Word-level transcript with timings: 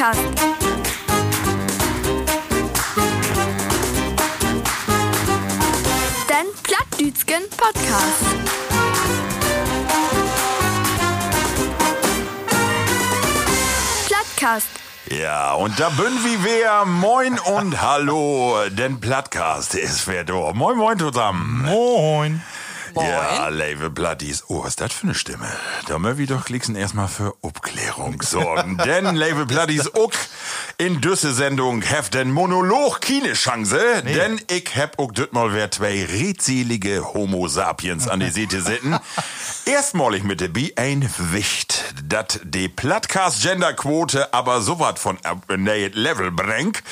Plattcast. 0.00 0.20
Den 6.26 6.46
Plattdütschen 6.62 7.42
Podcast. 7.54 8.24
Plattcast. 14.06 14.68
Ja, 15.10 15.52
und 15.52 15.78
da 15.78 15.90
bin 15.90 16.06
wie 16.24 16.44
wer. 16.44 16.86
Moin 16.86 17.38
und 17.38 17.82
hallo. 17.82 18.56
Den 18.70 19.00
Plattcast 19.00 19.74
ist 19.74 20.06
wer 20.06 20.24
da. 20.24 20.52
Moin, 20.54 20.78
moin 20.78 20.98
zusammen. 20.98 21.62
Moin. 21.66 22.42
Ja, 22.94 23.48
liebe 23.48 23.90
Platties. 23.90 24.44
Oh, 24.48 24.62
was 24.62 24.70
ist 24.70 24.80
das 24.80 24.92
für 24.92 25.04
eine 25.04 25.14
Stimme? 25.14 25.46
Da 25.86 26.00
wir 26.18 26.26
doch 26.26 26.44
klicksen 26.44 26.76
erstmal 26.76 27.08
für 27.08 27.34
Aufklärung 27.42 28.22
sorgen. 28.22 28.76
Denn, 28.84 29.14
liebe 29.14 29.46
Platties, 29.46 29.94
auch 29.94 30.12
in 30.78 31.00
düsse 31.00 31.32
Sendung 31.32 31.82
heft 31.82 32.14
den 32.14 32.30
Monolog 32.30 33.00
keine 33.00 33.34
Chance. 33.34 34.02
Denn 34.04 34.40
ich 34.50 34.76
hab 34.76 34.98
auch 34.98 35.12
düt 35.12 35.32
mal 35.32 35.52
wer 35.52 35.70
zwei 35.70 36.04
redselige 36.04 37.14
Homo 37.14 37.48
sapiens 37.48 38.08
an 38.08 38.20
die 38.20 38.30
Seite 38.30 38.60
sitten. 38.60 38.98
Erstmalig 39.66 40.24
mit 40.24 40.40
dabei 40.40 40.72
ein 40.76 41.08
Wicht, 41.18 41.94
dat 42.04 42.40
die 42.44 42.68
Plattcast 42.68 43.42
Genderquote 43.42 44.32
aber 44.34 44.60
so 44.62 44.80
wat 44.80 44.98
von 44.98 45.18
nähe 45.56 45.88
Level 45.88 46.30
bringt. 46.30 46.82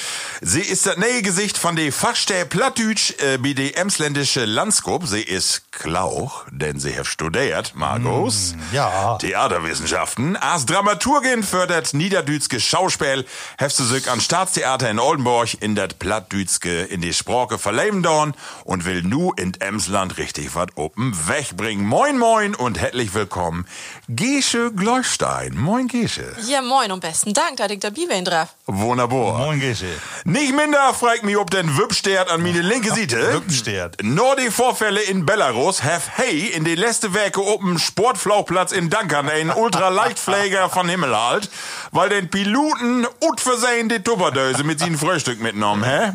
Sie 0.41 0.61
ist 0.61 0.87
das 0.87 0.97
nähe 0.97 1.23
Gesicht 1.23 1.59
von 1.59 1.77
de 1.77 1.91
Fachstelle 1.91 2.47
Plattdütsch 2.47 3.15
äh, 3.20 3.39
emsländische 3.73 4.45
Landskop. 4.45 5.06
Sie 5.06 5.23
ist 5.23 5.62
Klauch, 5.92 6.45
denn 6.51 6.78
sie 6.78 6.98
hat 6.98 7.06
studiert, 7.06 7.73
Markus. 7.74 8.55
ja. 8.73 9.16
Theaterwissenschaften. 9.16 10.37
Als 10.37 10.66
Dramaturgin 10.66 11.42
fördert 11.42 11.95
niederdütske 11.95 12.61
Schauspiel, 12.61 13.24
hefst 13.56 13.78
du 13.80 13.84
sich 13.84 14.11
an 14.11 14.20
Staatstheater 14.20 14.91
in 14.91 14.98
Oldenburg 14.98 15.48
in 15.62 15.74
dat 15.74 15.98
Plattdütske 15.98 16.83
in 16.83 17.00
die 17.00 17.14
Sprache 17.14 17.56
verleben 17.58 18.03
dorn 18.03 18.34
und 18.64 18.84
will 18.84 19.03
nu 19.03 19.33
in 19.36 19.55
Emsland 19.61 20.19
richtig 20.19 20.55
wat 20.55 20.77
open 20.77 21.17
wegbringen. 21.27 21.86
Moin 21.86 22.19
moin 22.19 22.55
und 22.55 22.78
herzlich 22.78 23.14
willkommen. 23.14 23.64
Gesche 24.08 24.70
Gleustein. 24.73 25.56
Moin 25.56 25.89
Gesche. 25.89 26.36
Ja, 26.47 26.61
moin 26.61 26.92
und 26.92 27.00
besten 27.00 27.33
Dank, 27.33 27.56
dass 27.56 27.70
ich 27.70 27.80
dabei 27.80 28.05
bin 28.06 28.27
drauf. 28.27 28.48
Wunderbar. 28.67 29.39
Moin, 29.39 29.58
Gesche. 29.58 29.86
Nicht 30.25 30.55
minder 30.55 30.92
fragt 30.92 31.23
mich, 31.23 31.39
ob 31.39 31.50
den 31.50 31.78
Wübstert 31.78 32.30
an 32.30 32.42
meine 32.42 32.61
linke 32.61 32.91
Seite. 32.91 33.33
Wübstert. 33.33 33.97
Nur 34.02 34.36
die 34.36 34.50
Vorfälle 34.50 35.00
in 35.00 35.25
Belarus 35.25 35.78
have 35.83 36.11
hey 36.17 36.47
in 36.48 36.65
die 36.65 36.75
letzte 36.75 37.15
Werke 37.15 37.43
oben 37.43 37.79
Sportflauchplatz 37.79 38.73
in 38.73 38.91
Dankern 38.91 39.29
ein 39.29 39.51
Ultraleichtpfleger 39.51 40.69
von 40.69 40.89
Himmel 40.89 41.17
halt, 41.17 41.51
weil 41.91 42.09
den 42.09 42.31
Piloten 42.31 43.07
ut 43.20 43.41
versehen 43.41 43.89
die 43.89 44.03
Tupperdöse 44.03 44.65
mit 44.65 44.81
seinem 44.81 44.98
Frühstück 44.98 45.41
mitgenommen, 45.41 45.85
hä? 45.85 46.12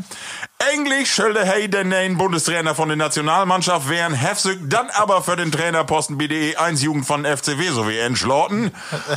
Eigentlich 0.65 1.11
schölde 1.11 1.43
hey 1.43 1.67
denn 1.67 1.91
ein 1.91 2.17
Bundestrainer 2.17 2.73
von 2.73 2.87
der 2.87 2.95
Nationalmannschaft 2.95 3.89
wären 3.89 4.13
Hefsück, 4.13 4.59
dann 4.69 4.89
aber 4.91 5.21
für 5.21 5.35
den 5.35 5.51
Trainerposten 5.51 6.17
BDE 6.17 6.55
1 6.55 6.81
Jugend 6.81 7.05
von 7.05 7.25
FCW 7.25 7.69
sowie 7.69 7.97
entschloten. 7.97 8.71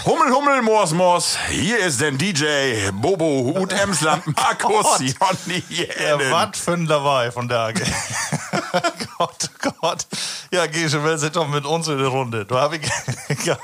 Hummel, 0.04 0.32
Hummel, 0.34 0.62
Mors, 0.62 0.92
Mors. 0.92 1.38
Hier 1.48 1.78
ist 1.78 2.00
denn 2.00 2.18
DJ 2.18 2.90
Bobo 2.92 3.54
Hut 3.56 3.72
Emsland 3.72 4.26
Markus 4.36 4.98
Jonny 4.98 5.62
Ja, 5.68 6.18
was 6.32 6.58
für 6.58 6.72
ein 6.72 6.86
dabei 6.86 7.30
von 7.30 7.48
da. 7.48 7.70
Gott, 9.18 9.50
Gott. 9.80 10.06
Ja, 10.50 10.66
Gesche, 10.66 11.02
will 11.04 11.18
sich 11.18 11.30
doch 11.30 11.48
mit 11.48 11.64
uns 11.64 11.86
in 11.88 11.98
die 11.98 12.04
Runde. 12.04 12.44
Du 12.44 12.56
hab 12.56 12.72
ich 12.72 12.82
gar 13.44 13.58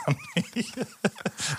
nicht. 0.54 0.72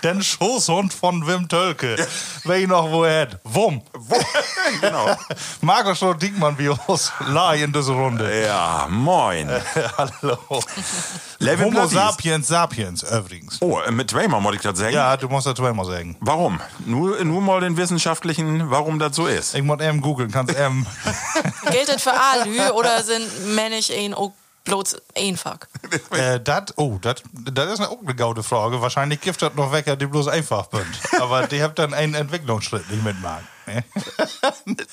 Den 0.02 0.22
Schoßhund 0.22 0.92
von 0.92 1.26
Wim 1.26 1.48
Tölke. 1.48 1.96
Wer 2.44 2.56
ich 2.56 2.66
noch 2.66 2.90
wo 2.90 3.04
er 3.04 3.22
hat. 3.22 3.40
Wumm. 3.44 3.82
genau. 4.80 5.16
Markus 5.60 5.98
Schott 5.98 6.13
Diekmann 6.18 6.58
wie 6.58 6.68
uns 6.68 7.12
lie 7.26 7.64
in 7.64 7.72
diese 7.72 7.92
Runde. 7.92 8.44
Ja, 8.44 8.86
moin. 8.90 9.48
Hallo. 9.98 10.38
Level 11.38 11.66
Homo 11.66 11.80
Platties. 11.80 11.92
sapiens 11.92 12.48
sapiens 12.48 13.02
übrigens. 13.02 13.60
Oh, 13.60 13.80
äh, 13.80 13.90
mit 13.90 14.10
zweimal 14.10 14.40
muss 14.40 14.54
ich 14.54 14.60
das 14.60 14.78
sagen. 14.78 14.94
Ja, 14.94 15.16
du 15.16 15.28
musst 15.28 15.46
das 15.46 15.54
zweimal 15.54 15.84
sagen. 15.86 16.16
Warum? 16.20 16.60
Nur, 16.86 17.22
nur 17.24 17.40
mal 17.40 17.60
den 17.60 17.76
wissenschaftlichen, 17.76 18.70
warum 18.70 18.98
das 18.98 19.16
so 19.16 19.26
ist. 19.26 19.54
Ich 19.54 19.62
muss 19.62 19.80
eben 19.80 20.00
googeln, 20.00 20.30
kannst 20.30 20.56
eben. 20.56 20.86
Gilt 21.70 21.88
das 21.88 22.02
für 22.02 22.12
Alü 22.12 22.70
oder 22.70 23.02
sind 23.02 23.54
Männlich 23.54 23.92
ein 23.96 24.14
auch 24.14 24.32
bloß 24.64 24.96
einfach? 25.16 25.58
Äh, 26.10 26.40
dat, 26.40 26.72
oh, 26.76 26.98
das 27.00 27.22
ist 27.22 27.80
eine, 27.80 27.88
auch 27.90 28.00
eine 28.02 28.14
gaude 28.14 28.42
Frage. 28.42 28.80
Wahrscheinlich 28.80 29.20
gibt 29.20 29.40
das 29.42 29.54
noch 29.54 29.72
Wecker, 29.72 29.96
die 29.96 30.06
bloß 30.06 30.28
einfach 30.28 30.68
sind. 30.72 31.20
Aber 31.20 31.46
die 31.46 31.62
habt 31.62 31.78
dann 31.78 31.94
einen 31.94 32.14
Entwicklungsschritt 32.14 32.90
nicht 32.90 33.04
mitmachen. 33.04 33.46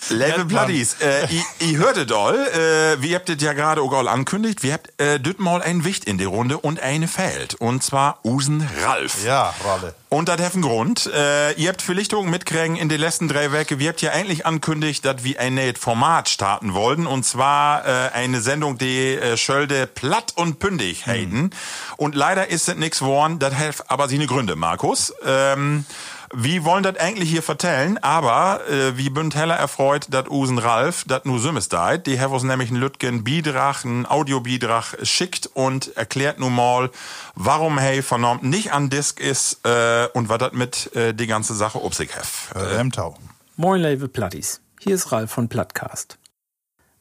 Level. 0.09 0.45
Bloodies, 0.45 0.97
äh, 1.01 1.25
ich, 1.25 1.43
ich 1.59 1.77
hörte 1.77 2.05
doll, 2.05 2.35
äh, 2.35 3.01
wir 3.01 3.15
habt 3.15 3.29
das 3.29 3.41
ja 3.41 3.53
gerade 3.53 3.81
auch 3.81 3.93
all 3.93 4.07
ankündigt, 4.07 4.63
wir 4.63 4.73
habt 4.73 4.91
äh, 4.99 5.19
mal 5.37 5.61
ein 5.61 5.83
Wicht 5.83 6.05
in 6.05 6.17
die 6.17 6.25
Runde 6.25 6.57
und 6.57 6.79
eine 6.79 7.07
fällt. 7.07 7.55
Und 7.55 7.83
zwar 7.83 8.19
Usen 8.23 8.67
Ralf. 8.83 9.23
Ja, 9.25 9.53
Rolle. 9.63 9.95
Und 10.09 10.27
das 10.27 10.41
hat 10.41 10.53
einen 10.53 10.63
Grund. 10.63 11.09
Äh, 11.13 11.53
ihr 11.53 11.69
habt 11.69 11.81
vielleicht 11.81 12.13
auch 12.13 12.23
mitkriegen 12.23 12.75
in 12.75 12.89
den 12.89 12.99
letzten 12.99 13.29
drei 13.29 13.51
Werke, 13.53 13.79
wir 13.79 13.89
habt 13.89 14.01
ja 14.01 14.11
eigentlich 14.11 14.45
ankündigt, 14.45 15.05
dass 15.05 15.23
wir 15.23 15.39
ein 15.39 15.55
neues 15.55 15.79
Format 15.79 16.27
starten 16.27 16.73
wollten. 16.73 17.07
Und 17.07 17.23
zwar 17.23 17.85
äh, 17.85 18.09
eine 18.13 18.41
Sendung, 18.41 18.77
die 18.77 19.15
äh, 19.15 19.37
Schölde 19.37 19.87
platt 19.87 20.33
und 20.35 20.59
pündig 20.59 21.07
heiten. 21.07 21.51
Und 21.95 22.15
leider 22.15 22.49
ist 22.49 22.67
es 22.67 22.75
nix 22.75 22.99
geworden. 22.99 23.39
Das 23.39 23.53
hat 23.55 23.89
aber 23.89 24.09
seine 24.09 24.27
Gründe, 24.27 24.55
Markus. 24.55 25.13
Ähm, 25.25 25.85
wir 26.33 26.63
wollen 26.63 26.83
das 26.83 26.97
eigentlich 26.97 27.29
hier 27.29 27.43
vertellen, 27.43 27.97
aber 27.97 28.61
äh, 28.69 28.97
wie 28.97 29.09
bünd 29.09 29.35
heller 29.35 29.55
erfreut, 29.55 30.07
dass 30.09 30.29
Usen 30.29 30.57
Ralf, 30.57 31.03
dat 31.05 31.25
nu 31.25 31.37
Sümmes 31.37 31.69
deit. 31.69 32.07
Die 32.07 32.19
haben 32.19 32.33
uns 32.33 32.43
nämlich 32.43 32.69
einen 32.69 32.79
Lütgen 32.79 33.23
Biedrach, 33.23 33.83
einen 33.83 34.05
Audiobiedrach 34.05 34.95
schickt 35.03 35.47
und 35.53 35.95
erklärt 35.97 36.39
nun 36.39 36.55
mal, 36.55 36.89
warum 37.35 37.77
hey 37.77 38.01
vernommen 38.01 38.49
nicht 38.49 38.71
an 38.73 38.89
Disk 38.89 39.19
ist 39.19 39.65
äh, 39.65 40.07
und 40.13 40.29
was 40.29 40.37
das 40.37 40.53
mit 40.53 40.95
äh, 40.95 41.13
die 41.13 41.27
ganze 41.27 41.53
Sache 41.53 41.83
ob 41.83 41.93
sich 41.93 42.15
hef. 42.15 42.53
Äh, 42.55 42.79
Emtau. 42.79 43.17
Moin, 43.57 43.81
liebe 43.81 44.07
Plattis. 44.07 44.61
Hier 44.79 44.95
ist 44.95 45.11
Ralf 45.11 45.31
von 45.31 45.49
Plattcast. 45.49 46.17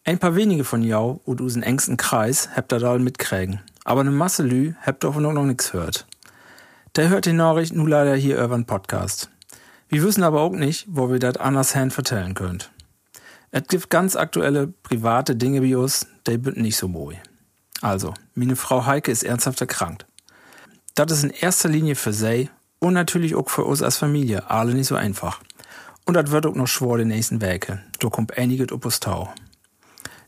Ein 0.05 0.19
paar 0.19 0.35
wenige 0.35 0.65
von 0.65 0.83
jou 0.83 1.21
und 1.25 1.41
usen 1.41 1.63
engsten 1.63 1.97
Kreis 1.97 2.49
habt 2.57 2.73
ihr 2.73 2.79
da 2.79 2.99
mitkriegen. 2.99 3.61
Aber 3.85 4.03
ne 4.03 4.11
Masse 4.11 4.43
Lü 4.43 4.75
habt 4.85 5.05
davon 5.05 5.23
noch 5.23 5.45
nix 5.45 5.73
hört. 5.73 6.07
Der 6.97 7.09
hört 7.09 7.27
die 7.27 7.33
Nachricht 7.33 7.73
nu 7.73 7.87
leider 7.87 8.17
hier 8.17 8.43
über 8.43 8.57
den 8.57 8.67
Podcast. 8.67 9.31
Wir 9.89 10.03
wissen 10.03 10.25
aber 10.25 10.41
auch 10.41 10.51
nicht, 10.51 10.87
wo 10.89 11.09
wir 11.09 11.21
das 11.21 11.37
anders 11.37 11.77
hand 11.77 11.93
vertellen 11.93 12.35
könnt. 12.35 12.73
Es 13.53 13.63
gibt 13.69 13.91
ganz 13.91 14.17
aktuelle 14.17 14.67
private 14.67 15.37
Dinge 15.37 15.63
wie 15.63 15.77
uns, 15.77 16.09
die 16.27 16.33
sind 16.43 16.57
nicht 16.57 16.77
so 16.77 16.89
moi. 16.89 17.15
Also, 17.81 18.13
meine 18.35 18.57
Frau 18.57 18.87
Heike 18.87 19.13
ist 19.13 19.23
ernsthaft 19.23 19.61
erkrankt. 19.61 20.05
Das 20.97 21.13
ist 21.13 21.23
in 21.23 21.31
erster 21.31 21.69
Linie 21.69 21.95
für 21.95 22.13
sie 22.13 22.51
und 22.81 22.95
natürlich 22.95 23.37
auch 23.37 23.49
für 23.49 23.65
uns 23.65 23.83
als 23.83 23.97
Familie 23.97 24.51
alle 24.51 24.75
nicht 24.75 24.89
so 24.89 24.97
einfach. 24.97 25.41
Und 26.07 26.15
das 26.15 26.33
wird 26.33 26.45
auch 26.45 26.57
noch 26.57 26.67
schwor 26.67 26.99
den 26.99 27.09
nächsten 27.09 27.41
Werke. 27.41 27.81
Da 28.01 28.09
kommt 28.09 28.37
einiges 28.37 28.73
opus 28.73 28.99
Tau. 28.99 29.33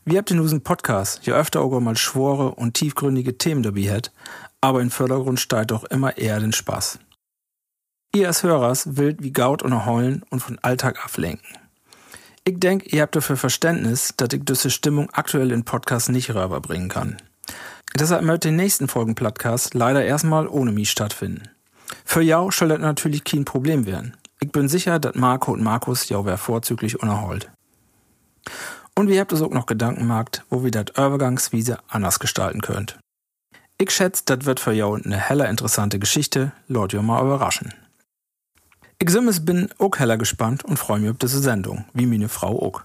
Wir 0.05 0.17
habt 0.17 0.31
in 0.31 0.39
unserem 0.39 0.61
Podcast 0.61 1.25
ja 1.25 1.35
öfter 1.35 1.59
auch 1.59 1.77
mal 1.81 1.97
schwore 1.97 2.55
und 2.55 2.73
tiefgründige 2.73 3.37
Themen 3.37 3.63
dabei 3.63 3.93
hat, 3.93 4.11
aber 4.63 4.81
im 4.81 4.91
Vordergrund 4.91 5.41
steigt 5.41 5.71
doch 5.71 5.83
immer 5.83 6.17
eher 6.17 6.39
den 6.39 6.53
Spaß. 6.53 6.97
Ihr 8.15 8.27
als 8.27 8.43
Hörers 8.43 8.95
wild 8.95 9.21
wie 9.21 9.33
Gaut 9.33 9.61
und 9.61 9.85
heulen 9.85 10.23
und 10.29 10.39
von 10.39 10.57
Alltag 10.59 11.03
ablenken. 11.03 11.45
Ich 12.45 12.61
denk, 12.61 12.93
ihr 12.93 13.01
habt 13.01 13.13
dafür 13.13 13.35
Verständnis, 13.35 14.13
dass 14.15 14.29
ich 14.31 14.45
diese 14.45 14.69
Stimmung 14.69 15.09
aktuell 15.11 15.51
in 15.51 15.65
Podcast 15.65 16.07
nicht 16.09 16.29
rüberbringen 16.29 16.87
kann. 16.87 17.17
Deshalb 17.99 18.25
wird 18.25 18.45
den 18.45 18.55
nächsten 18.55 18.87
Folgen 18.87 19.15
Podcast 19.15 19.73
leider 19.73 20.05
erstmal 20.05 20.47
ohne 20.47 20.71
mich 20.71 20.89
stattfinden. 20.89 21.49
Für 22.05 22.21
jou 22.21 22.49
soll 22.49 22.69
das 22.69 22.79
natürlich 22.79 23.25
kein 23.25 23.43
Problem 23.43 23.85
werden. 23.85 24.15
Ich 24.39 24.53
bin 24.53 24.69
sicher, 24.69 24.97
dass 24.97 25.15
Marco 25.15 25.51
und 25.51 25.61
Markus 25.61 26.07
jau 26.07 26.23
wer 26.23 26.37
vorzüglich 26.37 27.01
unerholt. 27.01 27.51
Und 28.95 29.09
wir 29.09 29.19
habt 29.19 29.33
es 29.33 29.41
auch 29.41 29.51
noch 29.51 29.65
Gedanken 29.65 30.01
gemacht, 30.01 30.45
wo 30.49 30.63
wir 30.63 30.71
das 30.71 30.91
Übergangswiese 30.91 31.79
anders 31.89 32.19
gestalten 32.19 32.61
könnt. 32.61 32.97
Ich 33.77 33.91
schätze, 33.91 34.23
das 34.25 34.45
wird 34.45 34.59
für 34.59 34.71
jou 34.71 34.93
eine 34.93 35.17
heller 35.17 35.49
interessante 35.49 35.99
Geschichte, 35.99 36.51
jo 36.67 37.01
mal 37.01 37.21
überraschen. 37.21 37.73
Ich 38.99 39.09
simmes 39.09 39.43
bin 39.43 39.69
auch 39.79 39.97
heller 39.97 40.17
gespannt 40.17 40.63
und 40.63 40.77
freue 40.77 40.99
mich 40.99 41.09
auf 41.09 41.17
diese 41.17 41.39
Sendung, 41.39 41.85
wie 41.93 42.05
meine 42.05 42.29
Frau 42.29 42.61
auch. 42.61 42.83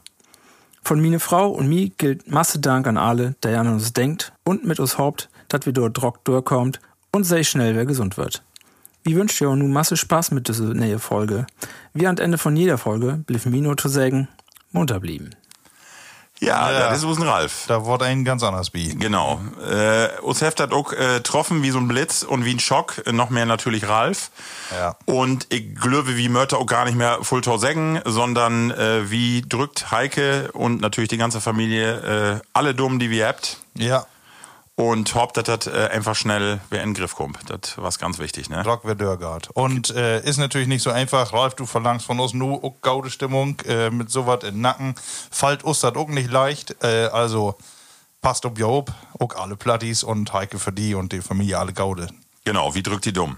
Von 0.82 1.00
meine 1.00 1.20
Frau 1.20 1.50
und 1.50 1.68
mir 1.68 1.90
gilt 1.90 2.30
Masse 2.30 2.58
Dank 2.58 2.86
an 2.86 2.96
alle, 2.96 3.34
der 3.42 3.60
an 3.60 3.68
uns 3.68 3.92
denkt 3.92 4.32
und 4.44 4.64
mit 4.64 4.80
uns 4.80 4.98
hofft, 4.98 5.28
dass 5.48 5.66
wir 5.66 5.72
dort 5.72 5.96
drock 5.96 6.24
durchkommt 6.24 6.80
und 7.12 7.24
sehr 7.24 7.44
schnell 7.44 7.76
wer 7.76 7.86
gesund 7.86 8.16
wird. 8.16 8.42
Wir 9.04 9.16
wünschen 9.16 9.46
dir 9.46 9.54
nun 9.54 9.72
Masse 9.72 9.96
Spaß 9.96 10.32
mit 10.32 10.48
dieser 10.48 10.74
neue 10.74 10.98
Folge. 10.98 11.46
Wie 11.92 12.06
am 12.06 12.16
Ende 12.16 12.38
von 12.38 12.56
jeder 12.56 12.78
Folge 12.78 13.22
blieb 13.26 13.46
mir 13.46 13.62
nur 13.62 13.76
zu 13.76 13.88
sagen, 13.88 14.28
munter 14.72 14.98
blieben. 14.98 15.30
Ja, 16.40 16.70
Ja. 16.70 16.88
das 16.90 16.98
ist 16.98 17.04
Usen 17.04 17.24
Ralf. 17.24 17.64
Da 17.66 17.84
wurde 17.84 18.04
ein 18.04 18.24
ganz 18.24 18.42
anders 18.42 18.72
wie. 18.72 18.94
Genau. 18.94 19.40
Äh, 19.68 20.20
uns 20.20 20.40
heft 20.40 20.60
hat 20.60 20.72
auch 20.72 20.92
äh, 20.92 21.16
getroffen 21.16 21.62
wie 21.62 21.70
so 21.70 21.78
ein 21.78 21.88
Blitz 21.88 22.22
und 22.22 22.44
wie 22.44 22.54
ein 22.54 22.60
Schock. 22.60 23.02
Äh, 23.06 23.12
noch 23.12 23.30
mehr 23.30 23.44
natürlich 23.46 23.88
Ralf. 23.88 24.30
Ja. 24.70 24.96
Und 25.04 25.46
ich 25.52 25.74
glaube, 25.74 26.16
wie 26.16 26.28
Mörter 26.28 26.58
auch 26.58 26.66
gar 26.66 26.84
nicht 26.84 26.96
mehr 26.96 27.18
Fulltau 27.22 27.58
sägen, 27.58 28.00
sondern 28.04 28.70
äh, 28.70 29.10
wie 29.10 29.42
drückt 29.48 29.90
Heike 29.90 30.50
und 30.52 30.80
natürlich 30.80 31.08
die 31.08 31.18
ganze 31.18 31.40
Familie 31.40 32.36
äh, 32.36 32.40
alle 32.52 32.74
Dummen, 32.74 32.98
die 32.98 33.10
wir 33.10 33.26
habt. 33.26 33.58
Ja, 33.74 34.06
Und 34.78 35.12
hofft, 35.16 35.36
dass 35.36 35.42
das 35.42 35.66
äh, 35.66 35.88
einfach 35.90 36.14
schnell 36.14 36.60
wer 36.70 36.84
in 36.84 36.90
den 36.90 36.94
Griff 36.94 37.16
kommt. 37.16 37.38
Das 37.48 37.76
war 37.78 37.90
ganz 37.98 38.20
wichtig, 38.20 38.48
ne? 38.48 38.64
Rock 38.64 38.82
wer 38.84 38.94
Dörgard. 38.94 39.50
Und 39.54 39.90
äh, 39.90 40.20
ist 40.22 40.36
natürlich 40.36 40.68
nicht 40.68 40.84
so 40.84 40.90
einfach. 40.90 41.32
Ralf, 41.32 41.56
du 41.56 41.66
verlangst 41.66 42.06
von 42.06 42.20
uns 42.20 42.32
nur 42.32 42.62
auch 42.62 42.80
gaude 42.80 43.10
Stimmung 43.10 43.58
äh, 43.66 43.90
mit 43.90 44.08
sowas 44.08 44.44
in 44.44 44.54
den 44.54 44.60
Nacken. 44.60 44.94
Fällt 45.32 45.64
uns 45.64 45.80
das 45.80 45.96
auch 45.96 46.06
nicht 46.06 46.30
leicht. 46.30 46.76
Äh, 46.84 47.06
also 47.06 47.58
passt 48.20 48.46
ob 48.46 48.56
Job, 48.56 48.92
auch 49.18 49.34
alle 49.34 49.56
Plattis 49.56 50.04
und 50.04 50.32
Heike 50.32 50.60
für 50.60 50.70
die 50.70 50.94
und 50.94 51.12
die 51.12 51.22
Familie 51.22 51.58
alle 51.58 51.72
gaude. 51.72 52.06
Genau, 52.44 52.72
wie 52.76 52.84
drückt 52.84 53.04
die 53.04 53.12
dumm? 53.12 53.36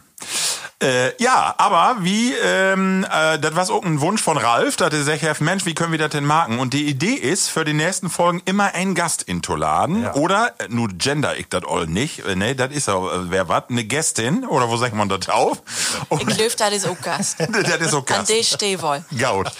Äh, 0.83 1.13
ja, 1.23 1.55
aber 1.59 1.99
wie, 2.01 2.33
ähm, 2.33 3.05
äh, 3.05 3.39
das 3.39 3.55
war 3.55 3.69
auch 3.71 3.85
ein 3.85 4.01
Wunsch 4.01 4.23
von 4.23 4.39
Ralf, 4.39 4.77
dass 4.77 4.95
er 4.95 5.03
sagt, 5.03 5.41
Mensch, 5.43 5.67
wie 5.67 5.75
können 5.75 5.93
wir 5.93 5.99
das 5.99 6.09
denn 6.11 6.25
machen? 6.25 6.59
Und 6.59 6.73
die 6.73 6.87
Idee 6.87 7.13
ist, 7.13 7.49
für 7.51 7.67
die 7.67 7.75
nächsten 7.75 8.09
Folgen 8.09 8.41
immer 8.47 8.75
ein 8.75 8.95
Gast 8.95 9.23
in 9.23 9.43
to 9.43 9.57
laden. 9.57 10.05
Ja. 10.05 10.15
Oder, 10.15 10.55
äh, 10.59 10.69
nur 10.69 10.89
gender 10.89 11.37
ich 11.37 11.49
das 11.51 11.65
all 11.69 11.87
nicht, 11.87 12.25
äh, 12.25 12.35
ne, 12.35 12.55
das 12.55 12.73
ist 12.73 12.89
ja, 12.89 12.95
äh, 12.95 13.31
wer 13.31 13.49
wat, 13.49 13.69
eine 13.69 13.85
Gästin, 13.85 14.47
oder 14.47 14.71
wo 14.71 14.79
sagt 14.79 14.95
man 14.95 15.11
das 15.11 15.29
auf? 15.29 15.61
Und, 16.09 16.23
Ich 16.31 16.39
löf, 16.39 16.57
das 16.57 16.73
ist 16.73 16.89
auch 16.89 17.01
Gast. 17.03 17.37
das 17.53 17.75
ist 17.81 17.93
auch 17.93 17.99
An 17.99 18.05
Gast. 18.07 18.31
dich 18.31 18.49
steh 18.49 18.81
wohl. 18.81 19.05
Gaut. 19.19 19.53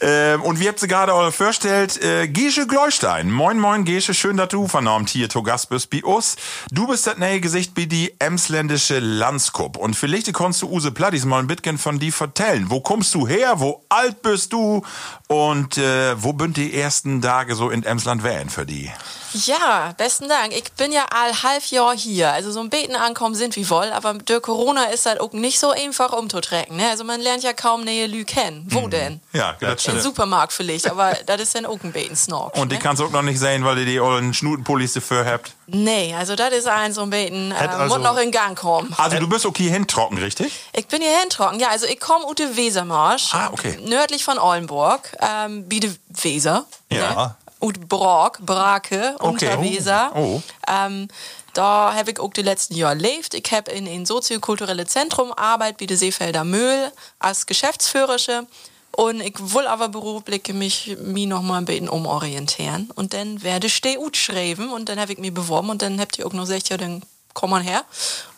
ähm, 0.00 0.42
und 0.42 0.58
wie 0.58 0.66
habt 0.66 0.82
ihr 0.82 0.88
gerade 0.88 1.12
all 1.12 1.30
vorstellt, 1.30 2.02
äh, 2.02 2.26
Gesche 2.26 2.66
Gleustein. 2.66 3.30
Moin, 3.30 3.56
moin, 3.58 3.84
Gesche, 3.84 4.14
schön, 4.14 4.36
dass 4.36 4.48
du 4.48 4.66
vernormt 4.66 5.10
hier 5.10 5.28
zu 5.28 5.44
Gast 5.44 5.68
bist 5.68 5.90
bei 5.90 6.02
uns. 6.02 6.34
Du 6.72 6.88
bist 6.88 7.06
das 7.06 7.18
neue 7.18 7.40
Gesicht 7.40 7.72
bei 7.74 7.84
die 7.84 8.14
Emsländische 8.18 8.98
Landskup. 8.98 9.76
Und 9.76 9.94
vielleicht 9.94 10.26
kannst 10.40 10.62
du 10.62 10.70
Use 10.70 10.90
Plattis 10.90 11.26
mal 11.26 11.38
ein 11.38 11.46
bisschen 11.46 11.76
von 11.76 11.98
die 11.98 12.10
vertellen. 12.10 12.70
Wo 12.70 12.80
kommst 12.80 13.14
du 13.14 13.28
her? 13.28 13.60
Wo 13.60 13.84
alt 13.90 14.22
bist 14.22 14.54
du? 14.54 14.82
Und 15.28 15.76
äh, 15.76 16.14
wo 16.22 16.32
bünd 16.32 16.56
die 16.56 16.72
ersten 16.72 17.20
Tage 17.20 17.54
so 17.54 17.68
in 17.68 17.82
Emsland 17.82 18.22
wählen 18.22 18.48
für 18.48 18.64
die? 18.64 18.90
Ja, 19.32 19.92
besten 19.96 20.28
Dank. 20.28 20.52
Ich 20.52 20.72
bin 20.72 20.92
ja 20.92 21.06
all 21.10 21.42
halb 21.42 21.64
Jahr 21.66 21.96
hier. 21.96 22.32
Also 22.32 22.50
so 22.50 22.60
ein 22.60 22.70
Beten 22.70 22.96
ankommen 22.96 23.34
sind 23.34 23.56
wie 23.56 23.68
wohl, 23.70 23.90
aber 23.92 24.14
durch 24.14 24.42
Corona 24.42 24.84
ist 24.84 25.06
das 25.06 25.20
auch 25.20 25.32
nicht 25.32 25.60
so 25.60 25.70
einfach 25.70 26.12
umzutrecken. 26.12 26.76
Ne? 26.76 26.88
Also 26.88 27.04
man 27.04 27.20
lernt 27.20 27.42
ja 27.42 27.52
kaum 27.52 27.84
Nähe 27.84 28.06
Lü 28.06 28.24
kennen. 28.24 28.66
Wo 28.68 28.88
denn? 28.88 29.20
Ja, 29.32 29.56
das 29.60 29.72
Im 29.72 29.78
stimmt. 29.78 30.02
Supermarkt 30.02 30.52
vielleicht, 30.52 30.90
aber 30.90 31.16
das 31.26 31.40
ist 31.40 31.54
dann 31.54 31.66
auch 31.66 31.78
ein 31.82 31.92
Beten 31.92 32.16
Snork. 32.16 32.56
Und 32.56 32.72
die 32.72 32.76
ne? 32.76 32.82
kannst 32.82 33.00
du 33.00 33.06
auch 33.06 33.10
noch 33.10 33.22
nicht 33.22 33.38
sehen, 33.38 33.64
weil 33.64 33.78
ihr 33.78 33.86
die 33.86 34.00
ollen 34.00 34.34
Schnutenpullis 34.34 34.94
dafür 34.94 35.24
habt. 35.24 35.52
Nee, 35.66 36.14
also 36.18 36.34
das 36.34 36.52
ist 36.52 36.66
ein 36.66 36.92
so 36.92 37.02
ein 37.02 37.10
Beten, 37.10 37.52
äh, 37.52 37.54
also- 37.54 37.94
muss 37.94 38.04
noch 38.04 38.18
in 38.18 38.30
Gang 38.32 38.58
kommen. 38.58 38.92
Also 38.98 39.18
du 39.18 39.28
bist 39.28 39.46
okay 39.46 39.68
hintrocken, 39.68 40.18
richtig? 40.18 40.52
Ich 40.72 40.86
bin 40.86 41.00
hier 41.00 41.18
hintrocken. 41.20 41.60
Ja, 41.60 41.68
also 41.68 41.86
ich 41.86 42.00
komme 42.00 42.24
der 42.34 42.56
Wesermarsch. 42.56 43.34
Ah, 43.34 43.50
okay. 43.52 43.78
Nördlich 43.84 44.24
von 44.24 44.38
Oldenburg. 44.38 45.16
Ähm, 45.20 45.64
wie 45.68 45.80
de 45.80 45.90
Weser. 46.08 46.64
Ja. 46.90 47.14
Ne? 47.14 47.36
Und 47.60 47.88
Brock, 47.88 48.38
Brake, 48.40 49.16
unter 49.20 49.58
Oh. 49.58 49.62
Weser. 49.62 50.12
Oh. 50.16 50.42
Ähm, 50.68 51.06
da 51.52 51.94
habe 51.94 52.10
ich 52.10 52.18
auch 52.20 52.32
die 52.32 52.42
letzten 52.42 52.74
Jahre 52.74 52.96
gelebt. 52.96 53.34
Ich 53.34 53.52
habe 53.52 53.70
in 53.70 53.86
ein 53.86 54.06
soziokulturelles 54.06 54.88
Zentrum 54.88 55.32
Arbeit 55.32 55.78
wie 55.78 55.86
der 55.86 55.96
Seefelder 55.96 56.42
Mühl 56.44 56.90
als 57.18 57.46
Geschäftsführerische. 57.46 58.46
Und 58.92 59.20
ich 59.20 59.34
will 59.38 59.66
aber 59.66 59.88
beruflich 59.88 60.48
mich, 60.52 60.96
mich 61.00 61.26
noch 61.26 61.42
mal 61.42 61.58
ein 61.58 61.64
bisschen 61.64 61.88
umorientieren. 61.88 62.90
Und 62.96 63.14
dann 63.14 63.42
werde 63.42 63.68
ich 63.68 63.82
gut 63.96 64.16
schreiben 64.16 64.72
und 64.72 64.88
dann 64.88 64.98
habe 64.98 65.12
ich 65.12 65.18
mich 65.18 65.32
beworben 65.32 65.70
und 65.70 65.82
dann 65.82 66.00
habt 66.00 66.18
ihr 66.18 66.26
auch 66.26 66.32
noch 66.32 66.44
gesagt, 66.44 66.70
ja, 66.70 66.76
dann 66.76 67.02
komm 67.34 67.50
mal 67.50 67.62
her. 67.62 67.84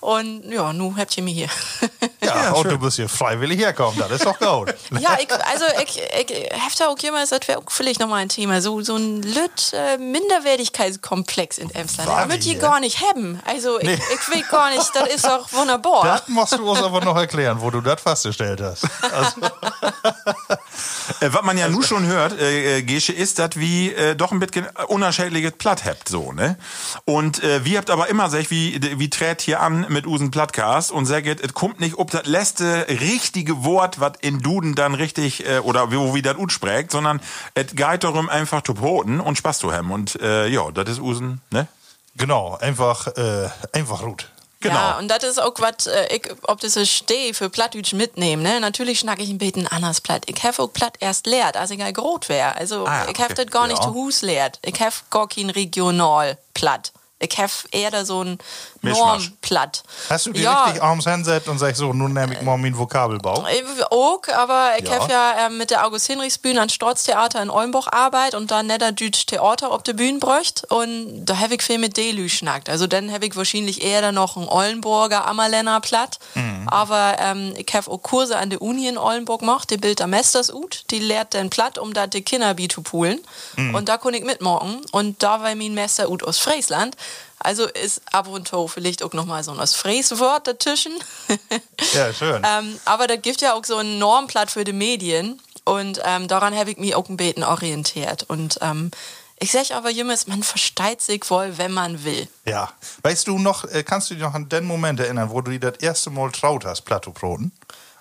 Und 0.02 0.50
ja, 0.50 0.72
nun 0.72 0.96
habt 0.96 1.16
ihr 1.16 1.22
mich 1.22 1.34
hier. 1.34 1.48
Ja, 2.24 2.50
und 2.52 2.68
du 2.68 2.76
bist 2.76 2.96
hier 2.96 3.08
freiwillig 3.08 3.60
herkommen, 3.60 3.96
das 3.98 4.10
ist 4.10 4.26
doch 4.26 4.36
gut. 4.38 4.74
Ja, 4.98 5.16
ich, 5.20 5.30
also 5.30 5.64
ich, 5.82 6.00
ich 6.18 6.76
da 6.76 6.88
auch 6.88 6.98
jemals, 6.98 7.30
das 7.30 7.46
wäre 7.46 7.58
auch 7.58 7.64
vielleicht 7.68 8.00
nochmal 8.00 8.22
ein 8.22 8.28
Thema, 8.28 8.60
so, 8.60 8.80
so 8.82 8.96
ein 8.96 9.22
Lüt 9.22 9.72
äh, 9.72 9.98
Minderwertigkeitskomplex 9.98 11.58
in 11.58 11.70
Emsland. 11.70 12.08
Das 12.08 12.28
wird 12.28 12.44
ja? 12.44 12.58
gar 12.58 12.80
nicht 12.80 13.00
haben. 13.00 13.40
Also 13.44 13.78
ich, 13.80 13.90
ich 13.90 14.28
will 14.28 14.42
gar 14.50 14.70
nicht, 14.70 14.90
das 14.92 15.08
ist 15.08 15.24
doch 15.24 15.52
wunderbar. 15.52 16.04
Das 16.04 16.28
musst 16.28 16.58
du 16.58 16.68
uns 16.68 16.82
aber 16.82 17.00
noch 17.04 17.16
erklären, 17.16 17.60
wo 17.60 17.70
du 17.70 17.80
das 17.80 18.00
festgestellt 18.00 18.60
hast. 18.60 18.84
Also, 19.02 19.40
Äh, 21.20 21.32
was 21.32 21.42
man 21.42 21.58
ja 21.58 21.68
nun 21.68 21.82
schon 21.82 22.06
hört, 22.06 22.38
äh, 22.38 22.78
äh, 22.78 22.82
Gesche, 22.82 23.12
ist, 23.12 23.38
dass 23.38 23.56
wie 23.56 23.92
äh, 23.92 24.14
doch 24.16 24.32
ein 24.32 24.40
bisschen 24.40 24.66
unerschädliches 24.88 25.52
Platt 25.52 25.84
habt, 25.84 26.08
so, 26.08 26.32
ne? 26.32 26.56
Und 27.04 27.42
äh, 27.42 27.64
wir 27.64 27.78
habt 27.78 27.90
aber 27.90 28.08
immer 28.08 28.24
gesagt, 28.24 28.50
wie, 28.50 28.80
wie 28.98 29.10
trät 29.10 29.40
hier 29.42 29.60
an 29.60 29.86
mit 29.92 30.06
Usen 30.06 30.30
Plattcast 30.30 30.90
und 30.90 31.06
sagt, 31.06 31.26
es 31.40 31.54
kommt 31.54 31.80
nicht 31.80 31.96
ob 31.98 32.10
das 32.10 32.26
letzte 32.26 32.86
richtige 32.88 33.64
Wort, 33.64 34.00
was 34.00 34.12
in 34.20 34.40
Duden 34.40 34.74
dann 34.74 34.94
richtig, 34.94 35.46
äh, 35.46 35.58
oder 35.58 35.92
wo 35.92 36.14
wie 36.14 36.22
das 36.22 36.36
ut 36.36 36.50
sprägt, 36.52 36.90
sondern 36.90 37.20
es 37.54 37.68
geht 37.74 38.04
darum 38.04 38.28
einfach 38.28 38.62
zu 38.62 38.74
broten 38.74 39.20
und 39.20 39.36
Spaß 39.38 39.58
zu 39.58 39.72
haben. 39.72 39.90
Und 39.92 40.20
äh, 40.20 40.48
ja, 40.48 40.70
das 40.72 40.88
ist 40.88 41.00
Usen, 41.00 41.40
ne? 41.50 41.66
genau, 42.16 42.56
einfach, 42.60 43.06
äh, 43.16 43.48
einfach 43.72 44.02
gut. 44.02 44.28
Genau. 44.60 44.74
Ja, 44.76 44.98
und 44.98 45.08
das 45.08 45.24
ist 45.24 45.42
auch 45.42 45.54
was, 45.58 45.88
äh, 45.88 46.06
ich, 46.14 46.30
ob 46.44 46.60
das 46.60 46.74
so 46.74 46.84
stehe 46.84 47.34
für 47.34 47.50
Plattdeutsch 47.50 47.94
mitnehmen, 47.94 48.44
ne? 48.44 48.60
Natürlich 48.60 49.00
schnack 49.00 49.18
ich 49.20 49.28
ein 49.28 49.38
bisschen 49.38 49.66
anders 49.66 50.00
Platt. 50.00 50.22
Ich 50.26 50.40
habe 50.44 50.62
auch 50.62 50.72
Platt 50.72 50.94
erst 51.00 51.26
lehrt, 51.26 51.56
als 51.56 51.72
ich 51.72 51.82
ein 51.82 51.92
Grot 51.92 52.28
wär. 52.28 52.56
Also, 52.56 52.86
Ah, 52.86 53.06
ja, 53.06 53.10
ich 53.10 53.18
habe 53.18 53.32
okay. 53.32 53.42
das 53.44 53.46
gar 53.52 53.66
nicht 53.66 53.78
Ja. 53.82 53.88
zu 53.88 53.94
Hus 53.94 54.22
lehrt. 54.22 54.60
Ich 54.64 54.80
habe 54.80 54.94
gar 55.10 55.26
kein 55.28 55.50
Regional 55.50 56.38
Platt. 56.54 56.92
Ich 57.22 57.38
habe 57.38 57.50
eher 57.70 57.90
da 57.90 58.04
so 58.04 58.22
ein. 58.24 58.38
Normplatt. 58.82 59.84
Hast 60.10 60.26
du 60.26 60.32
die 60.32 60.42
ja, 60.42 60.64
richtig 60.64 60.82
abends 60.82 61.06
hinsetzt 61.06 61.48
und 61.48 61.58
sagst 61.58 61.78
so, 61.78 61.92
nun 61.92 62.12
nehme 62.12 62.34
ich 62.34 62.42
mal 62.42 62.56
meinen 62.58 62.76
Vokabelbau? 62.76 63.44
Auch, 63.90 64.22
aber 64.34 64.72
ich 64.78 64.88
Ja. 64.88 64.98
habe 65.00 65.12
ja 65.12 65.46
ähm, 65.46 65.56
mit 65.58 65.70
der 65.70 65.86
August-Hinrichs-Bühne 65.86 66.60
an 66.60 66.68
Storz-Theater 66.68 67.40
in 67.42 67.50
Oldenburg 67.50 67.86
arbeit 67.92 68.34
und 68.34 68.50
da 68.50 68.62
netter 68.62 68.90
Dütsch 68.92 69.26
Theater 69.26 69.70
auf 69.70 69.82
der 69.84 69.92
Bühne 69.92 70.18
bräucht 70.18 70.64
und 70.70 71.24
da 71.24 71.38
habe 71.38 71.54
ich 71.54 71.62
viel 71.62 71.78
mit 71.78 71.96
Delü 71.96 72.28
schnackt. 72.28 72.68
Also 72.68 72.86
dann 72.88 73.12
habe 73.12 73.26
ich 73.26 73.36
wahrscheinlich 73.36 73.82
eher 73.84 74.00
dann 74.02 74.16
noch 74.16 74.36
ein 74.36 74.48
Oldenburger 74.48 75.26
Ammerländer 75.26 75.80
Platt. 75.80 76.18
Aber 76.66 77.16
ähm, 77.18 77.54
ich 77.56 77.72
habe 77.74 77.90
auch 77.90 77.98
Kurse 77.98 78.36
an 78.36 78.50
der 78.50 78.62
Uni 78.62 78.88
in 78.88 78.98
Oldenburg 78.98 79.40
gemacht, 79.40 79.70
die 79.70 79.76
Bild 79.76 80.00
am 80.00 80.10
Mesters 80.10 80.52
ut, 80.52 80.84
die 80.90 80.98
lehrt 80.98 81.34
dann 81.34 81.50
Platt, 81.50 81.78
um 81.78 81.92
da 81.94 82.06
die 82.06 82.22
Kinder 82.22 82.56
zu 82.68 82.82
poolen. 82.82 83.20
Und 83.56 83.88
da 83.88 83.96
konnte 83.98 84.18
ich 84.18 84.24
mitmachen 84.24 84.80
und 84.92 85.22
da 85.22 85.42
war 85.42 85.54
mein 85.54 85.74
Mester 85.74 86.10
ut 86.10 86.22
aus 86.24 86.38
Friesland. 86.38 86.96
Also 87.38 87.66
ist 87.66 88.02
ab 88.12 88.28
und 88.28 88.46
zu 88.46 88.68
vielleicht 88.68 89.02
auch 89.02 89.12
nochmal 89.12 89.42
so 89.42 89.50
ein 89.50 89.58
Ostfries-Wort 89.58 90.46
dazwischen. 90.46 90.92
Ja, 91.94 92.12
schön. 92.12 92.42
Ähm, 92.46 92.78
aber 92.86 93.06
da 93.06 93.16
gibt 93.16 93.42
ja 93.42 93.52
auch 93.52 93.64
so 93.64 93.76
ein 93.76 93.98
Normblatt 93.98 94.50
für 94.50 94.64
die 94.64 94.72
Medien 94.72 95.40
und 95.64 96.00
ähm, 96.04 96.26
daran 96.26 96.56
habe 96.56 96.70
ich 96.70 96.78
mich 96.78 96.94
auch 96.94 97.08
ein 97.08 97.16
bisschen 97.16 97.44
orientiert. 97.44 98.24
Und 98.28 98.58
ähm, 98.62 98.90
ich 99.38 99.50
sage 99.50 99.74
aber, 99.74 99.90
Jümmes, 99.90 100.26
man 100.26 100.42
versteht 100.42 101.00
sich 101.00 101.28
wohl, 101.28 101.58
wenn 101.58 101.72
man 101.72 102.04
will. 102.04 102.28
Ja. 102.46 102.70
Weißt 103.02 103.26
du 103.26 103.38
noch, 103.38 103.64
äh, 103.64 103.82
kannst 103.82 104.08
du 104.08 104.14
dich 104.14 104.22
noch 104.22 104.34
an 104.34 104.48
den 104.48 104.64
Moment 104.64 105.00
erinnern, 105.00 105.30
wo 105.30 105.40
du 105.40 105.50
dir 105.50 105.70
das 105.72 105.82
erste 105.82 106.10
Mal 106.10 106.30
traut 106.30 106.64
hast, 106.64 106.82
Plattobroten? 106.82 107.52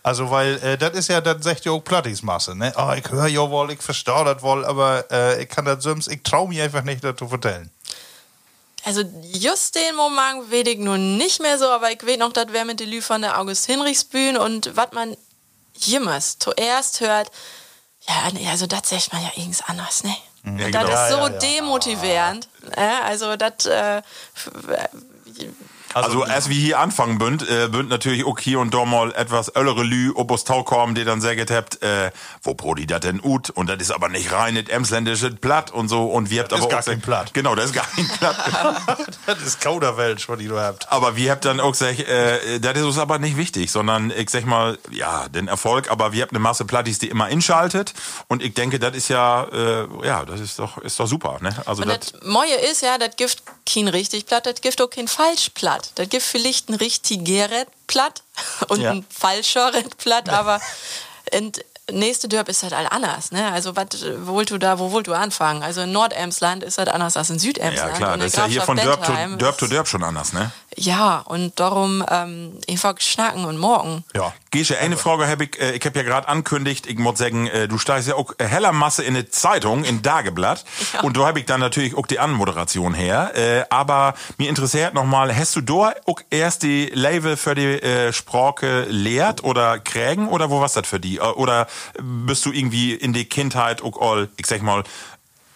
Also, 0.03 0.31
weil 0.31 0.55
äh, 0.63 0.77
das 0.77 0.91
ist 0.91 1.09
ja, 1.09 1.21
das 1.21 1.43
sagt 1.43 1.65
ja 1.65 1.71
auch 1.71 1.83
Plattismasse, 1.83 2.55
ne? 2.55 2.74
Oh, 2.75 2.91
ich 2.95 3.09
höre 3.12 3.27
ja 3.27 3.47
wohl, 3.50 3.71
ich 3.71 3.81
verstehe 3.81 4.24
das 4.24 4.41
wohl, 4.41 4.65
aber 4.65 5.05
äh, 5.12 5.43
ich 5.43 5.50
kann 5.50 5.65
das 5.65 5.83
sonst, 5.83 6.07
ich 6.07 6.24
traue 6.24 6.47
mich 6.47 6.62
einfach 6.62 6.83
nicht, 6.83 7.03
das 7.03 7.15
zu 7.17 7.27
vertellen. 7.27 7.69
Also 8.83 9.03
just 9.33 9.75
den 9.75 9.95
Moment 9.95 10.51
ich 10.51 10.79
nun 10.79 11.17
nicht 11.17 11.39
mehr 11.41 11.57
so, 11.57 11.69
aber 11.69 11.91
ich 11.91 12.05
weiß 12.05 12.17
noch, 12.17 12.33
das 12.33 12.51
wäre 12.51 12.65
mit 12.65 12.79
der 12.79 12.88
Lü 12.88 13.01
von 13.01 13.21
der 13.21 13.39
August-Hinrichs-Bühne 13.39 14.41
und 14.41 14.75
was 14.75 14.91
man 14.93 15.15
Jümmers 15.77 16.38
zuerst 16.39 17.00
hört, 17.01 17.31
ja, 18.07 18.50
also 18.50 18.65
das 18.65 18.89
sagt 18.89 19.13
man 19.13 19.21
ja 19.21 19.31
irgendwas 19.35 19.61
anders, 19.67 20.03
ne? 20.03 20.15
Ja, 20.43 20.69
Das 20.71 20.88
genau. 20.88 21.03
ist 21.03 21.09
so 21.11 21.17
Ja, 21.17 21.29
ja, 21.29 21.38
demotivierend. 21.38 22.47
Also 22.75 23.35
das 23.35 23.65
äh, 23.67 24.01
f- 25.91 25.95
Also, 26.05 26.24
als 26.24 26.50
wir 26.50 26.55
hier 26.55 26.79
anfangen 26.79 27.17
bünd, 27.17 27.48
äh, 27.48 27.67
bünd 27.67 27.89
natürlich 27.89 28.25
auch 28.25 28.39
hier 28.39 28.60
und 28.60 28.74
da 28.74 28.86
mal 28.86 29.13
etwas 29.13 29.55
öllere 29.55 29.83
Lü, 29.83 30.12
obus 30.15 30.43
Tau 30.43 30.63
kommen, 30.63 30.95
die 30.95 31.03
dann 31.05 31.21
sagt 31.21 31.51
habt, 31.51 31.81
äh, 31.81 32.12
wo 32.43 32.53
Brody 32.53 32.86
dat 32.88 33.03
denn 33.03 33.19
ut? 33.24 33.50
Und 33.50 33.67
das 33.69 33.77
ist 33.81 33.91
aber 33.91 34.10
nicht 34.10 34.31
rein 34.31 34.55
das 34.55 34.65
emsländische 34.69 35.31
Platt 35.31 35.71
und 35.71 35.88
so. 35.89 36.05
Und 36.07 36.29
wir 36.29 36.41
habt 36.41 36.51
Das 36.51 36.60
aber 36.62 36.67
ist 36.69 36.71
gar 36.74 36.83
kein 36.83 37.01
Platt. 37.01 37.33
Genau, 37.33 37.55
das 37.55 37.65
ist 37.67 37.74
gar 37.75 37.86
kein 37.88 38.07
Platt. 38.07 38.38
das 39.25 39.41
ist 39.41 39.62
Kauderwelsch, 39.62 40.27
was 40.29 40.38
die 40.39 40.48
du 40.48 40.60
habt. 40.60 40.91
aber 40.91 41.15
wir 41.15 41.31
habt 41.31 41.45
dann 41.45 41.60
auch 41.60 41.71
gesagt, 41.71 42.00
äh, 42.00 42.60
das 42.60 42.77
ist 42.77 42.83
uns 42.83 42.98
aber 42.98 43.19
nicht 43.19 43.38
wichtig, 43.38 43.71
sondern 43.71 44.12
ich 44.12 44.29
sag 44.29 44.45
mal, 44.45 44.77
ja, 44.91 45.27
den 45.29 45.48
Erfolg, 45.48 45.89
aber 45.91 46.12
wir 46.13 46.21
habt 46.24 46.31
eine 46.31 46.39
Masse 46.39 46.65
Plattis, 46.65 47.00
die 47.00 47.07
immer 47.10 47.29
inschaltet. 47.29 47.93
Und 48.27 48.41
ich 48.43 48.53
denke, 48.53 48.79
das 48.79 48.95
ist 48.95 49.07
ja, 49.10 49.43
äh, 49.51 49.88
ja, 50.05 50.25
das 50.25 50.39
ist 50.39 50.60
doch, 50.60 50.77
ist 50.79 51.00
doch 51.00 51.07
super, 51.07 51.38
ne? 51.41 51.55
Also 51.65 51.83
Und 51.83 51.89
das, 51.89 52.12
das 52.12 52.21
Neue 52.24 52.55
ist 52.71 52.81
ja, 52.81 52.98
das 52.98 53.15
gibt 53.15 53.41
kein 53.71 53.88
richtig 53.88 54.25
Platt, 54.25 54.45
das 54.45 54.62
gibt 54.62 54.81
auch 54.81 54.89
kein 54.89 55.07
falsch 55.07 55.50
Platt. 55.53 55.80
Das 55.95 56.09
gibt 56.09 56.23
vielleicht 56.23 56.69
ein 56.69 56.75
richtigeres 56.75 57.65
Platt 57.88 58.23
und 58.69 58.81
Ja. 58.81 58.91
ein 58.91 59.05
falscheres 59.09 59.83
Platt, 59.97 60.29
aber 60.29 60.59
Und 61.33 61.63
nächste 61.91 62.27
Dörp 62.27 62.50
ist 62.50 62.63
halt 62.63 62.73
all 62.73 62.88
anders, 62.88 63.31
ne? 63.31 63.51
Also 63.51 63.75
was 63.75 63.88
wollt 64.25 64.50
du 64.50 64.57
da, 64.57 64.79
wo 64.79 64.91
wollt 64.91 65.07
du 65.07 65.13
anfangen? 65.13 65.63
Also 65.63 65.81
in 65.81 65.91
Nordemsland 65.91 66.63
ist 66.63 66.77
halt 66.77 66.89
anders 66.89 67.17
als 67.17 67.29
in 67.29 67.39
Südemsland. 67.39 67.91
Ja, 67.91 67.97
klar, 67.97 68.17
das 68.17 68.27
ist 68.27 68.38
ja 68.38 68.45
hier 68.45 68.61
von 68.61 68.77
Dörp 68.77 69.03
to, 69.03 69.07
Bentheim 69.11 69.38
Dörp 69.38 69.57
to 69.57 69.67
Dörp 69.67 69.88
schon 69.88 70.03
anders, 70.03 70.33
ne? 70.33 70.51
Ja, 70.77 71.19
und 71.19 71.59
darum 71.59 72.03
ähm, 72.09 72.57
einfach 72.69 72.99
schnacken 72.99 73.45
und 73.45 73.57
morgen. 73.57 74.03
Ja. 74.15 74.33
Gesche, 74.51 74.77
eine 74.79 74.97
Frage 74.97 75.27
habe 75.27 75.45
ich, 75.45 75.59
äh, 75.59 75.71
ich 75.71 75.85
habe 75.85 75.97
ja 75.99 76.03
gerade 76.03 76.27
ankündigt, 76.27 76.87
ich 76.87 76.97
muss 76.97 77.17
sagen, 77.19 77.47
äh, 77.47 77.67
du 77.67 77.77
steigst 77.77 78.07
ja 78.07 78.15
auch 78.15 78.33
heller 78.39 78.71
Masse 78.71 79.03
in 79.03 79.15
eine 79.15 79.29
Zeitung, 79.29 79.83
in 79.83 80.01
Dageblatt. 80.01 80.65
Ja. 80.93 81.01
Und 81.01 81.15
da 81.15 81.27
habe 81.27 81.39
ich 81.39 81.45
dann 81.45 81.61
natürlich 81.61 81.95
auch 81.95 82.05
die 82.05 82.19
Anmoderation 82.19 82.93
her. 82.93 83.31
Äh, 83.35 83.63
aber 83.69 84.13
mir 84.37 84.49
interessiert 84.49 84.93
nochmal, 84.93 85.33
hast 85.33 85.55
du 85.55 85.61
da 85.61 85.93
auch 86.05 86.19
erst 86.29 86.63
die 86.63 86.87
Label 86.87 87.37
für 87.37 87.55
die 87.55 87.81
äh, 87.81 88.11
Sprache 88.11 88.85
lehrt 88.89 89.43
oder 89.45 89.79
krägen 89.79 90.27
oder 90.27 90.49
wo 90.49 90.59
was 90.59 90.73
das 90.73 90.87
für 90.87 90.99
die? 90.99 91.17
Äh, 91.17 91.21
Oder 91.21 91.67
bist 92.01 92.45
du 92.45 92.51
irgendwie 92.51 92.93
in 92.93 93.13
die 93.13 93.25
Kindheit 93.25 93.81
auch 93.81 94.01
all, 94.01 94.29
ich 94.37 94.47
sag 94.47 94.61
mal, 94.61 94.83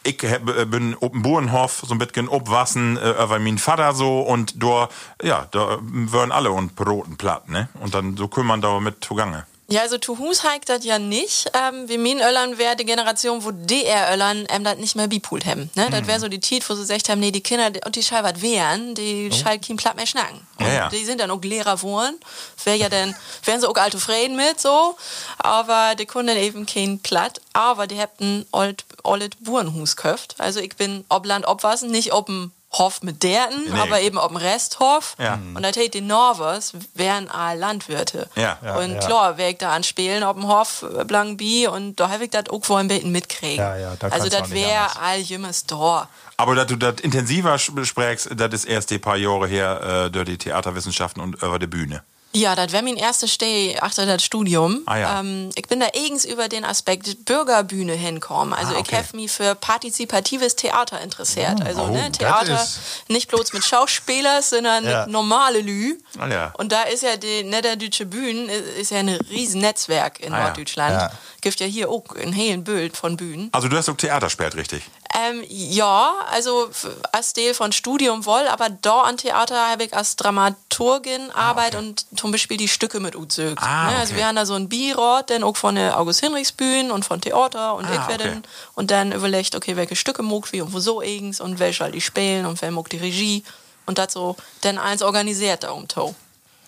ich 0.06 0.24
hab, 0.24 0.48
äh, 0.50 0.66
bin 0.66 0.96
dem 1.02 1.22
Burenhof 1.22 1.84
so 1.86 1.94
ein 1.94 1.98
bisschen 1.98 2.30
obwassen 2.30 2.98
äh, 2.98 3.12
über 3.24 3.40
mein 3.40 3.58
Vater 3.58 3.94
so 3.94 4.22
und 4.22 4.62
da, 4.62 4.88
ja, 5.22 5.48
da 5.52 5.80
wären 5.82 6.32
alle 6.32 6.52
und 6.52 6.76
Broten 6.76 7.18
platt, 7.18 7.50
ne? 7.50 7.70
Und 7.82 7.94
dann 7.94 8.16
so 8.16 8.28
kümmern 8.28 8.62
da 8.62 8.80
mit 8.80 9.04
zugange. 9.04 9.46
Ja, 9.68 9.82
also 9.82 9.98
zu 9.98 10.20
Hus 10.20 10.44
heigt 10.44 10.70
das 10.70 10.86
ja 10.86 11.00
nicht. 11.00 11.50
Ähm, 11.56 11.90
wie 11.90 11.98
min 11.98 12.20
Öllern 12.20 12.60
wäre 12.60 12.76
die 12.76 12.86
Generation, 12.86 13.44
wo 13.44 13.50
DR 13.50 14.14
Öllern 14.14 14.46
ähm, 14.50 14.64
das 14.64 14.78
nicht 14.78 14.96
mehr 14.96 15.08
bipult 15.08 15.44
haben. 15.44 15.72
Ne? 15.74 15.88
Mhm. 15.88 15.92
Das 15.92 16.06
wäre 16.06 16.20
so 16.20 16.28
die 16.28 16.40
Tiet, 16.40 16.70
wo 16.70 16.76
sie 16.76 16.82
gesagt 16.82 17.10
haben, 17.10 17.20
nee, 17.20 17.32
die 17.32 17.42
Kinder, 17.42 17.72
die- 17.72 17.82
und 17.84 17.96
die 17.96 18.04
schall 18.04 18.24
was 18.24 18.44
wären, 18.44 18.94
die 18.94 19.32
Oh. 19.34 19.36
schall 19.36 19.58
kein 19.58 19.76
Platt 19.78 19.96
mehr 19.96 20.06
schnacken. 20.06 20.46
Ja, 20.60 20.68
ja. 20.72 20.90
Die 20.90 21.04
sind 21.04 21.20
dann 21.20 21.32
auch 21.32 21.42
Lehrer 21.42 21.78
geworden. 21.78 22.16
Wäre 22.64 22.78
ja 22.78 22.90
dann, 22.90 23.16
wären 23.44 23.60
sie 23.60 23.68
auch 23.68 23.76
alte 23.76 24.00
Frieden 24.00 24.36
mit, 24.36 24.62
so. 24.62 24.96
Aber 25.40 25.96
die 25.96 26.06
konnten 26.06 26.38
eben 26.38 26.68
kein 26.68 27.00
Platt. 27.00 27.42
Aber 27.54 27.88
die 27.88 27.96
hätten 27.96 28.46
old, 28.52 28.85
old 29.06 29.44
Burenhus 29.44 29.96
köft. 29.96 30.36
Also 30.38 30.60
ich 30.60 30.76
bin 30.76 31.06
ob 31.10 31.26
Land, 31.26 31.46
ob 31.46 31.64
Wassen, 31.64 31.92
nicht 31.92 32.14
ob 32.14 32.26
dem 32.28 32.52
Hof 32.74 33.02
mit 33.04 33.24
derten, 33.24 33.72
Nee. 33.72 33.80
aber 33.80 34.02
eben 34.02 34.18
ob 34.18 34.30
dem 34.30 34.38
Resthof. 34.38 35.16
Ja. 35.18 35.36
Und 35.54 35.62
da 35.62 35.70
hätte 35.70 35.90
die 35.90 36.02
Norvers 36.02 36.74
wären 36.94 37.30
all 37.30 37.58
Landwirte. 37.58 38.30
Ja. 38.36 38.58
Ja, 38.64 38.78
und 38.78 38.96
ja. 38.96 39.00
klar, 39.00 39.38
wer 39.38 39.50
ich 39.52 39.58
da 39.58 39.72
anspielen 39.72 40.24
auf 40.24 40.36
dem 40.36 40.48
Hof, 40.48 40.84
äh, 40.84 41.06
Blanc 41.06 41.38
B, 41.38 41.68
und 41.68 42.00
da 42.00 42.10
habe 42.10 42.26
ich 42.26 42.32
das 42.32 42.50
auch 42.50 42.66
vorhin 42.66 42.88
beten 42.90 43.12
mitkriegen. 43.12 43.58
Ja, 43.58 43.78
ja, 43.78 43.96
da 43.98 44.10
also 44.10 44.28
das 44.30 44.52
wäre 44.52 45.00
all 45.02 45.20
jemals 45.20 45.66
da. 45.66 46.10
Aber 46.38 46.56
dass 46.56 46.68
du 46.68 46.76
das 46.76 46.96
intensiver 47.02 47.58
besprichst, 47.72 48.30
das 48.36 48.54
ist 48.54 48.66
erst 48.66 48.90
die 48.90 49.00
paar 49.00 49.16
Jahre 49.16 49.48
her 49.48 50.06
äh, 50.08 50.12
durch 50.12 50.26
die 50.26 50.38
Theaterwissenschaften 50.38 51.22
und 51.22 51.36
über 51.42 51.60
die 51.60 51.68
Bühne. 51.68 52.04
Ja, 52.36 52.56
das 52.56 52.72
wäre 52.72 52.84
mein 52.84 52.98
erster 52.98 53.28
Steh 53.28 53.80
achter 53.80 54.06
das 54.06 54.24
Studium. 54.24 54.82
Ah, 54.86 54.98
ja. 54.98 55.20
ähm, 55.22 55.50
ich 55.56 55.68
bin 55.68 55.80
da 55.80 55.88
eigens 55.96 56.26
über 56.26 56.50
den 56.50 56.66
Aspekt 56.66 57.26
Bürgerbühne 57.26 57.94
hinkommen. 57.94 58.54
Also 58.54 58.72
Ah, 58.74 58.76
ich 58.76 58.80
okay. 58.82 58.98
habe 58.98 59.08
mich 59.16 59.32
für 59.32 59.56
partizipatives 59.56 60.56
Theater 60.56 61.00
interessiert. 61.02 61.62
Also 61.66 61.84
Oh, 61.84 61.88
ne, 61.88 62.12
Theater 62.12 62.62
ist- 62.62 62.80
nicht 63.08 63.30
bloß 63.30 63.54
mit 63.54 63.64
Schauspielern, 63.64 64.42
sondern 64.42 64.84
Ja. 64.86 65.02
mit 65.06 65.12
normale 65.14 65.60
Lü. 65.62 65.98
Ah, 66.20 66.28
ja. 66.28 66.54
Und 66.58 66.72
da 66.72 66.84
ist 66.84 67.04
ja 67.04 67.16
die 67.18 67.44
Niederdeutsche 67.44 68.06
Bühne 68.06 68.52
ist, 68.54 68.92
ja 68.92 69.00
ein 69.00 69.10
riesen 69.10 69.62
Netzwerk 69.62 70.20
in 70.20 70.34
Ah. 70.34 70.44
Norddeutschland. 70.46 71.12
Gibt 71.42 71.60
ja 71.60 71.68
hier 71.68 71.90
auch 71.90 72.04
ein 72.22 72.34
hellen 72.34 72.64
Bild 72.64 72.98
von 72.98 73.18
Bühnen. 73.18 73.50
Also 73.54 73.68
du 73.68 73.78
hast 73.78 73.88
auch 73.90 73.98
Theater 73.98 74.30
sperrt, 74.30 74.56
richtig? 74.56 74.84
Ähm, 75.18 75.44
ja, 75.48 76.14
also 76.30 76.70
als 77.14 77.32
Teil 77.32 77.54
von 77.54 77.72
Studium 77.72 78.26
wohl, 78.26 78.48
aber 78.50 78.70
da 78.70 79.02
an 79.04 79.16
Theater 79.16 79.70
habe 79.70 79.86
ich 79.86 79.96
als 79.96 80.18
Dramaturgin 80.18 81.32
Arbeit 81.32 81.76
und 81.76 82.06
zum 82.18 82.32
Beispiel 82.32 82.58
die 82.58 82.68
Stücke 82.68 83.00
mit 83.00 83.16
Uzögt. 83.16 83.64
Ah, 83.64 83.92
ne? 83.92 83.98
Also 83.98 84.12
okay. 84.12 84.20
wir 84.20 84.28
haben 84.28 84.36
da 84.36 84.46
so 84.46 84.56
ein 84.56 84.68
Beirat, 84.68 85.30
dann 85.30 85.44
auch 85.44 85.56
von 85.56 85.76
der 85.76 85.98
August 85.98 86.20
Hinrichs 86.20 86.52
Bühne 86.52 86.94
und 86.94 87.06
von 87.06 87.22
Theater 87.22 87.76
und 87.76 87.86
Ah, 87.86 87.94
ich 87.94 88.08
werde 88.10 88.26
okay. 88.26 88.34
dann 88.34 88.44
und 88.74 88.92
dann 88.92 89.12
überlegt, 89.14 89.56
okay, 89.56 89.78
welche 89.78 89.96
Stücke 89.96 90.22
mogt 90.22 90.52
wie 90.52 90.62
und 90.62 90.74
wo 90.74 90.80
so 90.80 91.00
eigens 91.00 91.40
und 91.40 91.60
welche 91.60 91.86
halt 91.86 91.96
die 91.96 92.02
spielen 92.02 92.46
und 92.46 92.62
wer 92.62 92.72
mogt 92.72 92.92
die 92.92 92.98
Regie 92.98 93.44
und 93.86 94.00
so 94.12 94.36
dann 94.62 94.78
eins 94.78 95.02
organisiert 95.02 95.64
da 95.64 95.72
um 95.72 95.88
to. 95.88 96.14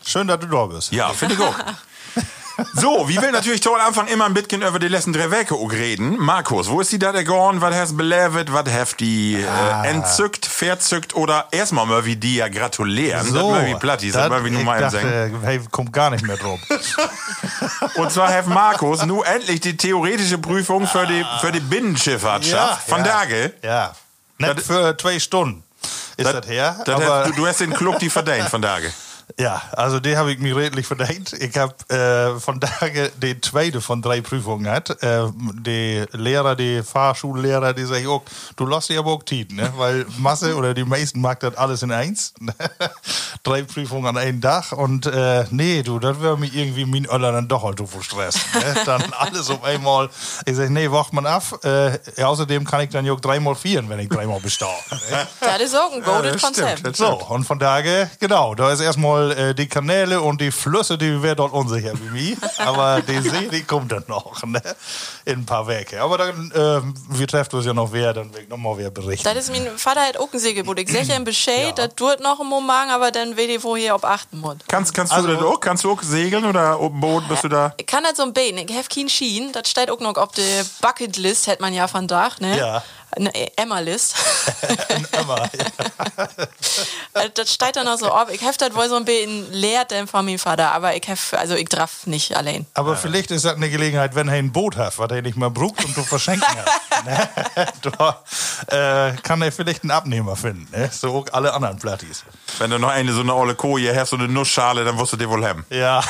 Schön, 0.06 0.28
dass 0.28 0.40
du 0.40 0.48
da 0.48 0.66
bist. 0.68 0.94
Ja, 0.94 1.10
finde 1.10 1.36
ich 1.36 1.42
auch. 1.42 1.56
So, 2.74 3.08
wie 3.08 3.22
will 3.22 3.32
natürlich 3.32 3.62
toll 3.62 3.80
Anfang 3.80 4.08
immer 4.08 4.26
ein 4.26 4.34
bisschen 4.34 4.62
über 4.64 4.80
die 4.80 4.88
letzten 4.88 5.14
drei 5.14 5.30
Werke 5.30 5.54
reden. 5.56 6.18
Markus, 6.18 6.70
wo 6.70 6.82
ist 6.82 6.92
die 6.92 6.98
da 7.00 7.12
der 7.12 7.24
Gorn? 7.24 7.62
Was 7.62 7.76
hast 7.76 7.98
belevet? 7.98 8.52
Was 8.52 8.66
hast 8.72 9.00
die 9.00 9.46
Ah. 9.48 9.84
äh, 9.84 9.90
entzückt, 9.90 10.46
verzückt 10.46 11.16
oder 11.16 11.48
erstmal 11.52 11.86
mal 11.86 12.06
wie 12.06 12.16
die 12.16 12.36
ja 12.38 12.48
gratulieren? 12.48 13.32
das 13.34 13.44
mal 13.44 13.66
wie 13.68 13.76
Plattis, 13.76 14.14
das 14.14 14.30
mal 14.30 14.44
wie 14.44 14.50
Nummer 14.50 14.72
eins 14.74 14.92
sagen. 14.94 15.40
hey, 15.44 15.62
kommt 15.72 15.94
gar 15.94 16.10
nicht 16.10 16.26
mehr 16.26 16.38
drauf. 16.38 16.60
Und 17.96 18.12
zwar 18.12 18.34
hat 18.34 18.48
Markus 18.48 19.06
nun 19.06 19.24
endlich 19.24 19.60
die 19.62 19.78
theoretische 19.78 20.38
Prüfung 20.38 20.88
für 20.88 21.06
die, 21.06 21.26
für 21.42 21.52
die 21.52 21.60
Binnenschifffahrtschaft 21.60 22.88
von 22.90 23.04
Dage. 23.04 23.54
Ja. 23.64 23.94
Nicht 24.40 24.58
Das- 24.60 24.66
für 24.66 24.96
zwei 24.98 25.20
Stunden 25.20 25.64
ist 26.18 26.26
das, 26.34 26.48
her. 26.48 26.80
Das 26.86 27.04
hat, 27.04 27.28
du, 27.28 27.32
du 27.34 27.48
hast 27.48 27.60
den 27.60 27.74
Club 27.74 28.00
die 28.00 28.10
verdient 28.10 28.50
von 28.50 28.62
Dage. 28.62 28.92
Ja, 29.38 29.62
also 29.74 30.00
die 30.00 30.16
habe 30.16 30.32
ich 30.32 30.40
mir 30.40 30.56
redlich 30.56 30.88
verdient. 30.88 31.34
Ich 31.34 31.56
habe 31.58 31.76
äh, 31.94 32.40
von 32.40 32.60
daher 32.60 33.10
die 33.22 33.40
zweite 33.42 33.82
von 33.82 34.02
drei 34.02 34.22
Prüfungen 34.22 34.64
gehabt. 34.64 35.04
Äh, 35.04 35.26
die 35.54 36.06
Lehrer, 36.14 36.56
die 36.56 36.82
Fahrschullehrer, 36.82 37.74
die 37.74 37.84
sagen, 37.84 38.08
auch, 38.08 38.24
du 38.56 38.66
lässt 38.66 38.90
dich 38.90 38.98
aber 38.98 39.12
auch 39.12 39.24
Tiet, 39.24 39.52
ne? 39.52 39.72
Weil 39.78 40.06
Masse 40.18 40.56
oder 40.56 40.74
die 40.74 40.86
meisten 40.86 41.20
mag 41.20 41.42
das 41.42 41.56
alles 41.58 41.84
in 41.84 41.92
eins. 41.92 42.34
drei 43.44 43.64
Prüfungen 43.64 44.08
an 44.08 44.18
einem 44.18 44.42
Tag 44.42 44.72
und 44.72 45.06
äh, 45.06 45.46
nee, 45.52 45.84
du, 45.84 46.00
das 46.00 46.22
wäre 46.22 46.38
mir 46.38 46.48
irgendwie 46.54 46.86
mein 46.86 47.06
Öller 47.06 47.32
dann 47.32 47.48
doch 47.48 47.64
halt 47.64 47.80
so 47.80 48.02
Stress. 48.02 48.40
Ne? 48.54 48.76
Dann 48.86 49.14
alles 49.14 49.50
auf 49.50 49.64
einmal. 49.64 50.10
Ich 50.46 50.56
sage, 50.56 50.72
nee, 50.72 50.90
wacht 50.90 51.14
man 51.14 51.26
ab. 51.26 51.44
Äh, 51.64 52.00
außerdem 52.22 52.64
kann 52.66 52.82
ich 52.82 52.90
dann 52.90 53.06
ja 53.06 53.14
auch 53.14 53.20
dreimal 53.20 53.56
vieren, 53.56 53.90
wenn 53.90 54.00
ich 54.00 54.10
dreimal 54.10 54.40
bestaue. 54.40 54.72
Ne? 54.90 55.28
Das 55.40 55.62
ist 55.62 55.76
auch 55.76 55.92
ein 55.94 56.04
golden 56.04 56.38
stimmt, 56.40 56.58
Konzept. 56.58 56.96
So, 56.96 57.20
und 57.28 57.44
von 57.44 57.60
daher, 57.60 58.10
genau, 58.20 58.56
da 58.56 58.72
ist 58.72 58.80
erstmal 58.80 59.17
äh, 59.32 59.54
die 59.56 59.68
Kanäle 59.68 60.22
und 60.22 60.40
die 60.42 60.52
Flüsse, 60.52 60.98
die 60.98 61.22
wäre 61.22 61.36
dort 61.36 61.54
unsicher 61.54 61.94
wie 62.00 62.10
mir. 62.10 62.38
Aber 62.58 63.02
die 63.02 63.20
See, 63.30 63.48
die 63.52 63.64
kommt 63.64 63.92
dann 63.92 64.04
noch, 64.08 64.44
ne? 64.46 64.62
In 65.26 65.40
ein 65.40 65.46
paar 65.46 65.68
Werke. 65.68 66.02
Aber 66.02 66.18
dann, 66.18 66.52
äh, 66.52 66.82
wir 67.18 67.28
treffen 67.28 67.56
uns 67.58 67.66
ja 67.66 67.74
noch 67.74 67.92
wer, 67.92 68.14
dann 68.14 68.34
will 68.34 68.42
ich 68.44 68.50
noch 68.50 68.58
mal 68.58 68.78
wer 68.78 68.90
berichten. 68.92 69.24
Das 69.24 69.36
ist 69.38 69.52
mein 69.52 69.78
Vater 69.78 70.02
hat 70.02 70.18
auch 70.18 70.32
ein 70.32 70.40
Segelboot. 70.40 70.80
Ich 70.80 70.92
sage 70.92 71.06
ja 71.06 71.16
im 71.16 71.24
Bescheid, 71.24 71.74
das 71.78 71.96
dauert 71.96 72.22
noch 72.22 72.40
einen 72.40 72.50
Moment, 72.50 72.92
aber 72.92 73.12
dann 73.12 73.36
will 73.38 73.50
ich, 73.50 73.64
wo 73.64 73.76
ihr 73.76 73.94
ob 73.96 74.06
achten 74.06 74.40
muss. 74.40 74.58
Kannst, 74.68 74.94
kannst 74.94 75.14
Also- 75.14 75.28
du 75.28 75.34
das 75.36 75.44
auch? 75.44 75.60
Kannst 75.60 75.84
du 75.84 75.92
auch 75.92 76.02
segeln 76.02 76.46
oder 76.46 76.76
auf 76.78 76.92
dem 76.92 77.00
Boot 77.02 77.28
bist 77.28 77.44
du 77.44 77.50
da? 77.50 77.74
Ich 77.78 77.86
kann 77.86 78.04
das 78.04 78.18
so 78.18 78.24
ein 78.24 78.34
Bein, 78.34 78.58
ich 78.58 78.70
habe 78.76 78.88
keinen 78.94 79.10
Schien, 79.10 79.52
das 79.52 79.70
steht 79.70 79.90
auch 79.90 80.00
noch 80.00 80.16
auf 80.16 80.32
der 80.34 80.66
Bucketlist, 80.82 81.48
hätte 81.48 81.62
man 81.62 81.74
ja 81.74 81.88
von 81.88 82.08
Dach, 82.08 82.40
ne? 82.40 82.58
Ja. 82.58 82.84
Eine 83.12 83.58
Emma-List. 83.58 84.16
Immer, 85.20 85.50
Äh, 87.14 87.30
das 87.34 87.54
steht 87.54 87.76
dann 87.76 87.86
noch 87.86 87.98
so 87.98 88.08
auf. 88.08 88.32
Ich 88.32 88.42
habe 88.44 88.56
das 88.58 88.76
wohl 88.76 88.90
so 88.90 88.96
ein 88.96 89.06
bisschen 89.06 89.52
lehrt 89.52 89.92
denn 89.92 90.08
von 90.08 90.26
meinem 90.26 90.40
Vater, 90.40 90.72
aber 90.72 90.96
ich 90.96 91.08
habe, 91.08 91.40
also 91.40 91.56
ich 91.56 91.68
draff 91.70 92.06
nicht 92.06 92.36
allein. 92.36 92.66
Aber 92.74 92.96
vielleicht 92.96 93.32
ist 93.32 93.46
das 93.46 93.56
eine 93.56 93.70
Gelegenheit, 93.70 94.16
wenn 94.16 94.28
er 94.28 94.36
ein 94.36 94.52
Boot 94.52 94.78
hat, 94.78 94.98
was 95.00 95.10
er 95.10 95.22
nicht 95.22 95.38
mehr 95.38 95.50
braucht 95.50 95.84
und 95.84 95.96
du 95.96 96.04
verschenken 96.04 96.48
hast. 96.48 97.06
ne? 97.06 97.30
Da 97.82 98.24
äh, 99.10 99.16
kann 99.24 99.42
er 99.42 99.52
vielleicht 99.52 99.84
einen 99.84 99.92
Abnehmer 99.92 100.36
finden. 100.36 100.68
Ne? 100.72 100.90
So 100.92 101.16
auch 101.16 101.26
alle 101.34 101.54
anderen 101.54 101.78
Plattis. 101.80 102.24
Wenn 102.60 102.70
du 102.70 102.80
noch 102.80 102.90
eine 102.90 103.12
so 103.14 103.22
eine 103.22 103.34
olle 103.34 103.56
Koje 103.56 103.96
hast, 103.96 104.10
so 104.10 104.16
eine 104.16 104.28
Nussschale, 104.28 104.84
dann 104.84 104.98
wirst 104.98 105.14
du 105.14 105.18
dir 105.18 105.30
wohl 105.30 105.46
haben. 105.46 105.66
Ja, 105.70 106.04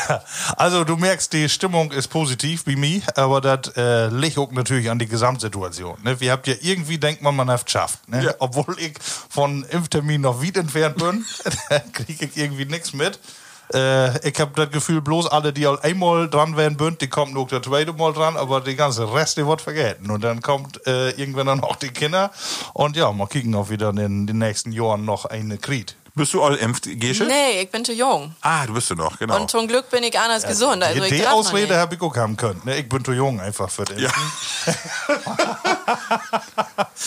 also 0.58 0.84
du 0.84 0.98
merkst, 0.98 1.32
die 1.34 1.50
Stimmung 1.50 1.92
ist 1.92 2.08
positiv 2.08 2.66
wie 2.66 2.76
mir, 2.76 3.02
aber 3.16 3.42
das 3.42 3.76
äh, 3.76 4.08
liegt 4.08 4.38
auch 4.38 4.52
natürlich 4.52 4.90
an 4.90 5.00
die 5.00 5.08
Gesamtsituation. 5.08 5.98
Ne? 6.04 6.20
Wir 6.20 6.32
habt 6.32 6.48
ja 6.48 6.56
irgendwie 6.62 6.87
denkt 6.96 7.22
man, 7.22 7.36
man 7.36 7.50
hat 7.50 7.60
es 7.60 7.66
geschafft. 7.66 8.08
Ne? 8.08 8.24
Ja. 8.24 8.36
Obwohl 8.40 8.80
ich 8.80 8.94
von 9.02 9.64
Impftermin 9.66 10.22
noch 10.22 10.42
weit 10.42 10.56
entfernt 10.56 10.96
bin, 10.96 11.26
kriege 11.92 12.26
ich 12.26 12.38
irgendwie 12.38 12.66
nichts 12.66 12.94
mit. 12.94 13.20
Äh, 13.74 14.28
ich 14.28 14.40
habe 14.40 14.52
das 14.56 14.72
Gefühl, 14.72 15.02
bloß 15.02 15.28
alle, 15.28 15.52
die 15.52 15.68
all 15.68 15.80
einmal 15.82 16.30
dran 16.30 16.56
werden, 16.56 16.78
bünd, 16.78 17.02
die 17.02 17.08
kommen 17.08 17.34
nur 17.34 17.48
das 17.48 17.64
zweite 17.64 17.94
Mal 17.94 18.14
dran, 18.14 18.38
aber 18.38 18.62
die 18.62 18.76
ganze 18.76 19.14
Rest, 19.14 19.38
wird 19.38 19.62
vergessen. 19.62 20.10
Und 20.10 20.24
dann 20.24 20.42
kommt 20.42 20.86
äh, 20.88 21.10
irgendwann 21.12 21.48
dann 21.48 21.60
auch 21.62 21.76
die 21.76 21.90
Kinder. 21.90 22.32
Und 22.74 22.96
ja, 22.96 23.12
mal 23.12 23.28
kicken, 23.28 23.56
ob 23.56 23.70
wir 23.70 23.78
dann 23.78 23.98
in 23.98 24.26
den 24.26 24.38
nächsten 24.38 24.72
Jahren 24.72 25.06
noch 25.06 25.26
eine 25.26 25.58
kriegt. 25.58 25.96
Bist 26.18 26.34
du 26.34 26.42
all 26.42 26.56
impft, 26.56 26.88
Gesche? 27.00 27.26
Nee, 27.26 27.62
ich 27.62 27.70
bin 27.70 27.86
zu 27.86 27.94
jung. 27.94 28.34
Ah, 28.42 28.66
du 28.66 28.74
bist 28.74 28.90
du 28.90 28.96
noch, 28.96 29.20
genau. 29.20 29.40
Und 29.40 29.52
zum 29.52 29.68
Glück 29.68 29.90
bin 29.92 30.04
ich 30.04 30.18
anders 30.20 30.48
gesund. 30.48 30.84
Also 30.84 31.00
die 31.04 31.22
noch 31.22 31.32
Ausrede 31.32 31.78
habe 31.78 31.94
ich 31.94 32.02
auch 32.02 32.16
haben 32.16 32.36
können. 32.36 32.60
Ne? 32.66 32.78
Ich 32.78 32.90
bin 32.90 33.06
zu 33.06 33.14
jung 33.14 33.40
einfach 33.40 33.70
für 33.70 33.86
den. 33.86 34.00
Ja. 34.00 34.10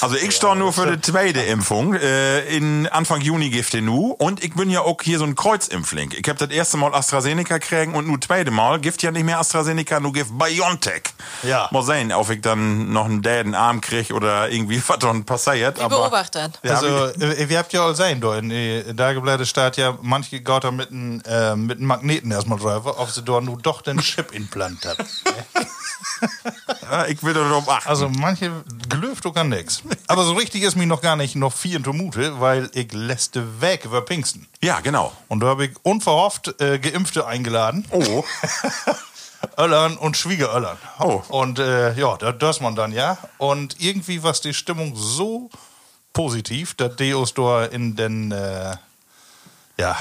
Also 0.00 0.16
ich 0.16 0.34
stehe 0.34 0.56
nur 0.56 0.72
für 0.72 0.96
die 0.96 1.00
zweite 1.00 1.40
Impfung. 1.40 1.94
Äh, 1.94 2.56
in 2.56 2.86
Anfang 2.86 3.20
Juni 3.20 3.50
gibt 3.50 3.72
die 3.72 3.82
nu. 3.82 4.12
Und 4.12 4.42
ich 4.42 4.54
bin 4.54 4.70
ja 4.70 4.80
auch 4.80 4.96
hier 5.02 5.18
so 5.18 5.24
ein 5.24 5.34
Kreuzimpfling. 5.34 6.12
Ich 6.16 6.26
habe 6.28 6.38
das 6.38 6.50
erste 6.50 6.76
Mal 6.78 6.94
AstraZeneca 6.94 7.58
kriegen 7.58 7.94
und 7.94 8.06
nur 8.06 8.20
zweite 8.20 8.50
Mal 8.50 8.80
gibt 8.80 9.02
ja 9.02 9.10
nicht 9.10 9.24
mehr 9.24 9.38
AstraZeneca, 9.38 10.00
nur 10.00 10.12
gibt 10.12 10.38
BioNTech. 10.38 11.02
Ja. 11.42 11.68
Mal 11.70 11.82
sehen, 11.82 12.12
ob 12.12 12.30
ich 12.30 12.40
dann 12.40 12.92
noch 12.92 13.04
einen 13.04 13.20
däden 13.22 13.54
Arm 13.54 13.80
krieg 13.80 14.10
oder 14.12 14.48
irgendwie 14.48 14.82
was 14.88 14.98
dann 15.00 15.24
passiert. 15.24 15.78
Wie 15.78 15.82
aber 15.82 15.98
beobachtet. 15.98 16.58
Ja, 16.62 16.74
Also, 16.74 17.06
äh, 17.06 17.48
wir 17.48 17.58
habt 17.58 17.72
ja 17.72 17.84
all 17.84 17.94
sein, 17.94 18.20
da 18.20 18.38
in 18.38 18.50
äh, 18.50 18.94
Dageblätter 19.00 19.46
steht 19.46 19.76
ja, 19.76 19.98
manche 20.02 20.40
Gott 20.42 20.70
mit 20.72 20.90
einem 20.90 21.22
äh, 21.26 21.56
mit 21.56 21.78
einem 21.78 21.86
Magneten 21.86 22.30
erstmal 22.30 22.58
drauf, 22.58 22.86
ob 22.86 23.10
sie 23.10 23.22
da 23.22 23.40
nur 23.40 23.58
doch 23.58 23.82
den 23.82 23.98
Chip 23.98 24.32
implant 24.32 24.84
hat. 24.86 24.98
Ja, 26.90 27.06
ich 27.06 27.22
will 27.22 27.32
darauf 27.32 27.68
achten. 27.68 27.88
Also 27.88 28.08
manche 28.08 28.50
gelöft 28.88 29.24
doch 29.24 29.32
gar 29.32 29.44
nix. 29.44 29.82
Aber 30.08 30.24
so 30.24 30.32
richtig 30.32 30.62
ist 30.62 30.76
mir 30.76 30.86
noch 30.86 31.00
gar 31.00 31.16
nicht 31.16 31.36
noch 31.36 31.52
vier 31.52 31.80
Mute, 31.80 32.40
weil 32.40 32.68
ich 32.74 32.92
letzte 32.92 33.60
weg 33.60 33.84
über 33.84 34.02
Pfingsten. 34.02 34.48
ja, 34.60 34.80
genau. 34.80 35.12
Und 35.28 35.40
da 35.40 35.46
habe 35.46 35.66
ich 35.66 35.70
unverhofft 35.82 36.60
äh, 36.60 36.78
Geimpfte 36.78 37.26
eingeladen. 37.26 37.86
Oh. 37.90 38.24
Öllern 39.56 39.96
und 39.96 40.16
Schwiegeröllern. 40.16 40.76
Oh. 40.98 41.22
Und 41.28 41.58
äh, 41.58 41.94
ja, 41.94 42.16
da 42.16 42.32
das 42.32 42.60
man 42.60 42.74
dann 42.74 42.92
ja. 42.92 43.18
Und 43.38 43.76
irgendwie 43.80 44.22
war 44.22 44.32
die 44.32 44.52
Stimmung 44.52 44.94
so 44.96 45.48
positiv, 46.12 46.74
dass 46.74 46.96
Deus 46.96 47.34
da 47.34 47.64
in 47.64 47.96
den, 47.96 48.32
äh, 48.32 48.76
ja, 49.80 49.96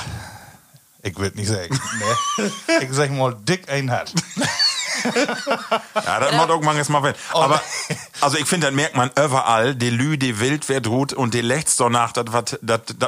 ich 1.02 1.18
will 1.18 1.32
nicht 1.36 1.48
sagen, 1.48 1.80
ne? 2.38 2.52
ich 2.82 2.90
sag 2.92 3.12
mal, 3.12 3.34
dick 3.34 3.70
ein 3.70 3.90
hat. 3.90 4.14
Ja, 5.96 6.20
das 6.20 6.34
macht 6.34 6.50
auch 6.50 6.62
manches 6.62 6.90
mal 6.90 7.02
wenn. 7.04 7.16
Aber, 7.32 7.62
also 8.20 8.38
ich 8.38 8.46
finde, 8.46 8.68
das 8.68 8.76
merkt 8.76 8.98
man 8.98 9.10
überall, 9.12 9.76
die 9.76 9.90
Lü, 9.90 10.18
die 10.18 10.40
Wild, 10.42 10.68
wer 10.68 10.82
droht 10.82 11.14
und 11.14 11.34
die 11.34 11.42
lechts 11.42 11.78
danach, 11.78 12.12
dass 12.12 12.26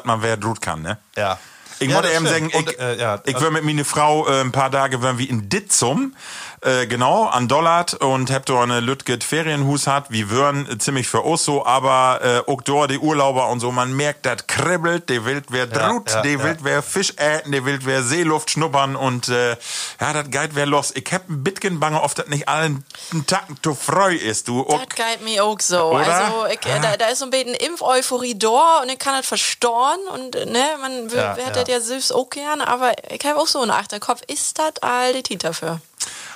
man 0.06 0.22
wer 0.22 0.38
droht 0.38 0.62
kann, 0.62 0.82
ne? 0.82 0.98
Ja. 1.18 1.38
Ich 1.80 1.90
ja, 1.90 1.96
wollte 1.96 2.14
eben 2.14 2.28
sagen, 2.28 2.50
stimmt. 2.50 2.70
ich, 2.70 2.80
Und, 2.80 2.80
äh, 2.80 2.98
ja, 2.98 3.20
ich 3.26 3.42
war 3.42 3.50
mit 3.50 3.64
meiner 3.64 3.84
Frau 3.84 4.28
äh, 4.28 4.42
ein 4.42 4.52
paar 4.52 4.72
Tage 4.72 5.02
waren 5.02 5.18
wir 5.18 5.28
in 5.28 5.50
Ditzum, 5.50 6.16
äh, 6.62 6.86
genau, 6.86 7.26
an 7.26 7.48
Dollard 7.48 7.96
und 7.96 8.30
hab 8.30 8.46
da 8.46 8.62
eine 8.62 8.82
Lütget 8.82 9.24
Ferienhus 9.24 9.88
hat, 9.88 10.12
wie 10.12 10.30
würden 10.30 10.70
äh, 10.70 10.78
ziemlich 10.78 11.08
für 11.08 11.22
uns 11.22 11.44
so, 11.44 11.66
aber 11.66 12.44
äh, 12.48 12.52
auch 12.52 12.62
dort 12.62 12.92
die 12.92 13.00
Urlauber 13.00 13.50
und 13.50 13.60
so, 13.60 13.72
man 13.72 13.94
merkt, 13.94 14.28
das 14.28 14.46
kribbelt, 14.46 15.10
die 15.10 15.26
Wild 15.26 15.46
wer 15.50 15.66
drut, 15.66 16.12
ja, 16.12 16.22
die 16.22 16.34
ja. 16.34 16.44
Wild 16.44 16.60
wer 16.62 16.84
Fisch 16.84 17.14
äten, 17.18 17.52
die 17.52 17.66
Wild 17.66 17.86
wer 17.86 18.04
Seeluft 18.04 18.52
schnuppern 18.52 18.96
und 18.96 19.30
äh, 19.30 19.58
ja, 20.00 20.14
das 20.14 20.30
geht 20.30 20.54
wer 20.54 20.68
los. 20.68 20.92
Ich 20.96 21.12
hab 21.12 21.28
ein 21.30 21.44
bisschen 21.44 21.80
bange, 21.80 22.00
oft 22.00 22.20
das 22.20 22.28
nicht 22.28 22.48
allen 22.48 22.86
Tacken 23.26 23.58
zu 23.64 23.74
freu 23.74 24.14
ist, 24.14 24.48
du. 24.48 24.64
Das 24.70 24.88
geht 24.90 25.24
mir 25.24 25.44
auch 25.44 25.60
so. 25.60 25.94
Oder? 25.94 26.14
Also, 26.14 26.46
ich, 26.46 26.66
äh, 26.68 26.80
da, 26.80 26.96
da 26.96 27.08
ist 27.08 27.20
so 27.20 27.26
ein 27.26 27.32
bisschen 27.32 27.56
Impf-Euphorie 27.56 28.38
da 28.38 28.82
und 28.84 28.90
ich 28.90 29.00
kann 29.00 29.16
das 29.16 29.26
verstoren 29.26 30.00
und 30.14 30.36
äh, 30.36 30.46
ne, 30.46 30.64
man 30.80 31.10
Ja, 31.10 31.36
ja. 31.36 31.50
das 31.50 31.68
ja 31.68 31.80
süß 31.80 32.12
auch 32.12 32.30
gern, 32.30 32.62
aber 32.62 32.92
ich 33.10 33.26
habe 33.26 33.40
auch 33.40 33.48
so 33.48 33.62
einen 33.62 33.72
Achterkopf. 33.72 34.22
Ist 34.28 34.60
das 34.60 34.74
all 34.82 35.14
die 35.14 35.24
Tiet 35.24 35.44
dafür? 35.44 35.82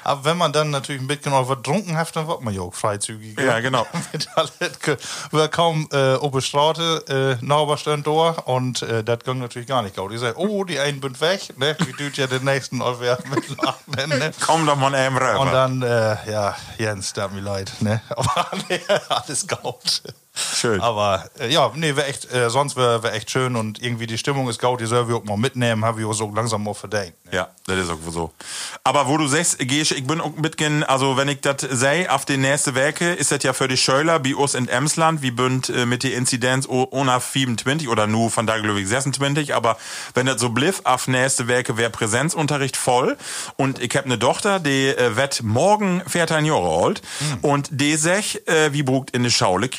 Aber 0.05 0.23
wenn 0.23 0.37
man 0.37 0.53
dann 0.53 0.69
natürlich 0.69 1.01
ein 1.01 1.07
bisschen 1.07 1.33
auch 1.33 1.49
was 1.49 1.63
trunken 1.63 1.97
hat, 1.97 2.15
dann 2.15 2.27
wird 2.27 2.41
man 2.41 2.53
ja 2.53 2.61
auch 2.61 2.73
freizügig. 2.73 3.39
Ja, 3.39 3.59
genau. 3.59 3.87
Wir 5.31 5.47
kaum 5.47 5.89
äh, 5.91 6.15
der 6.15 6.41
Straße, 6.41 7.39
äh, 7.41 7.45
Nachbarstand 7.45 8.05
da 8.05 8.11
und 8.45 8.83
äh, 8.83 9.03
das 9.03 9.19
ging 9.19 9.39
natürlich 9.39 9.67
gar 9.67 9.81
nicht 9.81 9.95
gut. 9.95 10.13
Ich 10.13 10.19
oh, 10.37 10.63
die 10.63 10.77
einen 10.77 11.01
sind 11.01 11.19
weg, 11.21 11.57
ne? 11.57 11.75
Wie 11.79 11.91
tut 11.91 12.17
ja 12.17 12.27
den 12.27 12.43
nächsten 12.43 12.83
auch 12.83 12.99
wer 12.99 13.17
mit 13.33 13.49
lachen, 13.57 14.09
ne? 14.19 14.31
Komm 14.45 14.67
doch 14.67 14.75
mal 14.75 14.93
eben 14.93 15.17
rüber. 15.17 15.39
Und 15.39 15.51
dann, 15.51 15.81
äh, 15.81 16.31
ja, 16.31 16.55
Jens, 16.77 17.13
tut 17.13 17.31
mir 17.33 17.41
leid, 17.41 17.73
ne? 17.79 17.99
Aber 18.09 18.47
alles 19.09 19.47
gut. 19.47 20.03
Schön. 20.35 20.81
Aber 20.81 21.29
äh, 21.39 21.51
ja, 21.51 21.71
nee, 21.75 21.95
wär 21.95 22.07
echt, 22.09 22.31
äh, 22.33 22.49
sonst 22.49 22.75
wäre 22.75 23.03
wär 23.03 23.13
echt 23.13 23.31
schön 23.31 23.55
und 23.55 23.81
irgendwie 23.81 24.05
die 24.05 24.17
Stimmung 24.17 24.49
ist 24.49 24.59
gut, 24.59 24.81
die 24.81 24.85
soll 24.85 25.07
wir 25.07 25.15
auch 25.15 25.23
mal 25.23 25.37
mitnehmen, 25.37 25.85
habe 25.85 26.01
ich 26.01 26.05
auch 26.05 26.13
so 26.13 26.29
langsam 26.33 26.63
mal 26.63 26.73
verdient. 26.73 27.13
Ne? 27.25 27.31
Ja, 27.31 27.47
das 27.67 27.77
ist 27.77 27.89
auch 27.89 27.97
so. 28.09 28.31
Aber 28.83 29.07
wo 29.07 29.17
du 29.17 29.27
sagst, 29.27 29.59
gehst, 29.59 29.93
ich 29.93 30.05
bin 30.05 30.19
auch 30.19 30.35
mitgehen, 30.35 30.83
also 30.83 31.15
wenn 31.15 31.29
ich 31.29 31.39
das 31.39 31.61
sei, 31.61 32.09
auf 32.09 32.25
die 32.25 32.35
nächste 32.35 32.75
Werke, 32.75 33.13
ist 33.13 33.31
das 33.31 33.43
ja 33.43 33.53
für 33.53 33.69
die 33.69 33.77
Schöler, 33.77 34.25
wie 34.25 34.33
uns 34.33 34.55
in 34.55 34.67
Emsland, 34.67 35.21
wie 35.21 35.31
bünd 35.31 35.69
äh, 35.69 35.85
mit 35.85 36.03
der 36.03 36.13
Inzidenz 36.15 36.67
ohne 36.67 37.19
27 37.19 37.87
oder 37.87 38.05
nur 38.05 38.29
von 38.29 38.45
da 38.45 38.57
glaube 38.57 38.81
ich 38.81 38.89
26, 38.89 39.55
aber 39.55 39.77
wenn 40.15 40.25
das 40.25 40.41
so 40.41 40.49
bliff, 40.49 40.81
auf 40.83 41.07
nächste 41.07 41.47
Werke 41.47 41.77
wäre 41.77 41.89
Präsenzunterricht 41.89 42.75
voll 42.75 43.17
und 43.55 43.79
ich 43.79 43.95
hab 43.95 44.05
eine 44.05 44.19
Tochter, 44.19 44.59
die 44.59 44.87
äh, 44.87 45.15
wird 45.15 45.43
morgen 45.43 46.01
14 46.07 46.43
Jahre 46.43 46.83
alt 46.83 47.01
und 47.41 47.69
die 47.71 47.95
sech, 47.95 48.41
äh, 48.47 48.73
wie 48.73 48.83
brugt 48.83 49.11
in 49.11 49.23
der 49.23 49.29
Schaule 49.29 49.69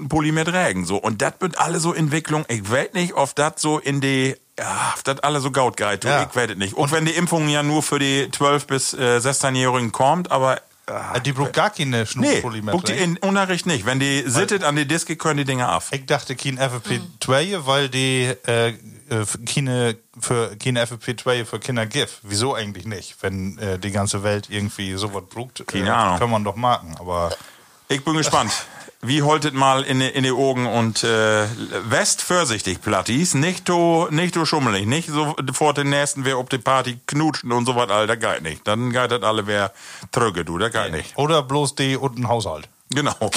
keinen 0.00 0.08
Schnutenpulli 0.08 0.32
mehr 0.32 0.44
tragen, 0.44 0.84
so. 0.86 0.96
Und 0.96 1.22
das 1.22 1.34
wird 1.40 1.58
alle 1.58 1.80
so 1.80 1.92
Entwicklung, 1.94 2.44
ich 2.48 2.68
weiß 2.70 2.92
nicht, 2.94 3.14
ob 3.14 3.34
das 3.34 3.54
so 3.58 3.78
in 3.78 4.00
die 4.00 4.36
ja, 4.58 4.94
das 5.04 5.20
alle 5.20 5.40
so 5.40 5.50
gaut 5.50 5.80
du, 5.80 6.08
Ja. 6.08 6.22
ich 6.28 6.36
weiß 6.36 6.50
es 6.50 6.56
nicht. 6.58 6.74
Und 6.74 6.92
wenn 6.92 7.06
die 7.06 7.12
Impfung 7.12 7.48
ja 7.48 7.62
nur 7.62 7.82
für 7.82 7.98
die 7.98 8.26
12- 8.26 8.66
bis 8.66 8.92
äh, 8.92 9.16
16-Jährigen 9.18 9.90
kommt, 9.92 10.30
aber 10.30 10.60
Äh, 10.86 11.20
die 11.20 11.32
braucht 11.32 11.52
gar 11.54 11.70
keine 11.70 12.04
nee, 12.16 12.42
mehr. 12.42 12.72
guck 12.74 12.84
die 12.84 12.92
drin. 12.96 13.16
in 13.22 13.28
Unterricht 13.28 13.64
nicht. 13.64 13.86
Wenn 13.86 14.00
die 14.00 14.22
sittet 14.26 14.64
an 14.64 14.74
die 14.76 14.86
Diske, 14.86 15.16
können 15.16 15.38
die 15.38 15.44
Dinger 15.44 15.76
auf. 15.76 15.92
Ich 15.92 16.04
dachte 16.04 16.34
kein 16.36 16.58
FFP2, 16.58 17.64
weil 17.64 17.88
die 17.88 18.24
äh, 18.46 18.68
äh, 18.70 18.74
keine, 19.46 19.96
für 20.20 20.56
keine 20.56 20.84
FFP2 20.84 21.44
für 21.46 21.58
Kinder 21.60 21.86
gibt. 21.86 22.18
Wieso 22.22 22.54
eigentlich 22.54 22.84
nicht? 22.86 23.16
Wenn 23.22 23.56
äh, 23.58 23.78
die 23.78 23.92
ganze 23.92 24.22
Welt 24.24 24.48
irgendwie 24.50 24.94
sowas 24.96 25.22
braucht, 25.30 25.64
Keine 25.68 25.86
äh, 25.86 25.90
Ahnung. 25.90 26.18
kann 26.18 26.30
man 26.30 26.42
doch 26.44 26.56
machen. 26.56 26.96
Aber 26.98 27.30
Ich 27.88 28.04
bin 28.04 28.14
gespannt. 28.14 28.50
Wie 29.02 29.22
holtet 29.22 29.54
mal 29.54 29.82
in, 29.82 30.00
die- 30.00 30.08
in 30.08 30.24
die 30.24 30.30
Augen 30.30 30.66
und 30.66 31.02
äh, 31.04 31.46
West 31.88 32.20
vorsichtig, 32.20 32.82
Plattis. 32.82 33.32
Nicht 33.34 33.66
so, 33.68 34.08
nicht 34.10 34.34
so 34.34 34.44
schummelig. 34.44 34.86
Nicht 34.86 35.08
so 35.08 35.34
vor 35.54 35.72
den 35.72 35.88
nächsten, 35.88 36.24
wer 36.26 36.38
ob 36.38 36.50
die 36.50 36.58
Party 36.58 36.98
knutschen 37.06 37.50
und 37.52 37.64
so 37.64 37.74
was, 37.76 37.88
Alter, 37.90 38.16
geht 38.18 38.42
nicht. 38.42 38.68
Dann 38.68 38.90
geht 38.92 39.10
das 39.10 39.22
alle 39.22 39.46
wer 39.46 39.72
tröge, 40.12 40.44
du, 40.44 40.58
das 40.58 40.70
geht 40.72 40.92
nicht. 40.92 41.16
oder 41.16 41.42
bloß 41.42 41.76
die 41.76 41.96
und 41.96 42.18
ein 42.18 42.28
Haushalt. 42.28 42.68
Genau. 42.92 43.14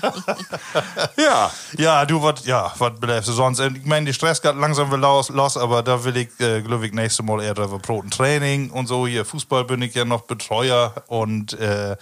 ja. 1.16 1.50
Ja, 1.76 2.06
du, 2.06 2.22
was, 2.22 2.44
ja, 2.46 2.72
bleibst 3.00 3.28
du 3.28 3.32
sonst? 3.32 3.58
Ich 3.60 3.84
meine, 3.84 4.06
die 4.06 4.14
Stress 4.14 4.40
geht 4.40 4.54
langsam 4.56 4.88
wieder 4.88 4.98
los, 4.98 5.28
los 5.28 5.56
aber 5.56 5.82
da 5.82 6.02
will 6.04 6.16
ich, 6.16 6.28
äh, 6.40 6.62
glaube 6.62 6.86
ich, 6.86 6.92
nächstes 6.92 7.24
Mal 7.24 7.42
eher 7.42 7.54
drüber 7.54 7.78
Proten 7.78 8.10
Training 8.10 8.70
und 8.70 8.86
so. 8.86 9.06
Hier 9.06 9.24
Fußball 9.24 9.64
bin 9.64 9.82
ich 9.82 9.94
ja 9.94 10.04
noch 10.04 10.22
Betreuer 10.22 10.94
und 11.08 11.52
äh, 11.58 11.96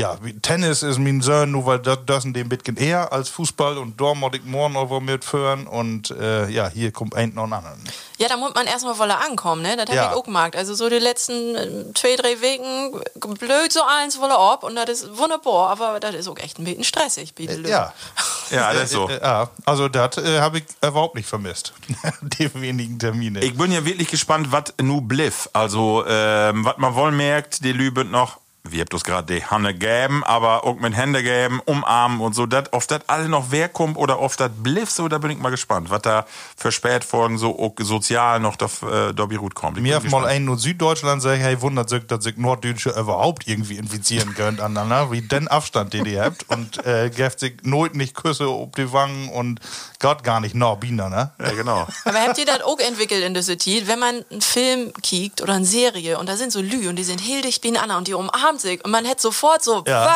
ja, 0.00 0.18
Tennis 0.42 0.82
ist 0.82 0.98
mein 0.98 1.20
Sohn, 1.20 1.50
nur 1.52 1.66
weil 1.66 1.78
das, 1.78 1.98
das 2.06 2.24
in 2.24 2.32
dem 2.32 2.48
bisschen 2.48 2.76
eher 2.76 3.12
als 3.12 3.28
Fußball 3.28 3.78
und 3.78 4.00
da 4.00 4.14
muss 4.14 4.32
ich 4.34 4.44
morgen 4.44 4.74
noch 4.74 4.90
was 4.90 5.02
mitführen 5.02 5.66
und 5.66 6.10
äh, 6.10 6.48
ja, 6.48 6.68
hier 6.68 6.90
kommt 6.92 7.14
ein 7.14 7.34
noch 7.34 7.44
ein 7.44 7.52
anderen. 7.52 7.82
Ja, 8.18 8.28
da 8.28 8.36
muss 8.36 8.52
man 8.54 8.66
erstmal 8.66 8.98
wolle 8.98 9.16
ankommen, 9.18 9.62
ne? 9.62 9.76
Das 9.76 9.88
hab 9.88 9.94
Ja. 9.94 10.10
ich 10.10 10.16
auch 10.16 10.24
gemerkt. 10.24 10.54
Also 10.56 10.74
so 10.74 10.88
die 10.90 10.98
letzten 10.98 11.56
äh, 11.56 11.94
zwei, 11.94 12.16
drei 12.16 12.36
Wochen 12.40 13.00
blöd 13.38 13.72
so 13.72 13.80
eins 13.82 14.18
wolle 14.20 14.36
ab 14.36 14.62
und 14.64 14.74
das 14.76 14.90
ist 14.90 15.16
wunderbar, 15.16 15.70
aber 15.70 16.00
das 16.00 16.14
ist 16.14 16.28
auch 16.28 16.38
echt 16.38 16.58
ein 16.58 16.64
bisschen 16.64 16.84
stressig. 16.84 17.34
Bitte 17.34 17.54
Äh, 17.54 17.68
Ja. 17.70 17.92
Ja, 18.50 18.72
das 18.72 18.84
ist 18.86 18.90
so. 18.92 19.08
Äh, 19.08 19.14
äh, 19.14 19.22
ja, 19.22 19.48
also 19.64 19.88
das 19.88 20.16
äh, 20.18 20.40
habe 20.40 20.58
ich 20.58 20.64
überhaupt 20.84 21.14
nicht 21.14 21.28
vermisst. 21.28 21.72
die 22.20 22.52
wenigen 22.60 22.98
Termine. 22.98 23.38
Ich 23.44 23.56
bin 23.56 23.70
ja 23.70 23.84
wirklich 23.84 24.08
gespannt, 24.08 24.50
was 24.50 24.74
nu 24.82 25.00
bliff. 25.00 25.48
Also, 25.52 26.04
ähm, 26.08 26.64
was 26.64 26.76
man 26.78 26.96
wohl 26.96 27.12
merkt, 27.12 27.64
die 27.64 27.70
Lübe 27.72 28.04
noch, 28.04 28.38
wie 28.68 28.80
habt 28.80 28.92
das 28.92 29.04
gerade 29.04 29.34
die 29.34 29.44
Hanne 29.44 29.74
gäben, 29.74 30.22
aber 30.24 30.64
auch 30.64 30.76
mit 30.76 30.94
Hände 30.94 31.22
gäben, 31.22 31.60
umarmen 31.64 32.20
und 32.20 32.34
so, 32.34 32.46
dat, 32.46 32.72
auf 32.72 32.86
das 32.86 33.00
alle 33.06 33.28
noch 33.28 33.46
wer 33.50 33.68
kommt 33.68 33.96
oder 33.96 34.18
auf 34.18 34.36
das 34.36 34.50
bliff, 34.54 34.90
so, 34.90 35.08
da 35.08 35.18
bin 35.18 35.30
ich 35.30 35.38
mal 35.38 35.50
gespannt, 35.50 35.90
was 35.90 36.02
da 36.02 36.26
für 36.56 36.70
Spätfolgen 36.70 37.38
so 37.38 37.58
auch 37.58 37.72
sozial 37.78 38.38
noch 38.40 38.56
da, 38.56 38.66
äh, 38.66 39.14
da 39.14 39.24
gut 39.24 39.54
kommt. 39.54 39.78
Ich 39.78 39.82
Mir 39.82 39.96
hat 39.96 40.02
mal 40.02 40.08
gespannt. 40.08 40.26
ein 40.26 40.44
nur 40.44 40.58
Süddeutschland 40.58 41.22
sagt, 41.22 41.40
hey, 41.40 41.60
wundert 41.62 41.88
sich, 41.88 42.06
dass 42.06 42.24
sich 42.24 42.36
Norddeutsche 42.36 42.90
überhaupt 42.90 43.46
irgendwie 43.46 43.76
infizieren 43.76 44.34
können 44.34 44.60
aneinander, 44.60 45.10
wie 45.10 45.22
den 45.22 45.48
Abstand, 45.48 45.92
den 45.94 46.04
ihr 46.04 46.22
habt. 46.22 46.48
Und 46.48 46.84
äh, 46.84 47.10
gebt 47.10 47.40
sich 47.40 47.54
nooit 47.62 47.94
nicht 47.94 48.14
Küsse 48.14 48.46
auf 48.46 48.72
die 48.76 48.92
Wangen 48.92 49.30
und 49.30 49.60
Gott 50.00 50.22
gar 50.22 50.40
nicht 50.40 50.54
noch 50.54 50.76
Bienen, 50.76 51.10
ne? 51.10 51.30
Ja, 51.38 51.52
genau. 51.52 51.86
Aber 52.04 52.20
habt 52.20 52.38
ihr 52.38 52.46
das 52.46 52.62
auch 52.62 52.78
entwickelt 52.78 53.22
in 53.24 53.34
der 53.34 53.42
City? 53.42 53.82
Wenn 53.86 53.98
man 53.98 54.24
einen 54.30 54.40
Film 54.40 54.92
kiekt 55.02 55.42
oder 55.42 55.54
eine 55.54 55.64
Serie 55.64 56.18
und 56.18 56.28
da 56.28 56.36
sind 56.36 56.52
so 56.52 56.60
Lü 56.60 56.88
und 56.88 56.96
die 56.96 57.04
sind 57.04 57.20
hildig 57.20 57.60
wie 57.62 57.76
Anna 57.76 57.98
und 57.98 58.08
die 58.08 58.14
umarmt 58.14 58.49
sich 58.58 58.84
und 58.84 58.90
man 58.90 59.04
hätte 59.04 59.22
sofort 59.22 59.62
so, 59.62 59.82
Ja. 59.86 60.06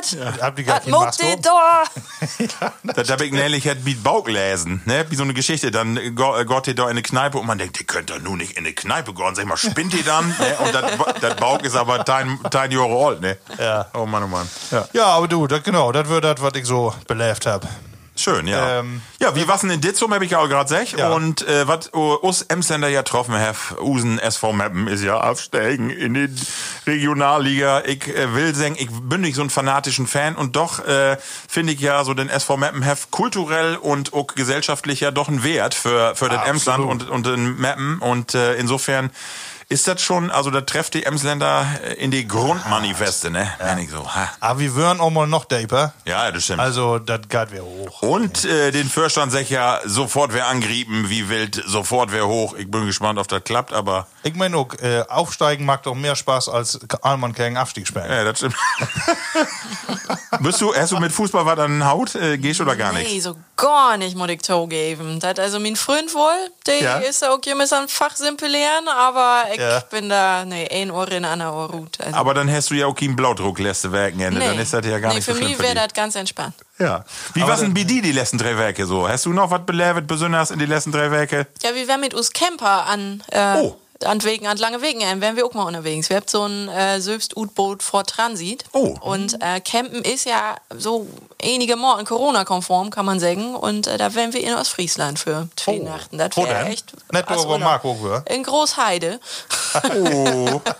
was? 0.00 0.16
Habt 0.40 0.58
ihr 0.58 0.64
gar 0.64 0.80
muckt 0.86 1.04
Maske? 1.04 1.26
ihr 1.30 1.36
da? 1.36 1.84
Das 2.94 3.10
hab 3.10 3.20
ich 3.20 3.32
nämlich 3.32 3.66
halt 3.66 3.84
wie 3.84 3.94
Bauch 3.94 4.26
lesen, 4.28 4.82
ne? 4.84 5.04
Wie 5.08 5.16
so 5.16 5.22
eine 5.22 5.34
Geschichte. 5.34 5.70
Dann 5.70 5.96
äh, 5.96 6.10
Gott 6.10 6.66
ihr 6.66 6.74
da 6.74 6.84
in 6.84 6.90
eine 6.90 7.02
Kneipe 7.02 7.38
und 7.38 7.46
man 7.46 7.58
denkt, 7.58 7.78
die 7.78 7.84
könnt 7.84 8.10
doch 8.10 8.20
nur 8.20 8.36
nicht 8.36 8.52
in 8.52 8.64
eine 8.64 8.72
Kneipe 8.74 9.14
gehen. 9.14 9.34
Sag 9.34 9.42
ich 9.44 9.48
mal, 9.48 9.56
spinnt 9.56 9.94
ihr 9.94 10.04
dann? 10.04 10.28
ne? 10.38 10.56
Und 10.64 11.22
das 11.22 11.36
Bauch 11.36 11.60
ist 11.60 11.76
aber 11.76 12.00
dein, 12.00 12.38
dein 12.50 12.70
Jahre 12.70 13.06
alt, 13.06 13.20
ne? 13.20 13.38
Ja. 13.58 13.86
Oh 13.94 14.06
Mann, 14.06 14.22
oh 14.24 14.26
Mann. 14.28 14.48
Ja. 14.70 14.88
Ja, 14.92 15.06
aber 15.06 15.28
du, 15.28 15.46
das, 15.46 15.62
genau, 15.62 15.92
das 15.92 16.08
wird 16.08 16.24
das, 16.24 16.40
was 16.40 16.54
ich 16.54 16.66
so 16.66 16.94
belebt 17.06 17.46
habe. 17.46 17.66
Schön, 18.18 18.48
ja. 18.48 18.80
Ähm, 18.80 19.00
ja, 19.20 19.36
wie 19.36 19.46
was 19.46 19.60
denn 19.60 19.70
in 19.70 19.80
Ditzum, 19.80 20.12
hab 20.12 20.22
ich 20.22 20.32
ja 20.32 20.40
auch 20.40 20.48
gerade 20.48 20.64
gesagt. 20.64 20.98
Ja. 20.98 21.12
Und 21.12 21.46
äh, 21.46 21.68
was 21.68 21.92
us 21.94 22.42
Emsender 22.42 22.88
ja 22.88 23.02
getroffen 23.02 23.34
have, 23.34 23.80
Usen 23.80 24.18
SV 24.18 24.52
Meppen 24.52 24.88
ist 24.88 25.04
ja 25.04 25.20
aufsteigen 25.20 25.90
in 25.90 26.14
die 26.14 26.28
Regionalliga. 26.84 27.82
Ich 27.84 28.08
äh, 28.08 28.34
will 28.34 28.56
sagen, 28.56 28.74
ich 28.76 28.88
bin 28.90 29.20
nicht 29.20 29.36
so 29.36 29.42
ein 29.42 29.50
fanatischen 29.50 30.08
Fan 30.08 30.34
und 30.34 30.56
doch 30.56 30.84
äh, 30.84 31.16
finde 31.48 31.72
ich 31.74 31.80
ja 31.80 32.02
so 32.02 32.12
den 32.12 32.28
SV 32.28 32.56
Meppen 32.56 32.84
have 32.84 33.06
kulturell 33.12 33.76
und 33.76 34.12
auch 34.14 34.26
gesellschaftlich 34.26 34.98
ja 34.98 35.12
doch 35.12 35.28
einen 35.28 35.44
Wert 35.44 35.74
für, 35.74 36.16
für 36.16 36.28
den 36.28 36.38
Absolut. 36.38 36.54
Emsland 36.54 36.84
und, 36.84 37.08
und 37.08 37.26
den 37.26 37.56
Meppen. 37.56 38.00
Und 38.00 38.34
äh, 38.34 38.54
insofern 38.54 39.10
ist 39.70 39.86
das 39.86 40.00
schon, 40.00 40.30
also 40.30 40.50
da 40.50 40.62
trefft 40.62 40.94
die 40.94 41.04
Emsländer 41.04 41.66
äh, 41.84 41.94
in 41.94 42.10
die 42.10 42.26
Grundmanifeste, 42.26 43.30
ne? 43.30 43.52
Ja. 43.60 43.78
Ich 43.78 43.90
so, 43.90 44.14
ha. 44.14 44.32
Aber 44.40 44.60
wir 44.60 44.74
würden 44.74 45.00
auch 45.00 45.10
mal 45.10 45.26
noch 45.26 45.44
deeper. 45.44 45.92
Ja, 46.06 46.32
das 46.32 46.44
stimmt. 46.44 46.60
Also, 46.60 46.98
das 46.98 47.20
geht 47.28 47.52
wir 47.52 47.62
hoch. 47.62 48.00
Und 48.02 48.46
äh, 48.46 48.70
den 48.70 48.88
Fürstand 48.88 49.30
sagt 49.30 49.50
ja, 49.50 49.80
sofort 49.84 50.32
wer 50.32 50.46
angrieben, 50.46 51.10
wie 51.10 51.28
wild, 51.28 51.62
sofort 51.66 52.12
wer 52.12 52.26
hoch. 52.26 52.54
Ich 52.54 52.70
bin 52.70 52.86
gespannt, 52.86 53.18
ob 53.18 53.28
das 53.28 53.44
klappt, 53.44 53.74
aber. 53.74 54.06
Ich 54.22 54.34
meine 54.34 54.56
auch, 54.56 54.72
äh, 54.80 55.04
aufsteigen 55.06 55.66
macht 55.66 55.84
doch 55.84 55.94
mehr 55.94 56.16
Spaß 56.16 56.48
als 56.48 56.80
Allmann 57.02 57.34
gegen 57.34 57.58
Abstieg 57.58 57.86
spielen. 57.86 58.10
Ja, 58.10 58.24
das 58.24 58.38
stimmt. 58.38 58.56
Bist 60.40 60.60
du, 60.62 60.74
hast 60.74 60.92
du 60.92 60.98
mit 60.98 61.12
Fußball 61.12 61.44
was 61.44 61.58
an 61.58 61.84
Haut? 61.84 62.14
Äh, 62.14 62.38
gehst 62.38 62.60
oder 62.62 62.74
gar 62.74 62.94
nicht? 62.94 63.10
Nee, 63.10 63.20
so 63.20 63.36
gar 63.58 63.98
nicht, 63.98 64.16
muss 64.16 64.30
ich 64.30 64.40
zugeben. 64.40 65.20
Das 65.20 65.38
also 65.38 65.60
mein 65.60 65.76
Freund 65.76 66.14
wohl, 66.14 66.50
der 66.66 66.80
Ja. 66.80 66.98
ist 67.00 67.22
auch 67.22 67.38
jemand 67.44 67.70
an 67.74 67.88
Fachsimpel 67.88 68.48
lernen, 68.48 68.88
aber 68.88 69.44
ich 69.52 69.58
Ja. 69.60 69.80
bin 69.90 70.08
da, 70.08 70.46
nee, 70.46 70.66
ein 70.72 70.90
Ohr 70.90 71.10
in, 71.12 71.26
einer 71.26 71.52
Ohr 71.52 71.68
gut. 71.68 72.00
Also, 72.00 72.16
Aber 72.16 72.32
dann 72.32 72.50
hast 72.50 72.70
du 72.70 72.74
ja 72.74 72.86
auch 72.86 72.94
keinen 72.94 73.16
Blaudruck 73.16 73.58
letzte 73.58 73.92
Wochenende. 73.92 74.40
Dann 74.40 74.58
ist 74.58 74.72
das 74.72 74.86
ja 74.86 74.98
gar 74.98 75.10
nee, 75.10 75.16
nicht 75.16 75.24
für 75.26 75.32
so 75.32 75.36
schlimm 75.36 75.48
mich 75.48 75.56
für 75.58 75.62
wäre 75.64 75.74
dich. 75.74 75.82
das 75.84 75.92
ganz 75.92 76.14
entspannt. 76.14 76.54
Ja. 76.78 77.04
Wie 77.34 77.42
war's 77.42 77.60
denn 77.60 77.74
bei 77.74 77.82
dir 77.84 78.00
die 78.00 78.12
letzten 78.12 78.38
drei 78.38 78.56
Werke 78.56 78.86
so? 78.86 79.06
Hast 79.08 79.26
du 79.26 79.32
noch 79.32 79.50
was 79.50 79.66
belebt, 79.66 80.06
besonders 80.06 80.50
in 80.52 80.58
die 80.60 80.66
letzten 80.66 80.92
drei 80.92 81.10
Werke? 81.10 81.46
Ja, 81.62 81.74
wir 81.74 81.86
wären 81.88 82.00
mit 82.00 82.14
uns 82.14 82.32
Camper 82.32 82.86
an, 82.86 83.22
äh, 83.32 83.56
Oh. 83.56 83.76
An 84.04 84.22
Wegen, 84.24 84.46
an 84.46 84.56
lange 84.58 84.80
Wegen, 84.82 85.00
äh, 85.00 85.20
wären 85.20 85.36
wir 85.36 85.44
auch 85.44 85.54
mal 85.54 85.64
unterwegs. 85.64 86.08
Wir 86.08 86.16
haben 86.16 86.26
so 86.28 86.44
ein 86.44 86.68
äh, 86.68 87.00
Selbst-U-Boot 87.00 87.82
vor 87.82 88.04
Transit. 88.04 88.64
Oh. 88.72 88.94
Und 89.00 89.40
äh, 89.42 89.60
Campen 89.60 90.02
ist 90.02 90.24
ja 90.24 90.56
so 90.76 91.06
einige 91.42 91.76
Morgen 91.76 92.04
Corona-konform, 92.04 92.90
kann 92.90 93.06
man 93.06 93.18
sagen. 93.20 93.54
Und 93.54 93.86
äh, 93.86 93.98
da 93.98 94.14
wären 94.14 94.32
wir 94.32 94.42
in 94.42 94.54
Ostfriesland 94.54 95.18
für 95.18 95.48
zwei 95.56 95.78
Nachten. 95.78 96.18
Das 96.18 96.36
wäre 96.36 96.66
echt. 96.66 96.92
Nicht 97.12 97.30
nur, 97.30 97.38
wo 97.38 97.52
Urlaub. 97.52 97.60
Marco. 97.60 98.22
In 98.28 98.42
Großheide. 98.42 99.20
Oh. 99.94 100.60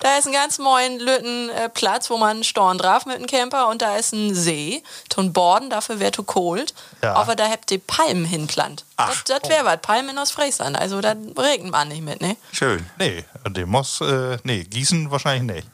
Da 0.00 0.18
ist 0.18 0.26
ein 0.26 0.32
ganz 0.32 0.58
neuen 0.58 0.98
Lütten 0.98 1.48
äh, 1.50 1.68
Platz, 1.68 2.10
wo 2.10 2.16
man 2.16 2.44
storn 2.44 2.78
drauf 2.78 3.06
mit 3.06 3.18
dem 3.18 3.26
Camper 3.26 3.68
und 3.68 3.82
da 3.82 3.96
ist 3.96 4.12
ein 4.12 4.34
See. 4.34 4.82
Ton 5.08 5.32
Borden, 5.32 5.70
dafür 5.70 5.98
wäre 5.98 6.12
to 6.12 6.22
cold. 6.22 6.74
Ja. 7.02 7.14
Aber 7.14 7.34
da 7.36 7.48
habt 7.48 7.70
ihr 7.70 7.80
Palmen 7.80 8.24
hinplant. 8.24 8.84
Das, 8.96 9.24
das 9.24 9.48
wäre 9.48 9.64
was. 9.64 9.78
Palmen 9.80 10.10
in 10.10 10.18
Ostfriesland. 10.18 10.78
Also 10.78 11.00
da 11.00 11.14
regnet 11.36 11.72
man 11.72 11.88
nicht 11.88 12.02
mit, 12.02 12.20
ne? 12.20 12.36
Schön. 12.52 12.63
Nee, 12.98 13.24
dem 13.48 13.68
muss, 13.70 14.00
äh, 14.00 14.38
nee, 14.44 14.64
Gießen 14.64 15.10
wahrscheinlich 15.10 15.56
nicht. 15.56 15.68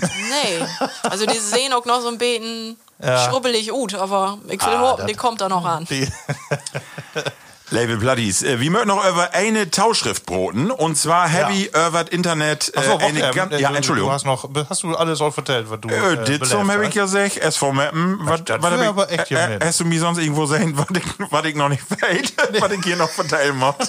Nee. 0.00 0.66
Also 1.02 1.26
die 1.26 1.38
sehen 1.38 1.72
auch 1.72 1.84
noch 1.84 2.00
so 2.00 2.08
ein 2.08 2.18
bisschen 2.18 2.76
Ja. 3.02 3.28
schrubbelig 3.28 3.72
ut, 3.72 3.94
aber 3.94 4.38
ich 4.48 4.64
will 4.64 4.74
Ah, 4.74 4.80
hoffen, 4.80 5.06
die 5.06 5.14
kommt 5.14 5.40
da 5.40 5.48
noch 5.48 5.64
an. 5.64 5.86
Label 7.70 7.96
Bloodies. 7.96 8.42
Äh, 8.42 8.60
wir 8.60 8.70
möchten 8.70 8.88
noch 8.88 9.04
über 9.08 9.34
eine 9.34 9.70
Tauschschrift 9.70 10.24
broten. 10.24 10.70
Und 10.70 10.96
zwar 10.96 11.28
Heavy 11.28 11.64
über 11.66 12.04
das 12.04 12.10
Internet. 12.12 12.72
Äh, 12.74 12.78
Achso, 12.78 12.96
eine 12.98 13.30
gan- 13.32 13.50
äh, 13.50 13.60
ja, 13.60 13.74
Entschuldigung. 13.74 14.08
Du 14.10 14.14
hast, 14.14 14.24
noch, 14.24 14.48
hast 14.70 14.82
du 14.84 14.94
alles 14.94 15.20
all 15.20 15.32
vertellt, 15.32 15.68
was 15.68 15.80
du 15.80 15.88
Äh, 15.88 16.24
dit 16.24 16.46
zum 16.46 16.70
habe 16.70 16.86
ich 16.86 16.94
ja 16.94 17.04
gesagt, 17.04 17.38
SV 17.38 17.72
Mappen. 17.72 18.18
Was, 18.22 18.42
was 18.60 18.80
ich- 18.80 18.86
aber 18.86 19.10
echt 19.10 19.30
äh, 19.32 19.58
ja. 19.58 19.58
Hast 19.64 19.80
du 19.80 19.84
mir 19.84 19.98
sonst 19.98 20.18
irgendwo 20.18 20.46
sehen, 20.46 20.76
was 20.78 20.86
ich, 20.96 21.02
was 21.30 21.44
ich 21.44 21.56
noch 21.56 21.68
nicht 21.68 21.82
weiß, 21.90 22.34
was 22.60 22.70
ich 22.72 22.84
hier 22.84 22.96
noch 22.96 23.10
verteilen 23.10 23.56
muss? 23.56 23.74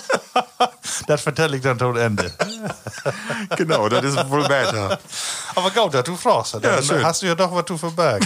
Das 1.06 1.22
vertelle 1.22 1.58
ich 1.58 1.62
dann 1.63 1.78
tot 1.78 1.98
Ende. 1.98 2.32
genau, 3.58 3.90
das 3.90 4.06
ist 4.06 4.30
wohl 4.30 4.48
besser. 4.48 4.98
Aber 5.56 5.70
gut, 5.72 5.94
dass 5.94 6.04
du 6.06 6.16
fragst. 6.16 6.54
Dann 6.56 6.63
Ja, 6.63 6.82
schön. 6.82 7.04
hast 7.06 7.22
du 7.22 7.26
ja 7.28 7.36
doch 7.36 7.54
was 7.54 7.66
zu 7.66 7.78
verbergen. 7.78 8.26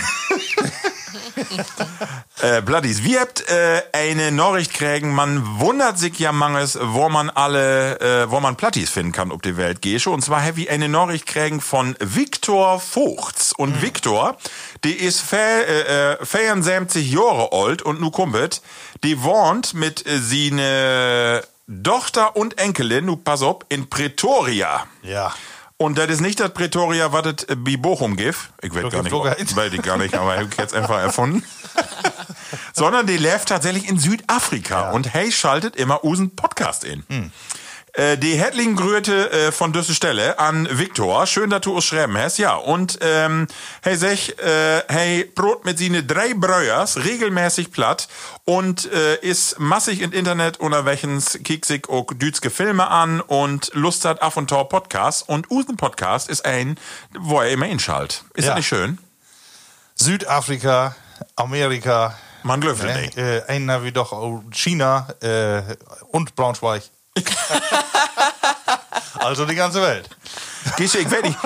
Äh, 2.41 2.61
Bloodies, 2.63 3.03
wir 3.03 3.19
habt 3.19 3.47
äh, 3.51 3.83
eine 3.93 4.31
Nachricht 4.31 4.73
kriegen, 4.73 5.13
man 5.13 5.59
wundert 5.59 5.99
sich 5.99 6.17
ja 6.17 6.31
manches, 6.31 6.75
wo 6.81 7.07
man 7.07 7.29
alle, 7.29 7.99
äh, 7.99 8.31
wo 8.31 8.39
man 8.39 8.55
Plattis 8.55 8.89
finden 8.89 9.11
kann 9.11 9.31
auf 9.31 9.41
die 9.41 9.57
Welt 9.57 9.83
gehe. 9.83 9.99
Und 10.07 10.23
zwar 10.23 10.43
habe 10.43 10.61
ich 10.61 10.69
eine 10.71 10.89
Nachricht 10.89 11.27
kriegen 11.27 11.61
von 11.61 11.95
Viktor 11.99 12.79
Vogts. 12.79 13.53
Und 13.55 13.83
Viktor, 13.83 14.37
die 14.83 14.93
ist 14.93 15.19
fe- 15.19 15.37
äh, 15.37 16.13
äh, 16.13 16.25
74 16.25 17.11
Jahre 17.11 17.49
alt 17.51 17.83
und 17.83 18.01
nu 18.01 18.09
kumpelt, 18.09 18.61
die 19.03 19.21
wohnt 19.21 19.75
mit 19.75 20.07
äh, 20.07 20.17
seine 20.17 21.43
Tochter 21.83 22.35
und 22.35 22.57
Enkelin, 22.57 23.05
nu 23.05 23.17
pass 23.17 23.43
auf, 23.43 23.57
in 23.69 23.87
Pretoria. 23.87 24.87
Ja. 25.03 25.31
Und 25.81 25.97
das 25.97 26.11
ist 26.11 26.21
nicht 26.21 26.39
das 26.39 26.53
Pretoria, 26.53 27.11
was 27.11 27.25
es 27.25 27.43
äh, 27.45 27.55
bei 27.55 27.75
Bochum 27.75 28.15
gibt. 28.15 28.37
Ich 28.61 28.71
Wo 28.71 28.87
gar 28.87 29.01
nicht, 29.01 29.11
weiß 29.55 29.73
ich 29.73 29.81
gar 29.81 29.97
nicht, 29.97 30.13
aber 30.13 30.39
ich 30.39 30.55
jetzt 30.55 30.75
einfach 30.75 30.99
erfunden. 30.99 31.43
Sondern 32.73 33.07
die 33.07 33.17
lebt 33.17 33.47
tatsächlich 33.47 33.89
in 33.89 33.97
Südafrika 33.97 34.91
und 34.91 35.11
hey 35.11 35.31
schaltet 35.31 35.75
immer 35.75 36.03
unseren 36.03 36.35
Podcast 36.35 36.83
in. 36.83 37.03
Hm. 37.09 37.31
Äh, 37.93 38.17
die 38.17 38.35
herzlichen 38.35 38.77
Grüße 38.77 39.31
äh, 39.31 39.51
von 39.51 39.73
dieser 39.73 39.93
Stelle 39.93 40.39
an 40.39 40.65
Viktor. 40.71 41.27
Schön, 41.27 41.49
dass 41.49 41.59
du 41.61 41.75
uns 41.75 41.83
schreiben 41.83 42.17
hast. 42.17 42.37
Ja, 42.37 42.55
und 42.55 42.99
ähm, 43.01 43.47
hey 43.81 43.97
sech, 43.97 44.37
äh, 44.39 44.81
hey 44.87 45.25
Brot 45.25 45.65
mit 45.65 45.77
sine 45.77 46.01
drei 46.03 46.33
Breuers 46.33 47.03
regelmäßig 47.03 47.71
platt 47.71 48.07
und 48.45 48.89
äh, 48.93 49.17
ist 49.17 49.59
massig 49.59 49.99
im 50.01 50.13
Internet 50.13 50.57
unterwegs, 50.61 51.37
kickt 51.43 51.65
sich 51.65 51.89
auch 51.89 52.05
dütske 52.13 52.49
Filme 52.49 52.87
an 52.87 53.19
und 53.19 53.71
Lust 53.73 54.05
hat 54.05 54.21
auf 54.21 54.37
und 54.37 54.47
Tor 54.49 54.69
Podcast. 54.69 55.27
Und 55.27 55.51
unseren 55.51 55.75
Podcast 55.75 56.29
ist 56.29 56.45
ein, 56.45 56.77
wo 57.19 57.41
er 57.41 57.49
immer 57.51 57.67
inschalt. 57.67 58.23
Ist 58.35 58.45
Ja. 58.45 58.51
das 58.51 58.57
nicht 58.57 58.67
schön? 58.67 58.99
Südafrika, 59.95 60.95
Amerika. 61.35 62.17
Man 62.43 62.61
glöffelt 62.61 62.95
ne? 62.95 63.01
nicht. 63.01 63.17
Äh, 63.17 63.43
einer 63.49 63.83
wie 63.83 63.91
doch 63.91 64.13
auch 64.13 64.41
China 64.51 65.09
äh, 65.21 65.61
und 66.11 66.35
Braunschweig. 66.35 66.83
Also 69.19 69.45
die 69.45 69.55
ganze 69.55 69.81
Welt. 69.81 70.07
Gesche, 70.77 70.99
ich 70.99 71.11
weiß 71.11 71.23
nicht, 71.23 71.37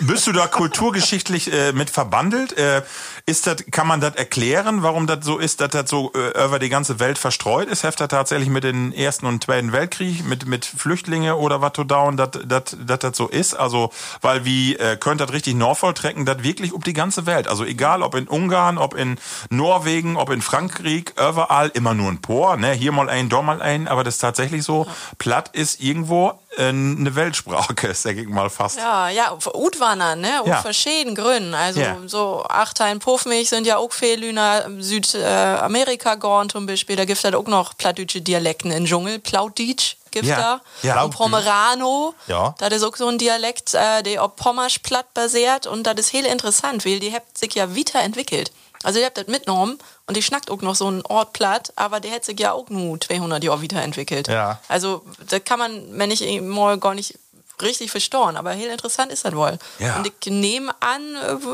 bist 0.00 0.26
du 0.26 0.32
da 0.32 0.46
kulturgeschichtlich 0.46 1.52
äh, 1.52 1.72
mit 1.72 1.90
verbandelt? 1.90 2.56
Äh, 2.56 2.82
ist 3.26 3.46
das, 3.46 3.64
kann 3.70 3.86
man 3.86 4.00
das 4.00 4.16
erklären, 4.16 4.82
warum 4.82 5.06
das 5.06 5.24
so 5.24 5.38
ist, 5.38 5.60
dass 5.60 5.70
das 5.70 5.88
so 5.88 6.12
äh, 6.14 6.44
über 6.44 6.58
die 6.58 6.68
ganze 6.68 6.98
Welt 6.98 7.18
verstreut 7.18 7.68
ist? 7.68 7.82
Heft 7.82 8.00
das 8.00 8.08
tatsächlich 8.08 8.48
mit 8.48 8.64
den 8.64 8.92
Ersten 8.92 9.26
und 9.26 9.44
Zweiten 9.44 9.72
Weltkrieg, 9.72 10.26
mit, 10.26 10.46
mit 10.46 10.64
Flüchtlinge 10.64 11.36
oder 11.36 11.60
was 11.60 11.72
to 11.72 11.84
down, 11.84 12.16
dass 12.16 12.30
das 12.32 12.98
das 12.98 13.16
so 13.16 13.28
ist? 13.28 13.54
Also, 13.54 13.92
weil 14.20 14.44
wie 14.44 14.76
äh, 14.76 14.96
könnt 14.96 15.20
das 15.20 15.32
richtig 15.32 15.54
Norfolk 15.54 15.96
trecken, 15.96 16.24
das 16.24 16.42
wirklich 16.42 16.72
um 16.72 16.82
die 16.82 16.94
ganze 16.94 17.26
Welt. 17.26 17.48
Also 17.48 17.64
egal, 17.64 18.02
ob 18.02 18.14
in 18.14 18.26
Ungarn, 18.26 18.78
ob 18.78 18.94
in 18.94 19.18
Norwegen, 19.50 20.16
ob 20.16 20.30
in 20.30 20.42
Frankreich, 20.42 21.04
überall 21.12 21.70
immer 21.74 21.94
nur 21.94 22.10
ein 22.10 22.20
Por, 22.20 22.56
ne? 22.56 22.72
Hier 22.72 22.92
mal 22.92 23.08
ein, 23.08 23.28
da 23.28 23.42
mal 23.42 23.62
ein, 23.62 23.88
aber 23.88 24.04
das 24.04 24.14
ist 24.14 24.20
tatsächlich 24.20 24.64
so, 24.64 24.86
platt 25.18 25.50
ist 25.52 25.80
irgendwo 25.80 26.38
eine 26.58 27.14
Weltsprache, 27.14 27.74
sag 27.94 28.16
ich 28.16 28.28
mal 28.28 28.50
fast. 28.50 28.76
Ja, 28.78 29.08
ja, 29.08 29.36
Utwandern, 29.54 30.20
ne? 30.20 30.40
Aus 30.42 30.48
Ja. 30.48 30.60
verschiedenen 30.62 31.14
Gründen. 31.14 31.54
Also 31.54 31.80
Ja. 31.80 31.96
so 32.06 32.44
Achtein 32.48 32.98
Puffmilch 32.98 33.48
sind 33.48 33.66
ja 33.66 33.78
auch 33.78 33.92
viele 33.92 34.16
Lüner 34.26 34.66
Südamerika 34.78 36.14
gorn 36.16 36.48
zum 36.50 36.66
Beispiel. 36.66 36.96
Da 36.96 37.04
gibt 37.04 37.22
es 37.24 37.34
auch 37.34 37.46
noch 37.46 37.76
plattdeutsche 37.76 38.20
Dialekten 38.20 38.70
in 38.70 38.84
Dschungel. 38.84 39.18
Plautdeutsch 39.18 39.96
gibt 40.10 40.26
Ja. 40.26 40.36
da. 40.36 40.60
Ja. 40.82 41.02
Und 41.04 41.14
Pomerano. 41.14 42.14
Ja. 42.26 42.54
Das 42.58 42.72
ist 42.74 42.82
auch 42.82 42.96
so 42.96 43.08
ein 43.08 43.18
Dialekt, 43.18 43.74
äh, 43.74 44.02
der 44.02 44.22
auf 44.22 44.36
Pommersch 44.36 44.78
platt 44.80 45.12
basiert. 45.14 45.66
Und 45.66 45.84
das 45.86 45.94
ist 45.98 46.12
heel 46.12 46.26
interessant, 46.26 46.84
weil 46.84 47.00
die 47.00 47.12
hat 47.12 47.22
sich 47.36 47.54
ja 47.54 47.74
weiterentwickelt. 47.74 48.52
Also 48.82 48.98
ihr 48.98 49.06
habt 49.06 49.18
das 49.18 49.26
mitgenommen 49.26 49.78
und 50.06 50.16
die 50.16 50.22
schnackt 50.22 50.50
auch 50.50 50.62
noch 50.62 50.74
so 50.74 50.86
einen 50.86 51.02
Ort 51.02 51.32
platt, 51.32 51.72
aber 51.76 52.00
der 52.00 52.12
hat 52.12 52.24
sich 52.24 52.38
ja 52.38 52.52
auch 52.52 52.68
nur 52.68 53.00
200 53.00 53.42
Jahre 53.42 53.62
weiterentwickelt. 53.62 54.28
Ja. 54.28 54.60
Also 54.68 55.04
da 55.28 55.38
kann 55.38 55.58
man, 55.58 55.98
wenn 55.98 56.10
ich 56.10 56.40
mal 56.40 56.78
gar 56.78 56.94
nicht 56.94 57.18
richtig 57.62 57.90
verstauen, 57.90 58.36
aber 58.36 58.52
heel 58.52 58.70
interessant 58.70 59.12
ist 59.12 59.24
das 59.24 59.34
wohl. 59.34 59.58
Ja. 59.78 59.96
Und 59.96 60.06
ich 60.06 60.30
nehme 60.30 60.74
an, 60.80 61.00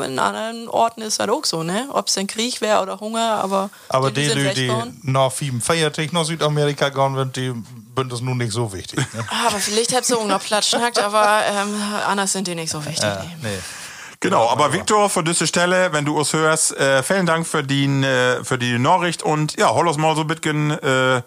in 0.05 0.19
anderen 0.19 0.69
Orten 0.69 1.03
ist 1.03 1.21
das 1.21 1.29
auch 1.29 1.45
so, 1.45 1.63
ne? 1.63 1.89
Ob 1.93 2.09
es 2.09 2.17
ein 2.19 2.27
Krieg 2.27 2.61
wäre 2.61 2.83
oder 2.83 3.01
Hunger, 3.01 3.41
aber, 3.43 3.71
Aber 3.89 4.11
die 4.11 4.29
die, 4.29 4.35
die, 4.35 4.55
die 4.55 4.73
nach 5.03 5.31
45 5.31 6.13
nach 6.13 6.25
Südamerika 6.25 6.89
gehen 6.89 7.15
sind, 7.17 7.37
die 7.37 7.53
sind 7.97 8.13
das 8.13 8.21
nun 8.21 8.39
nicht 8.39 8.53
so 8.53 8.73
wichtig. 8.73 8.99
Ne? 8.99 9.25
Ah, 9.29 9.49
aber 9.49 9.59
vielleicht 9.59 9.95
habt 9.95 10.09
ihr 10.09 10.19
auch 10.19 10.27
noch 10.27 10.43
platt 10.43 10.65
schnackt, 10.65 10.99
aber 10.99 11.41
ähm, 11.47 11.75
anders 12.07 12.33
sind 12.33 12.47
die 12.47 12.55
nicht 12.55 12.71
so 12.71 12.85
wichtig. 12.85 13.09
nee. 13.43 13.51
Nee. 13.51 13.59
Genau, 14.21 14.49
aber 14.49 14.73
Viktor, 14.73 15.09
von 15.09 15.25
dieser 15.25 15.47
Stelle, 15.47 15.93
wenn 15.93 16.05
du 16.05 16.19
uns 16.19 16.33
hörst, 16.33 16.77
äh, 16.77 17.03
vielen 17.05 17.27
Dank 17.27 17.47
für 17.47 17.63
die, 17.63 17.85
äh, 17.87 18.43
für 18.45 18.59
die 18.59 18.79
Nachricht 18.79 19.23
und 19.23 19.57
ja, 19.59 19.71
hol 19.71 19.87
uns 19.87 19.97
mal 19.97 20.17
so 20.17 20.23
ein 20.23 20.27
bisschen 20.27 20.73
äh, 20.73 21.19
äh, 21.19 21.23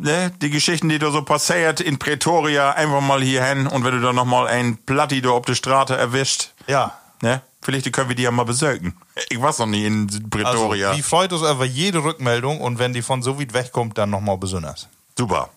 ne, 0.00 0.32
die 0.42 0.50
Geschichten, 0.50 0.88
die 0.88 0.98
da 0.98 1.12
so 1.12 1.22
passiert 1.22 1.80
in 1.80 1.98
Pretoria, 1.98 2.72
einfach 2.72 3.00
mal 3.00 3.22
hier 3.22 3.44
hin 3.44 3.68
und 3.68 3.84
wenn 3.84 3.92
du 3.94 4.00
da 4.00 4.12
noch 4.12 4.24
mal 4.24 4.48
ein 4.48 4.76
Platti 4.78 5.22
da 5.22 5.30
auf 5.30 5.44
der 5.46 5.54
Straße 5.54 5.96
erwischt, 5.96 6.50
Ja. 6.66 6.98
ne, 7.22 7.42
vielleicht 7.62 7.92
können 7.92 8.08
wir 8.08 8.16
die 8.16 8.24
ja 8.24 8.32
mal 8.32 8.44
besögen. 8.44 8.96
Ich 9.28 9.40
war 9.40 9.54
noch 9.56 9.66
nie 9.66 9.86
in 9.86 10.08
Also, 10.10 10.28
Pretoria. 10.30 10.96
wie 10.96 11.02
freut 11.02 11.32
uns 11.32 11.42
über 11.48 11.64
jede 11.64 12.02
Rückmeldung 12.02 12.60
und 12.60 12.80
wenn 12.80 12.92
die 12.92 13.02
von 13.02 13.22
so 13.22 13.38
weit 13.38 13.52
wegkommt, 13.54 13.96
dann 13.98 14.10
nochmal 14.10 14.36
besonders. 14.36 14.88
Super. 15.16 15.50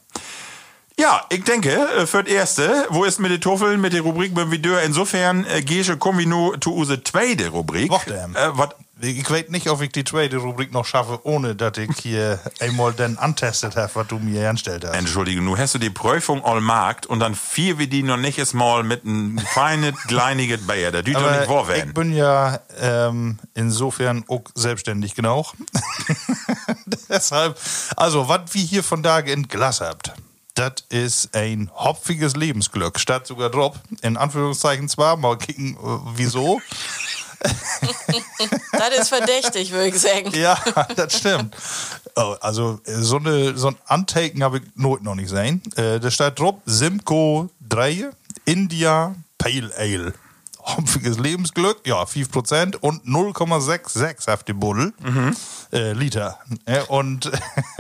Ja, 1.02 1.26
ich 1.30 1.44
denke, 1.44 1.72
äh, 1.72 2.06
für 2.06 2.24
das 2.24 2.32
Erste, 2.32 2.86
wo 2.90 3.06
ist 3.06 3.20
mit 3.20 3.32
den 3.32 3.42
Toffeln, 3.42 3.82
mit 3.82 3.92
der 3.92 4.02
Rubrik 4.02 4.36
beim 4.36 4.52
Video? 4.52 4.78
Insofern, 4.78 5.46
äh, 5.46 5.64
gehe 5.64 5.82
kommen 5.98 6.20
wir 6.20 6.28
nur 6.28 6.62
zu 6.62 6.76
unsere 6.76 7.04
zweite 7.04 7.50
Rubrik. 7.50 7.90
Wacht, 7.90 8.12
ähm, 8.12 8.36
Äh, 8.36 8.50
was 8.52 8.70
Ich 9.02 9.28
weiß 9.28 9.50
nicht, 9.50 9.68
ob 9.68 9.82
ich 9.82 9.92
die 9.92 10.04
zweite 10.04 10.38
Rubrik 10.38 10.72
noch 10.72 10.86
schaffe, 10.86 11.22
ohne 11.24 11.56
dass 11.56 11.76
ich 11.80 11.90
hier 11.98 12.40
einmal 12.60 12.94
dann 12.94 13.18
antestet 13.18 13.76
habe, 13.78 13.90
was 13.96 14.08
du 14.10 14.20
mir 14.20 14.48
anstellt 14.48 14.86
hast. 14.86 14.94
Entschuldigung, 14.94 15.46
nun 15.46 15.58
hast 15.58 15.74
du 15.74 15.80
die 15.80 15.90
Prüfung 15.90 16.46
all 16.46 16.62
markt 16.62 17.08
und 17.08 17.20
dann 17.20 17.34
vier 17.34 17.80
wir 17.80 17.88
die 17.88 18.04
noch 18.04 18.18
nicht 18.18 18.54
mal 18.54 18.84
mit 18.84 19.04
einem 19.04 19.40
feinen, 19.40 19.96
kleinigen 20.08 20.68
Bayer. 20.68 20.92
Düt 20.92 21.16
doch 21.16 21.32
nicht 21.32 21.50
wahr 21.50 21.64
ich 21.64 21.78
werden. 21.78 21.96
bin 21.96 22.14
ja 22.14 22.60
ähm, 22.80 23.40
insofern 23.56 24.24
auch 24.28 24.44
selbstständig 24.54 25.16
genug. 25.16 25.56
Deshalb, 27.10 27.58
also, 27.96 28.28
was 28.30 28.42
wir 28.52 28.62
hier 28.62 28.84
von 28.84 29.02
da 29.02 29.18
in 29.18 29.48
Glas 29.48 29.82
habt, 29.82 30.14
das 30.56 30.74
ist 30.90 31.36
ein 31.36 31.72
hopfiges 31.74 32.36
Lebensglück. 32.36 33.00
Statt 33.00 33.28
sogar 33.28 33.50
Drop, 33.50 33.80
in 34.02 34.18
Anführungszeichen 34.18 34.90
zwar, 34.90 35.18
mal 35.18 35.38
kicken, 35.38 35.76
äh, 35.76 36.00
wieso. 36.16 36.62
Das 38.72 39.00
ist 39.00 39.10
verdächtig, 39.10 39.72
würde 39.72 39.88
ich 39.88 40.00
sagen. 40.00 40.32
Ja, 40.36 40.60
das 40.96 41.18
stimmt. 41.18 41.56
Oh, 42.16 42.36
also 42.40 42.80
äh, 42.86 42.94
so, 42.94 43.18
eine, 43.18 43.58
so 43.58 43.70
ein 43.70 43.78
Antaken 43.86 44.44
habe 44.44 44.60
ich 44.60 44.64
nooit 44.76 45.02
noch 45.02 45.16
nicht 45.16 45.30
gesehen. 45.30 45.62
Äh, 45.76 46.00
da 46.00 46.12
steht 46.12 46.40
drauf 46.40 46.56
Simcoe 46.66 47.50
3 47.68 48.12
India 48.46 49.16
Pale 49.38 49.72
Ale. 49.76 50.14
Hopfiges 50.64 51.18
Lebensglück, 51.18 51.86
ja, 51.86 52.04
5% 52.04 52.78
und 52.78 53.06
0,66 53.06 54.34
auf 54.34 54.44
die 54.44 54.54
Buddel 54.54 54.94
äh, 55.72 55.94
Liter. 55.94 56.40
Ne? 56.68 56.86
Und 56.86 57.32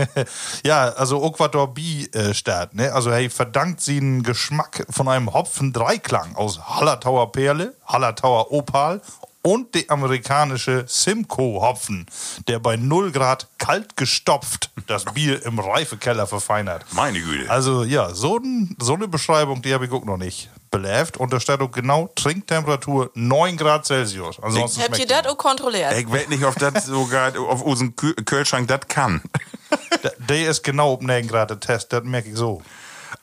ja, 0.63 0.89
also 0.89 1.26
Ecuador 1.26 1.74
B 1.74 2.08
steht, 2.34 2.74
ne? 2.74 2.94
Also 2.94 3.12
hey, 3.12 3.30
verdankt 3.30 3.82
sie 3.82 3.98
einen 3.98 4.24
Geschmack 4.24 4.86
von 4.89 5.08
einem 5.08 5.34
Hopfen-Dreiklang 5.34 6.36
aus 6.36 6.60
Hallertauer 6.67 7.32
Perle, 7.32 7.76
Hallertauer 7.86 8.52
Opal 8.52 9.02
und 9.41 9.74
die 9.74 9.89
amerikanische 9.89 10.86
Simcoe-Hopfen, 10.88 12.06
der 12.48 12.60
bei 12.60 12.76
0 12.76 13.12
Grad 13.12 13.48
kalt 13.58 13.98
gestopft 13.98 14.70
das 14.88 15.06
Bier 15.06 15.46
im 15.46 15.60
Reifekeller 15.60 16.28
verfeinert. 16.28 16.86
Meine 16.91 17.20
Güte. 17.20 17.50
Also 17.50 17.84
ja, 17.84 18.13
so, 18.13 18.39
so 18.80 18.94
eine 18.94 19.08
Beschreibung, 19.08 19.62
die 19.62 19.74
habe 19.74 19.86
ich 19.86 19.91
auch 19.91 20.06
noch 20.06 20.17
nicht 20.17 20.50
beläft. 20.71 21.17
Und 21.17 21.31
da 21.34 21.39
steht 21.39 21.60
auch 21.62 21.69
genau 21.71 22.10
Trinktemperatur 22.15 23.12
9 23.13 23.57
Grad 23.57 23.86
Celsius. 23.86 24.39
Ansonsten 24.41 24.81
Habt 24.81 24.97
ihr 24.97 25.05
das 25.05 25.27
auch 25.27 25.38
kontrolliert? 25.38 25.93
Ich 25.97 26.10
weiß 26.10 26.29
nicht, 26.29 26.43
ob 26.43 26.55
das 26.57 26.86
sogar 26.88 27.38
auf 27.38 27.62
unseren 27.62 27.89
Kü- 27.95 28.15
Kühlschrank 28.23 28.67
das 28.69 28.81
kann. 28.88 29.21
Der- 30.29 30.49
ist 30.49 30.63
genau 30.63 30.93
auf 30.93 31.01
9 31.01 31.27
Grad 31.27 31.49
der 31.51 31.60
Test, 31.60 31.93
das 31.93 32.03
merke 32.03 32.29
ich 32.29 32.36
so. 32.36 32.62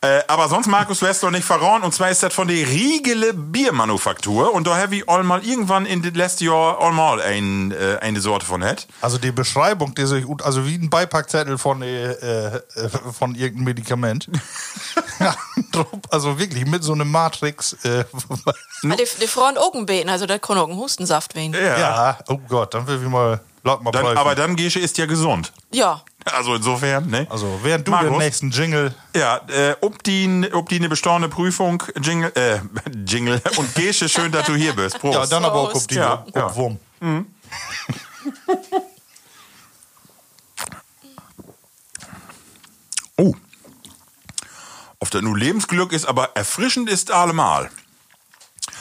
Äh, 0.00 0.20
aber 0.28 0.48
sonst, 0.48 0.68
Markus, 0.68 1.02
wärst 1.02 1.24
du 1.24 1.30
nicht 1.30 1.44
verraten. 1.44 1.82
Und 1.84 1.92
zwar 1.92 2.11
ist 2.11 2.22
das 2.22 2.32
von 2.32 2.46
der 2.46 2.68
Riegele 2.68 3.34
Biermanufaktur. 3.34 4.54
Und 4.54 4.66
da 4.66 4.76
habe 4.76 4.96
ich 4.96 5.08
all 5.08 5.24
mal 5.24 5.44
irgendwann 5.44 5.87
in 5.87 6.02
den 6.02 6.14
letzten 6.14 6.44
Jahr 6.44 6.80
all 6.80 6.92
mal 6.92 7.20
ein, 7.20 7.72
äh, 7.72 7.98
eine 8.00 8.20
Sorte 8.20 8.46
von 8.46 8.62
het. 8.62 8.87
Also 9.00 9.18
die 9.18 9.32
Beschreibung, 9.32 9.94
die 9.96 10.06
sich, 10.06 10.24
also 10.44 10.66
wie 10.66 10.76
ein 10.76 10.88
Beipackzettel 10.88 11.58
von, 11.58 11.82
äh, 11.82 12.12
äh, 12.12 12.61
von 13.18 13.34
irgendeinem 13.34 13.64
Medikament. 13.64 14.28
Ja, 15.20 15.34
also 16.11 16.38
wirklich 16.38 16.64
mit 16.64 16.84
so 16.84 16.92
einem 16.92 17.11
Matrix. 17.11 17.72
Äh, 17.84 18.04
Ah, 18.84 18.94
die, 18.94 19.04
die 19.20 19.26
Frauen 19.26 19.58
Augen 19.58 19.87
beten, 19.87 20.08
also 20.08 20.26
das 20.26 20.40
kann 20.40 20.56
auch 20.56 20.68
ein 20.68 20.76
Hustensaft 20.76 21.34
wegen. 21.34 21.52
Ja. 21.52 21.78
ja, 21.78 22.18
oh 22.28 22.38
Gott, 22.48 22.74
dann 22.74 22.87
will 22.87 23.00
ich 23.02 23.08
mal 23.08 23.40
laut 23.64 23.82
mal 23.82 23.90
Dann, 23.90 24.16
aber 24.16 24.37
dann 24.37 24.54
Gesche 24.54 24.78
ist 24.78 24.96
ja 24.98 25.06
gesund. 25.06 25.52
Also 26.37 26.55
insofern, 26.55 27.09
ne? 27.09 27.27
Also 27.31 27.61
während 27.62 27.87
du 27.87 27.91
Markus? 27.91 28.11
den 28.11 28.19
nächsten 28.19 28.51
Jingle. 28.51 28.95
Ja, 29.14 29.41
äh, 29.49 29.75
ob 29.81 30.03
die, 30.03 30.49
ob 30.53 30.69
die 30.69 30.77
eine 30.77 30.88
bestehende 30.88 31.29
Prüfung, 31.29 31.83
Jingle, 32.01 32.33
äh, 32.35 32.61
Jingle 33.07 33.41
und 33.57 33.75
Gesche, 33.75 34.09
schön, 34.09 34.31
dass 34.33 34.47
du 34.47 34.55
hier 34.55 34.75
bist. 34.75 34.99
Prost. 34.99 35.14
Ja, 35.14 35.27
dann 35.27 35.45
aber 35.45 35.57
auch 35.57 35.75
auf 35.75 35.87
die 35.87 35.97
Ja, 35.97 36.25
ja. 36.35 36.55
Wurm. 36.55 36.79
Oh. 43.21 43.35
Ob 45.01 45.11
das 45.11 45.23
nur 45.23 45.37
Lebensglück 45.37 45.93
ist, 45.93 46.07
aber 46.07 46.37
erfrischend 46.37 46.88
ist 46.88 47.11
allemal. 47.11 47.69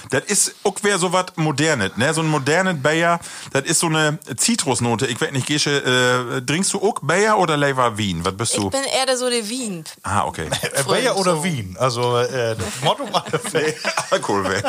Das 0.10 0.24
ist 0.26 0.56
auch 0.64 0.76
wer 0.84 0.98
so 1.00 1.12
was 1.14 1.26
Modernes, 1.36 1.98
ne? 1.98 2.14
So 2.14 2.22
ein 2.22 2.28
modernes 2.28 2.82
Bayer, 2.82 3.20
das 3.52 3.64
ist 3.66 3.80
so 3.80 3.88
eine 3.88 4.20
Zitrusnote. 4.38 5.08
Ich 5.08 5.20
weiß 5.20 5.32
nicht, 5.32 5.48
Gesche, 5.48 6.38
äh, 6.38 6.42
trinkst 6.42 6.74
du 6.74 6.82
auch 6.82 7.00
Bayer 7.02 7.38
oder 7.38 7.58
Lever 7.58 7.98
Wien? 7.98 8.24
Was 8.24 8.36
bist 8.38 8.54
Ich 8.56 8.60
du? 8.62 8.70
bin 8.70 8.84
eher 8.84 9.06
der 9.06 9.18
so 9.18 9.30
der 9.30 9.48
Wien. 9.50 9.84
Ah, 10.04 10.26
okay. 10.26 10.50
Äh, 10.62 10.84
Bayer 10.84 11.18
oder 11.18 11.36
so. 11.38 11.44
Wien? 11.44 11.76
Also 11.80 12.18
äh, 12.18 12.56
das 12.56 12.82
Motto 12.84 13.12
war 13.12 13.26
Alkohol 14.12 14.44
weg. 14.50 14.64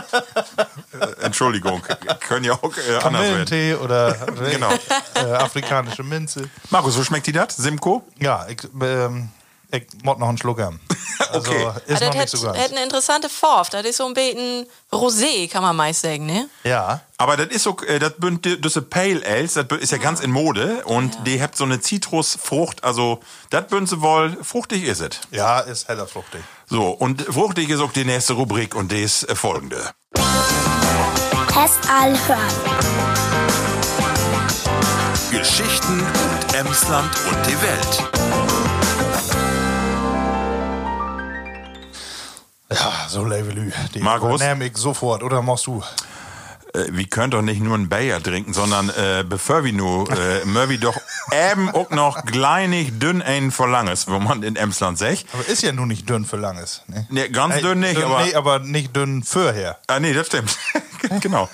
Äh, 1.01 1.25
Entschuldigung, 1.25 1.83
können 2.21 2.45
ja 2.45 2.53
auch 2.55 2.65
äh, 2.77 2.95
anders 3.03 3.03
werden. 3.03 3.03
Kamillentee 3.03 3.75
oder 3.75 4.15
Genau. 4.51 4.71
äh, 5.15 5.33
afrikanische 5.35 6.03
Minze. 6.03 6.49
Markus, 6.71 6.97
wo 6.99 7.03
schmeckt 7.03 7.27
die 7.27 7.33
das? 7.33 7.57
Simco? 7.57 8.03
Ja, 8.19 8.47
ich, 8.49 8.59
ähm, 8.83 9.29
ich 9.71 9.87
mod 10.03 10.19
noch 10.19 10.29
einen 10.29 10.39
Schluck 10.39 10.61
haben. 10.61 10.81
Also 11.31 11.51
Okay. 11.51 11.67
ist 11.89 12.01
Ah, 12.01 12.07
noch 12.07 12.15
das 12.15 12.15
nicht 12.15 12.17
hätte 12.21 12.37
so 12.37 12.47
ganz. 12.47 12.59
hätt 12.59 12.71
eine 12.71 12.83
interessante 12.85 13.29
Farbe. 13.29 13.69
Das 13.73 13.85
ist 13.85 13.97
so 13.97 14.07
ein 14.07 14.15
bisschen 14.15 14.67
Rosé, 14.93 15.51
kann 15.51 15.63
man 15.63 15.75
meist 15.75 16.03
sagen, 16.03 16.27
ne? 16.27 16.49
Ja. 16.63 17.01
Aber 17.19 17.37
das 17.37 17.49
ist 17.49 17.65
so, 17.65 17.77
äh, 17.89 17.99
das 17.99 18.15
bünd 18.19 18.45
diese 18.45 18.83
Pale 18.83 19.27
Ales, 19.27 19.55
das 19.55 19.67
ist 19.81 19.91
ja 19.91 19.99
ganz 19.99 20.21
in 20.21 20.31
Mode 20.31 20.85
und 20.85 21.19
die 21.27 21.43
habt 21.43 21.57
so 21.57 21.65
eine 21.65 21.81
Zitrusfrucht, 21.81 22.85
also 22.85 23.19
das 23.51 23.67
bünd 23.67 23.89
sie 23.89 24.01
wohl, 24.01 24.39
fruchtig 24.45 24.85
ist 24.85 25.01
es. 25.01 25.19
Ja, 25.33 25.59
ist 25.59 25.89
heller 25.89 26.07
fruchtig. 26.07 26.41
So, 26.71 26.89
und 26.91 27.21
fruchtig 27.23 27.69
ist 27.69 27.81
auch 27.81 27.93
die 27.93 28.05
nächste 28.05 28.35
Rubrik 28.35 28.77
und 28.77 28.93
die 28.93 29.03
ist 29.03 29.25
äh, 29.29 29.35
folgende. 29.35 29.91
Test 31.53 31.81
all 31.91 32.17
hören. 32.29 32.55
Geschichten 35.33 36.01
und 36.01 36.55
Emsland 36.55 37.11
und 37.29 37.47
die 37.47 37.61
Welt. 37.61 38.18
Ja, 42.71 43.07
so 43.09 43.25
Levelü. 43.25 43.73
Die 43.95 44.01
Markus? 44.01 44.41
nehme 44.41 44.67
ich 44.67 44.77
sofort. 44.77 45.23
Oder 45.23 45.41
machst 45.43 45.67
du? 45.67 45.83
Äh, 46.75 46.85
wir 46.91 47.07
können 47.07 47.31
doch 47.31 47.41
nicht 47.41 47.63
nur 47.63 47.75
einen 47.75 47.89
Bayer 47.89 48.23
trinken, 48.23 48.53
sondern 48.53 48.91
äh, 48.91 49.25
bevor 49.27 49.65
wir 49.65 49.73
nur, 49.73 50.11
äh, 50.11 50.45
wir 50.45 50.79
doch 50.79 50.97
eben 51.33 51.71
auch 51.71 51.89
noch 51.89 52.25
kleinig 52.27 52.99
dünn 52.99 53.23
einen 53.23 53.53
Verlanges, 53.53 54.07
wo 54.07 54.19
man 54.19 54.43
in 54.43 54.55
Emsland 54.57 54.99
sagt. 54.99 55.25
Aber 55.33 55.47
ist 55.49 55.63
ja 55.63 55.73
nun 55.73 55.89
nicht 55.89 56.09
dünn 56.11 56.27
für 56.27 56.37
langes. 56.37 56.83
Ne? 56.89 57.07
Nee, 57.09 57.29
ganz 57.31 57.57
dünn 57.63 57.81
nicht, 57.81 58.03
aber- 58.03 58.23
Nee, 58.25 58.35
aber 58.35 58.59
nicht 58.59 58.95
dünn 58.95 59.23
fürher. 59.23 59.79
Ah, 59.87 59.99
nee, 59.99 60.13
das 60.13 60.27
stimmt. 60.27 60.55
genau. 61.21 61.49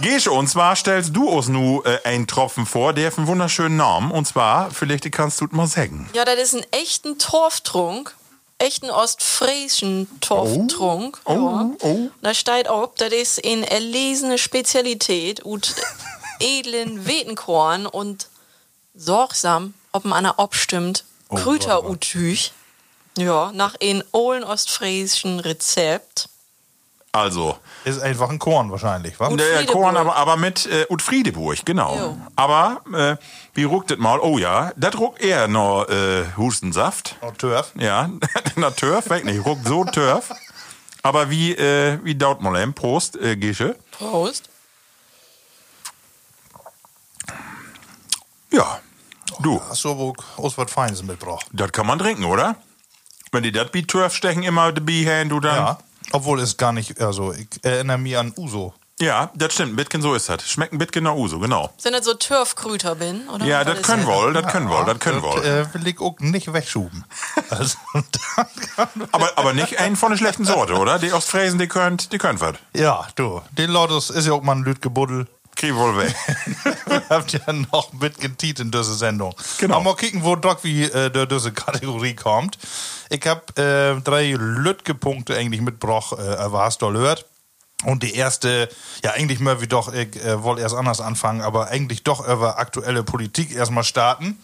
Gesche, 0.00 0.32
und 0.32 0.48
zwar 0.48 0.74
stellst 0.74 1.14
du 1.14 1.28
uns 1.28 1.48
nu 1.48 1.82
äh, 1.84 1.98
einen 2.08 2.26
Tropfen 2.26 2.64
vor, 2.64 2.94
der 2.94 3.08
hat 3.10 3.18
einen 3.18 3.26
wunderschönen 3.26 3.76
Namen. 3.76 4.10
Und 4.10 4.26
zwar, 4.26 4.70
vielleicht 4.70 5.10
kannst 5.12 5.38
du 5.42 5.44
es 5.44 5.52
mal 5.52 5.66
sagen. 5.66 6.08
Ja, 6.14 6.24
das 6.24 6.36
ist 6.38 6.54
ein 6.54 6.64
echten 6.70 7.18
Torftrunk. 7.18 8.14
Echten 8.58 8.90
ostfriesischen 8.90 10.08
Torftrunk. 10.20 11.20
Oh, 11.24 11.32
ja. 11.32 11.70
oh. 11.80 12.08
Da 12.22 12.34
steht 12.34 12.68
auch, 12.68 12.94
das 12.96 13.12
ist 13.12 13.46
eine 13.46 13.70
erlesene 13.70 14.38
Spezialität 14.38 15.40
und 15.40 15.74
edlen 16.40 17.06
Wetenkorn 17.06 17.86
und 17.86 18.28
sorgsam, 18.94 19.74
ob 19.92 20.04
man 20.04 20.18
einer 20.18 20.38
abstimmt, 20.38 21.04
Oh, 21.28 21.34
Krüterutüch. 21.36 22.52
Ja, 23.18 23.50
nach 23.52 23.74
einem 23.80 24.04
ollen 24.12 24.44
ostfriesischen 24.44 25.40
Rezept. 25.40 26.28
Also, 27.12 27.56
Ist 27.84 28.02
einfach 28.02 28.28
ein 28.28 28.38
Korn 28.38 28.70
wahrscheinlich, 28.70 29.18
wa? 29.18 29.28
Gut. 29.28 29.40
der 29.40 29.46
Friedeburg. 29.58 29.72
Korn, 29.82 29.96
aber, 29.96 30.16
aber 30.16 30.36
mit 30.36 30.66
äh, 30.66 30.84
Ut 30.90 31.00
Friedeburg, 31.00 31.64
genau. 31.64 31.96
Jo. 31.96 32.16
Aber, 32.36 32.82
äh, 32.92 33.16
wie 33.54 33.64
ruckt 33.64 33.90
das 33.90 33.98
mal? 33.98 34.20
Oh 34.20 34.36
ja, 34.38 34.72
das 34.76 34.98
ruckt 34.98 35.22
eher 35.22 35.48
noch 35.48 35.88
äh, 35.88 36.24
Hustensaft. 36.36 37.16
Oh, 37.22 37.30
Turf. 37.30 37.72
Ja, 37.76 38.10
na 38.56 38.70
Turf, 38.70 39.08
weg 39.08 39.24
nicht, 39.24 39.44
ruckt 39.46 39.66
so 39.66 39.84
Turf. 39.84 40.30
Aber 41.02 41.30
wie, 41.30 41.52
äh, 41.54 41.98
wie 42.02 42.14
daut 42.16 42.42
mal 42.42 42.60
eben? 42.60 42.74
Prost, 42.74 43.16
äh, 43.16 43.36
Gesche. 43.36 43.76
Prost. 43.92 44.50
Ja, 48.52 48.80
du, 49.40 49.60
Hast 49.68 49.84
du 49.84 49.90
aber 49.90 50.12
auch 50.36 50.56
was 50.58 50.70
Feines 50.70 51.02
mitgebracht? 51.02 51.46
das 51.52 51.72
kann 51.72 51.86
man 51.86 51.98
trinken, 51.98 52.24
oder? 52.24 52.56
Wenn 53.32 53.42
die 53.42 53.52
das 53.52 53.68
wie 53.72 53.82
Turf 53.86 54.14
stechen, 54.14 54.42
immer 54.42 54.72
die 54.72 54.80
Biehen, 54.80 55.28
du 55.28 55.40
dann. 55.40 55.56
Ja. 55.56 55.78
Obwohl 56.12 56.40
es 56.40 56.56
gar 56.56 56.72
nicht, 56.72 57.00
also 57.00 57.32
ich 57.32 57.48
erinnere 57.62 57.98
mich 57.98 58.16
an 58.16 58.32
Uso. 58.36 58.74
Ja, 58.98 59.30
das 59.34 59.52
stimmt. 59.52 59.74
Ein 59.74 59.76
bisschen 59.76 60.00
so 60.00 60.14
ist 60.14 60.30
das. 60.30 60.48
Schmeckt 60.48 60.72
ein 60.72 60.78
bisschen 60.78 61.04
nach 61.04 61.12
Uso, 61.14 61.38
genau. 61.38 61.70
Sind 61.76 61.92
das 61.92 62.06
so 62.06 62.14
Turfkrüter 62.14 62.94
bin? 62.94 63.28
Oder 63.28 63.44
Ja, 63.44 63.62
das 63.62 63.82
können 63.82 64.06
wohl, 64.06 64.32
das 64.32 64.50
können 64.50 64.70
wohl, 64.70 64.86
das 64.86 64.98
können 65.00 65.20
wohl. 65.22 65.44
äh, 65.44 65.66
will 65.74 65.86
ich 65.86 66.00
auch 66.00 66.18
nicht 66.20 66.50
wegschuben. 66.52 67.04
Also, 67.50 67.76
Aber, 69.12 69.30
aber 69.36 69.52
nicht 69.52 69.78
einen 69.78 69.96
von 69.96 70.10
der 70.10 70.18
schlechten 70.18 70.44
Sorte, 70.46 70.74
oder? 70.74 70.98
Die 70.98 71.12
Ostfriesen, 71.12 71.58
die 71.58 71.68
könnt, 71.68 72.12
die 72.12 72.18
könnt 72.18 72.40
was. 72.40 72.54
ja, 72.74 73.06
du, 73.16 73.42
den 73.52 73.70
Lotus 73.70 74.08
ist 74.10 74.26
ja 74.26 74.32
auch 74.32 74.42
mal 74.42 74.56
ein 74.56 74.64
Lütgebuddel. 74.64 75.26
Krieg 75.54 75.74
wohl 75.74 75.96
weg. 75.96 76.14
Habt 77.10 77.32
ihr 77.34 77.40
noch 77.72 77.92
mitgetiet 77.94 78.60
in 78.60 78.70
dieser 78.70 78.94
Sendung. 78.94 79.34
Genau. 79.58 79.76
Aber 79.76 79.84
mal 79.84 79.96
kicken, 79.96 80.22
wo 80.24 80.36
Doc 80.36 80.64
wie 80.64 80.84
äh, 80.84 81.10
der 81.10 81.24
diese 81.26 81.52
Kategorie 81.52 82.14
kommt. 82.14 82.58
Ich 83.08 83.26
hab 83.26 83.58
äh, 83.58 84.00
drei 84.00 84.32
Lütge-Punkte 84.32 85.36
eigentlich 85.36 85.60
mitgebracht, 85.60 86.12
äh, 86.18 86.36
du 86.78 86.98
hört. 86.98 87.26
Und 87.84 88.02
die 88.02 88.14
erste, 88.14 88.68
ja, 89.04 89.12
eigentlich 89.12 89.40
wie 89.60 89.66
doch, 89.66 89.92
ich 89.92 90.16
äh, 90.24 90.42
wollte 90.42 90.62
erst 90.62 90.74
anders 90.74 91.00
anfangen, 91.00 91.42
aber 91.42 91.68
eigentlich 91.68 92.02
doch 92.02 92.26
über 92.26 92.58
aktuelle 92.58 93.02
Politik 93.02 93.54
erstmal 93.54 93.84
starten. 93.84 94.38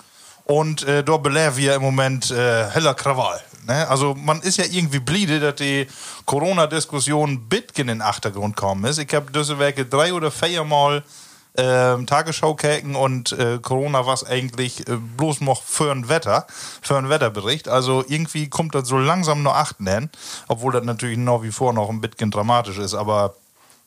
Und 0.45 0.83
äh, 0.83 1.03
dort 1.03 1.23
belehren 1.23 1.57
wir 1.57 1.75
im 1.75 1.83
Moment 1.83 2.31
äh, 2.31 2.69
heller 2.69 2.95
Krawall. 2.95 3.41
Ne? 3.67 3.89
Also 3.89 4.15
man 4.15 4.41
ist 4.43 4.59
ja 4.59 4.65
irgendwie 4.65 4.99
bliede, 4.99 5.41
dass 5.41 5.55
die 5.57 5.87
Corona-Diskussion 6.27 7.49
bitgen 7.49 7.89
in 7.89 7.99
den 7.99 8.03
Achtergrund 8.03 8.57
kommen 8.57 8.85
ist. 8.85 8.99
Ich 8.99 9.15
habe 9.15 9.31
diese 9.33 9.59
Werke 9.59 9.87
drei 9.87 10.13
oder 10.13 10.31
vier 10.31 10.65
Mal 10.65 11.03
ähm, 11.57 12.07
Tagesschau 12.07 12.55
kicken 12.55 12.97
und 12.97 13.33
äh, 13.33 13.59
Corona 13.61 14.07
was 14.07 14.25
eigentlich 14.25 14.89
äh, 14.89 14.97
bloß 14.97 15.41
noch 15.43 15.63
für 15.63 15.93
ein 15.93 16.09
Wetter, 16.09 16.47
für 16.81 16.97
ein 16.97 17.09
Wetterbericht. 17.09 17.69
Also 17.69 18.05
irgendwie 18.07 18.49
kommt 18.49 18.75
das 18.75 18.89
so 18.89 18.99
langsam 18.99 19.43
nur 19.43 19.57
acht 19.57 19.81
nennen, 19.81 20.11
obwohl 20.49 20.73
das 20.73 20.85
natürlich 20.85 21.19
noch 21.19 21.43
wie 21.43 21.53
vor 21.53 21.73
noch 21.73 21.91
ein 21.91 22.01
bisschen 22.01 22.31
dramatisch 22.31 22.79
ist, 22.79 22.95
aber 22.95 23.35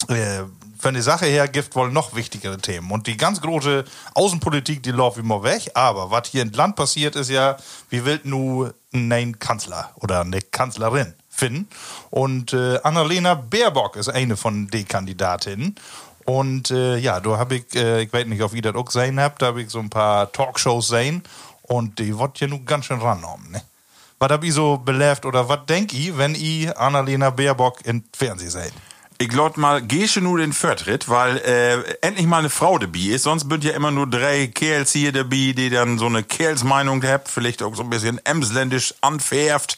äh, 0.09 0.43
von 0.77 0.93
der 0.93 1.03
Sache 1.03 1.25
her 1.25 1.47
gibt 1.47 1.75
wohl 1.75 1.91
noch 1.91 2.15
wichtigere 2.15 2.57
Themen. 2.57 2.91
Und 2.91 3.07
die 3.07 3.17
ganz 3.17 3.41
große 3.41 3.85
Außenpolitik, 4.13 4.83
die 4.83 4.91
läuft 4.91 5.17
immer 5.17 5.41
weg. 5.41 5.71
Aber 5.73 6.11
was 6.11 6.27
hier 6.27 6.43
im 6.43 6.51
Land 6.51 6.75
passiert, 6.75 7.15
ist 7.15 7.31
ja, 7.31 7.57
wie 7.89 8.05
will 8.05 8.19
nur 8.23 8.75
einen 8.93 9.39
Kanzler 9.39 9.91
oder 9.95 10.21
eine 10.21 10.41
Kanzlerin 10.41 11.15
finden. 11.29 11.67
Und 12.11 12.53
äh, 12.53 12.79
Annalena 12.83 13.33
Baerbock 13.33 13.95
ist 13.95 14.09
eine 14.09 14.37
von 14.37 14.67
den 14.67 14.87
Kandidatinnen. 14.87 15.75
Und 16.25 16.71
äh, 16.71 16.97
ja, 16.97 17.19
da 17.19 17.37
habe 17.37 17.55
ich, 17.55 17.75
äh, 17.75 18.01
ich 18.01 18.11
weiß 18.11 18.25
nicht, 18.25 18.41
ob 18.41 18.53
ihr 18.53 18.61
das 18.61 18.75
auch 18.75 18.85
gesehen 18.85 19.19
habt, 19.19 19.41
da 19.41 19.47
habe 19.47 19.61
ich 19.61 19.69
so 19.69 19.79
ein 19.79 19.89
paar 19.89 20.31
Talkshows 20.31 20.87
sehen. 20.87 21.23
Und 21.61 21.99
die 21.99 22.17
wird 22.17 22.39
ja 22.39 22.47
nun 22.47 22.65
ganz 22.65 22.85
schön 22.85 22.99
rangenommen. 22.99 23.51
Ne? 23.51 23.61
Was 24.19 24.29
habt 24.29 24.43
ihr 24.43 24.53
so 24.53 24.77
belebt 24.77 25.25
oder 25.25 25.49
was 25.49 25.65
denkt 25.67 25.93
ihr, 25.93 26.17
wenn 26.17 26.35
ihr 26.35 26.79
Annalena 26.79 27.29
Baerbock 27.29 27.85
im 27.85 28.03
Fernsehen 28.15 28.49
seht? 28.49 28.73
Ich 29.17 29.29
glaub 29.29 29.55
mal, 29.55 29.81
gehst 29.81 30.17
du 30.17 30.21
nur 30.21 30.39
den 30.39 30.51
Vortritt, 30.51 31.07
weil 31.07 31.37
äh, 31.37 31.95
endlich 32.01 32.27
mal 32.27 32.39
eine 32.39 32.49
Frau 32.49 32.77
dabei 32.77 32.99
ist. 32.99 33.23
Sonst 33.23 33.47
sind 33.49 33.63
ja 33.63 33.71
immer 33.71 33.91
nur 33.91 34.07
drei 34.07 34.47
Kerls 34.47 34.91
hier 34.91 35.13
dabei, 35.13 35.53
die 35.55 35.69
dann 35.69 35.97
so 35.97 36.07
eine 36.07 36.23
Kerlsmeinung 36.23 37.01
haben, 37.03 37.23
vielleicht 37.25 37.63
auch 37.63 37.75
so 37.75 37.83
ein 37.83 37.89
bisschen 37.89 38.19
emsländisch 38.25 38.93
anfärbt. 38.99 39.77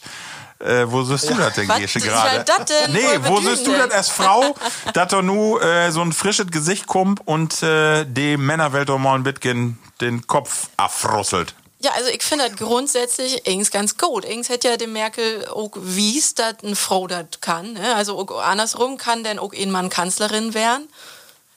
Äh, 0.60 0.90
wo 0.90 1.04
siehst 1.04 1.30
du 1.30 1.34
das 1.34 1.54
denn, 1.54 1.68
Gesche, 1.68 2.00
gerade? 2.00 2.44
Nee, 2.88 3.00
wo 3.22 3.40
siehst 3.40 3.64
du 3.66 3.72
das 3.72 3.90
als 3.92 4.08
Frau, 4.08 4.56
dass 4.92 5.08
da 5.08 5.22
nur 5.22 5.62
äh, 5.62 5.92
so 5.92 6.00
ein 6.02 6.12
frisches 6.12 6.48
Gesicht 6.48 6.88
kommt 6.88 7.20
und 7.26 7.62
äh, 7.62 8.04
die 8.04 8.36
Männerwelt 8.36 8.88
mal 8.88 9.14
ein 9.14 9.22
bisschen 9.22 9.78
den 10.00 10.26
Kopf 10.26 10.68
affrusselt? 10.76 11.54
Ja, 11.80 11.92
also 11.92 12.10
ich 12.10 12.24
finde 12.24 12.48
das 12.48 12.56
grundsätzlich 12.56 13.46
ings 13.46 13.70
ganz 13.70 13.96
gut. 13.96 14.24
Ings 14.24 14.48
hätte 14.48 14.68
ja 14.68 14.76
die 14.76 14.88
Merkel 14.88 15.46
auch 15.46 15.70
wies, 15.76 16.34
dass 16.34 16.56
eine 16.64 16.74
Frau 16.74 17.06
das 17.06 17.26
kann. 17.40 17.74
Ne? 17.74 17.94
Also 17.94 18.18
auch 18.18 18.42
andersrum 18.42 18.98
kann 18.98 19.22
denn 19.22 19.38
auch 19.38 19.52
ein 19.52 19.70
Mann 19.70 19.88
Kanzlerin 19.88 20.54
werden. 20.54 20.88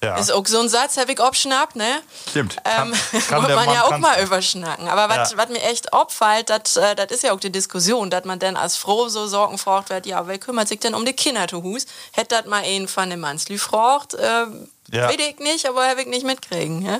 Ja. 0.03 0.17
Ist 0.17 0.31
auch 0.31 0.47
so 0.47 0.59
ein 0.59 0.67
Satz, 0.67 0.97
habe 0.97 1.11
ich 1.11 1.19
abschnappt, 1.19 1.75
ne? 1.75 2.01
Stimmt. 2.29 2.55
Ähm, 2.65 2.91
kann 3.29 3.45
der 3.45 3.55
man 3.55 3.65
Mann 3.67 3.75
ja 3.75 3.83
auch 3.83 3.99
mal 3.99 4.19
überschnacken. 4.23 4.87
Aber 4.87 5.07
was 5.15 5.31
Ja. 5.33 5.45
mir 5.45 5.61
echt 5.61 5.93
auffällt, 5.93 6.49
das 6.49 6.75
äh, 6.75 6.95
das 6.95 7.11
ist 7.11 7.21
ja 7.23 7.33
auch 7.33 7.39
die 7.39 7.51
Diskussion, 7.51 8.09
dass 8.09 8.25
man 8.25 8.39
dann 8.39 8.55
als 8.57 8.77
Frau 8.77 9.09
so 9.09 9.27
Sorgen 9.27 9.59
fragt 9.59 9.91
wird, 9.91 10.07
ja, 10.07 10.25
wer 10.27 10.39
kümmert 10.39 10.67
sich 10.69 10.79
denn 10.79 10.95
um 10.95 11.05
die 11.05 11.13
Kinder 11.13 11.47
zu 11.47 11.61
Hus? 11.61 11.85
Hätte 12.13 12.35
das 12.35 12.45
mal 12.47 12.63
einen 12.63 12.87
von 12.87 13.11
dem 13.11 13.19
Mannsli 13.19 13.59
fragt, 13.59 14.15
äh, 14.15 14.45
Ja. 14.89 15.07
weiß 15.07 15.17
ich 15.19 15.37
nicht, 15.37 15.67
aber 15.67 15.87
habe 15.87 16.01
ich 16.01 16.07
nicht 16.07 16.25
mitkriegen. 16.25 16.81
Ja? 16.83 16.99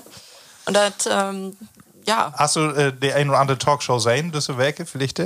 Und 0.65 0.75
das, 0.75 0.93
ähm, 1.09 1.57
ja, 2.05 2.31
Hast 2.37 2.55
du 2.55 2.61
äh, 2.69 2.93
die 2.93 3.11
ein 3.13 3.29
oder 3.29 3.39
andere 3.39 3.57
Talkshow 3.57 3.97
sehen, 3.97 4.31
diese 4.31 4.57
Werke, 4.59 4.85
vielleicht? 4.85 5.19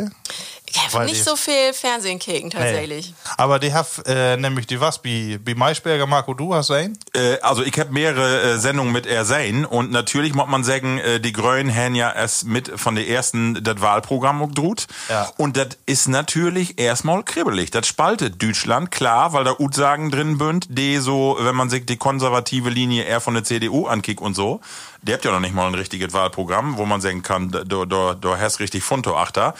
Ich 0.68 0.82
habe 0.82 0.94
Weil 0.94 1.06
nicht 1.06 1.24
so 1.24 1.36
viel 1.36 1.74
Fernsehen 1.74 2.20
kicken 2.20 2.50
tatsächlich. 2.50 3.10
Nee. 3.10 3.32
Aber 3.38 3.60
die 3.60 3.74
haben 3.74 3.88
äh, 4.06 4.36
nämlich 4.38 4.68
die 4.68 4.80
was, 4.82 5.04
wie, 5.04 5.40
wie 5.46 5.56
Maischberger, 5.56 6.06
Marco, 6.08 6.34
du 6.34 6.54
hast 6.56 6.68
sehen? 6.68 6.98
Äh, 7.14 7.40
also 7.42 7.64
ich 7.64 7.78
habe 7.80 7.92
mehrere 7.92 8.42
äh, 8.42 8.58
Sendungen 8.58 8.92
mit 8.92 9.06
er 9.06 9.26
sein 9.26 9.66
und 9.66 9.92
natürlich 9.92 10.34
muss 10.34 10.48
man 10.48 10.64
sagen, 10.64 10.98
äh, 11.00 11.20
die 11.20 11.34
Grönen 11.34 11.74
haben 11.74 11.96
ja 11.96 12.12
erst 12.12 12.46
mit 12.46 12.72
von 12.80 12.96
der 12.96 13.08
ersten 13.08 13.64
das 13.64 13.82
Wahlprogramm 13.82 14.40
gedruht 14.48 14.88
Ja. 15.10 15.32
und 15.38 15.58
das 15.58 15.70
ist 15.86 16.08
natürlich 16.08 16.80
erstmal 16.80 17.24
kribbelig. 17.24 17.72
Das 17.72 17.88
spaltet 17.88 18.42
Deutschland, 18.42 18.92
klar, 18.92 19.34
weil 19.34 19.44
da 19.44 19.56
Utsagen 19.60 20.12
drin 20.12 20.38
bünd, 20.38 20.68
die 20.70 20.98
so, 20.98 21.38
wenn 21.40 21.56
man 21.56 21.70
sich 21.70 21.86
die 21.86 21.98
konservative 21.98 22.70
Linie 22.70 23.04
eher 23.04 23.22
von 23.22 23.34
der 23.34 23.44
CDU 23.44 23.88
ankickt 23.88 24.22
und 24.22 24.34
so, 24.36 24.62
der 25.02 25.16
habt 25.16 25.26
ja 25.26 25.32
noch 25.32 25.40
nicht 25.40 25.54
mal 25.54 25.68
ein 25.68 25.76
richtiges 25.76 26.14
Wahlprogramm, 26.14 26.78
wo 26.78 26.86
man 26.86 27.00
sagen 27.00 27.22
kann, 27.22 27.52
da, 27.52 27.64
da, 27.64 28.16
da 28.20 28.38
hast 28.40 28.60
richtig 28.60 28.84
Funto 28.84 29.16
achter. 29.16 29.54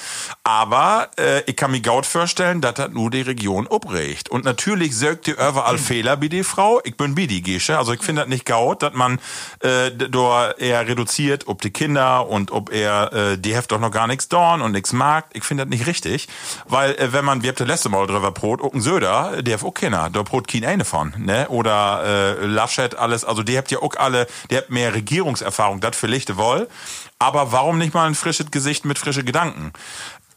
Aber 0.44 0.95
äh, 1.18 1.42
ich 1.46 1.56
kann 1.56 1.72
mir 1.72 1.82
gaut 1.82 2.06
vorstellen, 2.06 2.62
dass 2.62 2.76
das 2.76 2.92
nur 2.92 3.12
die 3.12 3.22
Region 3.22 3.68
obregt. 3.68 4.30
Und 4.30 4.46
natürlich 4.46 4.96
sögt 4.96 5.28
die 5.28 5.32
überall 5.32 5.78
Fehler 5.78 6.18
bei 6.18 6.28
die 6.28 6.44
Frau. 6.44 6.82
Ich 6.84 6.98
bin 6.98 7.16
bei 7.16 7.26
die 7.26 7.42
Gesche. 7.42 7.78
Also 7.78 7.94
ich 7.94 8.02
finde 8.02 8.22
das 8.22 8.30
nicht 8.30 8.46
gaut, 8.46 8.84
dass 8.84 8.94
man 8.94 9.20
äh, 9.60 9.92
da 9.92 10.52
eher 10.52 10.88
reduziert, 10.88 11.48
ob 11.48 11.62
die 11.62 11.72
Kinder 11.72 12.28
und 12.28 12.52
ob 12.52 12.72
er, 12.72 13.14
äh, 13.14 13.38
die 13.38 13.56
heft 13.56 13.72
doch 13.72 13.80
noch 13.80 13.92
gar 13.92 14.08
nichts 14.08 14.28
dorn 14.28 14.62
und 14.62 14.72
nichts 14.72 14.94
mag. 14.94 15.26
Ich 15.34 15.44
finde 15.44 15.66
das 15.66 15.70
nicht 15.70 15.88
richtig. 15.88 16.28
Weil 16.68 16.96
äh, 16.96 17.14
wenn 17.14 17.26
man, 17.26 17.42
wir 17.42 17.50
habt 17.50 17.60
das 17.60 17.68
letzte 17.68 17.90
Mal 17.90 18.08
drüber 18.08 18.32
Brot, 18.32 18.62
ein 18.74 18.82
Söder, 18.82 19.42
der 19.42 19.58
hat 19.58 19.64
auch 19.64 19.74
keiner. 19.74 20.10
Da 20.10 20.24
Brot 20.24 20.48
kein 20.48 20.66
eine 20.66 20.86
von. 20.86 21.14
Ne? 21.18 21.48
Oder 21.50 22.38
äh, 22.42 22.46
Laschet, 22.46 22.96
alles. 22.96 23.24
Also 23.26 23.44
die 23.44 23.58
habt 23.58 23.72
ja 23.72 23.80
auch 23.80 23.96
alle, 23.98 24.28
die 24.50 24.58
habt 24.58 24.70
mehr 24.70 24.94
Regierungserfahrung, 24.94 25.80
das 25.80 25.96
vielleicht 25.96 26.38
wohl. 26.38 26.68
Aber 27.18 27.54
warum 27.54 27.78
nicht 27.78 27.94
mal 27.94 28.08
ein 28.08 28.16
frisches 28.16 28.52
Gesicht 28.52 28.84
mit 28.84 29.00
frischen 29.00 29.26
Gedanken? 29.26 29.72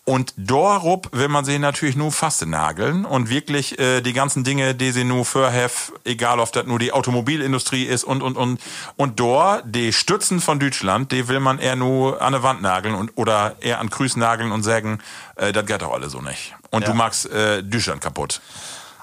Und 0.08 0.32
Dorup 0.38 1.10
will 1.12 1.28
man 1.28 1.44
sie 1.44 1.58
natürlich 1.58 1.94
nur 1.94 2.10
fast 2.12 2.46
nageln 2.46 3.04
und 3.04 3.28
wirklich 3.28 3.78
äh, 3.78 4.00
die 4.00 4.14
ganzen 4.14 4.42
Dinge, 4.42 4.74
die 4.74 4.90
sie 4.90 5.04
nur 5.04 5.26
für 5.26 5.52
have, 5.52 5.92
egal 6.06 6.40
ob 6.40 6.50
das 6.50 6.64
nur 6.64 6.78
die 6.78 6.92
Automobilindustrie 6.92 7.84
ist 7.84 8.04
und 8.04 8.22
und 8.22 8.38
und 8.38 8.58
und 8.96 9.20
Dor, 9.20 9.60
die 9.66 9.92
Stützen 9.92 10.40
von 10.40 10.58
Deutschland, 10.58 11.12
die 11.12 11.28
will 11.28 11.40
man 11.40 11.58
eher 11.58 11.76
nur 11.76 12.22
an 12.22 12.32
der 12.32 12.42
Wand 12.42 12.62
nageln 12.62 12.94
und 12.94 13.12
oder 13.16 13.56
eher 13.60 13.80
an 13.80 13.90
Grüß 13.90 14.16
nageln 14.16 14.50
und 14.50 14.62
sagen, 14.62 15.00
äh, 15.36 15.52
das 15.52 15.66
geht 15.66 15.82
doch 15.82 15.92
alle 15.92 16.08
so 16.08 16.22
nicht. 16.22 16.54
Und 16.70 16.84
Ja. 16.84 16.88
du 16.88 16.94
machst 16.94 17.30
äh, 17.30 17.62
Deutschland 17.62 18.00
kaputt. 18.00 18.40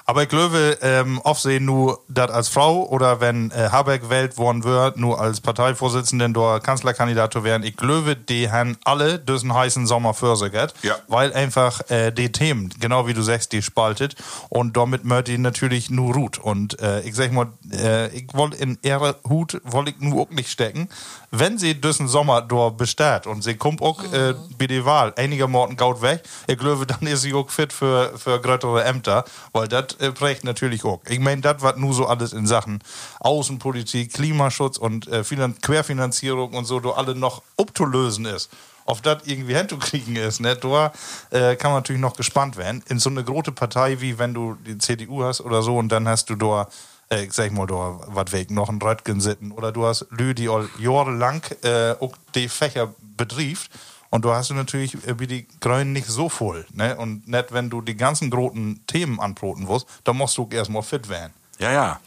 Aber 0.07 0.21
ich 0.21 0.29
glaube, 0.29 0.77
ähm, 0.81 1.19
oft 1.23 1.41
sehen 1.41 1.65
nur 1.65 1.99
das 2.07 2.29
als 2.29 2.47
Frau 2.49 2.83
oder 2.87 3.21
wenn 3.21 3.49
äh, 3.49 3.69
Habeck 3.71 4.03
gewählt 4.03 4.37
worden 4.37 4.63
wird, 4.63 4.97
nur 4.97 5.19
als 5.19 5.41
Parteivorsitzenden 5.41 6.37
oder 6.37 6.59
Kanzlerkandidat 6.59 7.33
zu 7.33 7.43
werden, 7.43 7.63
ich 7.63 7.75
glaube, 7.75 8.15
die 8.15 8.51
haben 8.51 8.77
alle 8.83 9.17
diesen 9.17 9.53
heißen 9.53 9.87
Sommer 9.87 10.13
für 10.13 10.35
sich 10.35 10.53
Ja. 10.83 10.95
weil 11.07 11.33
einfach 11.33 11.89
äh, 11.89 12.11
die 12.11 12.31
Themen, 12.31 12.71
genau 12.79 13.07
wie 13.07 13.15
du 13.15 13.23
sagst, 13.23 13.51
die 13.51 13.63
spaltet 13.63 14.15
und 14.49 14.77
damit 14.77 15.05
möchte 15.05 15.31
ich 15.31 15.39
natürlich 15.39 15.89
nur 15.89 16.13
Ruth. 16.13 16.37
Und 16.37 16.79
äh, 16.81 17.01
ich 17.01 17.15
sag 17.15 17.31
mal, 17.31 17.47
äh, 17.71 18.07
ich 18.15 18.27
wollte 18.33 18.57
in 18.57 18.77
ihre 18.83 19.15
Hut, 19.27 19.59
wollte 19.63 19.89
ich 19.91 19.99
nur 19.99 20.21
auch 20.23 20.29
nicht 20.29 20.49
stecken. 20.51 20.87
Wenn 21.31 21.57
sie 21.57 21.73
diesen 21.81 22.07
Sommer 22.07 22.41
dort 22.43 22.77
besteht 22.77 23.25
und 23.25 23.43
sie 23.43 23.55
kommt 23.55 23.81
auch 23.81 24.03
äh, 24.13 24.35
bei 24.57 24.67
der 24.67 24.85
Wahl 24.85 25.13
einigermaßen 25.17 25.75
gaut 25.75 26.01
weg, 26.03 26.21
ich 26.47 26.57
glaube, 26.57 26.85
dann 26.85 27.01
ist 27.07 27.21
sie 27.23 27.33
auch 27.33 27.49
fit 27.49 27.73
für, 27.73 28.11
für 28.17 28.39
größere 28.39 28.83
Ämter, 28.83 29.25
weil 29.51 29.67
das 29.67 29.94
äh, 29.99 30.11
prägt 30.11 30.43
natürlich 30.43 30.83
auch. 30.83 31.01
Ich 31.07 31.19
meine, 31.19 31.41
das, 31.41 31.61
was 31.61 31.75
nur 31.77 31.93
so 31.93 32.05
alles 32.07 32.33
in 32.33 32.47
Sachen 32.47 32.79
Außenpolitik, 33.19 34.13
Klimaschutz 34.13 34.77
und 34.77 35.07
äh, 35.07 35.23
Finan 35.23 35.59
Querfinanzierung 35.59 36.53
und 36.53 36.65
so, 36.65 36.79
do 36.79 36.91
alle 36.91 37.15
noch 37.15 37.41
abzulösen 37.57 38.25
ist. 38.25 38.49
Ob 38.85 39.01
das 39.01 39.23
irgendwie 39.25 39.55
hinzukriegen 39.55 40.15
ist, 40.15 40.39
ne? 40.39 40.55
Da 40.55 40.93
äh, 41.31 41.55
kann 41.55 41.71
man 41.71 41.79
natürlich 41.79 42.01
noch 42.01 42.15
gespannt 42.15 42.55
werden. 42.55 42.83
In 42.87 42.99
so 42.99 43.09
eine 43.09 43.23
große 43.23 43.51
Partei 43.51 43.99
wie 43.99 44.19
wenn 44.19 44.33
du 44.33 44.55
die 44.65 44.77
CDU 44.77 45.23
hast 45.23 45.41
oder 45.41 45.63
so 45.63 45.77
und 45.77 45.89
dann 45.89 46.07
hast 46.07 46.29
du 46.29 46.35
da, 46.35 46.67
äh, 47.09 47.25
ich 47.25 47.33
sag 47.33 47.51
mal, 47.51 47.65
da 47.65 47.99
was 48.07 48.31
weg, 48.31 48.51
noch 48.51 48.69
ein 48.69 48.79
Röttgen 48.79 49.19
sitten 49.19 49.51
oder 49.51 49.71
du 49.71 49.85
hast 49.87 50.05
Lü, 50.11 50.35
die 50.35 50.49
jahrelang 50.77 51.41
äh, 51.63 51.95
die 52.35 52.47
Fächer 52.47 52.93
betrieft. 53.17 53.71
Und 54.15 54.21
du 54.21 54.31
hast 54.31 54.49
natürlich 54.51 54.93
äh, 55.05 55.19
wie 55.19 55.27
die 55.27 55.45
Grünen 55.59 55.91
nicht 55.91 56.07
so 56.07 56.29
voll. 56.29 56.65
Ne? 56.71 56.95
Und 56.95 57.27
nicht, 57.27 57.51
wenn 57.51 57.69
du 57.69 57.81
die 57.81 57.97
ganzen 57.97 58.29
großen 58.29 58.79
Themen 58.87 59.19
anbroten 59.19 59.67
wirst, 59.67 59.87
dann 60.05 60.15
musst 60.15 60.37
du 60.37 60.47
erstmal 60.49 60.83
fit 60.83 61.09
werden. 61.09 61.33
Ja, 61.59 61.73
ja. 61.73 61.99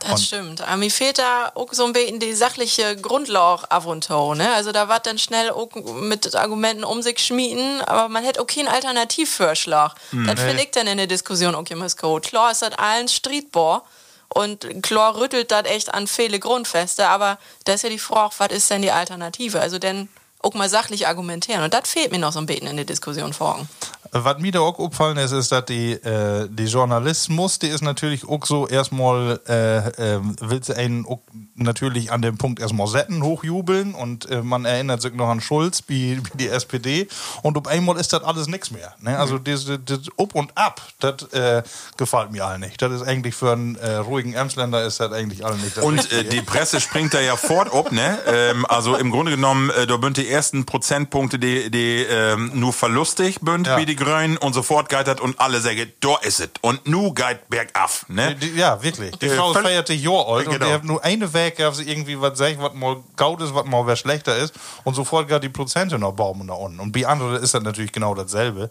Das 0.00 0.26
stimmt. 0.26 0.60
Aber 0.60 0.76
mir 0.76 0.90
fehlt 0.90 1.18
da 1.18 1.52
auch 1.54 1.72
so 1.72 1.86
ein 1.86 1.94
bisschen 1.94 2.20
die 2.20 2.34
sachliche 2.34 2.96
Grundlage 2.96 3.70
ab 3.70 3.86
und 3.86 4.04
zu, 4.04 4.34
ne? 4.34 4.52
Also 4.52 4.72
da 4.72 4.88
war 4.90 5.00
dann 5.00 5.16
schnell 5.16 5.48
auch 5.48 5.70
mit 6.02 6.34
Argumenten 6.34 6.84
um 6.84 7.00
sich 7.00 7.20
schmieden, 7.20 7.80
aber 7.80 8.10
man 8.10 8.22
hätte 8.22 8.42
auch 8.42 8.46
keinen 8.46 8.68
Alternativvorschlag. 8.68 9.94
Das 10.26 10.40
finde 10.40 10.64
ich 10.64 10.72
dann 10.72 10.86
in 10.86 10.98
der 10.98 11.06
Diskussion 11.06 11.54
auch 11.54 11.64
immer 11.70 11.88
gut. 11.88 12.24
Klar 12.24 12.50
ist 12.50 12.60
das 12.60 12.72
allen 12.72 13.08
Streetball 13.08 13.80
und 14.28 14.82
klar 14.82 15.16
rüttelt 15.16 15.50
das 15.50 15.64
echt 15.64 15.94
an 15.94 16.06
viele 16.06 16.38
Grundfeste, 16.38 17.08
aber 17.08 17.38
da 17.64 17.72
ist 17.72 17.84
ja 17.84 17.88
die 17.88 17.98
Frage, 17.98 18.34
was 18.36 18.48
ist 18.48 18.68
denn 18.68 18.82
die 18.82 18.92
Alternative? 18.92 19.58
Also 19.58 19.78
denn 19.78 20.10
auch 20.44 20.54
mal 20.54 20.68
sachlich 20.68 21.06
argumentieren. 21.06 21.62
Und 21.62 21.74
das 21.74 21.90
fehlt 21.90 22.12
mir 22.12 22.18
noch 22.18 22.32
so 22.32 22.38
ein 22.38 22.46
bisschen 22.46 22.66
in 22.66 22.76
der 22.76 22.84
Diskussion 22.84 23.32
vorhin. 23.32 23.68
Was 24.16 24.38
mir 24.38 24.52
da 24.52 24.60
auch 24.60 24.78
aufgefallen 24.78 25.16
ist, 25.16 25.32
ist, 25.32 25.50
dass 25.50 25.64
die, 25.64 25.92
äh, 25.94 26.46
die 26.48 26.66
Journalismus, 26.66 27.58
die 27.58 27.66
ist 27.66 27.82
natürlich 27.82 28.28
auch 28.28 28.46
so 28.46 28.68
erstmal, 28.68 29.40
äh, 29.48 29.78
äh, 30.14 30.20
will 30.40 30.62
sie 30.62 30.76
einen 30.76 31.04
auch 31.04 31.18
natürlich 31.56 32.12
an 32.12 32.22
dem 32.22 32.38
Punkt 32.38 32.60
erstmal 32.60 32.86
Setten 32.86 33.24
hochjubeln 33.24 33.92
und 33.92 34.30
äh, 34.30 34.40
man 34.42 34.66
erinnert 34.66 35.02
sich 35.02 35.14
noch 35.14 35.28
an 35.28 35.40
Schulz, 35.40 35.82
wie, 35.88 36.18
wie 36.18 36.36
die 36.36 36.48
SPD 36.48 37.08
und 37.42 37.58
auf 37.58 37.66
einmal 37.66 37.96
ist 37.96 38.12
das 38.12 38.22
alles 38.22 38.46
nichts 38.46 38.70
mehr. 38.70 38.94
Ne? 39.00 39.18
Also 39.18 39.38
das, 39.38 39.64
das 39.84 40.00
Up 40.16 40.34
und 40.36 40.56
Ab, 40.56 40.80
das 41.00 41.24
äh, 41.32 41.64
gefällt 41.96 42.30
mir 42.30 42.44
all 42.46 42.60
nicht. 42.60 42.80
Das 42.82 42.92
ist 42.92 43.02
eigentlich 43.02 43.34
für 43.34 43.50
einen 43.50 43.74
äh, 43.76 43.96
ruhigen 43.96 44.34
Emsländer 44.34 44.84
ist 44.84 45.00
das 45.00 45.10
eigentlich 45.12 45.44
all 45.44 45.56
nicht. 45.56 45.78
Und 45.78 46.12
äh, 46.12 46.22
die 46.22 46.40
Presse 46.40 46.80
springt 46.80 47.14
da 47.14 47.20
ja 47.20 47.36
fort 47.36 47.72
ob, 47.72 47.90
ne? 47.90 48.16
Ähm, 48.28 48.64
also 48.68 48.94
im 48.94 49.10
Grunde 49.10 49.32
genommen, 49.32 49.70
äh, 49.70 49.88
da 49.88 49.96
bünd 49.96 50.18
die 50.18 50.28
ersten 50.28 50.66
Prozentpunkte, 50.66 51.40
die, 51.40 51.68
die 51.70 52.02
ähm, 52.08 52.52
nur 52.54 52.72
verlustig 52.72 53.40
bünd, 53.40 53.66
Ja. 53.66 53.76
wie 53.76 53.86
die 53.86 53.96
Grünen 54.04 54.36
und 54.36 54.52
sofort 54.52 54.88
geitert 54.88 55.20
und 55.20 55.40
alle 55.40 55.60
sagen, 55.60 55.92
da 56.00 56.16
ist 56.22 56.40
es. 56.40 56.48
Und 56.60 56.86
nu 56.86 57.12
geit 57.12 57.48
bergab, 57.48 57.90
ne? 58.08 58.34
Die, 58.36 58.50
ja, 58.54 58.82
wirklich. 58.82 59.16
Die 59.16 59.26
Äh, 59.26 59.36
Frau 59.36 59.52
völl- 59.52 59.64
40 59.64 60.02
Jahre 60.02 60.26
alt 60.26 60.46
und 60.46 60.52
Genau. 60.54 60.66
die 60.66 60.72
hat 60.72 60.84
nur 60.84 61.02
eine 61.04 61.32
Weg, 61.34 61.56
gab 61.58 61.74
sie 61.74 61.84
irgendwie 61.90 62.20
was 62.20 62.38
sagt, 62.38 62.58
was 62.60 62.74
mal 62.74 62.96
gaut 63.16 63.40
ist, 63.42 63.54
was 63.54 63.64
mal 63.64 63.86
wer 63.86 63.96
schlechter 63.96 64.36
ist 64.36 64.54
und 64.84 64.94
sofort 64.94 65.28
gar 65.28 65.40
die 65.40 65.48
Prozente 65.48 65.98
noch 65.98 66.12
bauen 66.12 66.46
da 66.46 66.54
unten. 66.54 66.80
Und 66.80 66.92
bei 66.92 67.06
anderen 67.06 67.42
ist 67.42 67.54
das 67.54 67.62
natürlich 67.62 67.92
genau 67.92 68.14
dasselbe. 68.14 68.70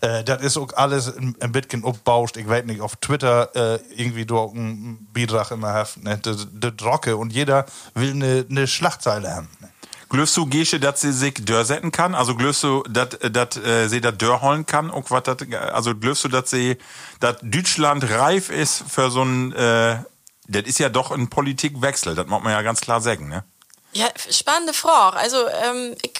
Äh, 0.00 0.22
das 0.22 0.42
ist 0.42 0.56
auch 0.56 0.68
alles 0.76 1.08
ein, 1.16 1.34
ein 1.40 1.50
bisschen 1.50 1.82
aufbauscht. 1.84 2.36
Ich 2.36 2.48
weiß 2.48 2.64
nicht, 2.66 2.80
auf 2.80 2.94
Twitter 2.96 3.50
äh, 3.56 3.80
irgendwie 3.96 4.24
durch 4.26 4.54
einen 4.54 5.08
Beitrag 5.12 5.50
immer 5.50 5.72
haft, 5.72 6.02
ne? 6.04 6.18
Das, 6.22 6.46
das 6.52 6.72
Rocke 6.84 7.16
und 7.16 7.32
jeder 7.32 7.66
will 7.94 8.10
eine, 8.12 8.46
eine 8.48 8.68
Schlagzeile 8.68 9.34
haben. 9.34 9.48
Ne? 9.60 9.68
Glöfst 10.08 10.36
du, 10.36 10.46
Gesche, 10.46 10.80
dass 10.80 11.02
sie 11.02 11.12
sich 11.12 11.34
dörrsetzen 11.34 11.92
kann? 11.92 12.14
Also 12.14 12.34
glöfst 12.34 12.62
du, 12.62 12.82
dass 12.84 13.10
dass, 13.20 13.56
äh, 13.58 13.88
sie 13.88 14.00
das 14.00 14.16
dörr 14.16 14.40
holen 14.40 14.64
kann? 14.64 14.88
Und 14.88 15.10
wat 15.10 15.28
dat, 15.28 15.52
also 15.54 15.94
glöfst 15.94 16.24
du, 16.24 16.28
dass 16.28 16.50
sie, 16.50 16.78
dass 17.20 17.36
Deutschland 17.42 18.08
reif 18.08 18.48
ist 18.48 18.84
für 18.88 19.10
so 19.10 19.22
ein, 19.22 19.52
äh, 19.52 19.98
das 20.46 20.62
ist 20.62 20.78
ja 20.78 20.88
doch 20.88 21.10
ein 21.10 21.28
Politikwechsel, 21.28 22.14
das 22.14 22.26
muss 22.26 22.42
man 22.42 22.52
ja 22.52 22.62
ganz 22.62 22.80
klar 22.80 23.02
sagen, 23.02 23.28
ne? 23.28 23.44
Ja, 23.92 24.06
spannende 24.30 24.72
Frage. 24.72 25.16
Also, 25.16 25.46
ähm, 25.48 25.94
ich 26.02 26.12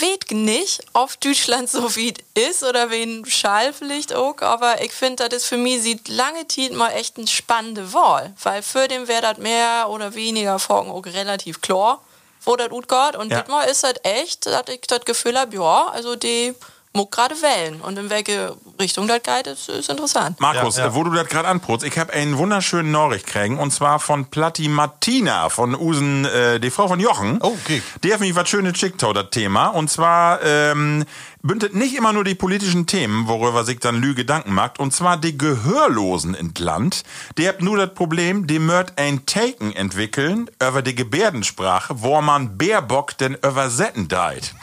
weiß 0.00 0.30
nicht, 0.30 0.80
ob 0.94 1.20
Deutschland 1.20 1.68
so 1.70 1.94
wie 1.96 2.14
ist 2.34 2.64
oder 2.64 2.90
wen 2.90 3.26
Schall 3.26 3.74
vielleicht 3.74 4.14
auch, 4.14 4.40
aber 4.40 4.82
ich 4.82 4.92
finde, 4.92 5.28
das 5.28 5.42
ist 5.42 5.48
für 5.48 5.58
mich 5.58 5.82
sieht 5.82 6.08
lange 6.08 6.48
Zeit 6.48 6.72
mal 6.72 6.90
echt 6.90 7.18
eine 7.18 7.26
spannende 7.26 7.92
Wahl, 7.92 8.34
weil 8.42 8.62
für 8.62 8.88
den 8.88 9.06
wäre 9.06 9.22
das 9.22 9.38
mehr 9.38 9.88
oder 9.90 10.14
weniger 10.14 10.58
Folgen 10.58 10.90
auch 10.90 11.04
relativ 11.04 11.60
klar, 11.60 12.02
wo 12.44 12.56
das 12.56 12.68
gut 12.68 12.88
geht 12.88 13.16
und 13.16 13.30
Ja. 13.30 13.40
diesmal 13.42 13.68
ist 13.68 13.82
das 13.84 13.94
echt, 14.02 14.46
dass 14.46 14.64
ich 14.68 14.80
das 14.82 15.04
Gefühl 15.04 15.38
habe, 15.38 15.54
ja, 15.56 15.86
also 15.92 16.16
die 16.16 16.54
muss 16.94 17.08
gerade 17.10 17.34
wählen 17.40 17.80
und 17.80 17.98
in 17.98 18.10
welche 18.10 18.54
Richtung 18.78 19.08
das 19.08 19.22
geht, 19.22 19.46
ist, 19.46 19.70
ist 19.70 19.88
interessant. 19.88 20.38
Markus, 20.40 20.76
Ja, 20.76 20.84
ja. 20.86 20.94
wo 20.94 21.02
du 21.02 21.10
das 21.10 21.26
gerade 21.26 21.48
anprotst, 21.48 21.86
ich 21.86 21.98
habe 21.98 22.12
einen 22.12 22.36
wunderschönen 22.36 22.90
Nachricht 22.92 23.26
kriegen 23.26 23.58
und 23.58 23.70
zwar 23.70 23.98
von 23.98 24.26
Platti 24.26 24.68
Martina 24.68 25.48
von 25.48 25.74
Usen, 25.74 26.26
äh, 26.26 26.60
die 26.60 26.68
Frau 26.70 26.88
von 26.88 27.00
Jochen. 27.00 27.38
Oh, 27.40 27.56
okay. 27.62 27.82
Die 28.04 28.12
hat 28.12 28.20
mich 28.20 28.34
was 28.36 28.46
schönes 28.50 28.76
schickt, 28.76 29.02
das 29.02 29.30
Thema. 29.30 29.68
Und 29.68 29.88
zwar 29.90 30.42
ähm, 30.42 31.06
bündet 31.42 31.74
nicht 31.74 31.96
immer 31.96 32.12
nur 32.12 32.22
die 32.22 32.36
politischen 32.36 32.86
Themen, 32.86 33.26
worüber 33.26 33.64
sich 33.64 33.80
dann 33.80 34.00
Lü 34.00 34.14
Gedanken 34.14 34.54
macht, 34.54 34.78
und 34.78 34.94
zwar 34.94 35.16
die 35.16 35.36
Gehörlosen 35.36 36.34
in 36.34 36.52
Land. 36.56 37.02
Die 37.36 37.48
habt 37.48 37.62
nur 37.62 37.76
das 37.76 37.94
Problem, 37.94 38.46
die 38.46 38.60
mört 38.60 38.92
ein 38.96 39.26
Taken 39.26 39.74
entwickeln 39.74 40.48
über 40.62 40.82
die 40.82 40.94
Gebärdensprache, 40.94 42.02
wo 42.02 42.20
man 42.20 42.56
Bärbock 42.56 43.18
denn 43.18 43.34
übersetzen 43.34 44.06
deit. 44.06 44.54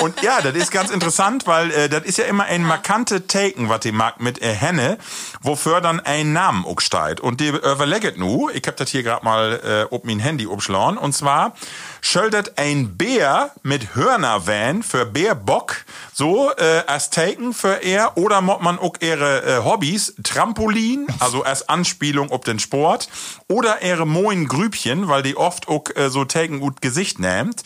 Und 0.00 0.22
ja, 0.22 0.40
das 0.40 0.54
ist 0.54 0.70
ganz 0.70 0.90
interessant, 0.90 1.46
weil 1.46 1.72
äh, 1.72 1.88
das 1.88 2.04
ist 2.04 2.18
ja 2.18 2.24
immer 2.24 2.44
ein 2.44 2.62
markante 2.62 3.26
Taken, 3.26 3.68
was 3.68 3.80
die 3.80 3.92
mag 3.92 4.20
mit 4.20 4.40
äh, 4.40 4.54
Henne, 4.54 4.98
wofür 5.40 5.80
dann 5.80 5.98
ein 5.98 6.32
Namen 6.32 6.64
auch 6.64 6.80
steht. 6.80 7.20
Und 7.20 7.40
die 7.40 7.48
überlegt 7.48 8.16
nu, 8.16 8.48
ich 8.50 8.62
hab 8.66 8.76
das 8.76 8.90
hier 8.90 9.02
gerade 9.02 9.24
mal 9.24 9.60
äh, 9.64 9.92
ob 9.92 10.04
mein 10.04 10.20
Handy 10.20 10.46
umschlagen, 10.46 10.98
und 10.98 11.14
zwar 11.14 11.54
schildert 12.00 12.58
ein 12.58 12.96
Bär 12.96 13.52
mit 13.62 13.94
Hörnervan 13.94 14.82
für 14.82 15.06
Bärbock. 15.06 15.84
So 16.12 16.50
äh, 16.56 16.82
als 16.86 17.10
Taken 17.10 17.54
für 17.54 17.82
er. 17.82 18.16
Oder 18.16 18.40
mod 18.40 18.62
man 18.62 18.78
auch 18.78 18.94
ihre 19.00 19.42
äh, 19.42 19.64
Hobbys? 19.64 20.14
Trampolin, 20.22 21.06
also 21.20 21.42
als 21.42 21.68
Anspielung 21.68 22.30
auf 22.30 22.40
den 22.40 22.58
Sport. 22.58 23.08
Oder 23.48 23.82
ihre 23.82 24.06
moin 24.06 24.46
Grübchen, 24.48 25.08
weil 25.08 25.22
die 25.22 25.36
oft 25.36 25.68
auch 25.68 25.84
äh, 25.94 26.10
so 26.10 26.24
Taken 26.24 26.60
gut 26.60 26.80
Gesicht 26.80 27.18
nimmt. 27.18 27.62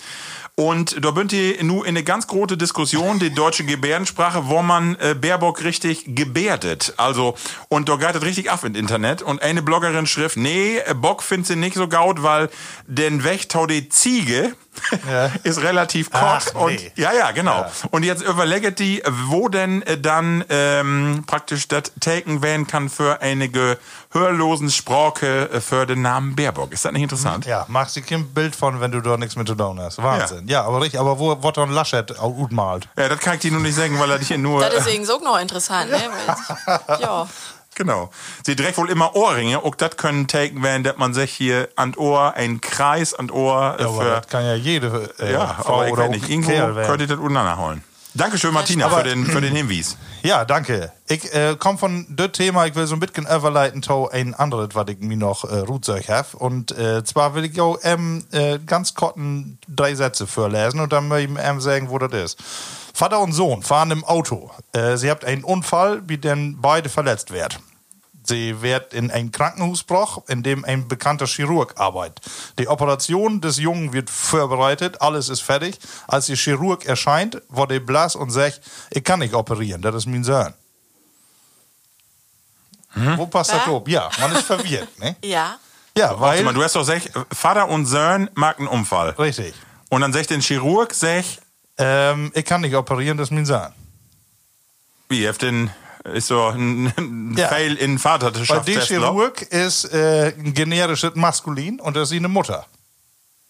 Und 0.55 1.03
da 1.03 1.12
bünd 1.12 1.32
ihr 1.32 1.64
nu 1.64 1.82
in 1.82 1.88
eine 1.88 2.05
ganz 2.05 2.26
große 2.26 2.59
Diskussion, 2.59 3.18
die 3.18 3.32
deutsche 3.32 3.64
Gebärdensprache, 3.64 4.48
wo 4.48 4.61
man 4.61 4.96
äh, 4.96 5.14
Baerbock 5.14 5.64
richtig 5.64 6.05
gebärdet. 6.14 6.92
Also, 6.98 7.36
und 7.70 7.88
da 7.88 7.96
geht 7.96 8.14
es 8.14 8.20
richtig 8.20 8.50
ab 8.50 8.62
im 8.62 8.74
Internet. 8.74 9.22
Und 9.22 9.40
eine 9.40 9.62
Bloggerin 9.62 10.07
schrift, 10.07 10.36
nee, 10.36 10.78
Bock 10.96 11.22
findet 11.22 11.46
sie 11.46 11.57
nicht 11.57 11.74
so 11.74 11.88
gaut, 11.88 12.22
weil 12.22 12.50
den 12.86 13.24
Wächtau 13.24 13.66
die 13.66 13.88
Ziege 13.88 14.55
Ja. 15.11 15.30
ist 15.42 15.62
relativ 15.62 16.11
kurz. 16.11 16.53
Ach, 16.55 16.55
und 16.55 16.74
nee. 16.74 16.92
ja, 16.96 17.12
ja, 17.12 17.30
genau. 17.30 17.66
Und 17.90 18.05
jetzt 18.05 18.22
überlegt 18.22 18.78
die, 18.78 19.03
wo 19.26 19.48
denn 19.48 19.82
äh, 19.82 19.98
dann 19.98 20.44
ähm, 20.48 21.24
praktisch 21.26 21.68
das 21.68 21.92
taken 22.00 22.42
werden 22.42 22.66
kann 22.66 22.88
für 22.88 23.20
einige 23.20 23.78
hörlosen 24.12 24.70
Sprache 24.70 25.50
äh, 25.50 25.60
für 25.60 25.86
den 25.86 26.02
Namen 26.02 26.34
Baerbock. 26.36 26.72
Ist 26.72 26.84
das 26.84 26.92
nicht 26.92 27.02
interessant? 27.02 27.46
Ja, 27.46 27.64
machst 27.68 27.96
du 27.96 28.02
kein 28.02 28.26
Bild 28.32 28.54
von, 28.54 28.80
wenn 28.80 28.92
du 28.92 29.00
da 29.00 29.16
nichts 29.16 29.36
mit 29.36 29.48
zu 29.48 29.54
tun 29.54 29.80
hast. 29.80 30.02
Wahnsinn. 30.02 30.46
Ja, 30.48 30.64
aber 30.64 30.80
richtig, 30.80 31.00
aber 31.00 31.18
wo 31.18 31.42
Wotton 31.42 31.70
Laschet 31.70 32.18
auch 32.18 32.30
gut 32.30 32.52
malt. 32.52 32.88
Ja, 32.96 33.08
das 33.08 33.18
kann 33.20 33.34
ich 33.34 33.40
dir 33.40 33.52
nur 33.52 33.60
nicht 33.60 33.74
sagen, 33.76 33.98
weil 33.98 34.10
er 34.10 34.18
dich 34.18 34.28
hier 34.28 34.38
nur. 34.38 34.60
Das 34.60 34.74
ist 34.74 34.86
deswegen 34.86 35.04
so 35.04 35.18
noch 35.18 35.38
interessant, 35.40 35.90
ne? 35.90 36.00
Ja. 37.00 37.26
Genau. 37.74 38.10
Sie 38.44 38.54
trägt 38.54 38.76
wohl 38.76 38.90
immer 38.90 39.16
Ohrringe. 39.16 39.64
Auch 39.64 39.74
das 39.74 39.96
können 39.96 40.28
taken 40.28 40.62
werden, 40.62 40.84
dass 40.84 40.98
man 40.98 41.14
sich 41.14 41.32
hier 41.32 41.70
an 41.74 41.94
Ohr, 41.94 42.34
einen 42.34 42.60
Kreis 42.60 43.14
an 43.14 43.30
Ohr 43.30 43.76
äh, 43.78 43.82
Ja, 43.82 43.88
aber 43.88 44.02
für. 44.02 44.10
das 44.10 44.28
kann 44.28 44.44
ja 44.44 44.54
jede 44.54 45.10
äh, 45.18 45.32
Ja, 45.32 45.46
Frau 45.62 45.76
aber 45.76 45.86
ich 45.86 45.92
oder 45.94 46.08
nicht. 46.08 46.28
Irgendwo 46.28 46.50
Kerl 46.50 46.76
werden. 46.76 46.86
könnt 46.86 47.00
ihr 47.00 47.06
das 47.08 47.18
untereinander 47.18 47.56
holen. 47.56 47.82
Dankeschön, 48.14 48.52
Martina, 48.52 48.90
für 48.90 49.04
den, 49.04 49.24
für 49.24 49.40
den 49.40 49.54
Hinweis. 49.54 49.96
Ja, 50.22 50.44
danke. 50.44 50.92
Ich 51.08 51.32
äh, 51.34 51.56
komme 51.58 51.78
von 51.78 52.06
dem 52.10 52.30
Thema, 52.30 52.66
ich 52.66 52.74
will 52.74 52.86
so 52.86 52.94
ein 52.94 53.00
bisschen 53.00 53.24
überleiten 53.24 53.82
zu 53.82 54.10
ein 54.10 54.34
anderes, 54.34 54.74
was 54.74 54.88
ich 54.88 54.98
mir 54.98 55.16
noch 55.16 55.44
äh, 55.44 55.60
Rutzeug 55.60 56.08
habe. 56.10 56.36
Und 56.36 56.76
äh, 56.76 57.02
zwar 57.04 57.34
will 57.34 57.46
ich 57.46 57.58
auch 57.58 57.78
ähm, 57.82 58.22
äh, 58.32 58.58
ganz 58.58 58.94
kurzen 58.94 59.58
drei 59.66 59.94
Sätze 59.94 60.26
vorlesen 60.26 60.80
und 60.80 60.92
dann 60.92 61.08
möchte 61.08 61.32
ich 61.32 61.38
ähm, 61.42 61.60
sagen, 61.62 61.88
wo 61.88 61.98
das 61.98 62.12
ist. 62.12 62.38
Vater 62.92 63.20
und 63.20 63.32
Sohn 63.32 63.62
fahren 63.62 63.90
im 63.90 64.04
Auto. 64.04 64.50
Äh, 64.72 64.98
sie 64.98 65.10
habt 65.10 65.24
einen 65.24 65.42
Unfall, 65.42 66.02
wie 66.06 66.18
denn 66.18 66.58
beide 66.60 66.90
verletzt 66.90 67.30
werden. 67.30 67.58
Sie 68.25 68.62
wird 68.62 68.95
in 68.95 69.11
ein 69.11 69.33
Krankenhaus 69.33 69.81
gebracht, 69.87 70.23
in 70.29 70.43
dem 70.43 70.64
ein 70.64 70.87
bekannter 70.87 71.27
Chirurg 71.27 71.75
arbeitet. 71.79 72.20
Die 72.59 72.68
Operation 72.68 73.41
des 73.41 73.57
Jungen 73.59 73.93
wird 73.93 74.11
vorbereitet, 74.11 75.01
alles 75.03 75.29
ist 75.29 75.41
fertig. 75.43 75.79
Als 76.07 76.27
der 76.27 76.37
Chirurg 76.37 76.85
erscheint, 76.87 77.43
wird 77.49 77.73
er 77.73 77.81
blass 77.81 78.14
und 78.14 78.31
sagt, 78.31 78.61
ich 78.91 79.03
kann 79.03 79.18
nicht 79.18 79.35
operieren, 79.35 79.83
das 79.83 79.95
ist 79.97 80.07
mein 80.07 80.23
Sohn. 80.25 80.55
Wo 82.95 83.27
passt 83.27 83.53
das 83.53 83.66
Hä? 83.66 83.70
auf? 83.70 83.89
Ja, 83.89 84.11
man 84.20 84.33
ist 84.33 84.43
verwirrt. 84.45 84.99
Ne? 84.99 85.16
Ja. 85.25 85.57
Ja, 85.97 86.11
Warte 86.18 86.20
weil... 86.39 86.43
mal, 86.45 86.55
du 86.55 86.62
hast 86.62 86.75
doch 86.77 86.81
gesagt, 86.81 87.11
Vater 87.33 87.68
und 87.68 87.87
Sohn 87.87 88.31
mag 88.35 88.59
einen 88.59 88.68
Unfall. 88.68 89.11
Richtig. 89.11 89.53
Und 89.91 90.01
dann 90.03 90.12
sagt 90.12 90.31
den 90.31 90.41
Chirurg, 90.41 90.95
sag, 90.95 91.25
Ähm, 91.79 92.31
ich 92.35 92.45
kann 92.45 92.61
nicht 92.61 92.75
operieren, 92.77 93.16
das 93.18 93.29
ist 93.29 93.33
mein 93.33 93.47
Sohn. 93.47 93.73
wie, 95.09 95.29
auf 95.29 95.39
den, 95.39 95.70
ist 96.05 96.26
so 96.28 96.46
ein, 96.46 96.92
ein 96.96 97.34
Ja. 97.36 97.48
Fail 97.48 97.74
in 97.76 97.92
Weil 97.92 97.98
Vaterschaft. 97.98 98.68
der 98.68 98.80
Chirurg 98.80 99.42
ist 99.42 99.84
äh, 99.92 100.34
ein 100.36 100.53
generisches 100.55 101.14
Maskulin 101.14 101.80
und 101.80 101.96
das 101.96 102.11
ist 102.11 102.16
eine 102.16 102.28
Mutter. 102.28 102.66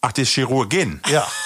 Ach, 0.00 0.12
die 0.12 0.24
Chirurgin. 0.24 1.00
Ja. 1.08 1.26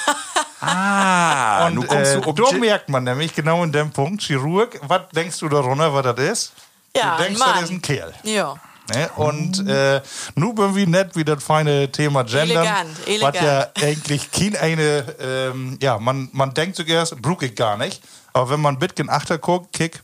Ah, 0.59 1.67
Und 1.67 1.75
nu 1.75 1.83
kommst 1.83 2.15
äh, 2.15 2.21
du 2.21 2.33
da 2.33 2.51
merkt 2.53 2.89
man 2.89 3.05
nämlich 3.05 3.35
genau 3.35 3.63
in 3.63 3.71
dem 3.71 3.91
Punkt, 3.91 4.23
Chirurg, 4.23 4.81
was 4.83 5.03
denkst 5.15 5.39
du 5.39 5.49
darunter, 5.49 5.93
was 5.93 6.03
das 6.03 6.19
ist? 6.19 6.53
Ja, 6.97 7.17
du 7.17 7.23
denkst, 7.25 7.41
das 7.41 7.63
ist 7.65 7.71
ein 7.71 7.83
Kerl. 7.83 8.15
Ja. 8.25 8.55
Ne? 8.93 9.11
Und 9.17 9.69
äh, 9.69 10.01
nu 10.35 10.55
bin 10.55 10.75
wie 10.75 10.87
nett 10.87 11.15
wie 11.15 11.25
das 11.25 11.43
feine 11.45 11.91
Thema 11.93 12.23
Gender. 12.25 12.63
Elegant, 12.63 12.99
Was 12.99 13.07
elegant. 13.07 13.37
ja 13.43 13.67
eigentlich 13.83 14.31
kein 14.31 14.57
eine, 14.57 15.15
ähm, 15.21 15.79
ja, 15.83 15.99
man, 15.99 16.29
man 16.33 16.55
denkt 16.55 16.77
zuerst, 16.77 17.21
brauch 17.21 17.43
ich 17.43 17.55
gar 17.55 17.77
nicht. 17.77 18.03
Aber 18.33 18.51
wenn 18.51 18.61
man 18.61 18.77
ein 18.77 18.79
bisschen 18.79 19.11
achter 19.11 19.39
guckt, 19.39 19.73
kick, 19.73 20.03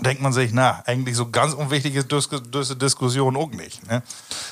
denkt 0.00 0.22
man 0.22 0.32
sich, 0.32 0.52
na, 0.52 0.82
eigentlich 0.86 1.16
so 1.16 1.30
ganz 1.30 1.54
unwichtig 1.54 1.94
ist 1.94 2.10
Dis 2.10 2.28
diese 2.52 2.76
Diskussion 2.76 3.36
auch 3.36 3.50
nicht. 3.50 3.86
Ne? 3.86 4.02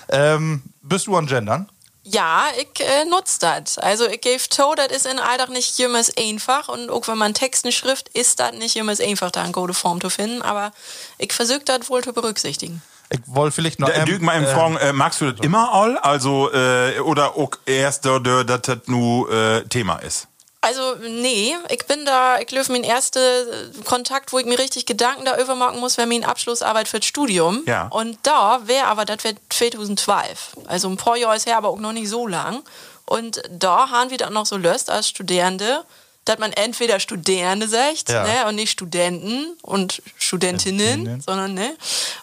Ähm, 0.08 0.62
bist 0.82 1.06
du 1.06 1.16
an 1.16 1.26
Gendern? 1.26 1.68
Ja, 2.04 2.46
ich 2.58 2.80
äh, 2.80 3.04
nutze 3.04 3.38
das. 3.40 3.78
Also 3.78 4.08
ich 4.08 4.20
gebe 4.20 4.42
to, 4.48 4.74
das 4.74 4.88
ist 4.88 5.06
in 5.06 5.20
Alltag 5.20 5.50
nicht 5.50 5.78
immer 5.78 6.02
einfach 6.18 6.68
und 6.68 6.90
auch 6.90 7.06
wenn 7.06 7.18
man 7.18 7.32
Texten 7.32 7.70
schrift, 7.70 8.08
ist 8.08 8.40
das 8.40 8.52
nicht 8.52 8.74
immer 8.74 8.92
einfach, 9.00 9.30
da 9.30 9.42
eine 9.42 9.52
gute 9.52 9.74
Form 9.74 10.00
zu 10.00 10.10
finden, 10.10 10.42
aber 10.42 10.72
ich 11.18 11.32
versuche 11.32 11.62
das 11.64 11.88
wohl 11.88 12.02
zu 12.02 12.12
berücksichtigen. 12.12 12.82
Ich 13.10 13.20
wollte 13.26 13.54
vielleicht 13.54 13.78
noch... 13.78 13.88
Da, 13.88 14.04
ähm, 14.04 14.24
mal 14.24 14.36
im 14.36 14.44
äh, 14.44 14.52
Fragen, 14.52 14.76
äh, 14.78 14.92
magst 14.92 15.20
du 15.20 15.30
das 15.30 15.44
immer 15.44 15.72
all? 15.72 15.98
Also, 15.98 16.52
äh, 16.52 16.98
oder 17.00 17.36
auch 17.36 17.50
erst, 17.66 18.04
da, 18.04 18.18
da, 18.18 18.42
dass 18.42 18.62
das 18.62 18.78
nu 18.86 19.28
äh, 19.28 19.62
Thema 19.68 19.96
ist? 19.96 20.28
Also, 20.64 20.94
nee, 21.08 21.56
ich 21.70 21.84
bin 21.86 22.04
da, 22.06 22.38
ich 22.38 22.46
glaube, 22.46 22.70
mein 22.70 22.84
erster 22.84 23.20
Kontakt, 23.84 24.32
wo 24.32 24.38
ich 24.38 24.46
mir 24.46 24.58
richtig 24.60 24.86
Gedanken 24.86 25.24
darüber 25.24 25.56
machen 25.56 25.80
muss, 25.80 25.96
wäre 25.98 26.06
meine 26.06 26.26
Abschlussarbeit 26.28 26.86
für 26.86 27.00
das 27.00 27.06
Studium. 27.08 27.64
Ja. 27.66 27.88
Und 27.88 28.16
da 28.22 28.60
wäre 28.64 28.86
aber, 28.86 29.04
das 29.04 29.24
wäre 29.24 29.34
2012. 29.50 30.52
Also 30.68 30.88
ein 30.88 30.96
paar 30.96 31.16
Jahre 31.16 31.34
ist 31.36 31.46
her, 31.46 31.56
aber 31.56 31.68
auch 31.68 31.80
noch 31.80 31.92
nicht 31.92 32.08
so 32.08 32.28
lang. 32.28 32.62
Und 33.06 33.42
da 33.50 33.90
haben 33.90 34.10
wir 34.10 34.18
dann 34.18 34.32
noch 34.32 34.46
so 34.46 34.56
löst 34.56 34.88
als 34.88 35.08
Studierende, 35.08 35.82
dass 36.24 36.38
man 36.38 36.52
entweder 36.52 37.00
Studierende 37.00 37.66
sagt, 37.66 38.08
Ja. 38.08 38.22
ne, 38.22 38.46
und 38.46 38.54
nicht 38.54 38.70
Studenten 38.70 39.56
und 39.62 40.00
Studentinnen, 40.16 40.80
Studentinnen. 41.00 41.20
sondern 41.22 41.54
ne. 41.54 41.74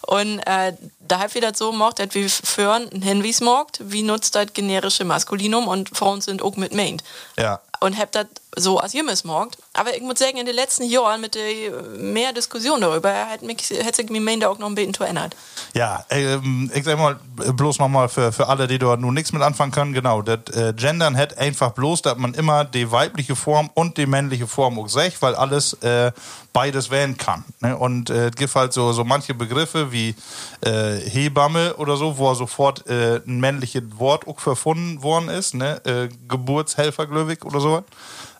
Und 0.08 0.40
äh, 0.48 0.72
da 1.02 1.20
hab 1.20 1.34
wir 1.34 1.42
das 1.42 1.58
so 1.58 1.72
gemacht, 1.72 2.00
dass 2.00 2.14
wir 2.14 2.30
führen 2.30 2.90
ein 2.94 3.02
Hinweis 3.02 3.42
wie 3.80 4.04
nutzt 4.04 4.36
das 4.36 4.54
generische 4.54 5.04
Maskulinum 5.04 5.68
und 5.68 5.90
Frauen 5.98 6.22
sind 6.22 6.42
auch 6.42 6.56
mit 6.56 6.74
meint 6.74 7.04
Ja. 7.38 7.60
Und 7.80 7.98
hab 7.98 8.12
das 8.12 8.28
so 8.56 8.80
als 8.80 8.94
Jimmes 8.94 9.24
gemacht. 9.24 9.58
Aber 9.74 9.96
ich 9.96 10.02
muss 10.02 10.20
sagen, 10.20 10.38
in 10.38 10.46
den 10.46 10.56
letzten 10.56 10.84
Jahren 10.84 11.22
mit 11.22 11.36
der 11.36 11.72
mehr 11.98 12.34
Diskussion 12.34 12.82
darüber 12.82 13.14
hat, 13.30 13.42
mich, 13.42 13.68
sich 13.68 14.10
mein 14.10 14.24
Main 14.24 14.40
da 14.40 14.50
auch 14.50 14.58
noch 14.58 14.68
ein 14.68 14.76
bisschen 14.76 14.94
verändert. 14.94 15.36
Ja, 15.74 16.04
ähm, 16.10 16.72
ich 16.74 16.84
sag 16.84 16.98
mal, 16.98 17.20
bloß 17.36 17.80
nochmal 17.80 18.10
für, 18.10 18.32
für 18.32 18.48
alle, 18.48 18.68
die 18.68 18.80
dort 18.80 19.00
nun 19.00 19.14
nichts 19.14 19.32
mit 19.32 19.42
anfangen 19.42 19.72
können, 19.72 19.94
genau, 19.94 20.22
das 20.22 20.40
äh, 20.56 20.74
Gendern 20.74 21.16
hat 21.16 21.38
einfach 21.38 21.72
bloß, 21.72 22.02
dass 22.02 22.18
man 22.18 22.34
immer 22.34 22.66
die 22.66 22.92
weibliche 22.92 23.36
Form 23.36 23.70
und 23.74 23.98
die 23.98 24.06
männliche 24.06 24.48
Form 24.48 24.80
auch 24.80 24.90
sagt, 24.90 25.22
weil 25.22 25.36
alles 25.36 25.74
äh, 25.82 26.12
beides 26.54 26.90
wählen 26.90 27.18
kann. 27.18 27.44
Ne? 27.62 27.78
Und 27.78 28.10
äh, 28.10 28.30
es 28.30 28.36
gibt 28.36 28.56
halt 28.56 28.74
so, 28.74 28.92
so 28.92 29.04
manche 29.04 29.34
Begriffe 29.34 29.92
wie 29.92 30.16
äh, 30.62 30.98
Hebamme 30.98 31.76
oder 31.76 31.98
so, 31.98 32.18
wo 32.18 32.34
sofort 32.34 32.88
äh, 32.88 33.22
ein 33.26 33.40
männliches 33.40 33.84
Wort 33.98 34.28
auch 34.28 34.40
verfunden 34.40 35.02
worden 35.04 35.30
ist, 35.30 35.54
ne? 35.54 35.84
äh, 35.86 36.10
Geburtshelfer, 36.28 37.08
glücklich 37.08 37.44
oder 37.46 37.60
so. 37.60 37.84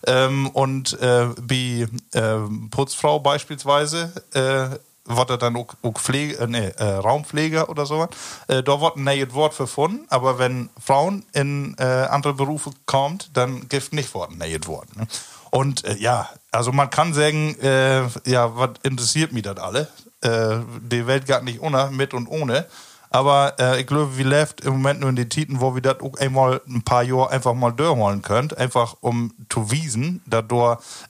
Ähm, 0.08 0.50
und 0.50 1.00
äh, 1.02 1.28
wie 1.42 1.88
ähm, 2.14 2.70
Putzfrau 2.70 3.20
beispielsweise, 3.20 4.14
äh, 4.34 4.78
wird 5.10 5.30
er 5.32 5.38
dann 5.38 5.56
auch, 5.56 5.74
auch 5.82 6.00
Pflege, 6.00 6.38
äh, 6.38 6.48
nee, 6.48 6.68
äh, 6.78 6.84
Raumpfleger 6.84 7.70
oder 7.70 7.86
so. 7.86 8.08
Äh, 8.48 8.64
da 8.64 8.80
wird 8.80 8.96
ein 8.96 9.04
neues 9.04 9.34
Wort 9.34 9.58
gefunden, 9.58 10.06
aber 10.10 10.38
wenn 10.38 10.70
Frauen 10.80 11.26
in 11.34 11.76
äh, 11.80 11.84
andere 11.84 12.34
Berufe 12.34 12.72
kommt, 12.86 13.32
dann 13.34 13.68
gibt 13.68 13.92
nicht 13.92 14.14
Wort 14.14 14.32
ein 14.32 14.38
neues 14.38 14.68
Wort. 14.68 14.96
Ne? 14.96 15.08
Und 15.52 15.84
äh, 15.86 15.96
ja, 15.96 16.30
also 16.52 16.72
man 16.72 16.90
kann 16.90 17.14
sagen, 17.14 17.56
äh, 17.60 18.08
ja, 18.26 18.56
was 18.56 18.72
interessiert 18.84 19.32
mich 19.32 19.44
das 19.44 19.58
alle? 19.58 19.88
Äh, 20.22 20.60
die 20.82 21.08
Welt 21.08 21.26
geht 21.26 21.44
nicht 21.44 21.62
ohne, 21.62 21.90
mit 21.92 22.14
und 22.14 22.28
ohne. 22.28 22.66
Aber 23.12 23.56
äh, 23.60 23.82
ich 23.82 23.88
glaube, 23.88 24.18
wir 24.18 24.26
leben 24.26 24.52
im 24.64 24.74
Moment 24.74 25.00
nur 25.00 25.10
in 25.10 25.16
den 25.16 25.30
Titen, 25.30 25.62
wo 25.62 25.74
wir 25.74 25.82
das 25.82 26.00
auch 26.02 26.16
einmal 26.20 26.62
ein 26.68 26.84
paar 26.84 27.04
Jahre 27.04 27.32
einfach 27.32 27.56
mal 27.56 27.72
durchholen 27.72 28.22
könnt, 28.22 28.56
einfach 28.58 28.98
um 29.02 29.34
zu 29.50 29.72
wiesen, 29.72 30.22
dass 30.28 30.44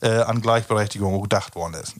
äh, 0.00 0.22
an 0.22 0.40
Gleichberechtigung 0.40 1.20
gedacht 1.20 1.54
worden 1.54 1.74
ist. 1.74 1.96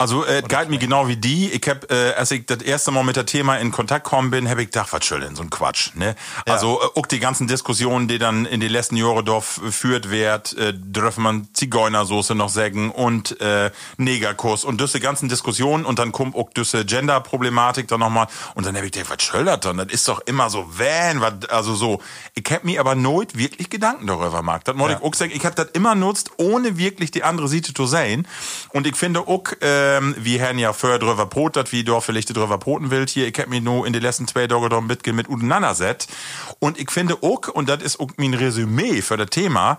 Also, 0.00 0.24
äh, 0.24 0.44
galt 0.46 0.70
mir 0.70 0.78
genau 0.78 1.08
wie 1.08 1.16
die. 1.16 1.50
Ich 1.50 1.68
hab, 1.68 1.90
äh, 1.90 2.12
als 2.12 2.30
ich 2.30 2.46
das 2.46 2.62
erste 2.62 2.92
Mal 2.92 3.02
mit 3.02 3.16
der 3.16 3.26
Thema 3.26 3.56
in 3.56 3.72
Kontakt 3.72 4.04
gekommen 4.04 4.30
bin, 4.30 4.48
habe 4.48 4.62
ich 4.62 4.68
gedacht, 4.68 4.92
was 4.92 5.04
soll 5.04 5.18
denn 5.18 5.34
so 5.34 5.42
ein 5.42 5.50
Quatsch, 5.50 5.90
ne? 5.96 6.14
Also, 6.46 6.80
äh, 6.80 7.00
auch 7.00 7.06
die 7.06 7.18
ganzen 7.18 7.48
Diskussionen, 7.48 8.06
die 8.06 8.20
dann 8.20 8.46
in 8.46 8.60
den 8.60 8.70
letzten 8.70 8.94
Jahren 8.96 9.24
dorf 9.24 9.60
führt 9.70 10.08
wird, 10.08 10.56
äh, 10.56 10.72
dürfen 10.72 11.24
man 11.24 11.48
Zigeunersoße 11.52 12.36
noch 12.36 12.48
sagen 12.48 12.92
und 12.92 13.40
äh, 13.40 13.72
Negerkuss 13.96 14.64
und 14.64 14.80
diese 14.80 15.00
ganzen 15.00 15.28
Diskussionen 15.28 15.84
und 15.84 15.98
dann 15.98 16.12
kommt 16.12 16.36
auch 16.36 16.50
diese 16.56 16.84
Gender-Problematik 16.84 17.88
dann 17.88 17.98
nochmal 17.98 18.28
und 18.54 18.66
dann 18.66 18.76
habe 18.76 18.86
ich 18.86 18.92
gedacht, 18.92 19.10
was 19.18 19.26
soll 19.26 19.46
das 19.46 19.58
denn? 19.58 19.78
Das 19.78 19.88
ist 19.88 20.06
doch 20.06 20.20
immer 20.26 20.48
so 20.48 20.64
van, 20.68 21.20
was, 21.20 21.48
also 21.48 21.74
so. 21.74 22.00
Ich 22.36 22.44
hab 22.52 22.62
mir 22.62 22.78
aber 22.78 22.94
nooit 22.94 23.36
wirklich 23.36 23.68
Gedanken 23.68 24.06
darüber 24.06 24.30
gemacht. 24.30 24.62
Das 24.68 24.76
Ja. 24.76 24.90
ich 24.90 25.02
auch 25.02 25.14
sagen, 25.14 25.32
ich 25.34 25.44
hab 25.44 25.56
das 25.56 25.70
immer 25.72 25.96
nutzt, 25.96 26.30
ohne 26.36 26.78
wirklich 26.78 27.10
die 27.10 27.24
andere 27.24 27.48
Seite 27.48 27.74
zu 27.74 27.86
sehen. 27.86 28.28
Und 28.68 28.86
ich 28.86 28.94
finde 28.94 29.26
auch, 29.26 29.42
ähm, 29.88 30.14
wie 30.18 30.38
Herrn 30.38 30.58
ja 30.58 30.72
vorher 30.72 30.98
drüber 30.98 31.26
potet, 31.26 31.72
wie 31.72 31.84
du 31.84 32.00
vielleicht 32.00 32.36
drüber 32.36 32.58
poten 32.58 32.90
willt 32.90 33.10
hier, 33.10 33.26
ich 33.26 33.38
hab 33.38 33.48
mich 33.48 33.62
nur 33.62 33.86
in 33.86 33.92
den 33.92 34.02
letzten 34.02 34.26
zwei 34.26 34.46
Tagen 34.46 34.68
da 34.68 34.80
mit, 34.80 35.06
mit 35.06 35.28
auseinandersetzt. 35.28 36.10
Und 36.58 36.78
ich 36.78 36.90
finde 36.90 37.22
auch, 37.22 37.48
und 37.48 37.68
das 37.68 37.82
ist 37.82 38.00
auch 38.00 38.10
mein 38.16 38.34
Resümee 38.34 39.02
für 39.02 39.16
das 39.16 39.30
Thema, 39.30 39.78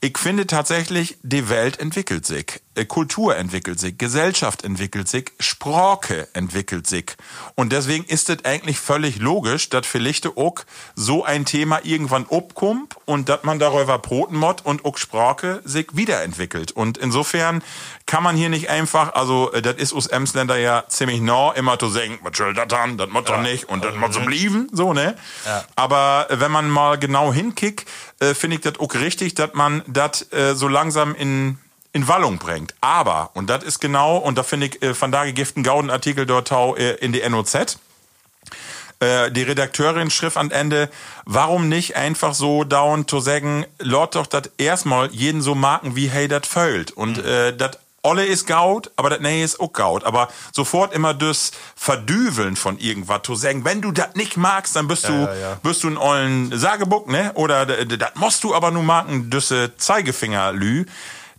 ich 0.00 0.16
finde 0.16 0.46
tatsächlich, 0.46 1.18
die 1.22 1.48
Welt 1.50 1.78
entwickelt 1.78 2.24
sich, 2.24 2.60
Kultur 2.86 3.36
entwickelt 3.36 3.80
sich, 3.80 3.98
Gesellschaft 3.98 4.64
entwickelt 4.64 5.08
sich, 5.08 5.32
Sprache 5.38 6.28
entwickelt 6.32 6.86
sich. 6.86 7.16
Und 7.54 7.72
deswegen 7.72 8.04
ist 8.04 8.30
es 8.30 8.44
eigentlich 8.44 8.78
völlig 8.78 9.18
logisch, 9.18 9.68
dass 9.68 9.86
vielleicht 9.86 10.26
auch 10.26 10.56
so 10.94 11.24
ein 11.24 11.44
Thema 11.44 11.80
irgendwann 11.84 12.26
obkommt 12.28 12.96
und 13.04 13.28
dass 13.28 13.44
man 13.44 13.58
darüber 13.58 13.98
proten 13.98 14.36
mod 14.36 14.64
und 14.64 14.84
auch 14.84 14.98
Sprache 14.98 15.60
sich 15.64 15.88
wiederentwickelt. 15.92 16.72
Und 16.72 16.98
insofern 16.98 17.62
kann 18.06 18.22
man 18.22 18.36
hier 18.36 18.48
nicht 18.48 18.70
einfach, 18.70 19.14
also 19.14 19.52
äh, 19.52 19.62
das 19.62 19.76
ist 19.76 19.92
uns 19.92 20.06
Emsländer 20.06 20.58
ja 20.58 20.84
ziemlich 20.88 21.20
nah, 21.20 21.52
immer 21.52 21.78
zu 21.78 21.88
sagen, 21.88 22.18
was 22.22 22.36
soll 22.36 22.54
das 22.54 22.68
dann, 22.68 22.98
das 22.98 23.08
muss 23.10 23.24
doch 23.24 23.40
nicht 23.40 23.68
und 23.68 23.84
das 23.84 23.94
muss 23.94 24.14
so 24.14 24.20
blieben, 24.20 24.68
so, 24.72 24.92
ne? 24.92 25.16
Aber 25.76 26.26
äh, 26.28 26.40
wenn 26.40 26.50
man 26.50 26.68
mal 26.68 26.98
genau 26.98 27.32
hinkickt, 27.32 27.88
äh, 28.20 28.34
finde 28.34 28.56
ich 28.56 28.62
das 28.62 28.78
auch 28.78 28.94
richtig, 28.94 29.34
dass 29.34 29.54
man 29.54 29.82
das 29.86 30.32
äh, 30.32 30.54
so 30.54 30.68
langsam 30.68 31.14
in 31.14 31.58
in 31.92 32.08
Wallung 32.08 32.38
bringt. 32.38 32.74
Aber, 32.80 33.30
und 33.34 33.48
das 33.50 33.64
ist 33.64 33.80
genau, 33.80 34.16
und 34.16 34.38
da 34.38 34.42
finde 34.42 34.66
ich 34.66 34.82
äh, 34.82 34.94
von 34.94 35.12
da 35.12 35.24
gegiften 35.24 35.62
Gauden 35.62 35.90
Artikel 35.90 36.26
dort 36.26 36.48
tau, 36.48 36.76
äh, 36.76 36.94
in 36.94 37.12
die 37.12 37.28
NOZ, 37.28 37.78
äh, 39.00 39.30
die 39.30 39.42
Redakteurin 39.42 40.10
schrift 40.10 40.36
am 40.36 40.50
Ende, 40.50 40.90
warum 41.24 41.68
nicht 41.68 41.96
einfach 41.96 42.34
so 42.34 42.64
down 42.64 43.08
zu 43.08 43.20
sagen, 43.20 43.64
Lord 43.78 44.14
doch 44.14 44.26
das 44.26 44.50
erstmal 44.58 45.10
jeden 45.10 45.40
so 45.40 45.54
marken, 45.54 45.96
wie 45.96 46.08
hey 46.08 46.28
das 46.28 46.46
fällt. 46.46 46.92
Und 46.92 47.18
äh, 47.24 47.56
das 47.56 47.78
Olle 48.02 48.24
ist 48.24 48.46
Gaut, 48.46 48.90
aber 48.96 49.10
das 49.10 49.20
Nee 49.20 49.44
ist 49.44 49.60
auch 49.60 49.72
Gaut. 49.72 50.04
Aber 50.04 50.28
sofort 50.52 50.94
immer 50.94 51.12
das 51.12 51.52
Verdüveln 51.76 52.56
von 52.56 52.78
irgendwas 52.78 53.22
zu 53.22 53.34
sagen, 53.34 53.64
wenn 53.64 53.82
du 53.82 53.92
das 53.92 54.14
nicht 54.14 54.36
magst, 54.36 54.76
dann 54.76 54.88
bist 54.88 55.08
du, 55.08 55.12
ja, 55.12 55.34
ja. 55.34 55.58
bist 55.62 55.82
du 55.82 55.88
ein 55.88 55.98
ollen 55.98 56.58
Sagebuck, 56.58 57.08
ne? 57.08 57.32
Oder 57.34 57.66
das 57.66 58.10
musst 58.14 58.42
du 58.44 58.54
aber 58.54 58.70
nur 58.70 58.82
marken, 58.82 59.28
düsse 59.28 59.76
Zeigefinger-Lü. 59.76 60.86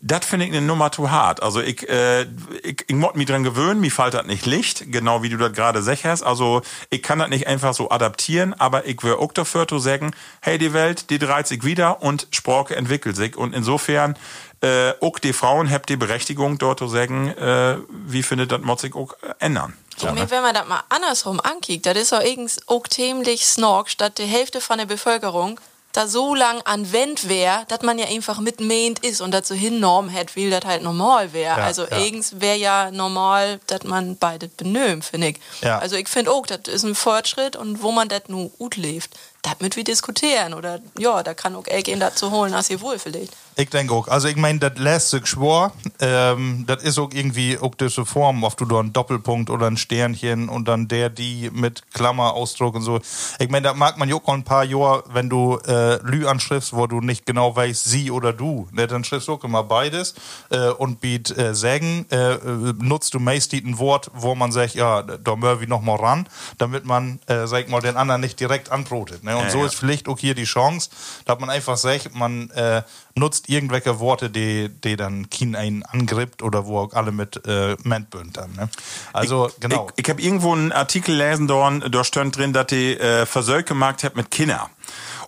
Das 0.03 0.25
finde 0.25 0.47
ich 0.47 0.51
eine 0.51 0.65
Nummer 0.65 0.91
zu 0.91 1.11
hart. 1.11 1.43
Also 1.43 1.61
ich, 1.61 1.87
äh, 1.87 2.23
ich, 2.63 2.85
ich 2.87 2.95
mod 2.95 3.15
mich 3.15 3.27
dran 3.27 3.43
gewöhnen, 3.43 3.79
mir 3.79 3.91
fällt 3.91 4.15
das 4.15 4.25
nicht 4.25 4.47
Licht, 4.47 4.91
genau 4.91 5.21
wie 5.21 5.29
du 5.29 5.37
das 5.37 5.53
gerade 5.53 5.83
sagst. 5.83 6.23
Also 6.23 6.63
ich 6.89 7.03
kann 7.03 7.19
das 7.19 7.29
nicht 7.29 7.45
einfach 7.45 7.75
so 7.75 7.91
adaptieren, 7.91 8.55
aber 8.55 8.87
ich 8.87 9.03
will 9.03 9.13
auch 9.13 9.31
dafür 9.31 9.67
zu 9.67 9.77
sagen, 9.77 10.11
hey, 10.41 10.57
die 10.57 10.73
Welt, 10.73 11.11
die 11.11 11.19
dreht 11.19 11.45
sich 11.45 11.63
wieder 11.63 12.01
und 12.01 12.27
Sprache 12.31 12.75
entwickelt 12.75 13.15
sich. 13.15 13.37
Und 13.37 13.53
insofern, 13.53 14.17
äh, 14.61 14.93
auch 15.01 15.19
die 15.19 15.33
Frauen 15.33 15.69
habt 15.69 15.89
die 15.89 15.97
Berechtigung 15.97 16.57
dort 16.57 16.79
zu 16.79 16.87
sagen, 16.87 17.29
äh, 17.29 17.77
wie 17.89 18.23
findet 18.23 18.51
das 18.51 18.81
sich 18.81 18.95
auch 18.95 19.13
ändern. 19.39 19.73
So, 19.97 20.07
Ich 20.07 20.13
ne? 20.13 20.31
wenn 20.31 20.41
man 20.41 20.55
das 20.55 20.67
mal 20.67 20.83
andersrum 20.89 21.39
ankickt, 21.39 21.85
das 21.85 21.97
ist 21.97 22.13
auch 22.13 22.21
irgendwie 22.21 22.51
auch 22.65 22.87
ziemlich 22.87 23.45
snork, 23.45 23.89
statt 23.89 24.17
die 24.17 24.23
Hälfte 24.23 24.61
von 24.61 24.79
der 24.79 24.85
Bevölkerung 24.85 25.59
da 25.93 26.07
so 26.07 26.35
lang 26.35 26.61
anwendt 26.63 27.27
wäre, 27.27 27.65
dass 27.67 27.81
man 27.81 27.99
ja 27.99 28.07
einfach 28.07 28.39
mit 28.39 28.61
meint 28.61 28.99
ist 28.99 29.21
und 29.21 29.31
dazu 29.31 29.53
hin 29.53 29.79
Norm 29.79 30.09
hätte, 30.09 30.35
wie 30.35 30.49
das 30.49 30.65
halt 30.65 30.83
normal 30.83 31.33
wäre. 31.33 31.59
Ja, 31.59 31.65
also 31.65 31.83
ja. 31.83 31.91
eigens 31.91 32.39
wäre 32.39 32.57
ja 32.57 32.91
normal, 32.91 33.59
dass 33.67 33.83
man 33.83 34.17
beide 34.17 34.47
benömt, 34.47 35.05
finde 35.05 35.29
ich. 35.29 35.37
Ja. 35.61 35.79
Also 35.79 35.95
ich 35.95 36.07
finde 36.07 36.31
auch, 36.31 36.45
das 36.45 36.73
ist 36.73 36.83
ein 36.83 36.95
Fortschritt 36.95 37.55
und 37.55 37.81
wo 37.81 37.91
man 37.91 38.07
das 38.09 38.23
nun 38.27 38.51
gut 38.57 38.77
lebt, 38.77 39.09
das 39.41 39.55
mit 39.59 39.75
wir 39.75 39.83
diskutieren 39.83 40.53
oder 40.53 40.79
ja, 40.97 41.23
da 41.23 41.33
kann 41.33 41.55
auch 41.55 41.63
gehen 41.63 41.99
dazu 41.99 42.31
holen, 42.31 42.53
als 42.53 42.69
ihr 42.69 42.81
wohl 42.81 42.99
vielleicht. 42.99 43.33
Ich 43.55 43.69
denke 43.69 43.93
auch. 43.93 44.07
Also 44.07 44.27
ich 44.27 44.37
meine, 44.37 44.59
das 44.59 44.77
lässt 44.77 45.09
sich 45.09 45.27
schwor. 45.27 45.73
Ähm, 45.99 46.63
das 46.67 46.83
ist 46.83 46.97
auch 46.97 47.11
irgendwie 47.13 47.57
auch 47.57 47.75
diese 47.75 48.05
Form, 48.05 48.43
ob 48.43 48.55
du 48.57 48.65
da 48.65 48.79
einen 48.79 48.93
Doppelpunkt 48.93 49.49
oder 49.49 49.67
ein 49.67 49.77
Sternchen 49.77 50.47
und 50.49 50.67
dann 50.67 50.87
der, 50.87 51.09
die 51.09 51.49
mit 51.53 51.83
Klammerausdruck 51.93 52.75
und 52.75 52.81
so. 52.81 53.01
Ich 53.39 53.49
meine, 53.49 53.67
das 53.67 53.75
mag 53.75 53.97
man 53.97 54.07
ja 54.07 54.15
auch 54.15 54.27
ein 54.29 54.43
paar 54.43 54.63
Jahre, 54.63 55.03
wenn 55.11 55.29
du 55.29 55.57
äh, 55.67 55.97
Lü 55.97 56.27
anschriftst, 56.27 56.73
wo 56.73 56.87
du 56.87 57.01
nicht 57.01 57.25
genau 57.25 57.55
weißt, 57.55 57.83
sie 57.83 58.09
oder 58.09 58.31
du. 58.31 58.67
Ne, 58.71 58.87
dann 58.87 59.03
schriftst 59.03 59.27
du 59.27 59.33
auch 59.33 59.43
immer 59.43 59.63
beides 59.63 60.15
äh, 60.49 60.69
und 60.69 61.01
biet 61.01 61.37
äh, 61.37 61.53
sagen, 61.53 62.05
äh, 62.09 62.33
äh, 62.33 62.73
nutzt 62.79 63.13
du 63.13 63.19
meist 63.19 63.53
ein 63.53 63.77
Wort, 63.79 64.09
wo 64.13 64.33
man 64.33 64.51
sagt, 64.51 64.75
ja, 64.75 65.01
da 65.01 65.41
wir 65.41 65.67
noch 65.67 65.81
mal 65.81 65.97
ran, 65.97 66.27
damit 66.57 66.85
man, 66.85 67.19
äh, 67.27 67.47
sag 67.47 67.65
ich 67.65 67.67
mal, 67.67 67.81
den 67.81 67.97
anderen 67.97 68.21
nicht 68.21 68.39
direkt 68.39 68.71
anbrotet. 68.71 69.23
Ne? 69.23 69.35
Und 69.35 69.45
Ja, 69.45 69.49
so 69.49 69.59
ja. 69.59 69.65
ist 69.65 69.75
vielleicht 69.75 70.07
auch 70.07 70.17
hier 70.17 70.35
die 70.35 70.45
Chance, 70.45 70.89
dass 71.25 71.39
man 71.39 71.49
einfach 71.49 71.77
sagt, 71.77 72.15
man 72.15 72.49
äh, 72.51 72.83
nutzt 73.16 73.49
irgendwelche 73.49 73.99
Worte, 73.99 74.30
die, 74.30 74.70
die 74.70 74.95
dann 74.95 75.30
Kien 75.30 75.55
einen 75.55 75.84
angrippt 75.84 76.41
oder 76.41 76.66
wo 76.66 76.80
auch 76.80 76.93
alle 76.93 77.12
mit 77.12 77.45
äh, 77.45 77.76
Mentbünd 77.84 78.38
dann. 78.38 78.53
Ne? 78.53 78.70
Also, 79.14 79.49
genau. 79.59 79.88
Ich, 79.95 80.05
ich 80.05 80.09
habe 80.09 80.22
irgendwo 80.22 80.53
einen 80.53 80.72
Artikel 80.72 81.16
lesen, 81.16 81.47
da, 81.47 81.70
da 81.70 82.03
stand 82.03 82.38
drin, 82.38 82.53
dass 82.53 82.68
die 82.68 82.97
äh, 82.97 83.26
Versöke 83.26 83.64
gemacht 83.64 84.03
hat 84.03 84.16
mit 84.16 84.32
Kinder. 84.32 84.70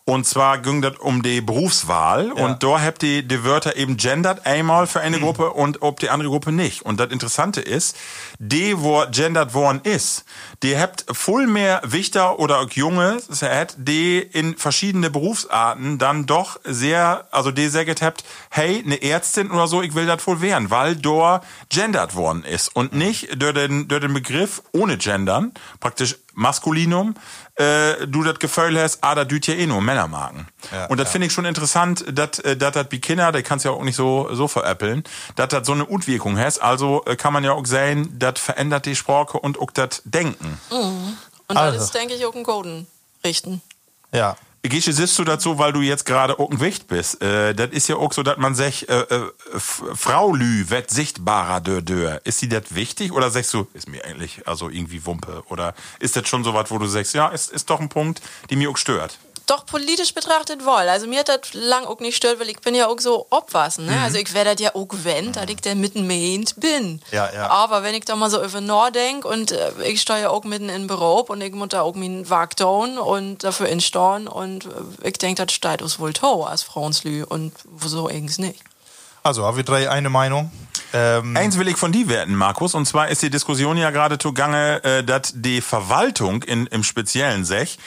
Und 0.05 0.27
zwar 0.27 0.57
ging 0.57 0.81
das 0.81 0.97
um 0.97 1.23
die 1.23 1.39
Berufswahl. 1.39 2.33
Und 2.33 2.61
da 2.61 2.81
habt 2.81 3.03
ihr 3.03 3.23
die 3.23 3.45
Wörter 3.45 3.77
eben 3.77 3.95
gendert 3.95 4.45
einmal 4.45 4.85
für 4.85 4.99
eine 4.99 5.17
Gruppe 5.17 5.51
und 5.51 5.81
ob 5.81 6.01
die 6.01 6.09
andere 6.09 6.27
Gruppe 6.27 6.51
nicht. 6.51 6.81
Und 6.81 6.99
das 6.99 7.09
Interessante 7.09 7.61
ist, 7.61 7.95
die, 8.37 8.81
wo 8.81 9.05
gendert 9.09 9.53
worden 9.53 9.79
ist, 9.83 10.25
die 10.61 10.77
habt 10.77 11.05
voll 11.09 11.47
mehr 11.47 11.81
Wichter 11.85 12.37
oder 12.39 12.59
auch 12.59 12.69
Junge, 12.71 13.19
die 13.77 14.19
in 14.19 14.57
verschiedene 14.57 15.09
Berufsarten 15.09 15.99
dann 15.99 16.25
doch 16.25 16.59
sehr, 16.65 17.25
also 17.31 17.51
die 17.51 17.69
sagt 17.69 18.01
habt, 18.01 18.25
hey, 18.49 18.83
eine 18.85 19.01
Ärztin 19.01 19.51
oder 19.51 19.67
so, 19.67 19.81
ich 19.81 19.95
will 19.95 20.05
das 20.05 20.27
wohl 20.27 20.41
werden, 20.41 20.69
weil 20.69 20.97
dort 20.97 21.45
gendert 21.69 22.15
worden 22.15 22.43
ist. 22.43 22.75
Und 22.75 22.91
nicht 22.91 23.41
durch 23.41 23.53
den, 23.53 23.87
durch 23.87 24.01
den 24.01 24.13
Begriff 24.13 24.63
ohne 24.73 24.97
gendern, 24.97 25.53
praktisch 25.79 26.17
Maskulinum, 26.33 27.15
äh, 27.55 28.07
du 28.07 28.23
das 28.23 28.39
Gefühl 28.39 28.79
hast, 28.81 28.99
ah, 29.01 29.15
da 29.15 29.25
düt 29.25 29.47
ja 29.47 29.53
eh 29.53 29.67
nur 29.67 29.81
Männermarken. 29.81 30.47
Ja, 30.71 30.87
und 30.87 30.99
das 30.99 31.07
ja. 31.07 31.11
finde 31.13 31.27
ich 31.27 31.33
schon 31.33 31.45
interessant, 31.45 32.05
dass 32.11 32.39
äh, 32.39 32.57
das 32.57 32.73
wie 32.89 32.99
Kinder, 32.99 33.31
der 33.31 33.43
kannst 33.43 33.65
ja 33.65 33.71
auch 33.71 33.83
nicht 33.83 33.95
so 33.95 34.29
so 34.33 34.47
veräppeln, 34.47 35.03
dass 35.35 35.49
das 35.49 35.65
so 35.67 35.73
eine 35.73 35.87
Utwirkung 35.89 36.37
hast. 36.37 36.59
Also 36.59 37.03
äh, 37.05 37.15
kann 37.15 37.33
man 37.33 37.43
ja 37.43 37.53
auch 37.53 37.65
sehen, 37.65 38.15
das 38.17 38.39
verändert 38.39 38.85
die 38.85 38.95
Sprache 38.95 39.37
und 39.39 39.59
auch 39.59 39.71
das 39.71 40.01
Denken. 40.05 40.59
Und 41.47 41.57
Also. 41.57 41.77
das 41.77 41.85
ist, 41.85 41.95
denke 41.95 42.15
ich, 42.15 42.25
auch 42.25 42.35
ein 42.35 42.43
Golden 42.43 42.87
richten. 43.23 43.61
Ja. 44.11 44.35
Gesche, 44.69 44.93
siehst 44.93 45.19
du 45.19 45.25
dazu, 45.25 45.59
weil 45.59 45.73
du 45.73 45.81
jetzt 45.81 46.05
gerade 46.05 46.39
auch 46.39 46.49
ein 46.49 46.61
Wicht 46.61 46.87
bist? 46.87 47.21
Äh, 47.21 47.53
das 47.53 47.71
ist 47.71 47.89
ja 47.89 47.97
auch 47.97 48.13
so, 48.13 48.23
dass 48.23 48.37
man 48.37 48.55
sich, 48.55 48.87
äh, 48.87 49.01
äh, 49.01 49.29
Frau 49.57 50.33
Lü 50.33 50.69
wird 50.69 50.89
sichtbarer 50.89 51.59
dör 51.59 51.81
dör. 51.81 52.21
Ist 52.23 52.39
sie 52.39 52.47
das 52.47 52.73
wichtig 52.73 53.11
oder 53.11 53.29
sagst 53.29 53.53
du, 53.53 53.67
ist 53.73 53.89
mir 53.89 54.05
eigentlich 54.05 54.47
also 54.47 54.69
irgendwie 54.69 55.05
Wumpe? 55.05 55.43
Oder 55.49 55.75
ist 55.99 56.15
das 56.15 56.29
schon 56.29 56.45
so 56.45 56.53
was, 56.53 56.71
wo 56.71 56.77
du 56.77 56.87
sagst, 56.87 57.13
ja, 57.13 57.27
ist, 57.27 57.51
ist 57.51 57.69
doch 57.69 57.81
ein 57.81 57.89
Punkt, 57.89 58.21
die 58.49 58.55
mir 58.55 58.69
auch 58.69 58.77
stört? 58.77 59.19
Doch 59.45 59.65
politisch 59.65 60.13
betrachtet 60.13 60.65
wohl. 60.65 60.87
Also 60.87 61.05
mir 61.05 61.19
hat 61.19 61.29
das 61.29 61.53
lang 61.53 61.85
auch 61.85 61.99
nicht 61.99 62.15
stört, 62.15 62.39
weil 62.39 62.49
ich 62.49 62.61
bin 62.61 62.75
ja 62.75 62.87
auch 62.87 62.99
so 62.99 63.27
obwassen. 63.29 63.85
Mhm. 63.85 63.91
Ne? 63.91 64.01
Also 64.01 64.17
ich 64.17 64.33
werde 64.33 64.53
das 64.53 64.61
ja 64.61 64.75
auch 64.75 64.87
gewöhnt, 64.87 65.35
dass 65.35 65.49
ich 65.49 65.59
der 65.61 65.75
mitten 65.75 66.07
meint 66.07 66.59
bin. 66.59 67.01
Ja, 67.11 67.29
ja. 67.33 67.49
Aber 67.49 67.83
wenn 67.83 67.93
ich 67.93 68.05
da 68.05 68.15
mal 68.15 68.29
so 68.29 68.43
über 68.43 68.61
nachdenke 68.61 69.27
und 69.27 69.51
äh, 69.51 69.71
ich 69.83 70.01
stehe 70.01 70.21
ja 70.21 70.29
auch 70.29 70.45
mitten 70.45 70.69
in 70.69 70.87
Beruf 70.87 71.29
und 71.29 71.41
ich 71.41 71.53
muss 71.53 71.69
da 71.69 71.81
auch 71.81 71.95
meinen 71.95 72.29
Wag 72.29 72.55
tun 72.55 72.97
und 72.97 73.43
dafür 73.43 73.67
instehen 73.67 74.27
und 74.27 74.65
äh, 74.65 75.09
ich 75.09 75.17
denke, 75.17 75.45
das 75.45 75.53
steht 75.53 75.81
uns 75.81 75.99
wohl 75.99 76.13
to 76.13 76.45
als 76.45 76.63
Frauenslü 76.63 77.23
und 77.23 77.53
wieso 77.65 78.07
eigentlich 78.07 78.37
nicht. 78.37 78.61
Also, 79.23 79.45
haben 79.45 79.55
wir 79.55 79.63
drei 79.63 79.89
eine 79.89 80.09
Meinung? 80.09 80.51
Ähm, 80.91 81.35
Eins 81.35 81.57
will 81.57 81.67
ich 81.69 81.77
von 81.77 81.91
dir 81.91 82.07
werten, 82.09 82.35
Markus, 82.35 82.75
und 82.75 82.85
zwar 82.85 83.07
ist 83.07 83.21
die 83.23 83.29
Diskussion 83.29 83.77
ja 83.77 83.89
gerade 83.89 84.17
zugange, 84.17 84.83
äh, 84.83 85.03
dass 85.03 85.31
die 85.33 85.61
Verwaltung 85.61 86.43
in, 86.43 86.67
im 86.67 86.83
speziellen 86.83 87.45
Sech 87.45 87.79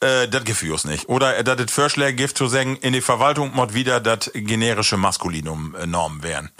äh, 0.00 0.28
das 0.28 0.44
Gefühls 0.44 0.84
nicht. 0.84 1.08
Oder 1.08 1.36
äh, 1.38 1.44
dass 1.44 1.56
das 1.56 1.70
Vorschläge 1.70 2.14
gibt 2.14 2.36
zu 2.36 2.48
sagen, 2.48 2.76
in 2.76 2.92
die 2.92 3.00
Verwaltung 3.00 3.54
mod 3.54 3.74
wieder 3.74 4.00
das 4.00 4.30
generische 4.34 4.96
Maskulinum 4.96 5.74
äh, 5.74 5.86
Norm 5.86 6.22
wären. 6.22 6.50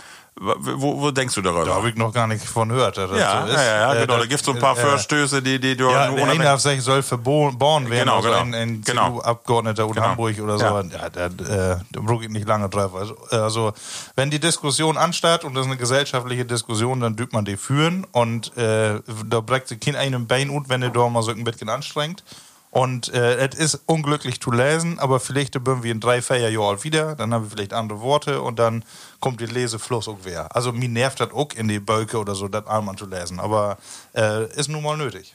Wo, 0.42 1.00
wo, 1.02 1.10
denkst 1.10 1.34
du 1.34 1.42
darüber? 1.42 1.66
da 1.66 1.74
habe 1.74 1.90
ich 1.90 1.96
noch 1.96 2.14
gar 2.14 2.26
nicht 2.26 2.42
von 2.46 2.70
gehört, 2.70 2.96
ja, 2.96 3.08
so 3.08 3.14
ja, 3.14 3.46
ja, 3.46 3.94
Äh, 3.94 4.00
genau. 4.00 4.16
Da 4.16 4.24
gibt 4.24 4.40
es 4.40 4.46
so 4.46 4.52
ein 4.52 4.58
paar 4.58 4.78
äh, 4.78 4.80
Verstöße, 4.80 5.42
die, 5.42 5.58
die 5.58 5.76
du 5.76 5.90
Ja, 5.90 6.06
nur 6.06 6.16
der 6.16 6.28
eine 6.30 6.54
auf 6.54 6.60
sich 6.60 6.80
soll 6.80 7.02
verboren 7.02 7.58
werden, 7.58 7.90
Genau, 7.90 8.16
also 8.16 8.28
genau. 8.28 8.40
ein, 8.40 8.54
ein 8.54 8.80
Genau. 8.82 9.08
CDU-Abgeordneter 9.08 9.84
oder 9.84 9.94
Genau. 9.96 10.06
Hamburg 10.06 10.40
oder 10.40 10.56
so. 10.58 10.64
Ja. 10.64 10.80
Ja, 10.82 11.08
da, 11.10 11.28
da 11.28 12.00
brauche 12.00 12.24
ich 12.24 12.30
nicht 12.30 12.48
lange 12.48 12.70
drauf. 12.70 12.94
Also, 12.94 13.18
also, 13.30 13.72
wenn 14.16 14.30
die 14.30 14.40
Diskussion 14.40 14.96
anstatt 14.96 15.44
und 15.44 15.54
das 15.54 15.66
ist 15.66 15.72
eine 15.72 15.76
gesellschaftliche 15.78 16.46
Diskussion, 16.46 17.00
dann 17.00 17.16
dübt 17.16 17.34
man 17.34 17.44
die 17.44 17.58
führen 17.58 18.06
und 18.12 18.56
äh, 18.56 19.00
da 19.26 19.42
sich 19.66 19.80
kein 19.80 19.96
einem 19.96 20.26
Bein 20.26 20.48
ut, 20.48 20.70
wenn 20.70 20.80
der 20.80 20.90
da 20.90 21.06
mal 21.10 21.22
so 21.22 21.32
ein 21.32 21.44
bisschen 21.44 21.68
anstrengt. 21.68 22.24
Und 22.70 23.12
äh, 23.12 23.48
es 23.48 23.56
ist 23.56 23.80
unglücklich 23.86 24.40
zu 24.40 24.52
lesen, 24.52 25.00
aber 25.00 25.18
vielleicht 25.18 25.54
sind 25.54 25.66
wir 25.66 25.90
in 25.90 25.98
drei, 25.98 26.22
vier 26.22 26.50
Jahren 26.50 26.84
wieder, 26.84 27.16
dann 27.16 27.34
haben 27.34 27.44
wir 27.44 27.50
vielleicht 27.50 27.72
andere 27.72 28.00
Worte 28.00 28.42
und 28.42 28.60
dann 28.60 28.84
kommt 29.18 29.40
der 29.40 29.48
Lesefluss 29.48 30.06
auch 30.06 30.24
wieder. 30.24 30.54
Also 30.54 30.72
mir 30.72 30.88
nervt 30.88 31.18
das 31.18 31.32
auch 31.32 31.52
in 31.56 31.66
die 31.66 31.80
Bölke 31.80 32.18
oder 32.18 32.36
so, 32.36 32.46
das 32.46 32.68
einmal 32.68 32.94
zu 32.94 33.06
lesen, 33.06 33.40
aber 33.40 33.78
äh, 34.14 34.46
ist 34.54 34.68
nun 34.68 34.84
mal 34.84 34.96
nötig. 34.96 35.34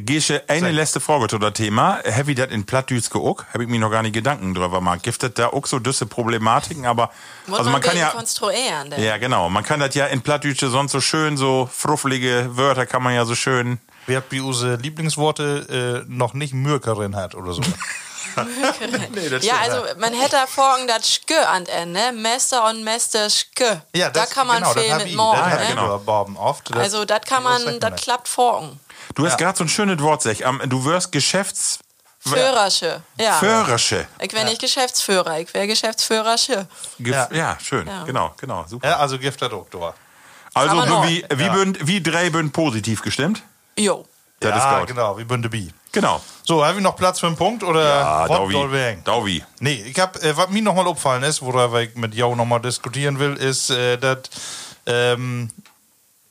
Gesche, 0.00 0.42
eine 0.48 0.72
letzte 0.72 1.00
Frage 1.00 1.26
zu 1.28 1.38
dem 1.38 1.54
Thema. 1.54 1.98
Habe 2.04 2.30
ich 2.30 2.36
das 2.36 2.50
in 2.50 2.64
Plattdütske 2.64 3.18
auch? 3.18 3.44
Habe 3.52 3.64
ich 3.64 3.70
mir 3.70 3.78
noch 3.78 3.90
gar 3.90 4.02
nicht 4.02 4.12
Gedanken 4.12 4.54
drüber 4.54 4.78
gemacht. 4.78 5.02
Gibt 5.02 5.22
es 5.22 5.34
da 5.34 5.48
auch 5.48 5.66
so 5.66 5.78
düsse 5.78 6.06
Problematiken? 6.06 6.86
Aber, 6.86 7.10
Muss 7.46 7.58
also 7.58 7.70
man 7.70 7.80
kann 7.80 7.94
den 7.94 8.00
ja, 8.00 8.10
konstruieren. 8.10 8.90
Denn. 8.90 9.02
ja 9.02 9.16
genau, 9.16 9.48
man 9.48 9.64
kann 9.64 9.80
das 9.80 9.94
ja 9.94 10.06
in 10.06 10.20
Plattdütsche 10.20 10.68
sonst 10.68 10.92
so 10.92 11.00
schön, 11.00 11.36
so 11.36 11.68
fruffelige 11.72 12.50
Wörter 12.56 12.86
kann 12.86 13.02
man 13.02 13.14
ja 13.14 13.24
so 13.24 13.34
schön. 13.34 13.78
Wer 14.06 14.20
bei 14.20 14.40
unsere 14.42 14.76
Lieblingsworte 14.76 16.04
äh, 16.06 16.12
noch 16.12 16.34
nicht 16.34 16.54
Mürkerin 16.54 17.16
hat 17.16 17.34
oder 17.34 17.52
so. 17.52 17.62
Ja, 19.40 19.54
also 19.62 19.82
man 19.98 20.12
hätte 20.12 20.36
vorhin 20.46 20.86
das 20.86 21.10
Schke 21.10 21.48
an 21.48 21.64
Ende, 21.66 22.12
Mester 22.12 22.68
und 22.68 22.84
Mester 22.84 23.30
Schke. 23.30 23.82
da 23.92 24.26
kann 24.26 24.46
man 24.46 24.58
genau, 24.58 24.74
das 24.74 24.82
viel 24.82 24.96
mit 24.96 25.14
morgen. 25.14 25.40
Das 25.40 25.52
ja, 25.54 25.62
ich 25.62 25.68
genau. 25.70 25.86
über 25.86 25.98
Borben 26.00 26.36
oft. 26.36 26.70
Das- 26.70 26.78
Also 26.78 27.04
das 27.04 27.20
kann 27.22 27.44
das 27.44 27.64
man, 27.64 27.80
das 27.80 28.00
klappt 28.02 28.28
vorhin. 28.28 28.78
Du 29.14 29.26
hast 29.26 29.38
gerade 29.38 29.56
so 29.56 29.64
ein 29.64 29.68
schönes 29.68 30.00
Wort, 30.00 30.22
sag. 30.22 30.40
Ähm, 30.40 30.60
Du 30.66 30.84
wirst 30.84 31.12
Geschäfts... 31.12 31.78
Führersche. 32.18 33.02
Ja. 33.20 33.34
Führersche. 33.34 34.06
Ich 34.20 34.32
wäre 34.32 34.46
nicht 34.46 34.60
Geschäftsführer, 34.60 35.38
ich 35.38 35.54
wäre 35.54 35.68
Geschäftsführersche. 35.68 36.66
Ja. 36.98 37.28
ja. 37.30 37.56
schön. 37.62 37.86
Ja. 37.86 38.02
Genau, 38.02 38.34
genau. 38.36 38.64
Super. 38.66 38.88
Ja, 38.88 38.96
also 38.98 39.16
Gift 39.16 39.40
der 39.40 39.48
Doktor. 39.48 39.94
Also, 40.52 40.76
wie, 41.06 41.24
wie, 41.30 41.50
bünd, 41.50 41.86
wie 41.86 42.02
drei 42.02 42.30
bünd 42.30 42.52
positiv 42.52 43.02
gestimmt? 43.02 43.42
Jo. 43.78 44.04
Das 44.40 44.62
ja, 44.64 44.84
genau, 44.84 45.16
wie 45.18 45.24
Bünde 45.24 45.48
Bi. 45.48 45.72
Genau. 45.92 46.20
So, 46.42 46.64
haben 46.64 46.76
wir 46.76 46.82
noch 46.82 46.96
Platz 46.96 47.20
für 47.20 47.26
einen 47.26 47.36
Punkt 47.36 47.62
oder 47.62 48.06
Ah, 48.06 48.26
soll 48.28 48.52
Dauvi. 48.52 48.98
Dauvi. 49.02 49.44
Nee, 49.60 49.82
ich 49.86 49.98
hab, 49.98 50.22
äh, 50.22 50.36
was 50.36 50.50
mir 50.50 50.60
nochmal 50.60 50.86
aufgefallen 50.86 51.22
ist, 51.22 51.40
worüber 51.40 51.80
ich 51.80 51.94
mit 51.94 52.14
Jo 52.14 52.34
nochmal 52.34 52.60
diskutieren 52.60 53.18
will, 53.18 53.34
ist, 53.34 53.70
äh, 53.70 53.96
dass 53.96 54.20
ähm, 54.84 55.50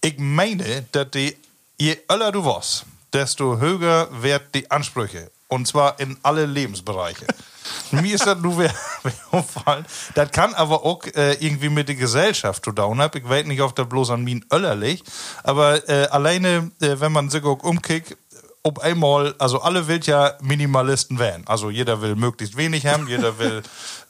ich 0.01 0.19
meine, 0.19 0.83
dass 0.91 1.09
die, 1.11 1.35
je 1.79 1.97
öller 2.11 2.31
du 2.31 2.45
warst, 2.45 2.85
desto 3.11 3.57
höher 3.57 4.07
werden 4.11 4.47
die 4.53 4.69
Ansprüche. 4.69 5.31
Und 5.47 5.67
zwar 5.67 5.99
in 5.99 6.17
alle 6.21 6.45
Lebensbereiche. 6.45 7.25
Mir 7.91 8.15
ist 8.15 8.25
das 8.25 8.37
nur 8.39 8.57
wer 8.57 8.73
aufgefallen. 9.31 9.85
Das 10.13 10.31
kann 10.31 10.53
aber 10.53 10.83
auch 10.85 11.03
äh, 11.15 11.33
irgendwie 11.33 11.69
mit 11.69 11.87
der 11.87 11.95
Gesellschaft 11.95 12.63
zu 12.63 12.71
tun 12.71 13.01
haben. 13.01 13.17
Ich 13.17 13.27
weiß 13.27 13.45
nicht, 13.45 13.61
ob 13.61 13.75
das 13.75 13.87
bloß 13.87 14.11
an 14.11 14.23
mir 14.23 14.41
Öller 14.51 14.75
liegt. 14.75 15.09
Aber 15.43 15.87
äh, 15.89 16.07
alleine, 16.07 16.71
äh, 16.81 16.99
wenn 16.99 17.11
man 17.11 17.29
sich 17.29 17.43
auch 17.43 17.63
umkickt, 17.63 18.17
ob 18.65 18.79
einmal, 18.79 19.35
also 19.37 19.61
alle 19.61 19.87
will 19.87 19.99
ja 20.03 20.33
Minimalisten 20.41 21.19
werden. 21.19 21.43
Also 21.45 21.69
jeder 21.69 22.01
will 22.01 22.15
möglichst 22.15 22.57
wenig 22.57 22.87
haben, 22.87 23.07
jeder 23.07 23.37
will 23.37 23.61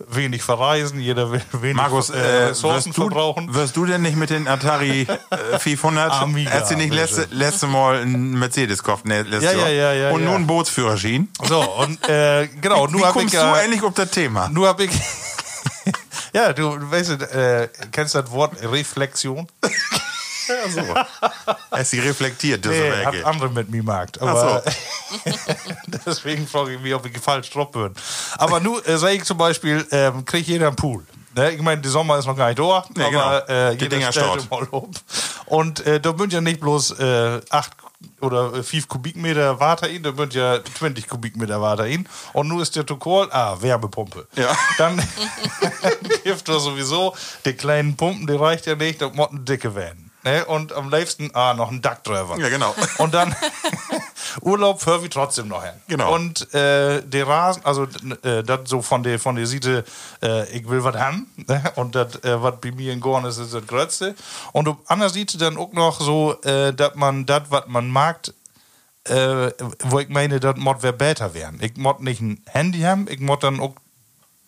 wenig 0.07 0.43
verreisen, 0.43 1.01
jeder 1.01 1.29
will 1.31 1.41
wenig 1.51 1.75
Markus, 1.75 2.09
äh, 2.09 2.17
äh, 2.17 2.43
Ressourcen 2.45 2.87
wirst, 2.91 2.97
du, 2.97 3.01
verbrauchen. 3.01 3.53
wirst 3.53 3.75
du 3.75 3.85
denn 3.85 4.01
nicht 4.01 4.15
mit 4.15 4.29
den 4.29 4.47
Atari 4.47 5.07
äh, 5.29 5.59
500? 5.59 6.21
Amiga, 6.21 6.51
Hast 6.51 6.71
du 6.71 6.77
nicht 6.77 6.93
letzte, 6.93 7.27
letzte 7.31 7.67
Mal 7.67 8.01
einen 8.01 8.39
Mercedes 8.39 8.81
gekauft? 8.81 9.05
Nee, 9.05 9.23
letztes 9.23 9.43
Ja, 9.43 9.67
ja, 9.67 9.67
ja, 9.67 9.93
ja, 9.93 10.09
Und 10.11 10.23
ja. 10.23 10.31
nun 10.31 10.47
Bootsführerschein. 10.47 11.27
So, 11.43 11.59
und 11.59 12.07
äh, 12.07 12.47
genau, 12.61 12.87
Wie 12.87 12.93
nur 12.93 13.01
hab 13.01 13.15
ich 13.15 13.21
kommst 13.21 13.33
ja, 13.33 13.51
du 13.51 13.57
eigentlich 13.59 13.83
auf 13.83 13.93
das 13.93 14.09
Thema? 14.11 14.47
nur 14.47 14.69
hab 14.69 14.79
ich 14.79 14.91
Ja, 16.33 16.51
du 16.51 16.77
weißt, 16.91 17.21
äh, 17.21 17.69
kennst 17.91 18.15
das 18.15 18.29
Wort 18.31 18.55
Reflexion? 18.61 19.47
Es 21.71 21.89
sie 21.91 21.99
reflektiert, 21.99 22.65
das 22.65 22.71
Nee, 22.71 22.89
nee, 22.89 23.05
hat 23.05 23.23
andere 23.23 23.49
mit 23.49 23.69
mir 23.69 23.77
gemacht. 23.77 24.21
Aber 24.21 24.63
deswegen 26.05 26.47
frage 26.47 26.75
ich 26.75 26.81
mich, 26.81 26.93
ob 26.93 27.05
ich 27.05 27.17
falsch 27.17 27.49
drauf 27.49 27.71
bin. 27.71 27.93
Aber 28.37 28.59
nur 28.59 28.85
äh, 28.87 28.97
sage 28.97 29.15
ich 29.15 29.23
zum 29.23 29.37
Beispiel, 29.37 29.85
ähm, 29.91 30.25
kriegt 30.25 30.47
jeder 30.47 30.67
einen 30.67 30.75
Pool. 30.75 31.03
Ne? 31.35 31.51
Ich 31.51 31.61
meine, 31.61 31.81
der 31.81 31.91
Sommer 31.91 32.17
ist 32.17 32.25
noch 32.25 32.37
gar 32.37 32.47
nicht 32.47 32.59
da, 32.59 32.85
Nee, 32.95 33.03
aber 33.03 33.41
genau. 33.41 33.69
äh, 33.69 33.75
Die 33.75 33.83
jeder 33.83 33.97
Dinger 33.97 34.11
stellt 34.11 34.49
mal 34.49 34.63
um. 34.71 34.91
Und 35.47 35.85
äh, 35.85 35.99
da 35.99 36.15
sind 36.17 36.31
ja 36.33 36.41
nicht 36.41 36.61
bloß 36.61 36.91
äh, 36.99 37.41
8 37.49 37.71
oder 38.21 38.53
äh, 38.53 38.63
5 38.63 38.87
Kubikmeter 38.87 39.59
Wasser 39.59 39.89
in, 39.89 40.03
da 40.03 40.13
sind 40.15 40.33
ja 40.33 40.59
20 40.63 41.07
Kubikmeter 41.07 41.61
Wasser 41.61 41.87
in. 41.87 42.07
Und 42.33 42.47
nun 42.47 42.61
ist 42.61 42.75
der 42.75 42.85
Tokol, 42.85 43.27
ah, 43.31 43.57
Wärmepumpe. 43.59 44.27
Ja. 44.35 44.55
Dann 44.77 44.97
gibt 46.23 46.47
er 46.47 46.59
sowieso 46.59 47.13
die 47.43 47.53
kleinen 47.53 47.97
Pumpen, 47.97 48.27
die 48.27 48.33
reicht 48.33 48.65
ja 48.65 48.75
nicht, 48.75 49.01
da 49.01 49.09
motten 49.09 49.43
dicke 49.43 49.75
werden. 49.75 50.04
Ne? 50.25 50.43
Und 50.43 50.73
am 50.73 50.89
liebsten, 50.89 51.29
ah, 51.33 51.53
noch 51.53 51.71
ein 51.71 51.81
Duckdriver. 51.81 52.37
Ja, 52.39 52.49
genau. 52.49 52.73
Und 52.97 53.13
dann 53.13 53.35
Urlaub 54.41 54.81
für 54.81 55.01
wir 55.01 55.09
trotzdem 55.09 55.47
noch 55.47 55.63
hin. 55.63 55.73
Genau. 55.87 56.13
Und 56.13 56.53
äh, 56.53 57.01
der 57.03 57.27
Rasen, 57.27 57.63
also 57.63 57.83
äh, 58.23 58.43
das 58.43 58.61
so 58.65 58.81
von 58.81 59.03
der 59.03 59.19
von 59.19 59.35
der 59.35 59.45
Seite, 59.45 59.85
äh, 60.23 60.49
ich 60.49 60.67
will 60.67 60.83
was 60.83 60.95
haben. 60.95 61.27
Ne? 61.47 61.61
Und 61.75 61.95
das, 61.95 62.15
äh, 62.23 62.41
was 62.41 62.55
bei 62.59 62.71
mir 62.71 62.91
in 62.91 62.99
Gorn 62.99 63.23
ist, 63.25 63.37
ist 63.37 63.53
das 63.53 63.65
Größte. 63.67 64.15
Und 64.51 64.67
auf 64.67 64.77
anderer 64.87 65.09
Seite 65.09 65.37
dann 65.37 65.57
auch 65.57 65.71
noch 65.73 66.01
so, 66.01 66.41
äh, 66.41 66.73
dass 66.73 66.95
man 66.95 67.25
das, 67.25 67.43
was 67.49 67.67
man 67.67 67.89
mag, 67.89 68.33
äh, 69.07 69.51
wo 69.83 69.99
ich 69.99 70.09
meine, 70.09 70.39
das 70.39 70.55
mod 70.57 70.77
wer 70.81 70.91
besser 70.91 71.35
werden. 71.35 71.59
Ich 71.61 71.77
mod 71.77 72.01
nicht 72.01 72.21
ein 72.21 72.41
Handy 72.47 72.81
haben, 72.81 73.07
ich 73.07 73.19
mod 73.19 73.43
dann 73.43 73.59
auch 73.59 73.75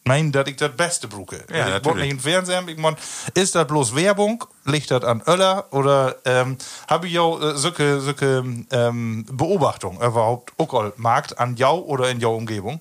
Nein, 0.08 0.32
dass 0.32 0.48
ich 0.48 0.56
das 0.56 0.72
Beste 0.72 1.08
bruche. 1.08 1.44
Ja, 1.54 1.78
ich 1.78 1.84
mod 1.84 1.96
nicht 1.98 2.12
einen 2.12 2.20
Fernseher, 2.20 2.58
haben, 2.58 2.70
ich 2.70 2.78
mod, 2.78 2.96
ist 3.34 3.56
das 3.56 3.68
bloß 3.68 3.96
Werbung? 3.96 4.44
Liegt 4.66 4.92
das 4.92 5.04
an 5.04 5.22
Öller? 5.28 5.66
Oder 5.72 6.16
ähm, 6.26 6.58
habe 6.88 7.08
ich 7.08 7.14
ja 7.14 7.22
äh, 7.24 7.58
solche, 7.58 8.00
solche 8.00 8.44
ähm, 8.72 9.26
Beobachtungen 9.30 9.98
überhaupt 9.98 10.54
auch 10.58 10.92
Markt 10.98 11.40
an 11.40 11.56
Jau 11.56 11.80
oder 11.80 12.10
in 12.10 12.20
Jau 12.20 12.36
Umgebung? 12.36 12.80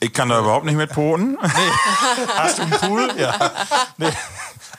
Ich 0.00 0.12
kann 0.12 0.28
da 0.28 0.40
überhaupt 0.40 0.66
nicht 0.66 0.76
mit 0.76 0.90
poten. 0.90 1.38
Hast 2.36 2.58
du 2.58 2.62
einen 2.62 2.72
Pool? 2.72 3.10
Ja. 3.16 3.50
Nee. 3.96 4.10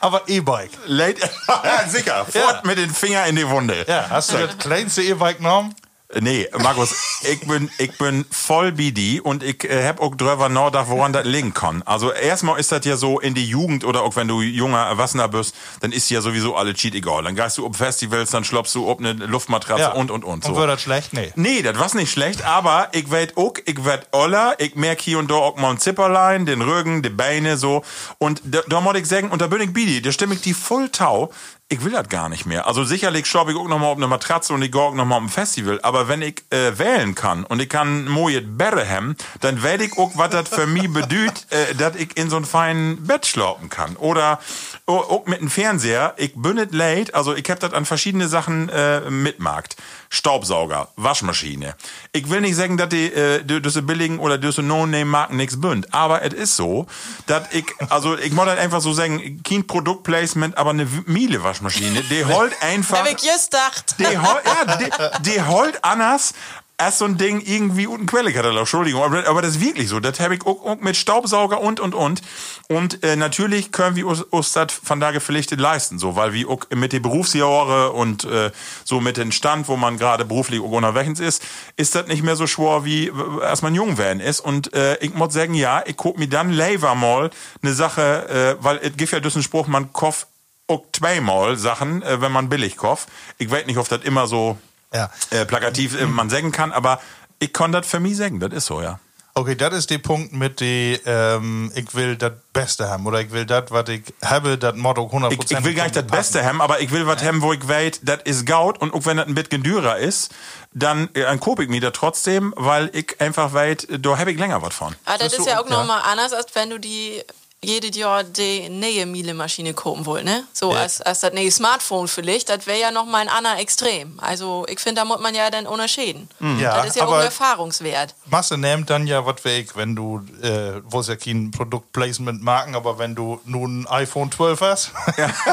Aber 0.00 0.22
E-Bike. 0.28 0.70
Late, 0.86 1.20
ja, 1.48 1.88
sicher. 1.88 2.24
Fort 2.24 2.64
mit 2.64 2.78
den 2.78 2.90
Finger 2.90 3.26
in 3.26 3.34
die 3.34 3.48
Wunde. 3.48 3.84
Ja, 3.88 4.06
hast 4.10 4.32
du 4.32 4.38
das 4.38 4.56
kleinste 4.58 5.02
E-Bike 5.02 5.38
genommen? 5.38 5.74
Nee, 6.14 6.48
Markus, 6.58 7.20
ich 7.30 7.40
bin, 7.40 7.70
ich 7.76 7.98
bin 7.98 8.24
voll 8.30 8.72
BD 8.72 9.20
und 9.20 9.42
ich 9.42 9.62
äh, 9.64 9.86
hab 9.86 10.00
auch 10.00 10.14
drüber 10.14 10.48
nachgedacht, 10.48 10.88
woran 10.88 11.12
das 11.12 11.26
liegen 11.26 11.52
kann. 11.52 11.82
Also 11.82 12.10
erstmal 12.12 12.58
ist 12.58 12.72
das 12.72 12.86
ja 12.86 12.96
so 12.96 13.20
in 13.20 13.34
die 13.34 13.44
Jugend 13.44 13.84
oder 13.84 14.02
auch 14.02 14.16
wenn 14.16 14.26
du 14.26 14.40
junger 14.40 14.78
Erwachsener 14.78 15.28
bist, 15.28 15.54
dann 15.80 15.92
ist 15.92 16.08
ja 16.08 16.22
sowieso 16.22 16.56
alle 16.56 16.72
Cheat 16.72 16.94
egal. 16.94 17.24
Dann 17.24 17.36
gehst 17.36 17.58
du 17.58 17.66
auf 17.66 17.76
Festivals, 17.76 18.30
dann 18.30 18.42
schloppst 18.44 18.74
du 18.74 18.90
auf 18.90 18.98
eine 18.98 19.12
Luftmatratze 19.12 19.92
und 19.92 20.10
und 20.10 20.24
und 20.24 20.44
so. 20.44 20.52
Und 20.52 20.56
wird 20.56 20.70
das 20.70 20.80
schlecht? 20.80 21.12
Nee. 21.12 21.30
Nee, 21.36 21.60
das 21.60 21.78
war's 21.78 21.92
nicht 21.92 22.10
schlecht, 22.10 22.42
aber 22.42 22.88
ich 22.92 23.10
werd 23.10 23.36
auch, 23.36 23.52
ich 23.66 23.84
werd 23.84 24.08
oller, 24.12 24.54
ich 24.58 24.76
merk 24.76 25.02
hier 25.02 25.18
und 25.18 25.30
da 25.30 25.34
auch 25.34 25.56
mal 25.56 25.72
ein 25.72 25.78
Zipperlein, 25.78 26.46
den 26.46 26.62
Rücken, 26.62 27.02
die 27.02 27.10
Beine 27.10 27.58
so. 27.58 27.84
Und 28.16 28.40
da, 28.46 28.62
da 28.66 28.80
muss 28.80 28.96
ich 28.96 29.06
sagen, 29.06 29.28
und 29.28 29.42
da 29.42 29.46
bin 29.46 29.60
ich 29.60 29.74
Bidi, 29.74 30.00
da 30.00 30.10
stimme 30.10 30.36
ich 30.36 30.40
die 30.40 30.54
voll 30.54 30.88
tau. 30.88 31.30
Ich 31.70 31.84
will 31.84 31.92
das 31.92 32.08
gar 32.08 32.30
nicht 32.30 32.46
mehr. 32.46 32.66
Also 32.66 32.82
sicherlich 32.82 33.26
schlapp 33.26 33.50
ich 33.50 33.56
auch 33.56 33.68
noch 33.68 33.78
mal 33.78 33.88
auf 33.88 33.98
eine 33.98 34.06
Matratze 34.06 34.54
und 34.54 34.62
ich 34.62 34.72
gehe 34.72 34.80
auch 34.80 34.94
noch 34.94 35.04
mal 35.04 35.16
auf 35.16 35.22
ein 35.24 35.28
Festival. 35.28 35.78
Aber 35.82 36.08
wenn 36.08 36.22
ich 36.22 36.42
äh, 36.48 36.78
wählen 36.78 37.14
kann 37.14 37.44
und 37.44 37.60
ich 37.60 37.68
kann 37.68 38.08
mojet 38.08 38.56
Berre 38.56 38.88
haben, 38.88 39.16
dann 39.42 39.62
werd 39.62 39.82
ich 39.82 39.98
auch, 39.98 40.12
was 40.14 40.30
das 40.30 40.48
für 40.48 40.66
mich 40.66 40.90
bedeutet, 40.92 41.46
äh, 41.50 41.74
dass 41.74 41.94
ich 41.96 42.16
in 42.16 42.30
so 42.30 42.36
ein 42.36 42.46
feinen 42.46 43.06
Bett 43.06 43.26
schlafen 43.26 43.68
kann. 43.68 43.96
Oder 43.96 44.40
auch 44.86 45.26
mit 45.26 45.42
dem 45.42 45.50
Fernseher. 45.50 46.14
Ich 46.16 46.32
bin 46.34 46.54
nicht 46.54 46.72
late, 46.72 47.14
also 47.14 47.34
ich 47.34 47.50
hab 47.50 47.60
das 47.60 47.74
an 47.74 47.84
verschiedene 47.84 48.28
Sachen 48.28 48.70
äh, 48.70 49.10
mitmarkt. 49.10 49.76
Staubsauger, 50.10 50.88
Waschmaschine. 50.96 51.74
Ich 52.12 52.28
will 52.30 52.40
nicht 52.40 52.56
sagen, 52.56 52.76
dass 52.76 52.88
die 52.88 53.12
äh, 53.12 53.42
die- 53.44 53.60
diese 53.62 53.82
billigen 53.82 54.18
oder 54.18 54.38
diese 54.38 54.62
No-Name-Marken 54.62 55.36
nichts 55.36 55.60
bünd, 55.60 55.92
aber 55.92 56.22
es 56.22 56.32
ist 56.34 56.56
so, 56.56 56.86
dass 57.26 57.42
ich, 57.52 57.66
also 57.90 58.16
ich 58.16 58.32
muss 58.32 58.46
halt 58.46 58.58
einfach 58.58 58.80
so 58.80 58.92
sagen, 58.92 59.42
kein 59.42 59.66
Produktplacement, 59.66 60.56
aber 60.56 60.70
eine 60.70 60.86
Miele-Waschmaschine, 61.06 62.02
die 62.04 62.24
holt 62.34 62.52
einfach, 62.62 62.98
Hab 63.00 63.06
ich 63.06 63.22
just 63.22 63.50
gedacht. 63.50 63.94
die 63.98 64.18
holt, 64.18 64.42
ja, 64.44 64.76
die, 64.76 64.90
die 65.30 65.42
holt 65.42 65.84
anders 65.84 66.32
als 66.78 66.98
so 66.98 67.06
ein 67.06 67.18
Ding 67.18 67.42
irgendwie 67.44 67.88
unten 67.88 68.06
Quellekatalog, 68.06 68.60
Entschuldigung, 68.60 69.02
aber, 69.02 69.26
aber 69.26 69.42
das 69.42 69.56
ist 69.56 69.60
wirklich 69.60 69.88
so. 69.88 69.98
Das 69.98 70.20
habe 70.20 70.36
ich 70.36 70.46
auch, 70.46 70.64
auch 70.64 70.80
mit 70.80 70.96
Staubsauger 70.96 71.60
und 71.60 71.80
und 71.80 71.92
und. 71.92 72.22
Und 72.68 73.02
äh, 73.02 73.16
natürlich 73.16 73.72
können 73.72 73.96
wir 73.96 74.06
uns, 74.06 74.22
uns 74.22 74.52
das 74.52 74.72
von 74.72 75.00
da 75.00 75.10
gepflichtet 75.10 75.58
leisten, 75.58 75.98
so, 75.98 76.14
weil 76.14 76.32
wir 76.32 76.48
auch 76.48 76.60
mit 76.70 76.92
den 76.92 77.02
Berufsjahre 77.02 77.90
und 77.90 78.24
äh, 78.24 78.52
so 78.84 79.00
mit 79.00 79.16
dem 79.16 79.32
Stand, 79.32 79.66
wo 79.66 79.76
man 79.76 79.98
gerade 79.98 80.24
beruflich 80.24 80.60
auch 80.60 80.70
unterwegs 80.70 81.18
ist, 81.18 81.42
ist 81.76 81.96
das 81.96 82.06
nicht 82.06 82.22
mehr 82.22 82.36
so 82.36 82.46
schwer, 82.46 82.84
wie 82.84 83.08
äh, 83.08 83.12
als 83.42 83.62
man 83.62 83.74
jung 83.74 83.98
werden 83.98 84.20
ist. 84.20 84.38
Und 84.38 84.72
äh, 84.72 84.98
ich 84.98 85.12
muss 85.14 85.34
sagen, 85.34 85.54
ja, 85.54 85.82
ich 85.84 85.96
guck 85.96 86.16
mir 86.16 86.28
dann 86.28 86.50
lieber 86.50 86.94
mal 86.94 87.30
eine 87.60 87.74
Sache, 87.74 88.56
äh, 88.60 88.64
weil 88.64 88.78
es 88.78 88.96
gibt 88.96 89.10
ja 89.10 89.18
diesen 89.18 89.42
Spruch, 89.42 89.66
man 89.66 89.92
kauft 89.92 90.28
auch 90.68 90.84
zweimal 90.92 91.56
Sachen, 91.56 92.02
äh, 92.02 92.20
wenn 92.20 92.30
man 92.30 92.48
billig 92.48 92.76
kauft. 92.76 93.08
Ich 93.38 93.50
weiß 93.50 93.66
nicht, 93.66 93.78
ob 93.78 93.88
das 93.88 94.04
immer 94.04 94.28
so 94.28 94.58
Ja. 94.92 95.10
äh, 95.30 95.44
plakativ 95.44 96.00
äh, 96.00 96.06
man 96.06 96.30
sagen 96.30 96.52
kann, 96.52 96.72
aber 96.72 97.00
ich 97.38 97.52
kann 97.52 97.72
das 97.72 97.86
für 97.86 98.00
mich 98.00 98.16
sagen, 98.16 98.40
das 98.40 98.52
ist 98.52 98.66
so, 98.66 98.80
ja. 98.82 98.98
Okay, 99.34 99.54
das 99.54 99.72
ist 99.72 99.90
der 99.90 99.98
Punkt 99.98 100.32
mit 100.32 100.58
die, 100.58 100.98
ähm, 101.06 101.70
ich 101.76 101.94
will 101.94 102.16
das 102.16 102.32
Beste 102.52 102.88
haben 102.90 103.06
oder 103.06 103.20
ich 103.20 103.30
will 103.30 103.44
das, 103.46 103.64
was 103.70 103.88
ich 103.88 104.02
habe, 104.24 104.58
das 104.58 104.74
Motto 104.74 105.02
100%. 105.02 105.30
Ich, 105.32 105.50
ich 105.52 105.64
will 105.64 105.74
gar 105.74 105.84
nicht 105.84 105.94
das 105.94 106.06
Beste 106.08 106.44
haben, 106.44 106.60
aber 106.60 106.80
ich 106.80 106.90
will 106.90 107.06
was 107.06 107.22
haben, 107.22 107.40
wo 107.40 107.52
ich 107.52 107.68
weiß, 107.68 108.00
das 108.02 108.18
ist 108.24 108.46
Gaut 108.46 108.78
und 108.80 108.92
auch 108.94 109.06
wenn 109.06 109.16
das 109.18 109.28
ein 109.28 109.36
bisschen 109.36 109.62
dürer 109.62 109.98
ist, 109.98 110.32
dann, 110.72 111.08
äh, 111.14 111.20
dann 111.22 111.38
kope 111.38 111.62
ich 111.62 111.68
mir 111.68 111.80
das 111.80 111.92
trotzdem, 111.92 112.52
weil 112.56 112.90
ich 112.92 113.20
einfach 113.20 113.52
weiß, 113.52 113.86
da 114.00 114.18
habe 114.18 114.32
ich 114.32 114.38
länger 114.38 114.60
was 114.60 114.74
von. 114.74 114.96
Aber 115.04 115.14
Ah, 115.14 115.18
das 115.18 115.32
ist 115.34 115.46
ja 115.46 115.60
auch 115.60 115.70
ja. 115.70 115.76
nochmal 115.78 116.02
anders, 116.10 116.32
als 116.32 116.52
wenn 116.54 116.70
du 116.70 116.80
die 116.80 117.22
jedes 117.60 117.96
Jahr 117.96 118.22
die 118.22 118.68
neue 118.68 119.04
Miele-Maschine 119.04 119.74
kaufen 119.74 120.06
wollt, 120.06 120.24
ne? 120.24 120.44
So 120.52 120.72
als, 120.72 121.00
als 121.00 121.20
das 121.20 121.32
neue 121.32 121.50
Smartphone 121.50 122.06
vielleicht, 122.06 122.48
das 122.48 122.66
wäre 122.66 122.78
ja 122.78 122.90
nochmal 122.92 123.22
ein 123.22 123.28
anderer 123.28 123.58
Extrem. 123.58 124.18
Also 124.20 124.64
ich 124.68 124.78
finde, 124.78 125.00
da 125.00 125.04
muss 125.04 125.18
man 125.18 125.34
ja 125.34 125.50
dann 125.50 125.66
unterschieden. 125.66 126.28
Ja, 126.60 126.76
das 126.76 126.88
ist 126.88 126.96
ja 126.96 127.06
auch 127.06 127.12
ein 127.12 127.24
Erfahrungswert. 127.24 128.14
Masse 128.26 128.56
nimmt 128.56 128.90
dann 128.90 129.08
ja 129.08 129.26
was 129.26 129.44
weg, 129.44 129.74
wenn 129.74 129.96
du, 129.96 130.20
äh, 130.40 130.80
wo 130.84 131.00
es 131.00 131.08
ja 131.08 131.16
kein 131.16 131.50
Produktplacement 131.50 132.42
machen, 132.42 132.76
aber 132.76 132.98
wenn 132.98 133.16
du 133.16 133.40
nun 133.44 133.82
ein 133.82 133.86
iPhone 133.88 134.30
12 134.30 134.60
hast 134.60 134.92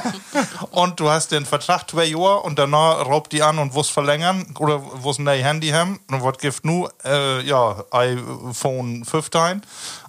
und 0.71 0.99
du 0.99 1.09
hast 1.09 1.31
den 1.31 1.45
Vertrag 1.45 1.89
zwei 1.89 2.05
Jahre 2.05 2.41
und 2.41 2.59
danach 2.59 3.03
raubt 3.05 3.31
die 3.31 3.41
an 3.41 3.57
und 3.57 3.73
wirst 3.73 3.89
verlängern 3.89 4.45
oder 4.59 4.81
wirst 5.03 5.19
ein 5.19 5.23
neues 5.23 5.43
Handy 5.43 5.69
haben 5.69 5.99
und 6.11 6.23
was 6.23 6.37
gibt 6.37 6.63
nu, 6.65 6.87
äh, 7.03 7.41
ja, 7.41 7.83
iPhone 7.91 9.03
15 9.05 9.63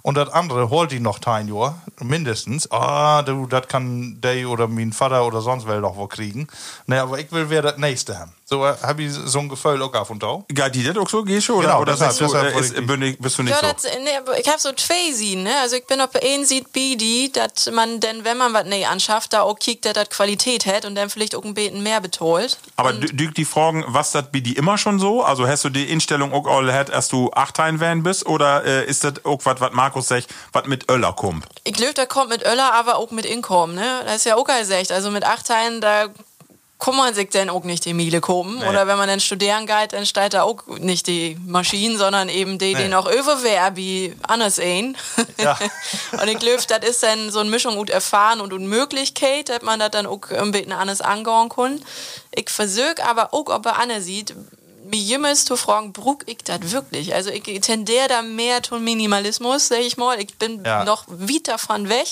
und 0.07 0.15
das 0.15 0.29
andere 0.29 0.69
holt 0.69 0.91
die 0.91 1.01
noch 1.01 1.19
ein 1.25 1.49
Jahr, 1.49 1.81
mindestens. 2.01 2.71
Ah, 2.71 3.23
du, 3.23 3.45
das 3.45 3.67
kann 3.67 4.21
der 4.21 4.47
oder 4.47 4.69
mein 4.69 4.93
Vater 4.93 5.27
oder 5.27 5.41
sonst 5.41 5.67
wer 5.67 5.81
doch 5.81 5.97
wo 5.97 6.07
kriegen. 6.07 6.47
Ne, 6.85 7.01
aber 7.01 7.19
ich 7.19 7.29
will 7.33 7.49
wer 7.49 7.61
das 7.61 7.77
nächste 7.77 8.17
haben. 8.17 8.31
So 8.49 8.65
äh, 8.65 8.75
habe 8.81 9.03
ich 9.03 9.11
so 9.11 9.39
ein 9.39 9.49
Gefühl 9.49 9.81
auch 9.81 9.93
auf 9.93 10.09
und 10.09 10.23
auf. 10.23 10.43
Ja, 10.55 10.69
die 10.69 10.81
das 10.81 10.95
auch 10.95 11.09
so, 11.09 11.21
gehst 11.21 11.49
du? 11.49 11.55
Oder, 11.55 11.67
Genau, 11.67 11.81
oder 11.81 11.91
deshalb- 11.93 12.13
sagst 12.13 12.21
du, 12.21 12.25
deshalb 12.33 12.55
äh, 12.55 12.59
ist, 12.61 12.87
bin 12.87 13.01
ich, 13.01 13.19
bist 13.19 13.37
du 13.37 13.43
nicht 13.43 13.51
Ja, 13.51 13.59
so? 13.59 13.73
das, 13.73 13.83
nee, 13.83 14.39
ich 14.39 14.47
habe 14.47 14.57
so 14.59 14.71
zwei 14.71 15.11
Sien, 15.11 15.43
ne? 15.43 15.51
Also 15.61 15.75
ich 15.75 15.85
bin 15.85 15.99
auf 15.99 16.11
der 16.11 16.23
einen 16.23 16.45
sieht 16.45 16.71
BD, 16.71 17.27
dass 17.27 17.69
man 17.71 17.99
denn, 17.99 18.23
wenn 18.23 18.37
man 18.37 18.53
was 18.53 18.63
nee 18.63 18.85
anschafft, 18.85 19.33
da 19.33 19.41
auch 19.41 19.59
kiegt, 19.59 19.83
dass 19.83 19.91
das 19.93 20.09
Qualität 20.09 20.65
hat 20.65 20.85
und 20.85 20.95
dann 20.95 21.09
vielleicht 21.09 21.35
auch 21.35 21.43
ein 21.43 21.53
bisschen 21.55 21.83
mehr 21.83 21.99
betont. 21.99 22.57
Aber 22.77 22.93
du 22.93 23.07
du 23.13 23.27
die 23.31 23.43
Fragen, 23.43 23.83
was 23.87 24.13
das 24.13 24.31
bei 24.31 24.39
dir 24.39 24.57
immer 24.57 24.77
schon 24.77 24.97
so? 24.97 25.23
Also 25.23 25.45
hast 25.45 25.65
du 25.65 25.69
die 25.69 25.89
Instellung 25.91 26.31
auch 26.31 26.47
all 26.47 26.71
hat, 26.71 26.89
erst 26.89 27.11
du 27.11 27.29
achtein 27.33 27.81
van 27.81 28.01
bist? 28.03 28.25
Oder 28.27 28.63
äh, 28.63 28.85
ist 28.85 29.03
das 29.03 29.25
auch 29.25 29.41
was, 29.43 29.59
was 29.59 29.73
Markus 29.73 30.07
sagt, 30.07 30.27
was 30.53 30.65
mit 30.67 30.89
Öller 30.89 31.11
kommt? 31.11 31.45
Ich 31.65 31.73
glaube, 31.73 31.95
da 31.95 32.05
kommt 32.05 32.29
mit 32.29 32.45
Öller, 32.45 32.73
aber 32.73 32.95
auch 32.95 33.11
mit 33.11 33.25
Inkommen, 33.25 33.75
ne? 33.75 34.03
Das 34.05 34.15
ist 34.15 34.25
ja 34.25 34.37
auch 34.37 34.45
gesagt. 34.45 34.93
Also 34.93 35.11
mit 35.11 35.25
acht 35.25 35.45
Teilen, 35.47 35.81
da 35.81 36.07
kann 36.79 36.95
man 36.95 37.13
sich 37.13 37.29
dann 37.29 37.49
auch 37.49 37.63
nicht 37.63 37.85
die 37.85 37.93
Miele 37.95 38.21
kommen. 38.21 38.61
Oder 38.61 38.85
wenn 38.85 38.97
man 38.97 39.07
dann 39.07 39.19
studieren 39.19 39.65
geht, 39.65 39.93
dann 39.93 40.05
steht 40.05 40.35
da 40.35 40.43
auch 40.43 40.65
nicht 40.79 41.07
die 41.07 41.35
Maschinen, 41.45 41.97
sondern 41.97 42.29
eben 42.29 42.59
die, 42.59 42.75
die 42.75 42.83
Nee. 42.83 42.87
noch 42.89 43.11
überwehr 43.11 43.75
wie 43.75 44.13
anders 44.27 44.59
ein. 44.59 44.95
Ja. 45.41 45.57
und 46.21 46.27
ich 46.27 46.37
glaube, 46.37 46.61
das 46.67 46.87
ist 46.87 47.01
dann 47.01 47.31
so 47.31 47.39
eine 47.39 47.49
Mischung 47.49 47.77
aus 47.79 47.89
Erfahren 47.89 48.41
und 48.41 48.53
Unmöglichkeit, 48.53 49.49
dass 49.49 49.63
man 49.63 49.79
das 49.79 49.89
dann 49.91 50.05
auch 50.05 50.21
ein 50.29 50.51
bisschen 50.51 50.71
anders 50.71 51.01
angehen 51.01 51.49
kann. 51.49 51.81
Ich 52.35 52.49
versuche 52.51 53.03
aber 53.07 53.33
auch, 53.33 53.47
ob 53.49 53.65
er 53.65 53.79
anders 53.79 54.05
sieht, 54.05 54.35
mir 54.85 54.99
jemals 54.99 55.43
zu 55.45 55.57
fragen, 55.57 55.91
brug 55.91 56.23
ich 56.27 56.37
das 56.45 56.71
wirklich? 56.71 57.13
Also 57.13 57.29
ich 57.31 57.41
tendiere 57.61 58.07
da 58.07 58.21
mehr 58.21 58.61
zum 58.63 58.83
Minimalismus, 58.83 59.67
sag 59.67 59.79
ich 59.79 59.97
mal. 59.97 60.19
Ich 60.21 60.37
bin 60.37 60.63
Ja. 60.63 60.85
noch 60.85 61.05
weit 61.07 61.47
davon 61.47 61.89
weg. 61.89 62.07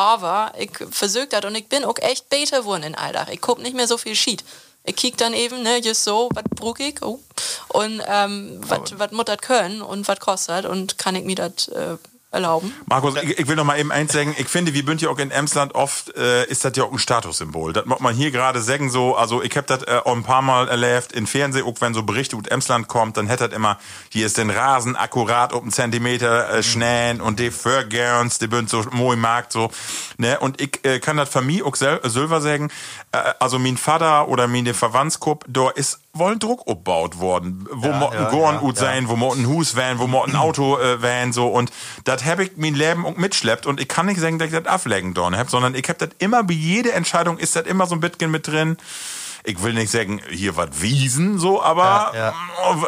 Aber 0.00 0.52
ich 0.56 0.70
versuche 0.90 1.26
das 1.26 1.44
und 1.44 1.54
ich 1.54 1.68
bin 1.68 1.84
auch 1.84 1.98
echt 1.98 2.30
besser 2.30 2.60
geworden 2.60 2.84
in 2.84 2.94
Alltag. 2.94 3.28
Ich 3.30 3.42
guck 3.42 3.58
nicht 3.58 3.76
mehr 3.76 3.86
so 3.86 3.98
viel 3.98 4.14
Schied. 4.14 4.42
Ich 4.86 4.96
kick 4.96 5.18
dann 5.18 5.34
eben, 5.34 5.62
ne, 5.62 5.76
just 5.76 6.04
so, 6.04 6.30
was 6.32 6.44
brug 6.56 6.80
ich, 6.80 7.02
oh. 7.02 7.20
Und 7.68 8.00
ähm, 8.06 8.62
was 8.66 9.10
muss 9.10 9.24
das 9.26 9.36
können 9.42 9.82
und 9.82 10.08
was 10.08 10.18
kostet 10.18 10.64
und 10.64 10.96
kann 10.96 11.16
ich 11.16 11.24
mir 11.24 11.34
das 11.34 11.68
äh, 11.68 11.98
erlauben. 12.30 12.72
Markus, 12.86 13.16
ich, 13.16 13.38
ich 13.38 13.48
will 13.48 13.56
noch 13.56 13.64
mal 13.64 13.78
eben 13.78 13.90
eins 13.90 14.12
sagen. 14.12 14.34
Ich 14.38 14.48
finde, 14.48 14.72
wie 14.72 14.82
bünd 14.82 15.02
ja 15.02 15.10
auch 15.10 15.18
in 15.18 15.30
Emsland 15.30 15.74
oft, 15.74 16.16
äh, 16.16 16.44
ist 16.46 16.64
das 16.64 16.76
ja 16.76 16.84
auch 16.84 16.92
ein 16.92 16.98
Statussymbol. 16.98 17.72
Das 17.72 17.86
muss 17.86 18.00
man 18.00 18.14
hier 18.14 18.30
gerade 18.30 18.60
sagen 18.60 18.90
so, 18.90 19.16
also 19.16 19.42
ich 19.42 19.56
hab 19.56 19.66
das 19.66 19.82
äh, 19.82 20.00
auch 20.04 20.14
ein 20.14 20.22
paar 20.22 20.42
Mal 20.42 20.68
erlebt 20.68 21.12
in 21.12 21.26
Fernsehen, 21.26 21.66
auch 21.66 21.80
wenn 21.80 21.92
so 21.92 22.04
Berichte 22.04 22.36
aus 22.36 22.46
Emsland 22.46 22.86
kommt, 22.86 23.16
dann 23.16 23.26
hätte 23.26 23.48
das 23.48 23.56
immer, 23.56 23.78
hier 24.10 24.26
ist 24.26 24.38
den 24.38 24.50
Rasen 24.50 24.94
akkurat 24.96 25.52
um 25.52 25.62
einen 25.62 25.72
Zentimeter 25.72 26.50
äh, 26.50 26.62
schnähen 26.62 27.20
und 27.20 27.40
die 27.40 27.50
Förgerns, 27.50 28.38
die 28.38 28.46
bünd 28.46 28.70
so 28.70 28.84
moi 28.92 29.16
Markt 29.16 29.52
so, 29.52 29.70
ne, 30.16 30.38
und 30.38 30.60
ich 30.60 30.84
äh, 30.84 31.00
kann 31.00 31.16
das 31.16 31.28
für 31.28 31.42
mich 31.42 31.64
auch 31.64 31.74
sel 31.74 32.00
selber 32.04 32.40
sagen, 32.40 32.70
äh, 33.12 33.18
also 33.40 33.58
mein 33.58 33.76
Vater 33.76 34.28
oder 34.28 34.46
meine 34.46 34.74
Verwandtskupp, 34.74 35.44
da 35.48 35.70
ist 35.70 36.00
wohl 36.12 36.38
Druck 36.38 36.60
abgebaut 36.60 37.18
worden, 37.18 37.68
wo 37.70 37.88
Ja, 37.88 37.96
motten 37.98 38.22
ja, 38.22 38.30
Gorn 38.30 38.56
ja, 38.56 38.62
ut 38.62 38.76
sein, 38.76 39.08
wo 39.08 39.16
motten 39.16 39.46
Hus 39.46 39.76
van, 39.76 39.98
wo 39.98 40.06
motten 40.06 40.36
Auto 40.36 40.78
äh, 40.78 41.00
van, 41.00 41.32
so, 41.32 41.48
und 41.48 41.70
das 42.04 42.24
hab 42.24 42.40
ich 42.40 42.52
mein 42.56 42.74
Leben 42.74 43.06
auch 43.06 43.16
mitschleppt 43.16 43.66
und 43.66 43.80
ich 43.80 43.88
kann 43.88 44.06
nicht 44.06 44.20
sagen, 44.20 44.38
dass 44.38 44.48
ich 44.48 44.54
das 44.54 44.66
ablecken 44.66 45.14
dorn 45.14 45.36
hab, 45.36 45.50
sondern 45.50 45.74
ich 45.74 45.88
hab 45.88 45.98
das 45.98 46.10
immer, 46.18 46.42
bei 46.42 46.54
jeder 46.54 46.94
Entscheidung 46.94 47.38
ist 47.38 47.54
das 47.54 47.66
immer 47.66 47.86
so 47.86 47.94
ein 47.94 48.00
bisschen 48.00 48.30
mit 48.30 48.46
drin. 48.46 48.76
Ich 49.42 49.62
will 49.62 49.72
nicht 49.72 49.90
sagen, 49.90 50.20
hier 50.30 50.56
was 50.56 50.82
Wiesen, 50.82 51.38
so, 51.38 51.62
aber, 51.62 52.12
Ja, 52.14 52.34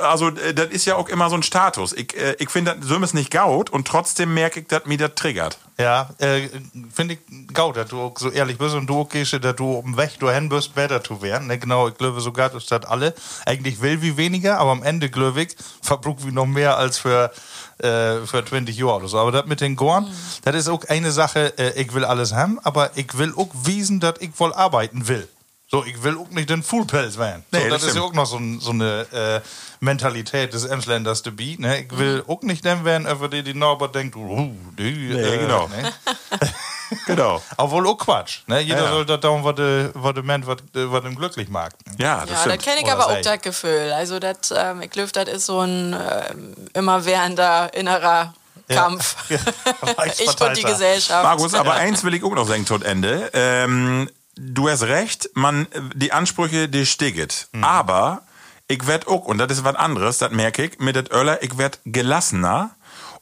also, 0.03 0.29
äh, 0.29 0.53
das 0.53 0.67
ist 0.69 0.85
ja 0.85 0.97
auch 0.97 1.09
immer 1.09 1.31
so 1.31 1.37
ein 1.37 1.43
Status. 1.43 1.95
Ich, 1.95 2.15
äh, 2.15 2.37
ich 2.39 2.51
finde, 2.51 2.77
so 2.81 2.99
ist 2.99 3.15
nicht 3.15 3.31
gaut 3.31 3.71
und 3.71 3.87
trotzdem 3.87 4.35
merke 4.35 4.61
ich, 4.61 4.67
dass 4.67 4.85
mir 4.85 4.99
das 4.99 5.15
triggert. 5.15 5.59
Ja, 5.79 6.11
äh, 6.19 6.49
finde 6.93 7.15
ich 7.15 7.55
gut, 7.55 7.77
dass 7.77 7.89
du 7.89 8.13
so 8.17 8.31
ehrlich 8.31 8.59
bist 8.59 8.75
und 8.75 8.87
du 8.87 9.01
auch 9.01 9.09
gehst, 9.09 9.33
dass 9.33 9.57
du 9.57 9.73
um 9.73 9.97
weg 9.97 10.13
du 10.21 10.31
hin 10.31 10.49
bist, 10.49 10.75
besser 10.75 11.03
zu 11.03 11.23
werden. 11.23 11.49
Ne, 11.49 11.59
genau, 11.59 11.89
ich 11.89 11.97
glaube 11.97 12.21
sogar, 12.21 12.51
dass 12.51 12.67
das 12.67 12.85
alle 12.85 13.15
eigentlich 13.47 13.81
will 13.81 14.03
wie 14.03 14.17
weniger, 14.17 14.59
aber 14.59 14.73
am 14.73 14.83
Ende, 14.83 15.09
glaube 15.09 15.43
ich, 15.43 15.57
verbrucht 15.81 16.27
wie 16.27 16.33
noch 16.33 16.47
mehr 16.47 16.77
als 16.77 16.99
für, 16.99 17.33
äh, 17.79 18.27
für 18.27 18.45
20 18.45 18.77
Jahre 18.77 18.97
oder 18.97 19.09
so. 19.09 19.19
Aber 19.19 19.33
das 19.33 19.47
mit 19.47 19.61
den 19.63 19.77
Gorn, 19.77 20.07
das 20.45 20.55
ist 20.55 20.69
auch 20.69 20.85
eine 20.85 21.11
Sache, 21.11 21.57
äh, 21.59 21.81
ich 21.81 21.95
will 21.95 22.05
alles 22.05 22.35
haben, 22.35 22.59
aber 22.63 22.91
ich 22.97 23.17
will 23.17 23.33
auch 23.35 23.49
wiesen, 23.65 23.99
dass 23.99 24.15
ich 24.21 24.39
wohl 24.39 24.53
arbeiten 24.53 25.09
will. 25.09 25.27
So, 25.75 25.83
ich 25.87 26.03
will 26.03 26.19
auch 26.19 26.29
nicht 26.29 26.51
den 26.51 26.63
Fullpelz 26.63 27.17
werden. 27.17 27.45
Nee, 27.51 27.63
so, 27.63 27.69
das 27.71 27.81
das, 27.81 27.91
ist 27.91 27.97
ja 27.97 28.03
auch 28.03 28.13
noch 28.13 28.27
so, 28.27 28.39
so 28.61 28.73
eine 28.73 29.07
äh, 29.11 29.41
Mentalität 29.81 30.53
des 30.53 30.67
Emsländers 30.67 31.23
dabei. 31.23 31.57
Ne? 31.59 31.85
Ich 31.85 31.97
will 31.97 32.23
auch 32.29 32.43
nicht 32.43 32.63
den 32.63 32.85
werden, 32.85 33.07
über 33.07 33.27
die 33.29 33.43
die 33.43 33.55
Norbert 33.55 33.95
denkt, 33.95 34.15
uh, 34.15 34.53
die, 34.79 35.15
Nee, 35.15 35.39
genau. 35.39 35.69
Ne? 35.69 35.93
Genau. 37.07 37.41
Obwohl 37.57 37.87
auch 37.89 37.97
Quatsch. 37.97 38.41
Ne? 38.49 38.61
Jeder 38.61 38.81
Ja, 38.81 38.85
ja. 38.85 38.91
soll 38.91 39.07
da 39.07 39.17
tun, 39.17 39.43
was 39.43 39.55
der 39.55 39.91
was 39.95 40.13
der 40.13 40.23
Mensch, 40.23 40.47
was, 40.47 40.59
äh, 40.75 40.93
was 40.93 41.05
ihm 41.07 41.15
glücklich 41.15 41.49
macht. 41.49 41.75
Ja, 41.97 42.21
das 42.21 42.29
Ja, 42.29 42.35
das 42.35 42.41
stimmt. 42.43 42.63
kenne 42.63 42.81
ich 42.83 42.93
aber 42.93 43.07
auch 43.07 43.21
das 43.23 43.41
Gefühl. 43.41 43.93
Also 43.97 44.19
das, 44.19 44.53
ähm, 44.55 44.83
ich 44.83 44.91
glaube, 44.91 45.11
das 45.11 45.27
ist 45.27 45.47
so 45.47 45.61
ein 45.61 45.95
ähm, 45.95 46.55
immerwährender 46.75 47.73
innerer 47.73 48.35
Kampf. 48.69 49.17
ich 49.31 50.39
und 50.39 50.57
die. 50.59 50.63
Gesellschaft. 50.65 51.25
Markus, 51.25 51.55
aber 51.55 51.73
eins 51.73 52.05
will 52.05 52.13
ich 52.13 52.23
auch 52.23 52.35
noch 52.35 52.47
sagen 52.47 52.67
zum 52.67 52.83
Ende. 52.83 53.31
Ähm, 53.33 54.11
du 54.43 54.69
hast 54.69 54.83
recht, 54.83 55.31
man, 55.35 55.67
die 55.95 56.13
Ansprüche, 56.13 56.69
die 56.69 56.87
stiget. 56.87 57.49
Aber 57.61 58.23
ich 58.69 58.87
werd 58.87 59.07
auch, 59.07 59.25
und 59.25 59.39
das 59.39 59.53
ist 59.53 59.65
was 59.65 59.77
anderes, 59.77 60.19
das 60.19 60.33
merke 60.33 60.65
ich, 60.65 60.79
mit 60.79 60.97
det 60.97 61.13
Öller, 61.13 61.43
ich 61.43 61.59
werd 61.59 61.79
gelassener 61.85 62.71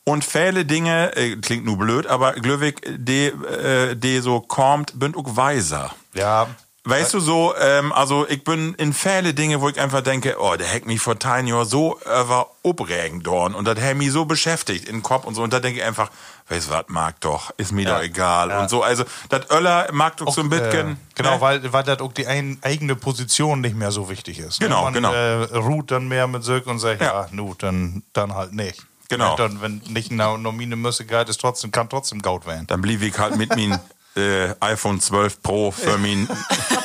und 0.05 0.25
viele 0.25 0.65
Dinge, 0.65 1.15
äh, 1.17 1.37
klingt 1.37 1.65
nur 1.65 1.77
blöd, 1.77 2.07
aber 2.07 2.33
glücklich, 2.33 2.77
die, 2.87 3.27
äh, 3.27 3.95
die 3.97 4.21
so 4.21 4.41
kommt, 4.41 4.99
bin 4.99 5.15
auch 5.15 5.37
weiser. 5.37 5.95
Ja, 6.15 6.49
Weißt 6.85 7.13
du 7.13 7.21
so, 7.21 7.55
ähm, 7.61 7.93
also 7.93 8.27
ich 8.27 8.43
bin 8.43 8.73
in 8.75 8.95
viele 8.95 9.35
Dinge, 9.35 9.61
wo 9.61 9.69
ich 9.69 9.79
einfach 9.79 10.01
denke, 10.01 10.37
oh, 10.41 10.57
der 10.57 10.73
hat 10.73 10.87
mich 10.87 10.99
vor 10.99 11.15
Jahren 11.23 11.67
so 11.67 12.01
über 12.01 12.51
aufregend 12.63 13.27
dorn 13.27 13.55
und 13.55 13.67
das 13.67 13.79
hat 13.79 13.97
mich 13.97 14.11
so 14.13 14.25
beschäftigt 14.25 14.89
in 14.89 15.03
Kopf 15.03 15.27
und 15.27 15.35
so 15.35 15.43
und 15.43 15.53
da 15.53 15.61
denke 15.61 15.81
ich 15.81 15.85
einfach, 15.85 16.11
weißt 16.51 16.69
du 16.69 16.73
was, 16.73 16.85
mag 16.89 17.19
doch, 17.21 17.53
ist 17.57 17.73
mir 17.73 17.85
Ja. 17.87 17.95
doch 17.97 18.03
egal 18.05 18.51
Ja. 18.51 18.61
und 18.61 18.69
so. 18.69 18.83
Also 18.83 19.05
das 19.31 19.51
Öller 19.51 19.89
mag 19.93 20.17
doch 20.19 20.35
so 20.35 20.43
ein 20.43 20.51
bisschen. 20.51 20.93
Äh, 20.93 20.97
genau, 21.15 21.35
ne? 21.37 21.41
weil, 21.41 21.73
weil 21.73 21.83
das 21.85 22.01
auch 22.01 22.13
die 22.13 22.27
ein, 22.27 22.59
eigene 22.63 22.95
Position 22.97 23.61
nicht 23.63 23.77
mehr 23.77 23.91
so 23.93 24.11
wichtig 24.11 24.39
ist. 24.41 24.61
ne? 24.61 24.67
Genau, 24.67 24.83
Man 24.85 24.93
genau. 24.93 25.13
Äh, 25.13 25.45
ruht 25.57 25.91
dann 25.91 26.09
mehr 26.09 26.27
mit 26.27 26.45
Söck 26.45 26.67
und 26.67 26.79
sagt, 26.81 27.01
Ja. 27.01 27.23
ja, 27.23 27.29
nu, 27.31 27.55
dann, 27.57 28.03
dann 28.13 28.35
halt 28.35 28.53
nicht. 28.53 28.83
Genau. 29.09 29.35
Dann, 29.37 29.61
wenn 29.63 29.81
nicht 29.89 30.11
eine 30.13 30.39
Nomine 30.39 30.77
Müsse 30.77 31.05
geht, 31.05 31.29
ist 31.29 31.41
trotzdem, 31.41 31.73
kann 31.73 31.89
trotzdem 31.89 32.21
Gaut 32.23 32.47
werden. 32.47 32.67
Dann 32.69 32.81
blieb 32.81 33.03
ich 33.03 33.19
halt 33.19 33.37
mit 33.37 33.51
meinem 33.51 33.79
äh, 34.17 34.55
iPhone 34.61 35.01
12 35.01 35.43
Pro 35.43 35.71
für 35.73 35.99
mein 35.99 36.29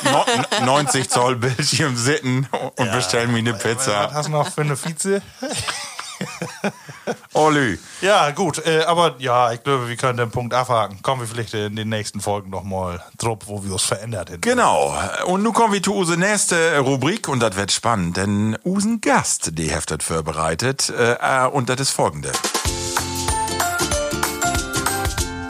no- 0.04 0.24
90 0.64 1.08
Zoll 1.08 1.36
Bildschirm 1.36 1.96
sitten 1.96 2.48
und 2.76 2.92
bestell 2.92 3.28
mir 3.28 3.38
eine 3.38 3.54
Was 3.54 3.62
Pizza. 3.62 4.10
hast 4.12 4.26
du 4.28 4.32
noch 4.32 4.48
für 4.50 4.62
eine 4.62 4.76
Vize? 4.76 5.22
Olli. 7.34 7.78
Ja, 8.00 8.30
gut, 8.30 8.64
äh, 8.66 8.82
aber 8.82 9.16
ja, 9.18 9.52
ich 9.52 9.62
glaube, 9.62 9.88
wir 9.88 9.96
können 9.96 10.16
den 10.16 10.30
Punkt 10.30 10.54
abhaken. 10.54 11.02
Kommen 11.02 11.22
wir 11.22 11.28
vielleicht 11.28 11.54
in 11.54 11.76
den 11.76 11.88
nächsten 11.88 12.20
Folgen 12.20 12.50
noch 12.50 12.62
mal 12.62 13.02
drauf, 13.18 13.38
wo 13.46 13.64
wir 13.64 13.72
uns 13.72 13.82
verändert 13.82 14.30
haben. 14.30 14.40
Genau. 14.40 14.94
Und 15.26 15.42
nun 15.42 15.52
kommen 15.52 15.72
wir 15.72 15.82
zu 15.82 15.94
unsere 15.94 16.18
nächste 16.18 16.78
Rubrik 16.78 17.28
und 17.28 17.40
das 17.40 17.56
wird 17.56 17.72
spannend, 17.72 18.16
denn 18.16 18.56
unseren 18.62 19.00
Gast, 19.00 19.58
die 19.58 19.70
heftet 19.70 20.02
vorbereitet 20.02 20.90
äh, 20.90 21.14
äh, 21.14 21.46
und 21.48 21.68
das 21.68 21.80
ist 21.80 21.90
folgende. 21.90 22.32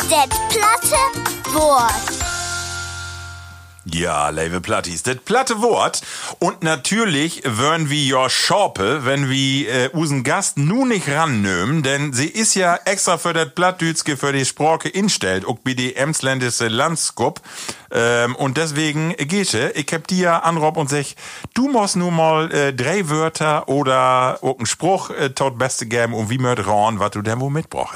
Det 0.09 0.31
platte 0.49 0.97
Wort. 1.53 2.26
Ja, 3.99 4.29
liebe 4.29 4.61
Plattis, 4.61 5.03
das 5.05 5.17
platte 5.17 5.63
Wort. 5.63 6.03
Und 6.39 6.63
natürlich 6.63 7.41
würden 7.47 7.89
wir 7.89 8.05
ja 8.05 8.29
schorpe, 8.29 9.07
wenn 9.07 9.31
wir 9.31 9.69
äh, 9.73 9.89
unseren 9.89 10.23
Gast 10.23 10.59
nun 10.59 10.89
nicht 10.89 11.09
rannehmen, 11.09 11.83
denn 11.83 12.13
sie 12.13 12.27
ist 12.27 12.55
ja 12.57 12.79
extra 12.85 13.17
für 13.17 13.33
das 13.33 13.55
Plattdütske 13.55 14.19
für 14.19 14.35
die 14.35 14.45
Sprache 14.45 14.91
instellt, 14.91 15.47
auch 15.47 15.57
bei 15.65 15.73
die 15.73 15.97
emsländische 15.97 16.69
Landskop. 16.69 17.41
Ähm, 17.91 18.37
und 18.37 18.59
deswegen, 18.59 19.15
Gesche, 19.17 19.73
ich 19.75 19.91
hab 19.95 20.07
dir 20.07 20.45
anrob 20.45 20.77
und 20.77 20.91
sag, 20.91 21.07
du 21.55 21.71
musst 21.71 21.97
nun 21.97 22.17
mal 22.17 22.53
äh, 22.53 22.75
drei 22.75 23.09
Wörter 23.09 23.67
oder 23.67 24.41
auch 24.43 24.59
einen 24.59 24.67
Spruch 24.67 25.09
äh, 25.09 25.31
tot 25.31 25.57
beste 25.57 25.87
geben 25.87 26.13
und 26.13 26.29
wie 26.29 26.37
möcht 26.37 26.67
ran, 26.67 26.99
was 26.99 27.13
du 27.13 27.23
denn 27.23 27.41
wo 27.41 27.49
mitbrauch. 27.49 27.95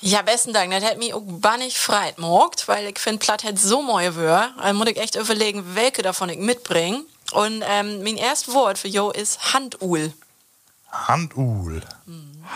Ja, 0.00 0.22
besten 0.22 0.52
Dank. 0.52 0.72
Das 0.72 0.84
hat 0.84 0.98
mich 0.98 1.14
auch 1.14 1.22
bannig 1.24 1.78
freit 1.78 2.18
mogt, 2.18 2.68
weil 2.68 2.86
ich 2.86 2.98
finde, 2.98 3.18
Platt 3.18 3.44
hat 3.44 3.58
so 3.58 3.82
neue 3.82 4.14
Wörter. 4.16 4.54
Da 4.60 4.72
muss 4.72 4.88
ich 4.88 4.96
echt 4.98 5.14
überlegen, 5.16 5.64
welche 5.74 6.02
davon 6.02 6.28
ich 6.28 6.38
mitbringe. 6.38 7.04
Und 7.32 7.64
ähm, 7.66 8.02
mein 8.02 8.16
erstes 8.16 8.52
Wort 8.54 8.78
für 8.78 8.88
Jo 8.88 9.10
ist 9.10 9.54
Handuhl. 9.54 10.12
Handuhl. 10.90 11.80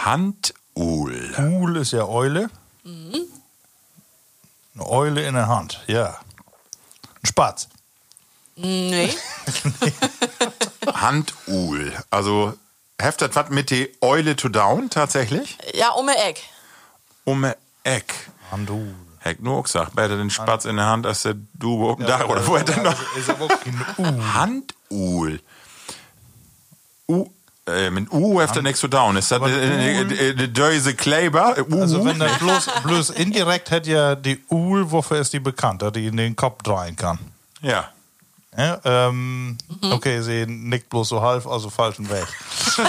Handuhl. 0.05 1.35
Uhl 1.39 1.77
ist 1.79 1.93
ja 1.93 2.07
Eule. 2.07 2.51
Mhm. 2.85 3.23
Eine 4.75 4.87
Eule 4.87 5.27
in 5.27 5.35
der 5.35 5.49
Hand, 5.49 5.81
ja. 5.87 6.19
Ein 7.23 7.27
Spatz. 7.27 7.69
Nee. 8.57 9.15
Handuhl. 10.95 11.93
Also, 12.11 12.55
heftet 12.99 13.35
was 13.37 13.49
mit 13.51 13.71
die 13.71 13.95
Eule 14.01 14.37
to 14.37 14.49
down 14.49 14.91
tatsächlich? 14.91 15.57
ja, 15.75 15.91
um 15.91 16.07
die 16.07 16.13
Eck. 16.13 16.43
Um 17.27 17.45
ein 17.45 17.55
Eck. 17.85 18.15
Handuhl. 18.51 18.95
Hätte 19.19 19.43
nur 19.45 19.59
auch 19.59 19.65
gesagt, 19.65 19.95
besser 19.95 20.17
den 20.17 20.31
Spatz 20.31 20.65
in 20.65 20.77
der 20.77 20.87
Hand 20.87 21.05
als 21.05 21.23
der 21.23 21.35
Dube 21.55 21.87
auf 21.93 21.97
dem 21.97 22.07
Dach 22.07 22.27
oder 22.29 22.47
wo 22.47 22.55
er 22.57 22.65
denn 22.65 22.83
noch? 22.83 22.95
Ist 23.17 23.29
aber 23.29 23.47
auch. 23.47 24.35
Handuhl. 24.35 25.41
U, 27.09 27.27
äh, 27.67 27.91
mit 27.91 28.13
U 28.13 28.41
heftet 28.41 28.63
nichts 28.63 28.81
to 28.81 28.87
down. 28.89 29.17
Ist 29.17 29.31
das 29.33 29.43
eine 29.43 30.49
Döse 30.49 30.95
Kleber? 30.95 31.57
Uh. 31.69 31.81
Also 31.81 32.05
wenn 32.05 32.19
das 32.21 32.39
bloß, 32.39 32.69
bloß 32.85 33.11
indirekt 33.11 33.71
hätte 33.73 33.91
ja 33.91 34.15
die 34.15 34.41
Uhl, 34.49 34.91
wofür 34.93 35.19
ist 35.19 35.33
die 35.33 35.41
bekannt, 35.41 35.83
dass 35.83 35.93
die 35.93 36.07
in 36.07 36.17
den 36.17 36.37
Kopf 36.37 36.63
drehen 36.63 36.97
kann. 36.97 37.19
ja. 37.61 37.89
Ja, 38.59 38.81
ähm, 38.85 39.59
Okay, 39.83 40.23
sie 40.23 40.47
nickt 40.47 40.89
bloß 40.89 41.11
so 41.11 41.21
halb, 41.21 41.47
also 41.47 41.69
falschen 41.69 42.09
Weg. 42.09 42.27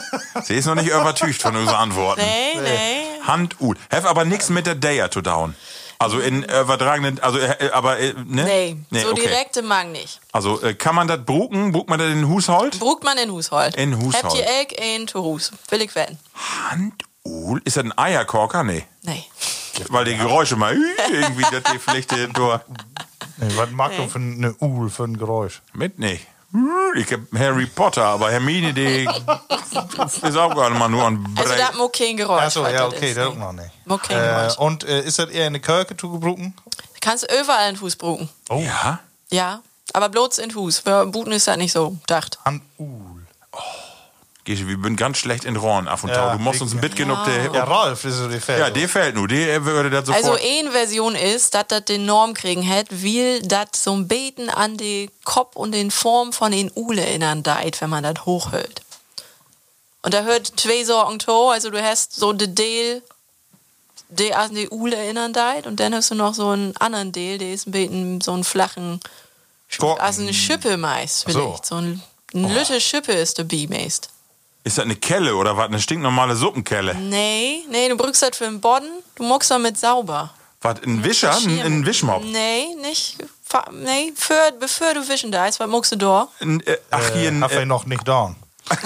Sie 0.44 0.54
ist 0.54 0.66
noch 0.66 0.74
nicht 0.74 0.88
übertücht 0.88 1.42
von 1.42 1.56
unseren 1.56 1.76
Antworten. 1.76 2.22
Nee, 2.22 2.60
nee. 2.60 3.26
Handuhl. 3.26 3.76
Hef 3.90 4.04
aber 4.04 4.24
nichts 4.24 4.48
mit 4.50 4.66
der 4.66 4.74
Daya 4.74 5.08
to 5.08 5.20
down. 5.20 5.54
Also 5.98 6.18
in 6.18 6.42
übertragenen, 6.42 7.20
also, 7.20 7.38
äh, 7.38 7.70
aber, 7.72 8.00
äh, 8.00 8.12
ne? 8.26 8.44
Nee, 8.90 9.02
so 9.02 9.12
okay. 9.12 9.20
direkte 9.20 9.62
Mang 9.62 9.92
nicht. 9.92 10.20
Also 10.32 10.60
äh, 10.60 10.74
kann 10.74 10.96
man 10.96 11.06
das 11.06 11.24
bruken? 11.24 11.70
Brukt 11.70 11.88
man 11.88 12.00
das 12.00 12.08
in 12.08 12.22
den 12.22 12.28
Haushalt? 12.28 12.80
Brugt 12.80 13.04
man 13.04 13.16
in 13.18 13.30
Hushold. 13.30 13.76
In 13.76 13.96
Hushold. 13.96 14.24
Habt 14.24 14.34
ihr 14.34 14.46
Eck 14.60 14.72
in 14.80 15.06
to 15.06 15.22
Hus? 15.22 15.52
Will 15.68 15.80
ich 15.80 15.94
werden? 15.94 16.18
Handuhl? 16.70 17.62
Ist 17.64 17.76
das 17.76 17.84
ein 17.84 17.96
Eierkorker? 17.96 18.64
Nee. 18.64 18.84
Nee. 19.02 19.24
Weil 19.90 20.04
die 20.04 20.16
Geräusche 20.16 20.56
mal 20.56 20.76
irgendwie, 21.12 21.42
dass 21.42 21.72
die 21.72 21.78
vielleicht 21.78 22.12
äh, 22.12 22.26
durch 22.28 22.60
Nee, 23.36 23.52
was 23.56 23.70
mag 23.70 23.96
du 23.96 24.08
für 24.08 24.18
eine 24.18 24.54
Uhl 24.60 24.90
für 24.90 25.04
ein 25.04 25.16
Geräusch? 25.16 25.62
mit 25.72 25.98
nicht. 25.98 26.26
Ich 26.96 27.10
hab 27.12 27.20
Harry 27.38 27.66
Potter, 27.66 28.04
aber 28.04 28.30
Hermine, 28.30 28.74
die 28.74 29.04
ist 30.22 30.36
auch 30.36 30.54
gar 30.54 30.68
nicht 30.70 30.78
mal 30.78 30.88
nur 30.88 31.06
ein 31.06 31.24
Also 31.38 31.54
Brei. 31.54 31.58
da 31.58 31.72
muss 31.76 31.90
kein 31.92 32.16
Geräusch. 32.16 32.42
Achso, 32.42 32.66
ja, 32.66 32.72
das 32.72 32.92
okay, 32.94 33.14
das 33.14 33.34
noch 33.34 33.52
nicht. 33.52 33.70
Kein 34.02 34.18
Äh, 34.18 34.20
Geräusch. 34.26 34.58
und 34.58 34.84
äh, 34.84 35.00
ist 35.02 35.18
das 35.18 35.30
eher 35.30 35.46
eine 35.46 35.60
Kirche 35.60 35.96
zugebrochen? 35.96 36.54
Kannst 37.00 37.24
überall 37.32 37.70
in 37.70 37.80
Hus 37.80 37.96
brugen. 37.96 38.28
Ja? 38.50 38.98
Ja, 39.30 39.62
aber 39.94 40.08
bloß 40.10 40.38
in 40.38 40.54
Hus. 40.54 40.80
Für 40.80 41.06
Buten 41.06 41.32
ist 41.32 41.48
das 41.48 41.56
nicht 41.56 41.72
so 41.72 41.96
dacht. 42.06 42.38
Handuhl. 42.44 43.26
Gesche, 44.44 44.66
wir 44.66 44.76
sind 44.82 44.96
ganz 44.96 45.18
schlecht 45.18 45.44
in 45.44 45.54
Rohren 45.54 45.86
af 45.86 46.02
und 46.02 46.10
Ja, 46.10 46.16
tau. 46.16 46.32
Du 46.32 46.38
musst 46.40 46.60
uns 46.60 46.72
ein 46.72 46.80
bisschen 46.80 47.08
auf 47.12 47.24
der. 47.24 47.52
Ja, 47.52 47.62
Ralf 47.62 48.04
ist 48.04 48.16
so 48.16 48.28
die. 48.28 48.40
Ja, 48.48 48.70
dir 48.70 48.88
fällt 48.88 49.14
nur. 49.14 49.28
Der 49.28 49.64
würde 49.64 49.88
das 49.88 50.06
sofort. 50.06 50.24
Also 50.24 50.36
eine 50.44 50.72
Version 50.72 51.14
ist, 51.14 51.54
dass 51.54 51.68
das 51.68 51.84
den 51.84 52.06
Norm 52.06 52.34
kriegen 52.34 52.62
hätt, 52.62 52.88
weil 52.90 53.40
das 53.42 53.68
so 53.74 53.92
ein 53.92 54.08
Beten 54.08 54.50
an 54.50 54.76
die 54.76 55.10
Kopf 55.22 55.54
und 55.54 55.70
den 55.70 55.92
Form 55.92 56.32
von 56.32 56.50
den 56.50 56.72
Ule 56.74 57.02
erinnern 57.02 57.44
deit, 57.44 57.80
wenn 57.80 57.90
man 57.90 58.02
das 58.02 58.26
hochhält. 58.26 58.82
Und 60.02 60.12
da 60.12 60.22
hört 60.22 60.52
zwei 60.56 60.82
Sorgen 60.84 61.20
to, 61.20 61.50
also 61.50 61.70
du 61.70 61.80
hast 61.80 62.16
so 62.16 62.32
de 62.32 62.48
Deel, 62.48 63.02
der 64.08 64.40
an 64.40 64.54
die 64.56 64.68
Ule 64.68 64.96
erinnern 64.96 65.32
deit, 65.32 65.68
und 65.68 65.78
dann 65.78 65.94
hast 65.94 66.10
du 66.10 66.16
noch 66.16 66.34
so 66.34 66.48
einen 66.48 66.76
anderen 66.78 67.12
Deel, 67.12 67.38
der 67.38 67.52
ist 67.52 67.68
ein 67.68 67.70
bisschen 67.70 68.20
so 68.20 68.32
einen 68.32 68.42
flachen, 68.42 69.00
Korken. 69.78 70.02
also 70.02 70.22
eine 70.22 70.34
Schippe 70.34 70.76
meist, 70.76 71.20
so. 71.20 71.30
vielleicht. 71.30 71.66
So 71.66 71.76
ein, 71.76 72.02
ein 72.34 72.52
Lütte 72.52 72.80
Schippe 72.80 73.12
ist 73.12 73.38
der 73.38 73.44
B 73.44 73.68
meist. 73.68 74.08
Ist 74.64 74.78
das 74.78 74.84
eine 74.84 74.96
Kelle 74.96 75.34
oder 75.36 75.56
was? 75.56 75.66
Eine 75.66 75.80
stinknormale 75.80 76.36
Suppenkelle? 76.36 76.94
Nee, 76.94 77.64
nee, 77.70 77.88
du 77.88 77.96
brauchst 77.96 78.22
das 78.22 78.36
für 78.36 78.44
den 78.44 78.60
Boden, 78.60 78.88
du 79.16 79.22
muckst 79.24 79.50
damit 79.50 79.78
sauber. 79.78 80.30
Was? 80.60 80.80
Ein 80.84 81.02
Wischer? 81.04 81.34
Ein, 81.36 81.60
ein 81.60 81.86
Wischmopp? 81.86 82.22
Nee, 82.24 82.66
nicht. 82.80 83.16
Nee, 83.72 84.12
für, 84.16 84.52
bevor 84.58 84.94
du 84.94 85.06
wischen 85.08 85.30
da 85.32 85.46
ist, 85.46 85.58
was 85.60 85.68
muckst 85.68 85.92
du 85.92 85.96
da? 85.96 86.28
Äh, 86.40 86.76
ach, 86.90 87.10
hier 87.12 87.24
Äh, 87.24 87.28
ein. 87.28 87.42
hab 87.44 87.50
ich 87.52 87.58
Äh, 87.58 87.64
noch 87.66 87.84
nicht 87.86 88.06
da. 88.08 88.34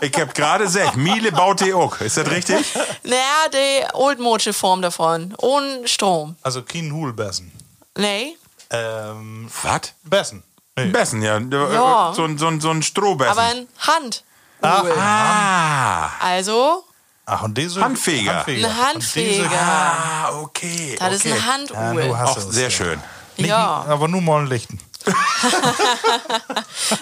ich 0.00 0.14
hab 0.20 0.34
gerade 0.34 0.64
gesagt, 0.64 0.96
Miele 0.96 1.32
baut 1.32 1.60
die 1.60 1.72
auch. 1.72 2.00
Ist 2.00 2.16
das 2.16 2.28
richtig? 2.30 2.66
Naja, 3.04 3.48
die 3.52 3.94
oldmodische 3.94 4.52
Form 4.52 4.82
davon. 4.82 5.32
Ohne 5.38 5.86
Strom. 5.86 6.36
Also 6.42 6.62
kein 6.62 6.92
Huhlbessen. 6.92 7.52
Nee. 7.96 8.36
Ähm, 8.70 9.48
Was? 9.62 9.92
Bessen. 10.02 10.42
Nee. 10.78 10.86
Bessen, 10.86 11.22
ja. 11.22 11.38
Ja. 11.38 12.12
So, 12.14 12.24
ein- 12.24 12.36
so, 12.38 12.46
ein- 12.48 12.60
so 12.60 12.70
ein 12.70 12.82
Strohbessen. 12.82 13.30
Aber 13.32 13.42
ein 13.42 13.66
Hand. 13.78 14.24
ah. 14.62 16.10
Also, 16.20 16.84
Ach, 17.24 17.42
und 17.42 17.56
diese 17.58 17.80
Handfeger. 17.82 18.46
ein 18.46 18.76
Handfeger. 18.86 19.50
Ah, 19.58 20.30
okay. 20.40 20.96
Das 20.98 21.14
ist 21.14 21.20
okay. 21.26 21.32
ein 21.32 21.66
Ja, 21.66 21.76
Handuhl. 21.76 22.02
du 22.08 22.16
hast 22.18 22.30
Auch 22.30 22.36
es. 22.38 22.44
sehr 22.50 22.70
schön. 22.70 23.00
Nicht, 23.36 23.48
Ja. 23.48 23.84
Aber 23.88 24.06
nur 24.08 24.20
mal 24.20 24.38
einen 24.40 24.46
lichten. 24.48 24.78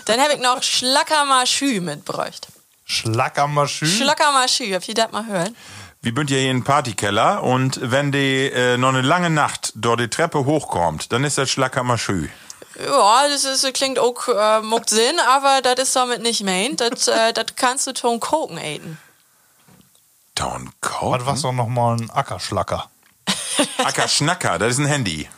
Dann 0.06 0.20
habe 0.20 0.34
ich 0.34 0.40
noch 0.40 0.62
Schlackermaschü 0.62 1.80
mitgebracht. 1.80 2.48
Schlackermaschü. 2.84 3.86
Schlackermaschü, 3.86 4.72
habt 4.74 4.88
ihr 4.88 4.94
das 4.94 5.10
mal 5.12 5.24
gehört? 5.24 5.52
Wir 6.02 6.14
bünd 6.14 6.30
ja 6.30 6.36
hier 6.36 6.50
in 6.50 6.58
den 6.58 6.64
Partykeller 6.64 7.42
und 7.42 7.78
wenn 7.82 8.12
die 8.12 8.50
äh, 8.50 8.76
noch 8.76 8.90
eine 8.90 9.00
lange 9.00 9.30
Nacht 9.30 9.72
dort 9.74 10.00
die 10.00 10.08
Treppe 10.08 10.44
hochkommt, 10.44 11.12
dann 11.12 11.24
ist 11.24 11.38
das 11.38 11.50
Schlackermaschü. 11.50 12.28
Ja, 12.82 13.28
das, 13.28 13.44
ist, 13.44 13.62
das 13.64 13.72
klingt 13.72 13.98
auch 13.98 14.26
äh, 14.28 14.60
muckt 14.60 14.90
Sinn, 14.90 15.18
aber 15.28 15.60
das 15.62 15.78
ist 15.88 15.96
damit 15.96 16.22
nicht 16.22 16.42
meint. 16.42 16.80
Das 16.80 17.08
äh, 17.08 17.32
das 17.34 17.46
kannst 17.56 17.86
du 17.86 17.92
ton 17.92 18.20
koken 18.20 18.58
eten. 18.58 18.98
Don 20.34 20.72
Was 20.80 20.90
Coke? 20.92 21.26
war's 21.26 21.42
doch 21.42 21.52
noch 21.52 21.68
mal 21.68 21.96
ein 21.96 22.10
Ackerschlacker? 22.10 22.90
Acker 23.78 24.08
Schnacker, 24.08 24.58
das 24.58 24.72
ist 24.72 24.78
ein 24.80 24.86
Handy. 24.86 25.28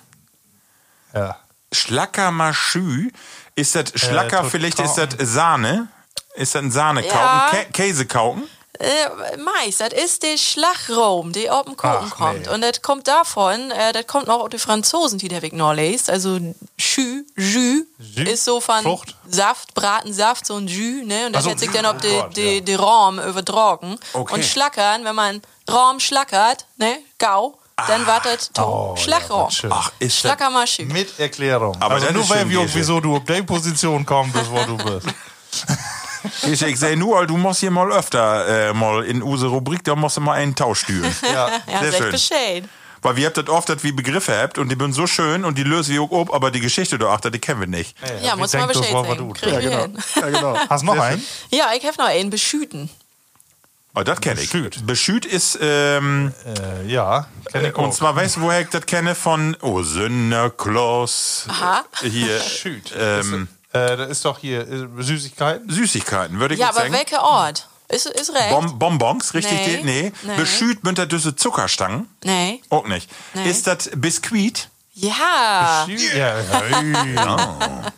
Ja. 1.14 1.36
Schlackermaschü, 1.72 3.10
ist 3.54 3.74
das 3.74 3.92
Schlacker, 3.94 4.42
tot- 4.42 4.50
vielleicht 4.50 4.78
ist 4.80 4.94
das. 4.94 5.08
Sahne? 5.18 5.88
Ist 6.34 6.54
das 6.54 6.62
ein 6.62 6.70
Sahnekauken? 6.70 7.18
Ja. 7.18 7.48
Kä 7.50 7.64
Käsekauken? 7.72 8.44
Äh, 8.78 9.36
Mais, 9.38 9.78
das 9.78 9.92
ist 9.92 10.22
der 10.22 10.36
Schlagroom, 10.36 11.32
der 11.32 11.54
auf 11.54 11.64
dem 11.64 11.76
Kochen 11.76 12.10
Ach, 12.10 12.16
kommt. 12.16 12.42
nee. 12.42 12.48
Und 12.48 12.60
das 12.62 12.82
kommt 12.82 13.08
davon, 13.08 13.70
äh, 13.70 13.92
das 13.92 14.06
kommt 14.06 14.26
noch 14.26 14.40
aus 14.40 14.50
den 14.50 14.58
Franzosen, 14.58 15.18
die 15.18 15.28
der 15.28 15.42
Weg 15.42 15.52
noch 15.52 15.72
lest. 15.72 16.10
Also 16.10 16.36
Jus, 16.36 17.24
Jus, 17.36 17.84
Jus, 17.98 18.28
ist 18.28 18.44
so 18.44 18.60
von 18.60 18.82
Frucht. 18.82 19.14
Saft, 19.28 19.74
Bratensaft, 19.74 20.46
so 20.46 20.56
ein 20.56 20.66
Jus, 20.66 21.04
ne? 21.04 21.26
Und 21.26 21.32
das 21.32 21.40
Ach 21.40 21.44
so, 21.44 21.50
hat 21.50 21.58
sich 21.60 21.70
dann 21.70 21.86
auf 21.86 21.98
die, 21.98 22.22
die, 22.34 22.54
ja. 22.56 22.60
die 22.60 22.74
Raum 22.74 23.18
übertragen. 23.18 23.98
Okay. 24.12 24.34
Und 24.34 24.44
Schlackern, 24.44 25.04
wenn 25.04 25.14
man 25.14 25.42
Raum 25.70 26.00
schlackert, 26.00 26.66
ne? 26.76 26.98
Gau, 27.18 27.58
dann 27.76 28.06
wird 28.06 28.24
das 28.24 28.50
Oh, 28.58 28.94
ja, 29.06 29.50
schön. 29.50 29.70
Ach, 29.72 29.90
ist 29.98 30.16
das... 30.16 30.20
Schlackermaschü. 30.20 30.84
Mit 30.86 31.18
Erklärung. 31.18 31.76
Aber 31.80 31.96
also 31.96 32.10
nur 32.10 32.28
weil 32.28 32.48
wieso 32.48 33.00
du 33.00 33.16
auf 33.16 33.24
die 33.24 33.42
Position 33.42 34.04
kommst, 34.06 34.34
wo 34.50 34.64
du 34.64 34.76
bist. 34.76 35.06
Ich, 36.50 36.62
ich 36.62 36.78
sag 36.78 36.96
nur, 36.96 37.26
du 37.26 37.36
musst 37.36 37.60
hier 37.60 37.70
mal 37.70 37.90
öfter 37.92 38.68
äh, 38.70 38.72
mal 38.72 39.04
in 39.04 39.22
unsere 39.22 39.50
Rubrik, 39.50 39.82
da 39.84 39.94
musst 39.96 40.16
du 40.16 40.20
mal 40.20 40.34
einen 40.34 40.54
Tausch 40.54 40.80
stühlen. 40.80 41.14
Ja. 41.22 41.50
Ja, 41.70 41.80
Sehr 41.80 41.92
schön. 41.92 42.10
Bescheid. 42.10 42.64
Weil 43.02 43.16
wir 43.16 43.26
habt 43.26 43.36
das 43.36 43.48
oft, 43.48 43.68
dass 43.68 43.84
wir 43.84 43.94
Begriffe 43.94 44.36
habt 44.36 44.58
und 44.58 44.68
die 44.70 44.76
sind 44.76 44.92
so 44.92 45.06
schön 45.06 45.44
und 45.44 45.56
die 45.58 45.62
lösen 45.62 45.94
wir 45.94 46.02
auch 46.02 46.10
ob, 46.10 46.34
aber 46.34 46.50
die 46.50 46.60
Geschichte 46.60 46.98
da 46.98 47.08
achter, 47.12 47.30
die 47.30 47.38
kennen 47.38 47.60
wir 47.60 47.66
nicht. 47.68 47.94
Ja, 48.22 48.34
wie 48.34 48.40
muss 48.40 48.52
mal 48.52 48.66
denkt 48.66 48.74
das, 48.76 48.80
Bescheid 48.82 49.06
sagen. 49.06 49.18
tun? 49.18 49.32
Krieg 49.34 49.52
Ja, 49.52 49.58
ich 49.60 49.64
genau. 49.64 49.86
Ja, 50.16 50.26
genau. 50.30 50.58
Hast 50.68 50.82
du 50.82 50.86
noch 50.86 50.98
einen? 50.98 51.22
Ja, 51.52 51.66
ich 51.76 51.84
habe 51.86 51.96
noch 51.98 52.06
einen 52.06 52.30
beschüten. 52.30 52.90
Oh, 53.94 54.02
das 54.02 54.20
kenne 54.20 54.40
ich. 54.40 54.50
Beschüt. 54.50 54.86
Beschüt 54.86 55.24
ist, 55.24 55.58
ähm, 55.62 56.32
Äh, 56.44 56.86
ja. 56.90 57.28
Kenn 57.52 57.64
ich 57.66 57.76
und 57.76 57.84
auch. 57.86 57.94
zwar 57.94 58.14
weißt 58.16 58.36
du, 58.36 58.40
woher 58.42 58.60
ich 58.60 58.68
das 58.68 58.84
kenne? 58.86 59.14
Von, 59.14 59.56
oh, 59.62 59.82
Sünderklaus. 59.82 61.46
Aha. 61.48 61.84
Hier, 62.02 62.38
Beschüt. 62.38 62.92
ähm, 62.98 63.48
Äh, 63.76 63.96
das 63.96 64.10
ist 64.10 64.24
doch 64.24 64.38
hier 64.38 64.60
äh, 64.68 64.86
Süßigkeiten. 64.98 65.68
Süßigkeiten, 65.70 66.38
würde 66.40 66.54
ich 66.54 66.60
Ja, 66.60 66.66
jetzt 66.66 66.76
aber 66.76 66.84
sagen. 66.88 66.94
welcher 66.94 67.22
Ort? 67.22 67.68
Ist, 67.88 68.06
ist 68.06 68.34
recht? 68.34 68.50
Bom 68.50 68.78
Bonbons, 68.78 69.32
richtig? 69.34 69.58
Nee. 69.66 69.80
Nee. 69.84 70.12
Nee. 70.24 70.36
Beschüt 70.36 70.82
mit 70.82 70.98
der 70.98 71.06
Düsse 71.06 71.36
Zuckerstangen. 71.36 72.08
nee. 72.24 72.60
Auch 72.70 72.86
nicht. 72.88 73.08
Nee. 73.34 73.48
Ist 73.48 73.66
das 73.68 73.90
Biskuit? 73.94 74.68
Ja. 74.94 75.86
Ja, 75.88 76.40
ja. 76.40 77.92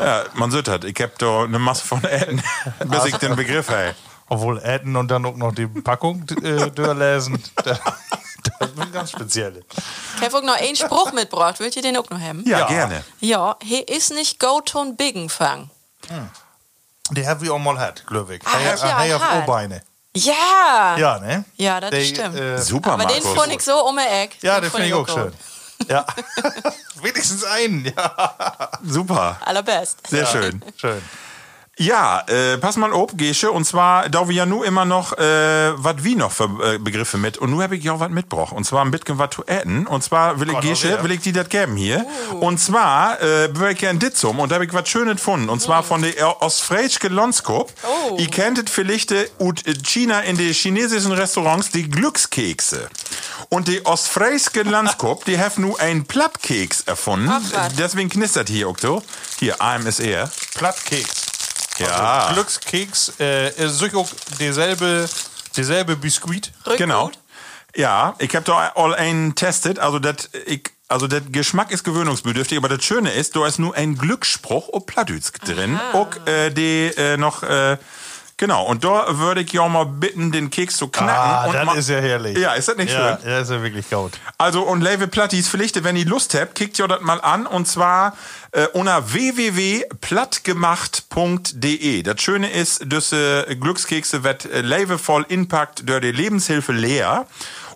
Ja, 0.00 0.24
man 0.34 0.50
sieht 0.50 0.68
das. 0.68 0.84
Ich 0.84 1.00
hab 1.00 1.18
da 1.18 1.44
eine 1.44 1.58
Masse 1.58 1.86
von 1.86 2.02
Äten, 2.04 2.42
bis 2.86 3.04
ich 3.06 3.16
den 3.16 3.36
Begriff 3.36 3.68
habe. 3.70 3.94
Obwohl 4.28 4.58
Äten 4.62 4.96
und 4.96 5.08
dann 5.08 5.24
auch 5.24 5.36
noch 5.36 5.54
die 5.54 5.66
Packung 5.66 6.24
äh, 6.42 6.70
durchlesen. 6.70 7.42
das 8.58 8.70
ist 8.70 8.92
ganz 8.92 9.10
speziell. 9.12 9.64
Ich 10.18 10.22
habe 10.24 10.38
auch 10.38 10.42
noch 10.42 10.56
einen 10.56 10.76
Spruch 10.76 11.12
mitgebracht. 11.12 11.60
Wollt 11.60 11.74
ihr 11.76 11.82
den 11.82 11.96
auch 11.96 12.08
noch 12.10 12.20
haben? 12.20 12.42
Ja, 12.46 12.60
Ja. 12.60 12.66
gerne. 12.66 13.04
Ja, 13.20 13.56
hier 13.62 13.88
ist 13.88 14.12
nicht 14.12 14.38
go 14.38 14.60
to 14.60 14.80
ein 14.80 14.96
Biggenfang. 14.96 15.70
Die 17.10 17.26
haben 17.26 17.40
wir 17.40 17.54
auch 17.54 17.58
mal 17.58 17.74
gehabt, 17.74 18.06
glaube 18.06 18.36
ich. 18.36 18.42
Ah, 18.46 18.50
Hey, 18.58 18.76
ja, 18.76 18.98
hey, 18.98 19.14
auf 19.14 19.22
ja. 19.22 19.42
O-Beine. 19.42 19.82
Ja. 20.16 20.96
Ja, 20.96 21.18
ne? 21.18 21.44
Ja, 21.56 21.78
das 21.80 21.90
Die, 21.90 22.06
stimmt. 22.06 22.36
äh, 22.36 22.58
Super, 22.58 22.92
Aber 22.92 23.04
den 23.06 23.22
Markus. 23.22 23.40
fand 23.40 23.52
ich 23.52 23.60
so 23.62 23.84
um 23.86 23.96
die 23.96 24.02
Eck. 24.02 24.36
Ja, 24.42 24.60
den 24.60 24.70
finde 24.70 24.86
ich 24.88 24.94
auch 24.94 25.08
schön. 25.08 25.32
Ja. 25.88 26.06
Wenigstens 27.02 27.44
einen, 27.44 27.84
ja. 27.84 28.70
Super. 28.82 29.38
Allerbest. 29.44 30.06
Sehr 30.08 30.24
schön. 30.26 30.62
Schön. 30.76 31.02
Ja, 31.78 32.24
äh, 32.26 32.56
pass 32.56 32.76
mal 32.76 32.90
auf, 32.90 33.10
Gesche. 33.18 33.50
Und 33.50 33.66
zwar, 33.66 34.08
da 34.08 34.26
wir 34.28 34.34
ja 34.34 34.46
nur 34.46 34.64
immer 34.64 34.86
noch, 34.86 35.12
äh, 35.18 35.72
was 35.76 36.02
wie 36.04 36.14
noch 36.14 36.32
für 36.32 36.44
äh, 36.74 36.78
Begriffe 36.78 37.18
mit. 37.18 37.36
Und 37.36 37.50
nur 37.50 37.62
habe 37.62 37.76
ich 37.76 37.84
ja 37.84 37.92
auch 37.92 38.00
was 38.00 38.08
mitgebracht. 38.08 38.52
Und 38.54 38.64
zwar 38.64 38.82
ein 38.82 38.90
bisschen 38.90 39.18
was 39.18 39.30
zu 39.30 39.44
essen. 39.44 39.86
Und 39.86 40.02
zwar 40.02 40.40
will 40.40 40.48
ich, 40.48 40.54
Gott, 40.54 40.64
oh 40.64 40.68
Gesche, 40.68 41.02
will 41.02 41.10
ich 41.10 41.20
dir 41.20 41.34
das 41.34 41.50
geben 41.50 41.76
hier. 41.76 42.06
Und 42.40 42.58
zwar, 42.58 43.20
äh, 43.20 43.54
will 43.54 43.72
ich 43.72 43.78
gerne 43.78 43.98
dit 43.98 44.16
zum. 44.16 44.40
Und 44.40 44.50
da 44.50 44.54
habe 44.54 44.64
ich 44.64 44.72
was 44.72 44.88
Schönes 44.88 45.16
gefunden. 45.16 45.50
Und 45.50 45.60
zwar 45.60 45.82
von 45.82 46.00
der 46.00 46.40
Ostfriesische 46.40 47.08
Lonskop. 47.08 47.70
Oh. 47.82 48.16
Ihr 48.16 48.28
kennt 48.28 48.56
es 48.56 48.72
vielleicht 48.72 49.12
äh, 49.12 49.28
ut 49.38 49.62
China 49.82 50.20
in 50.20 50.38
den 50.38 50.54
chinesischen 50.54 51.12
Restaurants, 51.12 51.72
die 51.72 51.90
Glückskekse. 51.90 52.88
Und 53.50 53.68
die 53.68 53.84
Ostfriesische 53.84 54.62
Landskop, 54.62 55.26
die 55.26 55.38
haben 55.38 55.60
nur 55.60 55.78
einen 55.78 56.06
Plattkeks 56.06 56.80
erfunden. 56.82 57.28
Ach. 57.30 57.70
Deswegen 57.78 58.08
knistert 58.08 58.48
hier 58.48 58.72
so. 58.80 59.02
Hier, 59.38 59.60
AMSR. 59.60 60.30
Plattkeks. 60.54 61.25
Ja. 61.78 62.26
Also 62.26 62.34
Glückskeks 62.34 63.12
äh, 63.20 63.50
ist 63.50 63.78
sicher 63.78 63.98
auch 63.98 64.08
dieselbe, 64.38 65.08
dieselbe 65.56 65.96
Biskuit. 65.96 66.52
Rückgut. 66.66 66.78
Genau. 66.78 67.10
Ja, 67.74 68.14
ich 68.18 68.34
habe 68.34 68.44
da 68.44 68.72
all 68.74 68.94
einen 68.94 69.34
testet. 69.34 69.78
Also 69.78 69.98
das, 69.98 70.30
ich, 70.46 70.62
also 70.88 71.08
der 71.08 71.20
Geschmack 71.20 71.70
ist 71.70 71.84
gewöhnungsbedürftig, 71.84 72.56
aber 72.56 72.68
das 72.68 72.84
Schöne 72.84 73.12
ist, 73.12 73.36
da 73.36 73.46
ist 73.46 73.58
nur 73.58 73.74
ein 73.74 73.96
Glücksspruch 73.96 74.68
und 74.68 74.86
Plattdütsch 74.86 75.32
drin. 75.44 75.78
Und 75.92 76.26
äh, 76.26 76.50
die 76.50 76.92
äh, 76.96 77.16
noch 77.16 77.42
äh, 77.42 77.76
Genau, 78.38 78.66
und 78.66 78.84
da 78.84 79.18
würde 79.18 79.40
ich 79.40 79.50
ja 79.52 79.62
auch 79.62 79.68
mal 79.70 79.86
bitten, 79.86 80.30
den 80.30 80.50
Keks 80.50 80.76
zu 80.76 80.88
knacken. 80.88 81.08
Ah, 81.14 81.46
und 81.46 81.54
das 81.54 81.64
mal- 81.64 81.78
ist 81.78 81.88
ja 81.88 82.00
herrlich. 82.00 82.36
Ja, 82.36 82.52
ist 82.52 82.68
das 82.68 82.76
nicht 82.76 82.92
ja, 82.92 83.16
schön? 83.18 83.30
Ja, 83.30 83.38
ist 83.38 83.50
ja 83.50 83.62
wirklich 83.62 83.88
gut. 83.88 84.12
Also, 84.36 84.62
und 84.62 84.82
Level 84.82 85.06
Plattis 85.06 85.48
Pflichte, 85.48 85.84
wenn 85.84 85.96
ihr 85.96 86.04
Lust 86.04 86.34
habt, 86.34 86.54
kickt 86.54 86.78
ihr 86.78 86.86
das 86.86 87.00
mal 87.00 87.18
an. 87.22 87.46
Und 87.46 87.66
zwar 87.66 88.14
äh, 88.52 88.66
unter 88.74 89.10
www.plattgemacht.de. 89.10 92.02
Das 92.02 92.20
Schöne 92.20 92.50
ist, 92.50 92.92
dass 92.92 93.12
äh, 93.12 93.56
Glückskekse 93.56 94.22
wird 94.22 94.44
äh, 94.44 94.60
Level 94.60 94.98
voll 94.98 95.24
inpackt 95.28 95.88
durch 95.88 96.02
die 96.02 96.12
Lebenshilfe 96.12 96.72
leer. 96.72 97.26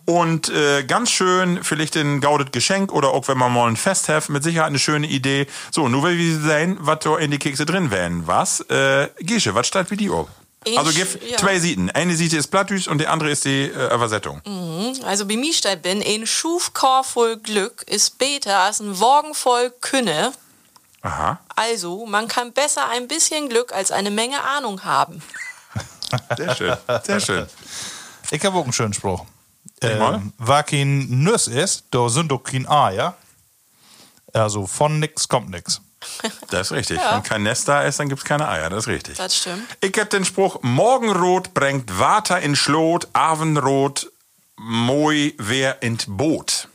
Und 0.05 0.51
äh, 0.51 0.83
ganz 0.85 1.11
schön, 1.11 1.61
vielleicht 1.63 1.97
ein 1.97 2.21
gaudet 2.21 2.53
Geschenk 2.53 2.93
oder 2.93 3.09
auch 3.11 3.29
wenn 3.29 3.39
man 3.39 3.51
mal 3.53 3.67
ein 3.69 3.77
Fest 3.77 4.11
hat, 4.11 4.29
mit 4.29 4.43
Sicherheit 4.43 4.69
eine 4.69 4.79
schöne 4.79 5.07
Idee. 5.07 5.47
So, 5.71 5.89
nur 5.89 6.03
will 6.03 6.19
wir 6.19 6.39
sehen, 6.39 6.77
was 6.81 6.99
da 7.01 7.17
in 7.17 7.31
die 7.31 7.39
Kekse 7.39 7.65
drin 7.65 7.91
wären. 7.91 8.27
Was? 8.27 8.61
Äh, 8.69 9.09
Gische, 9.21 9.55
was 9.55 9.67
steht 9.67 9.91
wie 9.91 9.97
die 9.97 10.11
auf? 10.11 10.29
Ich- 10.65 10.79
Also 10.79 10.91
gib 10.93 11.23
ja. 11.31 11.39
zwei 11.39 11.59
Seiten. 11.59 11.91
Eine 11.91 12.15
Seite 12.17 12.37
ist 12.37 12.49
Plattdütsch 12.49 12.87
und 12.89 12.99
die 12.99 13.07
andere 13.07 13.31
ist 13.31 13.45
die 13.45 13.63
äh, 13.71 13.95
Übersetzung. 13.95 14.43
Also 15.05 15.27
bei 15.27 15.37
mir 15.37 15.55
steht 15.55 15.83
bin, 15.83 16.03
ein 16.03 16.27
Schufkor 16.27 17.03
voll 17.05 17.39
Glück 17.39 17.83
ist 17.89 18.19
besser 18.19 18.59
als 18.59 18.81
ein 18.81 18.99
Wagen 19.01 19.35
voll 19.35 19.71
Künne. 19.81 20.33
Aha. 21.03 21.41
Also, 21.57 22.05
man 22.05 22.29
kann 22.29 22.53
besser 22.53 22.89
ein 22.91 23.09
bisschen 23.09 23.49
Glück 23.49 23.73
als 23.73 23.91
eine 23.91 24.11
Menge 24.11 24.43
Ahnung 24.43 24.85
haben. 24.85 25.23
Sehr 26.37 26.55
schön. 26.55 26.77
Sehr 27.05 27.21
schön. 27.21 27.47
Ich 28.31 28.45
habe 28.45 28.59
auch 28.59 28.65
einen 28.65 28.73
schönen 28.75 28.93
Spruch. 28.93 29.25
Ähm, 29.81 30.35
wer 30.37 30.63
kein 30.63 31.23
Nuss 31.23 31.47
ist, 31.47 31.85
da 31.91 32.09
sind 32.11 32.29
doch 32.31 32.45
kein 32.45 32.69
Eier. 32.69 33.17
Also 34.35 34.67
von 34.67 35.01
nix 35.01 35.27
kommt 35.27 35.49
nix. 35.49 35.81
Das 36.51 36.69
ist 36.69 36.73
richtig. 36.73 36.99
Ja. 36.99 37.15
Wenn 37.15 37.23
kein 37.23 37.43
Nest 37.43 37.69
da 37.69 37.83
ist, 37.83 38.01
dann 38.01 38.09
gibt's 38.09 38.25
keine 38.25 38.49
Eier. 38.49 38.71
Das 38.71 38.85
ist 38.85 38.89
richtig. 38.89 39.17
Das 39.17 39.37
stimmt. 39.37 39.65
Ich 39.81 39.99
hab 39.99 40.11
den 40.11 40.25
Spruch, 40.25 40.59
Morgenrot 40.63 41.55
bringt 41.55 41.99
Water 41.99 42.41
in 42.41 42.57
Schlot, 42.57 43.09
Abendrot 43.13 44.11
moi 44.57 45.33
wer 45.39 45.83
in 45.83 45.99
Boot. 46.07 46.69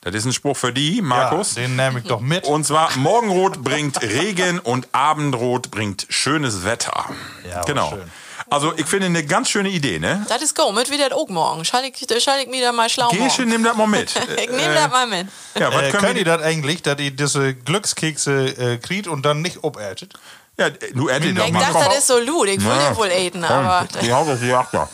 Das 0.00 0.14
ist 0.14 0.24
ein 0.24 0.32
Spruch 0.32 0.56
für 0.56 0.72
die, 0.72 1.02
Markus. 1.02 1.56
Ja, 1.56 1.62
den 1.62 1.76
nehme 1.76 2.00
ich 2.00 2.06
doch 2.06 2.20
mit. 2.20 2.44
und 2.44 2.64
zwar, 2.64 2.96
Morgenrot 2.96 3.62
bringt 3.62 4.00
Regen 4.02 4.58
und 4.58 4.88
Abendrot 4.92 5.70
bringt 5.70 6.06
schönes 6.08 6.64
Wetter. 6.64 7.04
Ja, 7.48 7.62
genau. 7.62 7.90
schön. 7.90 8.10
Also, 8.50 8.72
ich 8.76 8.86
finde 8.86 9.06
eine 9.06 9.24
ganz 9.24 9.50
schöne 9.50 9.68
Idee, 9.68 9.98
ne? 9.98 10.24
Das 10.28 10.40
ist 10.42 10.54
go, 10.54 10.72
mit 10.72 10.90
wieder 10.90 11.14
auch 11.14 11.28
morgen. 11.28 11.64
Schall 11.64 11.84
ich, 11.84 12.22
schall 12.22 12.40
ich 12.40 12.48
mir 12.48 12.62
da 12.62 12.72
mal 12.72 12.88
schlau 12.88 13.12
machen. 13.12 13.48
nimm 13.48 13.62
das 13.62 13.76
mal 13.76 13.86
mit. 13.86 14.14
Ich 14.42 14.50
nehme 14.50 14.74
das 14.74 14.90
mal 14.90 15.06
mit. 15.06 15.26
Ja, 15.58 15.72
was 15.72 15.82
äh, 15.82 15.90
können 15.90 16.14
die 16.14 16.24
das 16.24 16.40
eigentlich, 16.42 16.82
dass 16.82 16.96
die 16.96 17.14
diese 17.14 17.54
Glückskekse 17.54 18.46
äh, 18.74 18.78
kriegt 18.78 19.06
und 19.06 19.22
dann 19.26 19.42
nicht 19.42 19.62
obärtet? 19.64 20.14
Ja, 20.58 20.70
du 20.70 21.08
erdest 21.08 21.38
doch 21.38 21.46
Ich 21.46 21.52
mal. 21.52 21.60
dachte, 21.60 21.72
Komm. 21.74 21.84
das 21.84 21.98
ist 21.98 22.06
so 22.08 22.18
lud. 22.18 22.48
Ich 22.48 22.60
will 22.64 22.66
Ja. 22.72 22.96
wohl 22.96 23.10
eten, 23.10 23.44
aber. 23.44 23.86
Die 24.02 24.12
haut 24.12 24.28
auf 24.28 24.40
die 24.40 24.52
Achter. 24.52 24.88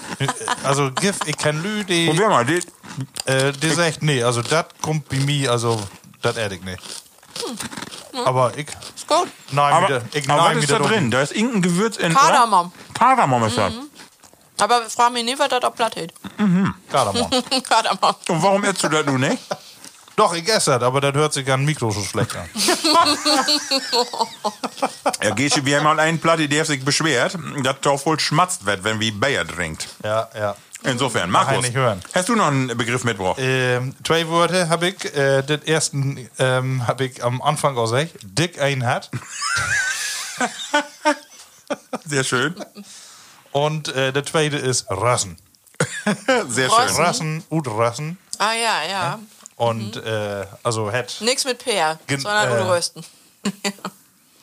Also 0.63 0.91
Gif, 0.91 1.17
ich 1.27 1.37
kenn 1.39 1.63
Lü, 1.63 1.85
die, 1.85 2.07
Probier 2.09 2.29
mal, 2.29 2.45
die, 2.45 2.61
äh, 3.25 3.53
die 3.53 3.71
sagt, 3.71 4.03
nee, 4.03 4.23
also 4.23 4.43
das 4.43 4.67
kommt 4.83 5.09
bei 5.09 5.17
mir, 5.17 5.51
also 5.53 5.81
das 6.21 6.37
erd 6.37 6.53
ich 6.53 6.63
nicht. 6.63 6.81
Aber 8.25 8.53
ich 8.57 8.67
Ist 9.05 9.09
gut. 9.09 9.29
nein, 9.53 9.73
aber, 9.73 9.89
wieder, 9.89 10.03
ich 10.13 10.31
aber 10.31 10.43
nein 10.43 10.57
was 10.57 10.65
ist 10.65 10.73
da 10.73 10.79
drin? 10.79 11.11
Da 11.11 11.23
ist 11.23 11.33
irgendein 11.33 11.63
Gewürz 11.63 11.97
in. 11.97 12.15
Kardamom. 12.15 12.67
Oder? 12.67 12.95
Kardamom 12.99 13.45
ist 13.45 13.59
das. 13.59 13.73
Aber 14.61 14.83
frag 14.89 15.13
mich 15.13 15.25
nicht, 15.25 15.39
was 15.39 15.49
das 15.49 15.63
auf 15.63 15.75
Platt 15.75 15.97
hält. 15.97 16.15
Kardamom. 16.91 17.31
Kardamom. 17.69 18.15
Und 18.29 18.43
warum 18.43 18.65
isst 18.65 18.83
du 18.83 18.89
das 18.89 19.05
nun 19.07 19.21
nicht? 19.21 19.39
Doch, 20.17 20.33
ich 20.33 20.49
esse 20.49 20.71
das, 20.71 20.83
aber 20.83 21.01
das 21.01 21.13
hört 21.15 21.33
sich 21.33 21.51
an 21.51 21.65
Mikro 21.65 21.91
so 21.91 22.01
schlecht 22.03 22.37
an. 22.37 22.49
Ja, 25.23 25.31
Gesche, 25.31 25.65
wir 25.65 25.79
haben 25.79 25.85
mal 25.85 25.99
einen 25.99 26.21
Platte, 26.21 26.49
der 26.49 26.65
sich 26.65 26.85
beschwert, 26.85 27.37
dass 27.63 27.81
doch 27.81 28.05
wohl 28.07 28.21
schmatzt 28.21 28.65
wird, 28.67 28.85
wenn 28.85 29.01
wie 29.01 29.11
Bayer 29.11 29.47
trinkt. 29.47 29.89
Ja, 30.05 30.29
ja. 30.35 30.55
Insofern, 30.85 31.31
Markus, 31.31 31.57
ich 31.57 31.63
nicht 31.63 31.75
hören. 31.75 32.01
hast 32.15 32.29
du 32.29 32.37
noch 32.37 32.47
einen 32.47 32.69
Begriff 32.77 33.03
mitgebracht? 33.05 33.37
Ähm, 33.39 33.95
zwei 34.05 34.29
Worte 34.29 34.69
habe 34.69 34.89
ich. 34.89 35.05
Äh, 35.17 35.43
den 35.43 35.67
ersten 35.67 36.29
ähm, 36.39 36.87
habe 36.87 37.07
ich 37.07 37.25
am 37.25 37.41
Anfang 37.43 37.75
gesagt. 37.75 38.11
Dick 38.23 38.61
ein 38.61 38.85
hat. 38.85 39.11
Sehr 42.05 42.25
schön. 42.25 42.55
Und 43.53 43.89
äh, 43.89 44.13
der 44.13 44.27
zweite 44.27 44.57
ist 44.57 44.87
Rassen. 44.91 45.39
Sehr 46.49 46.69
Rossen. 46.69 46.89
schön. 46.89 46.97
Rassen, 47.05 47.45
und 47.49 47.67
Rassen. 47.67 48.19
Ah 48.39 48.53
ja, 48.53 48.83
ja. 48.89 49.19
Und 49.57 49.97
äh, 49.97 50.47
also 50.63 50.93
hat 50.93 51.17
Nix 51.21 51.45
mit 51.45 51.59
Peer, 51.59 51.99
sondern 52.09 52.51
äh, 52.51 52.63
Rösten. 52.63 53.05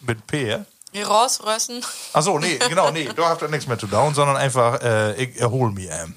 mit 0.01 0.27
P. 0.27 0.59
Die 0.93 1.03
Rossrösten. 1.03 1.81
Achso, 2.11 2.37
nee, 2.37 2.59
genau, 2.67 2.91
nee, 2.91 3.07
da 3.15 3.29
habt 3.29 3.41
ihr 3.41 3.47
nichts 3.47 3.65
mehr 3.67 3.79
zu 3.79 3.87
tun, 3.87 4.13
sondern 4.13 4.35
einfach, 4.35 4.81
äh, 4.81 5.13
ich 5.23 5.39
erhole 5.39 5.71
mich. 5.71 5.87
Ähm. 5.89 6.13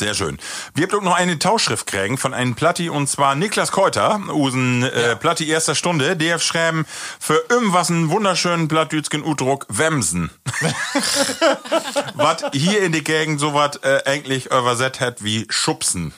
Sehr 0.00 0.14
schön. 0.14 0.38
Wir 0.74 0.88
auch 0.94 1.02
noch 1.02 1.14
eine 1.14 1.38
Tauschschrift 1.38 1.86
kriegen 1.86 2.16
von 2.16 2.32
einem 2.32 2.54
Platti 2.54 2.88
und 2.88 3.06
zwar 3.06 3.34
Niklas 3.34 3.70
Keuter, 3.70 4.18
usen 4.32 4.82
äh, 4.82 5.14
Platti 5.14 5.46
erster 5.46 5.74
Stunde. 5.74 6.16
Der 6.16 6.38
schreiben 6.38 6.86
für 7.18 7.44
irgendwas 7.50 7.90
einen 7.90 8.08
wunderschönen 8.08 8.66
plattdütschen 8.66 9.22
Udruck 9.22 9.66
Wemsen. 9.68 10.30
was 12.14 12.46
hier 12.54 12.80
in 12.80 12.92
die 12.92 13.04
Gegend 13.04 13.40
so 13.40 13.52
was 13.52 13.76
äh, 13.82 14.00
eigentlich 14.06 14.46
übersetzt 14.46 15.02
hat 15.02 15.22
wie 15.22 15.46
Schubsen. 15.50 16.14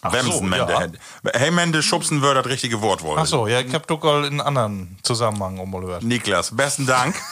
Wemsen, 0.00 0.32
so, 0.32 0.40
Mende. 0.40 0.72
ja. 0.72 1.30
Hey, 1.34 1.50
Mende, 1.50 1.82
Schubsen 1.82 2.22
würde 2.22 2.40
das 2.42 2.50
richtige 2.50 2.80
Wort 2.80 3.02
wollen. 3.02 3.18
Achso, 3.18 3.46
ja, 3.46 3.60
ich 3.60 3.74
hab 3.74 3.86
doch 3.88 4.24
in 4.24 4.40
anderen 4.40 4.96
Zusammenhang 5.02 5.58
um 5.58 5.72
gehört. 5.72 6.02
Niklas, 6.02 6.56
besten 6.56 6.86
Dank. 6.86 7.14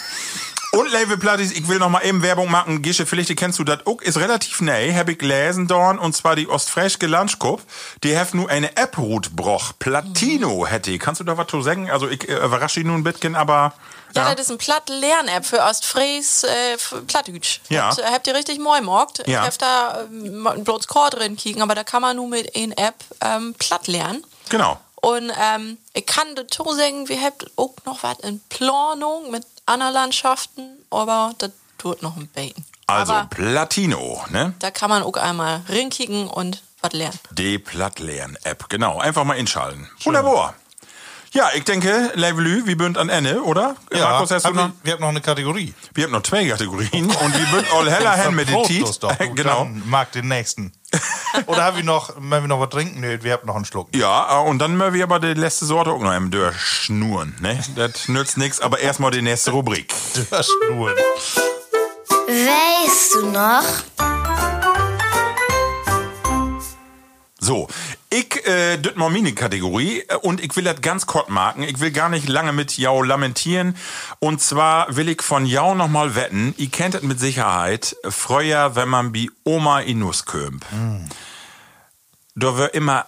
Und 0.73 0.91
Label 0.91 1.17
Plattis, 1.17 1.53
ich 1.53 1.69
will 1.69 1.79
noch 1.79 1.89
mal 1.89 2.05
eben 2.05 2.23
Werbung 2.23 2.51
machen. 2.51 2.83
Gische, 2.83 3.07
vielleicht 3.07 3.35
kennst 3.37 3.59
du 3.59 3.65
das 3.65 3.87
auch, 3.87 4.01
ist 4.03 4.19
relativ 4.19 4.61
neu, 4.61 4.93
hab 4.95 5.09
ich 5.09 5.19
gelesen 5.19 5.69
dorn, 5.69 5.99
und 5.99 6.15
zwar 6.15 6.37
die 6.37 6.49
Ostfriesche 6.49 7.07
Lunchkup. 7.07 7.63
Die 8.03 8.19
hat 8.19 8.35
nur 8.35 8.49
eine 8.51 8.77
App-Route 8.77 9.31
broch. 9.31 9.73
Platino 9.79 10.67
hätte 10.67 10.91
ich. 10.91 11.01
Kannst 11.01 11.21
du 11.21 11.25
da 11.25 11.39
was 11.39 11.47
zu 11.47 11.63
sagen? 11.63 11.91
Also, 11.91 12.09
ich 12.09 12.29
äh, 12.29 12.45
überrasche 12.45 12.81
dich 12.81 12.87
nun 12.87 12.97
ein 12.97 13.05
bisschen, 13.05 13.37
aber. 13.37 13.75
Ja, 14.15 14.35
das 14.35 14.47
ist 14.47 14.53
ein 14.53 14.59
Platt-Lern-App 14.59 15.45
für 15.45 15.61
Ostfries 15.61 16.45
äh, 16.45 16.77
Plattdütsch. 17.07 17.61
Ja. 17.69 17.91
Das, 17.91 17.99
äh, 17.99 18.05
habt 18.11 18.27
ihr 18.27 18.35
richtig 18.35 18.59
moi 18.59 18.81
morgt. 18.81 19.27
Ja. 19.27 19.43
Ich 19.43 19.47
hab 19.47 19.59
da 19.59 20.03
ähm, 20.03 20.49
bloß 20.65 20.87
Chord 20.89 21.15
drin 21.15 21.37
kicken, 21.37 21.63
aber 21.63 21.75
da 21.75 21.85
kann 21.85 22.03
man 22.03 22.17
nur 22.17 22.29
mit 22.29 22.47
in 22.51 22.73
App 22.73 22.97
ähm, 23.21 23.55
platt 23.59 23.87
lernen. 23.89 24.25
Genau. 24.49 24.79
Und 25.03 25.31
ähm, 25.39 25.79
ich 25.93 26.07
kann 26.07 26.35
dazu 26.35 26.65
sagen, 26.75 27.09
wir 27.09 27.21
habt 27.21 27.47
auch 27.57 27.75
noch 27.85 28.03
was 28.03 28.19
in 28.21 28.41
Planung 28.49 29.31
mit 29.31 29.45
anderen 29.67 29.93
Landschaften, 29.93 30.79
aber 30.91 31.35
das 31.39 31.51
tut 31.79 32.03
noch 32.03 32.17
ein 32.17 32.29
bisschen. 32.29 32.65
Also, 32.87 33.13
aber 33.13 33.29
Platino, 33.29 34.25
ne? 34.31 34.55
da 34.61 34.71
kann 34.71 34.91
man 34.91 35.03
auch 35.03 35.17
einmal 35.17 35.63
rinkicken 35.69 36.29
und 36.29 36.63
was 36.81 36.93
lernen. 36.93 37.19
Die 37.33 37.59
Plattlern-App, 37.59 38.69
genau. 38.69 38.99
Einfach 38.99 39.25
mal 39.25 39.35
inschalten. 39.35 39.89
Wunderbar. 40.05 40.55
Ja, 41.33 41.51
ich 41.55 41.65
denke, 41.65 42.13
Levelü, 42.15 42.65
wir 42.65 42.79
bünd 42.79 42.97
an 42.97 43.11
Ende, 43.11 43.43
oder? 43.43 43.77
Markus, 43.93 44.31
hast 44.31 44.47
du 44.47 44.53
noch? 44.53 44.71
wir 44.83 44.95
haben 44.95 45.01
noch 45.01 45.09
eine 45.09 45.21
Kategorie. 45.21 45.75
Wir 45.93 46.05
haben 46.05 46.13
noch 46.13 46.23
zwei 46.23 46.49
Kategorien 46.49 47.11
und 47.11 47.39
wir 47.39 47.47
bünd 47.47 47.67
all 47.75 47.91
heller 47.91 48.15
hin 48.15 48.35
mit 48.35 48.49
den 48.49 48.63
Tiet. 48.65 49.01
Genau. 49.35 49.67
Mag 49.85 50.13
den 50.13 50.29
nächsten. 50.29 50.73
Oder 51.47 51.65
haben 51.65 51.77
wir 51.77 51.85
noch, 51.85 52.15
wenn 52.19 52.43
wir 52.43 52.49
noch 52.49 52.61
was 52.61 52.71
trinken? 52.71 53.01
Nee, 53.01 53.19
wir 53.23 53.33
haben 53.35 53.47
noch 53.47 53.57
einen 53.57 53.65
Schluck. 53.65 53.89
Ja, 53.95 54.43
äh, 54.43 54.49
und 54.49 54.59
dann 54.59 54.77
müssen 54.77 54.95
wir 54.95 55.05
aber 55.05 55.21
die 55.21 55.35
letzte 55.35 55.65
Sorte 55.67 55.91
auch 55.91 56.01
noch 56.01 56.15
im 56.15 56.31
Dörr 56.31 56.53
schnurren, 56.53 57.35
ne? 57.41 57.59
Das 57.75 58.09
nützt 58.09 58.37
nix, 58.39 58.61
aber 58.61 58.81
erstmal 58.81 59.11
die 59.11 59.23
nächste 59.23 59.51
Rubrik. 59.51 59.93
Nur. 60.71 60.95
Weißt 62.27 63.15
du 63.15 63.27
noch? 63.27 64.26
So, 67.47 67.69
ich, 68.11 68.45
äh, 68.45 68.77
das 68.77 68.97
mal 68.97 69.09
meine 69.09 69.33
Kategorie 69.33 70.01
äh, 70.09 70.17
und 70.17 70.43
ich 70.43 70.57
will 70.57 70.65
das 70.65 70.81
ganz 70.81 71.07
kurz 71.07 71.29
machen. 71.29 71.63
Ich 71.63 71.79
will 71.79 71.93
gar 71.93 72.09
nicht 72.09 72.29
lange 72.29 72.53
mit 72.53 72.77
Jau 72.77 73.05
lamentieren. 73.05 73.77
Und 74.19 74.41
zwar 74.41 74.97
will 74.97 75.09
ich 75.09 75.23
von 75.23 75.47
Jau 75.47 75.77
noch 75.77 75.87
mal 75.87 76.17
wetten, 76.17 76.55
ihr 76.57 76.71
kennt 76.71 76.95
das 76.95 77.03
mit 77.03 77.21
Sicherheit, 77.21 77.95
früher, 78.09 78.75
wenn 78.75 78.89
man 78.89 79.13
bi 79.13 79.31
Oma 79.45 79.79
Inus 79.79 80.25
kömp. 80.25 80.67
Da 82.35 82.57
wird 82.57 82.75
immer 82.75 83.07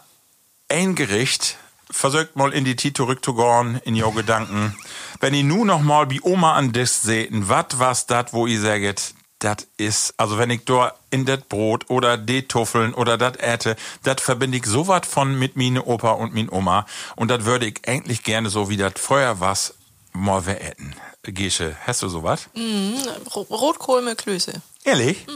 ein 0.69 0.95
Gericht, 0.95 1.57
versucht 1.91 2.37
mal 2.37 2.53
in 2.53 2.65
die 2.65 2.77
Tit 2.77 2.97
zurückzugehen, 2.97 3.81
in 3.83 4.01
your 4.01 4.15
Gedanken. 4.15 4.77
Wenn 5.19 5.35
ihr 5.35 5.43
nu 5.43 5.65
noch 5.65 5.83
mal 5.83 6.07
bi 6.07 6.21
Oma 6.23 6.55
an 6.55 6.71
das 6.71 7.03
sehten, 7.03 7.49
wat 7.49 7.81
was 7.81 8.07
dat, 8.07 8.33
wo 8.33 8.47
ihr 8.47 8.61
sagt, 8.61 9.15
dat 9.39 9.67
is, 9.77 10.13
also 10.17 10.37
wenn 10.39 10.51
ich 10.51 10.65
da 10.65 10.93
in 11.11 11.25
dat 11.25 11.49
Brot 11.49 11.89
oder 11.91 12.17
die 12.17 12.49
Tuffeln 12.49 12.93
oder 12.95 13.17
dat 13.19 13.37
äte, 13.41 13.77
dat 14.03 14.21
verbinde 14.21 14.59
ich 14.59 14.67
so 14.67 14.87
wat 14.89 15.07
von 15.07 15.39
mit 15.39 15.57
mine 15.57 15.85
Opa 15.85 16.13
und 16.13 16.35
min 16.35 16.51
Oma. 16.51 16.87
Und 17.17 17.29
dat 17.31 17.45
würde 17.45 17.67
ich 17.67 17.81
eigentlich 17.87 18.23
gerne 18.25 18.51
so 18.51 18.69
wie 18.69 18.77
dat 18.77 18.99
vorher 18.99 19.39
was 19.41 19.75
mal 20.13 20.43
veräten. 20.43 20.95
Gesche, 21.23 21.77
hast 21.87 22.03
du 22.03 22.09
sowas? 22.09 22.49
Ro- 23.35 23.47
Rotkohl 23.51 24.03
mit 24.03 24.19
Klöße. 24.19 24.61
Ehrlich? 24.85 25.27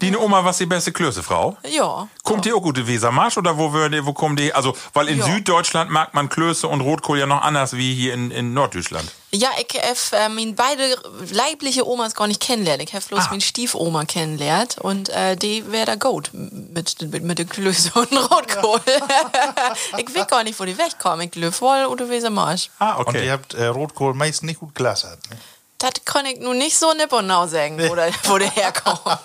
Die 0.00 0.16
Oma 0.16 0.44
was 0.44 0.58
die 0.58 0.66
beste 0.66 0.92
Klöße-Frau? 0.92 1.56
Ja. 1.68 2.08
Kommt 2.22 2.44
die 2.44 2.52
auch 2.52 2.60
gute 2.62 2.86
Wesermarsch 2.86 3.38
oder 3.38 3.56
wo 3.58 3.72
würde, 3.72 4.04
wo 4.06 4.12
kommen 4.12 4.36
die? 4.36 4.52
Also, 4.52 4.76
weil 4.92 5.08
in 5.08 5.18
Ja. 5.18 5.24
Süddeutschland 5.26 5.90
mag 5.90 6.14
man 6.14 6.28
Klöße 6.28 6.66
und 6.68 6.80
Rotkohl 6.80 7.18
ja 7.18 7.26
noch 7.26 7.42
anders 7.42 7.76
wie 7.76 7.94
hier 7.94 8.14
in, 8.14 8.30
in 8.30 8.52
Norddeutschland. 8.54 9.10
Ja, 9.32 9.50
ich 9.58 9.78
habe 9.80 10.22
äh, 10.24 10.28
mein 10.28 10.54
beide 10.54 10.96
leibliche 11.30 11.86
Omas 11.86 12.14
gar 12.14 12.26
nicht 12.26 12.40
kennenlernt. 12.40 12.82
Ich 12.82 12.94
habe 12.94 13.04
bloß 13.04 13.24
Ah. 13.24 13.28
meine 13.30 13.40
Stiefoma 13.42 14.04
kennenlernt 14.04 14.78
und 14.78 15.08
äh, 15.10 15.36
die 15.36 15.70
wäre 15.70 15.86
da 15.86 15.94
gut 15.96 16.30
mit, 16.32 17.00
mit, 17.02 17.22
mit 17.24 17.38
den 17.38 17.48
Klöße 17.48 17.92
und 17.98 18.12
Rotkohl. 18.12 18.80
ich 19.98 20.14
weiß 20.14 20.26
gar 20.28 20.44
nicht, 20.44 20.58
wo 20.58 20.64
die 20.64 20.76
wegkommen. 20.78 21.28
Ich 21.28 21.34
löf 21.34 21.60
wohl 21.60 21.86
oder 21.86 22.08
wie 22.10 22.20
sie 22.20 22.30
marsch. 22.30 22.70
Ah, 22.78 22.94
Und 22.94 23.14
ihr 23.14 23.20
okay. 23.20 23.30
habt 23.30 23.54
äh, 23.54 23.66
Rotkohl 23.66 24.14
meist 24.14 24.42
nicht 24.42 24.60
gut 24.60 24.74
gelassert. 24.74 25.18
Ne? 25.30 25.36
Das 25.78 25.92
kann 26.06 26.24
ich 26.24 26.40
nun 26.40 26.56
nicht 26.56 26.76
so 26.78 26.92
nippernau 26.94 27.46
sagen, 27.46 27.78
wo, 27.78 27.94
der, 27.94 28.10
wo 28.24 28.38
der 28.38 28.50
herkommt. 28.50 29.00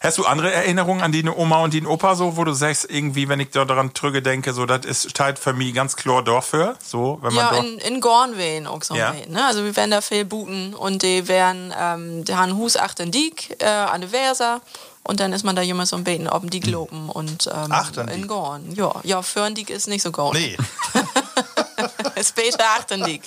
Hast 0.00 0.16
du 0.16 0.24
andere 0.24 0.50
Erinnerungen 0.52 1.02
an 1.02 1.12
die 1.12 1.28
Oma 1.28 1.62
und 1.62 1.74
den 1.74 1.86
Opa 1.86 2.14
so, 2.14 2.38
wo 2.38 2.44
du 2.44 2.52
sagst, 2.54 2.86
irgendwie, 2.88 3.28
wenn 3.28 3.38
ich 3.38 3.50
da 3.50 3.66
daran 3.66 3.92
trüge 3.92 4.22
denke, 4.22 4.54
so, 4.54 4.64
das 4.64 4.86
ist 4.86 5.18
für 5.38 5.52
mich 5.52 5.74
ganz 5.74 5.96
klar 5.96 6.22
dafür, 6.24 6.76
so, 6.82 7.18
wenn 7.20 7.34
man 7.34 7.44
Ja, 7.54 7.60
in, 7.60 7.78
in 7.78 8.00
Gornwehen 8.00 8.66
auch 8.66 8.82
so 8.82 8.94
Ja. 8.94 9.12
ne? 9.28 9.44
Also 9.46 9.64
wir 9.64 9.76
werden 9.76 9.90
da 9.90 10.00
viel 10.00 10.24
buten 10.24 10.74
und 10.74 11.02
die 11.02 11.28
werden, 11.28 11.74
ähm, 11.78 12.24
die 12.24 12.34
haben 12.34 12.56
Hus 12.56 12.76
achten 12.78 13.10
Diek 13.10 13.56
äh, 13.62 13.66
an 13.66 14.00
der 14.00 14.10
Versa 14.10 14.62
und 15.02 15.20
dann 15.20 15.32
ist 15.32 15.44
man 15.44 15.56
da 15.56 15.62
immer 15.62 15.84
so 15.84 15.96
ein 15.96 16.04
Beten 16.04 16.26
auf 16.26 16.40
dem 16.40 16.50
Diek 16.50 16.66
loben 16.66 17.10
und 17.10 17.46
ähm, 17.46 17.72
Achten 17.72 18.08
in? 18.08 18.26
Gorn. 18.28 18.72
Ja, 18.74 18.94
ja, 19.04 19.22
für 19.22 19.42
ein 19.42 19.54
Diek 19.54 19.68
ist 19.70 19.88
nicht 19.88 20.02
so 20.02 20.10
Gorn. 20.12 20.36
Nee, 20.36 20.56
Später 22.28 22.64
achten 22.78 23.04
Diek. 23.04 23.22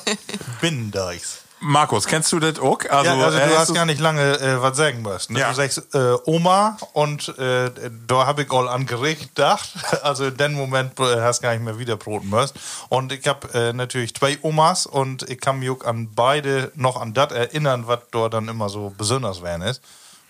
Binnendeichs. 0.60 1.42
Markus, 1.58 2.06
kennst 2.06 2.30
du 2.32 2.38
das 2.38 2.58
auch? 2.58 2.78
Also, 2.90 3.10
ja, 3.10 3.24
also 3.24 3.38
äh, 3.38 3.48
du 3.48 3.58
hast 3.58 3.74
gar 3.74 3.86
nicht 3.86 3.98
lange 3.98 4.38
äh, 4.38 4.60
was 4.60 4.76
sagen 4.76 5.00
müssen. 5.00 5.32
Ne? 5.32 5.40
Ja. 5.40 5.48
Du 5.48 5.54
sagst 5.54 5.82
äh, 5.94 6.14
Oma 6.26 6.76
und 6.92 7.28
äh, 7.38 7.70
da 8.06 8.26
habe 8.26 8.42
ich 8.42 8.52
all 8.52 8.68
an 8.68 8.86
Gericht 8.86 9.34
gedacht. 9.34 9.70
Also 10.02 10.26
in 10.26 10.36
dem 10.36 10.52
Moment 10.52 11.00
äh, 11.00 11.20
hast 11.22 11.40
gar 11.40 11.52
nicht 11.52 11.64
mehr 11.64 11.78
wieder 11.78 11.96
broten 11.96 12.28
müssen. 12.28 12.54
Und 12.88 13.12
ich 13.12 13.26
habe 13.26 13.48
äh, 13.54 13.72
natürlich 13.72 14.14
zwei 14.14 14.38
Omas 14.42 14.86
und 14.86 15.28
ich 15.28 15.40
kann 15.40 15.58
mich 15.58 15.70
auch 15.70 15.84
an 15.84 16.10
beide 16.14 16.70
noch 16.74 17.00
an 17.00 17.14
das 17.14 17.32
erinnern, 17.32 17.86
was 17.86 18.00
dort 18.10 18.34
dann 18.34 18.48
immer 18.48 18.68
so 18.68 18.92
besonders 18.96 19.42
werden 19.42 19.62
ist. 19.62 19.80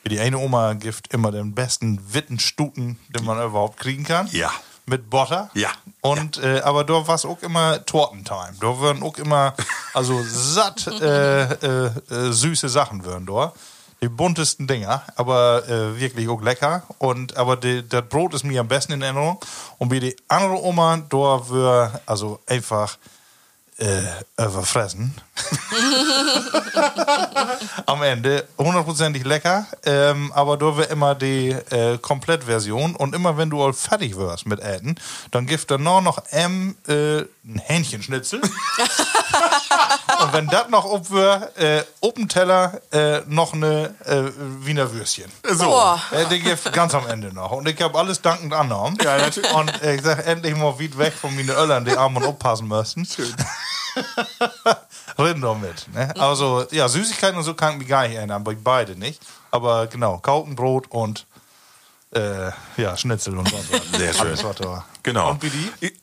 Wie 0.03 0.11
die 0.11 0.21
eine 0.21 0.39
Oma 0.39 0.75
gibt 0.75 1.13
immer 1.13 1.33
den 1.33 1.55
besten 1.55 2.01
Wittenstuten, 2.15 2.99
den 3.09 3.25
man 3.25 3.43
überhaupt 3.43 3.79
kriegen 3.79 4.05
kann. 4.05 4.29
Ja. 4.29 4.53
Mit 4.87 5.11
Butter. 5.11 5.51
Ja. 5.55 5.71
Und 6.01 6.39
äh, 6.43 6.61
aber 6.61 6.85
da 6.85 7.07
war 7.07 7.17
es 7.17 7.25
auch 7.25 7.43
immer 7.43 7.85
Tortentime. 7.85 8.55
Da 8.61 8.79
würden 8.79 9.03
auch 9.03 9.19
immer 9.19 9.55
also 9.95 10.23
satt 10.23 10.87
äh, 11.01 11.43
äh, 11.43 11.91
äh, 12.11 12.33
süße 12.33 12.69
Sachen 12.69 13.05
würden 13.05 13.27
da. 13.27 13.53
Die 14.03 14.09
buntesten 14.09 14.67
Dinger, 14.67 15.03
aber 15.17 15.67
äh, 15.69 15.99
wirklich 15.99 16.29
auch 16.29 16.43
lecker. 16.43 16.83
Und 16.99 17.37
aber 17.37 17.57
das 17.57 18.09
Brot 18.09 18.35
ist 18.35 18.45
mir 18.45 18.61
am 18.61 18.69
besten 18.69 18.93
in 18.93 19.03
Erinnerung. 19.03 19.41
Und 19.79 19.91
wie 19.91 20.01
die 20.01 20.17
andere 20.29 20.63
Oma, 20.63 20.99
da 21.09 21.51
wir 21.51 22.01
also 22.07 22.39
einfach 22.47 22.99
äh, 23.79 24.03
überfressen. 24.39 25.15
Am 27.87 28.03
Ende 28.03 28.49
hundertprozentig 28.59 29.25
lecker, 29.25 29.67
ähm, 29.85 30.33
aber 30.35 30.57
da 30.57 30.77
wäre 30.77 30.89
immer 30.89 31.15
die 31.15 31.51
äh, 31.51 31.99
Komplettversion 31.99 32.97
und 32.97 33.15
immer 33.15 33.37
wenn 33.37 33.51
du 33.51 33.63
all 33.63 33.75
fertig 33.75 34.17
wirst 34.17 34.47
mit 34.47 34.61
Äten, 34.61 34.97
dann 35.31 35.47
gibt 35.47 35.71
er 35.71 35.79
nur 35.79 36.01
noch 36.01 36.19
M 36.31 36.77
äh, 36.89 37.21
ein 37.45 37.61
Hähnchenschnitzel. 37.65 38.41
und 40.21 40.33
wenn 40.33 40.47
das 40.49 40.69
noch 40.69 40.85
ob 40.85 41.11
wir 41.11 41.51
äh, 41.57 41.83
auf 42.01 42.15
dem 42.15 42.29
Teller 42.29 42.81
äh, 42.93 43.21
noch 43.27 43.53
eine 43.53 43.95
äh, 44.05 44.23
Wiener 44.65 44.93
Würstchen. 44.93 45.31
So. 45.49 45.97
Äh, 46.13 46.27
die 46.31 46.41
gibt 46.41 46.73
ganz 46.73 46.95
am 46.95 47.07
Ende 47.07 47.33
noch. 47.33 47.53
Und 47.53 47.69
ich 47.69 47.81
habe 47.81 47.99
alles 47.99 48.23
dankend 48.23 48.53
angenommen. 48.53 48.99
Ja, 49.03 49.19
natürlich. 49.19 49.53
Und 49.53 49.83
äh, 49.83 49.97
ich 49.97 50.03
sag 50.03 50.27
endlich 50.27 50.55
mal 50.57 50.79
weit 50.79 50.99
weg 50.99 51.15
von 51.15 51.35
meinen 51.35 51.51
Öllern, 51.51 51.85
die 51.85 51.97
arm 51.97 52.17
und 52.17 52.25
aufpassen 52.25 52.69
müssen. 52.69 53.07
Reden 55.19 55.41
doch 55.41 55.59
mit. 55.59 55.87
Ne? 55.95 56.13
Also, 56.19 56.67
ja, 56.71 56.89
Süßigkeiten 56.89 57.39
und 57.39 57.45
so 57.45 57.55
kann 57.55 57.73
ich 57.73 57.79
mich 57.79 57.89
gar 57.89 58.07
nicht 58.07 58.17
erinnern, 58.17 58.43
aber 58.43 58.55
beide 58.55 58.97
nicht. 58.97 59.23
Aber 59.51 59.87
genau, 59.87 60.19
Kaukenbrot 60.19 60.91
und 60.91 61.27
äh, 62.15 62.51
ja, 62.77 62.97
Schnitzel 62.97 63.39
und 63.39 63.49
so. 63.49 63.57
Sehr 63.97 64.13
schön. 64.13 64.29
Alles, 64.29 64.45
was 64.45 64.57
da 64.57 64.65
war. 64.65 64.85
Genau. 65.07 65.39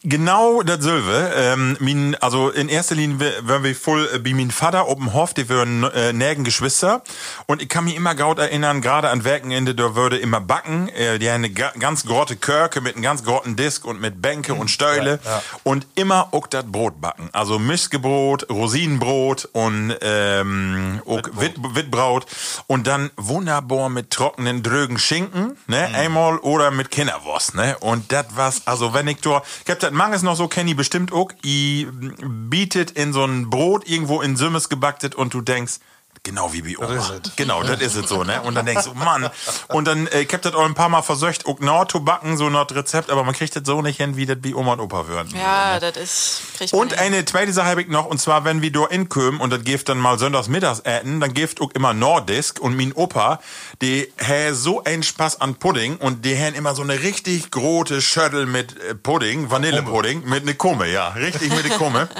Genau 0.04 0.64
das 0.64 0.82
Silve. 0.82 1.34
Ähm, 1.36 1.76
min, 1.82 2.16
also 2.16 2.50
in 2.50 2.70
erster 2.70 2.96
Linie 2.96 3.20
wären 3.42 3.64
wir 3.64 3.76
voll 3.76 4.08
äh, 4.08 4.24
wie 4.24 4.34
mein 4.34 4.50
Vater 4.50 4.88
oben 4.88 5.14
Hof, 5.14 5.34
die 5.34 5.50
wären 5.50 5.84
äh, 5.84 6.14
nägen 6.14 6.46
Geschwister. 6.46 7.04
Und 7.46 7.62
ich 7.62 7.68
kann 7.68 7.84
mich 7.84 7.98
immer 7.98 8.16
gaut 8.16 8.40
erinnern, 8.40 8.82
gerade 8.82 9.10
an 9.10 9.26
Werkenende, 9.26 9.76
da 9.76 9.94
würde 9.96 10.18
immer 10.18 10.40
backen. 10.40 10.88
Äh, 10.88 11.20
die 11.20 11.30
haben 11.30 11.36
eine 11.36 11.50
ga, 11.50 11.74
ganz 11.78 12.06
große 12.06 12.38
Körke 12.38 12.80
mit 12.80 12.96
einem 12.96 13.04
ganz 13.04 13.26
großen 13.26 13.58
Disk 13.58 13.84
und 13.84 14.00
mit 14.00 14.22
Bänke 14.22 14.54
und 14.54 14.72
Stäule. 14.72 15.20
Ja, 15.22 15.32
ja. 15.32 15.44
Und 15.64 15.86
immer 15.96 16.30
auch 16.32 16.48
das 16.48 16.64
Brot 16.66 17.02
backen. 17.02 17.28
Also 17.34 17.60
Mischgebrot, 17.60 18.50
Rosinenbrot 18.50 19.50
und 19.52 19.98
ähm, 20.02 21.02
auch 21.06 21.22
Witt, 21.34 21.56
Wittbraut. 21.58 22.26
Und 22.68 22.88
dann 22.88 23.12
wunderbar 23.18 23.90
mit 23.90 24.12
trockenen, 24.12 24.64
drögen 24.64 24.98
Schinken, 24.98 25.58
ne? 25.68 25.90
Einmal 25.94 26.38
oder 26.38 26.72
mit 26.72 26.90
Kinderwurst, 26.90 27.56
ne? 27.56 27.76
Und 27.80 28.14
das 28.14 28.28
was, 28.36 28.66
also 28.66 28.93
wenn 28.94 29.08
ich 29.08 29.22
da, 29.22 29.42
ich 29.66 29.74
das 29.74 29.92
manches 29.92 30.24
noch 30.24 30.36
so, 30.36 30.48
kenn 30.48 30.68
ich 30.68 30.76
bestimmt 30.76 31.12
auch, 31.12 31.32
i 31.44 31.88
bietet 32.22 32.92
in 32.92 33.14
so 33.14 33.24
ein 33.26 33.50
Brot 33.50 33.88
irgendwo 33.88 34.22
in 34.22 34.36
Sümmes 34.36 34.70
gebacktet 34.70 35.16
und 35.16 35.34
du 35.34 35.42
denkst, 35.42 35.80
Genau 36.26 36.54
wie 36.54 36.62
bei 36.62 36.78
Oma. 36.78 36.96
is 36.96 37.10
it. 37.10 37.34
Genau, 37.36 37.64
das 37.64 37.82
ist 37.82 37.96
es 37.96 38.08
so, 38.08 38.24
ne? 38.24 38.42
Und 38.44 38.56
dann 38.56 38.66
denkst 38.66 38.86
du, 38.86 38.94
Mann. 38.94 39.30
Und 39.68 39.86
dann, 39.86 40.08
äh, 40.08 40.22
ich 40.22 40.34
hab 40.34 40.42
das 40.42 40.54
auch 40.54 40.64
ein 40.64 40.74
paar 40.74 40.88
Mal 40.88 41.02
versöcht, 41.02 41.46
auch 41.46 41.60
noch 41.60 41.86
zu 41.90 42.00
backen, 42.00 42.38
so 42.38 42.50
noch 42.50 42.72
Rezept, 42.72 43.10
aber 43.10 43.26
man 43.26 43.36
kriegt 43.36 43.54
das 43.58 43.64
so 43.66 43.82
nicht 43.82 43.98
hin, 43.98 44.16
wie 44.16 44.26
das 44.26 44.38
bei 44.40 44.56
Oma 44.56 44.72
und 44.74 44.80
Opa 44.80 45.08
würden. 45.10 45.34
Ja, 45.36 45.82
das 45.82 45.98
ist. 45.98 46.42
kriegt 46.58 46.72
man 46.72 46.82
Und 46.82 46.92
hin. 46.94 47.00
eine 47.00 47.26
zweite 47.26 47.52
Sache 47.52 47.68
habe 47.68 47.82
ich 47.82 47.90
noch, 47.90 48.06
und 48.06 48.22
zwar, 48.22 48.46
wenn 48.46 48.62
wir 48.62 48.72
da 48.72 48.86
inkommen 48.86 49.42
und 49.42 49.50
das 49.52 49.66
gibt 49.66 49.90
dann 49.90 49.98
mal 49.98 50.18
sonntags 50.18 50.48
mittags 50.48 50.82
äten, 50.86 51.20
dann 51.20 51.34
gibt 51.34 51.60
auch 51.60 51.72
immer 51.72 51.94
Nordisk 51.94 52.62
und 52.62 52.78
mein 52.78 52.94
Opa, 52.94 53.42
die 53.82 54.08
hä 54.18 54.54
so 54.54 54.82
einen 54.82 55.04
Spaß 55.04 55.42
an 55.42 55.56
Pudding 55.56 55.98
und 55.98 56.24
die 56.24 56.38
haben 56.38 56.56
immer 56.56 56.74
so 56.74 56.84
eine 56.84 57.02
richtig 57.02 57.52
große 57.52 58.02
Schüttel 58.02 58.46
mit 58.46 58.82
äh, 58.82 58.96
Pudding, 58.96 59.52
Vanillepudding, 59.52 60.24
mit 60.24 60.46
ne 60.46 60.56
Kumme, 60.56 60.90
ja, 60.90 61.10
richtig 61.10 61.50
mit 61.54 61.68
ne 61.68 61.76
Kumme. 61.78 62.08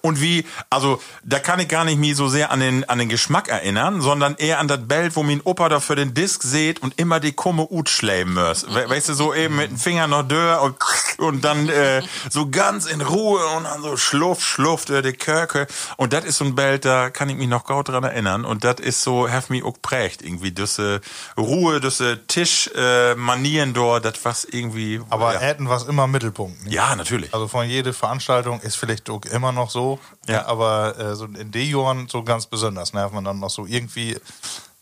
Und 0.00 0.20
wie, 0.20 0.46
also 0.70 1.00
da 1.22 1.38
kann 1.38 1.60
ich 1.60 1.68
gar 1.68 1.84
nicht 1.84 1.98
mich 1.98 2.16
so 2.16 2.28
sehr 2.28 2.50
an 2.50 2.60
den, 2.60 2.88
an 2.88 2.98
den 2.98 3.08
Geschmack 3.08 3.48
erinnern, 3.48 4.00
sondern 4.00 4.36
eher 4.36 4.58
an 4.58 4.68
das 4.68 4.86
Bild, 4.86 5.16
wo 5.16 5.22
mein 5.22 5.40
Opa 5.42 5.68
da 5.68 5.80
für 5.80 5.96
den 5.96 6.14
Disk 6.14 6.42
seht 6.42 6.82
und 6.82 6.98
immer 6.98 7.20
die 7.20 7.32
Kumme 7.32 7.66
ut 7.70 7.88
schläben 7.88 8.34
muss. 8.34 8.66
We 8.68 8.88
weißt 8.88 9.10
du, 9.10 9.14
so 9.14 9.34
eben 9.34 9.56
mit 9.56 9.70
dem 9.70 9.78
Finger 9.78 10.06
noch 10.06 10.26
dör 10.26 10.62
und, 10.62 10.76
und 11.18 11.44
dann 11.44 11.68
äh, 11.68 12.02
so 12.30 12.48
ganz 12.48 12.86
in 12.86 13.00
Ruhe 13.00 13.44
und 13.56 13.64
dann 13.64 13.82
so 13.82 13.96
schluff, 13.96 14.44
schluff 14.44 14.84
durch 14.84 15.02
die 15.02 15.12
Körke. 15.12 15.66
Und 15.96 16.12
das 16.12 16.24
ist 16.24 16.38
so 16.38 16.44
ein 16.44 16.54
Bild, 16.54 16.84
da 16.84 17.10
kann 17.10 17.28
ich 17.28 17.36
mich 17.36 17.48
noch 17.48 17.64
gut 17.64 17.88
dran 17.88 18.04
erinnern. 18.04 18.44
Und 18.44 18.64
das 18.64 18.80
ist 18.80 19.02
so, 19.02 19.28
have 19.30 19.52
me 19.52 19.64
auch 19.64 19.76
prägt 19.80 20.22
irgendwie. 20.22 20.52
Diese 20.52 21.00
Ruhe, 21.36 21.80
diese 21.80 22.26
Tischmanieren 22.26 23.70
äh, 23.70 23.74
dort, 23.74 24.04
das 24.04 24.24
was 24.24 24.44
irgendwie. 24.44 25.00
Aber 25.10 25.34
ja. 25.34 25.50
Äten 25.50 25.68
war 25.68 25.86
immer 25.88 26.06
Mittelpunkt. 26.06 26.64
Ne? 26.64 26.72
ja, 26.72 26.94
natürlich. 26.96 27.32
Also 27.34 27.48
von 27.48 27.66
jeder 27.66 27.92
Veranstaltung 27.92 28.60
ist 28.60 28.76
vielleicht 28.76 29.10
auch 29.10 29.24
immer 29.26 29.51
noch 29.54 29.70
so. 29.70 29.98
Ja. 30.26 30.46
Aber 30.46 30.98
äh, 30.98 31.14
so 31.14 31.26
in 31.26 31.50
den 31.50 31.70
Jahren 31.70 32.08
so 32.08 32.22
ganz 32.22 32.46
besonders. 32.46 32.92
Ne? 32.92 33.00
Hat 33.00 33.12
man 33.12 33.24
dann 33.24 33.40
noch 33.40 33.50
so 33.50 33.66
irgendwie, 33.66 34.16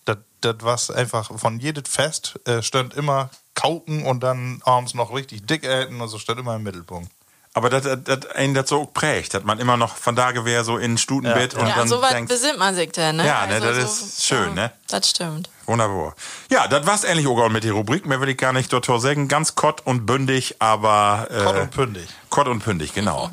das 0.05 0.19
was 0.61 0.91
einfach 0.91 1.31
von 1.39 1.61
jedem 1.61 1.85
Fest 1.85 2.39
äh, 2.47 2.63
stand 2.63 2.95
immer 2.95 3.31
Kauken 3.55 4.07
und 4.07 4.21
dann 4.21 4.63
abends 4.65 4.95
noch 4.95 5.15
richtig 5.15 5.47
dick 5.47 5.65
äten 5.65 6.01
und 6.01 6.09
so 6.09 6.19
stand 6.19 6.41
immer 6.41 6.57
im 6.57 6.63
Mittelpunkt. 6.63 7.11
Aber 7.53 7.69
das, 7.69 7.83
das, 7.83 7.99
das 8.05 8.27
einen 8.31 8.55
das 8.55 8.69
so 8.69 8.83
auch 8.83 8.95
prägt, 8.95 9.35
dass 9.35 9.43
man 9.43 9.59
immer 9.59 9.77
noch 9.77 9.97
von 9.97 10.15
da 10.15 10.33
wäre 10.45 10.63
so 10.63 10.79
in 10.79 10.97
Stutenbett 10.97 11.55
und 11.55 11.67
ja, 11.67 11.75
dann 11.75 11.89
so 11.89 12.01
weit 12.01 12.13
denkt, 12.13 12.29
besinnt 12.29 12.59
man 12.59 12.77
sich 12.77 12.93
denn, 12.93 13.17
ne? 13.17 13.27
Ja, 13.27 13.47
ne, 13.47 13.59
das 13.59 13.77
ist 13.77 14.25
schön, 14.25 14.55
ne? 14.55 14.71
Das 14.87 15.11
stimmt. 15.11 15.51
wunderbar. 15.67 16.15
Ja, 16.49 16.69
das 16.69 16.87
war's 16.87 17.03
endlich 17.03 17.27
auch 17.27 17.49
mit 17.49 17.65
der 17.65 17.73
Rubrik. 17.73 18.07
Mehr 18.07 18.21
will 18.21 18.29
ich 18.29 18.39
gar 18.39 18.53
nicht 18.53 18.73
dort 18.73 18.87
sagen. 18.87 19.27
Ganz 19.27 19.57
kott 19.57 19.83
und 19.85 20.07
bündig, 20.07 20.57
aber 20.61 21.27
äh, 21.29 21.43
Kott 21.43 21.57
und 21.57 21.71
pündig. 21.73 22.09
Kott 22.29 22.47
und 22.47 22.61
pündig, 22.61 22.95
genau. 22.95 23.31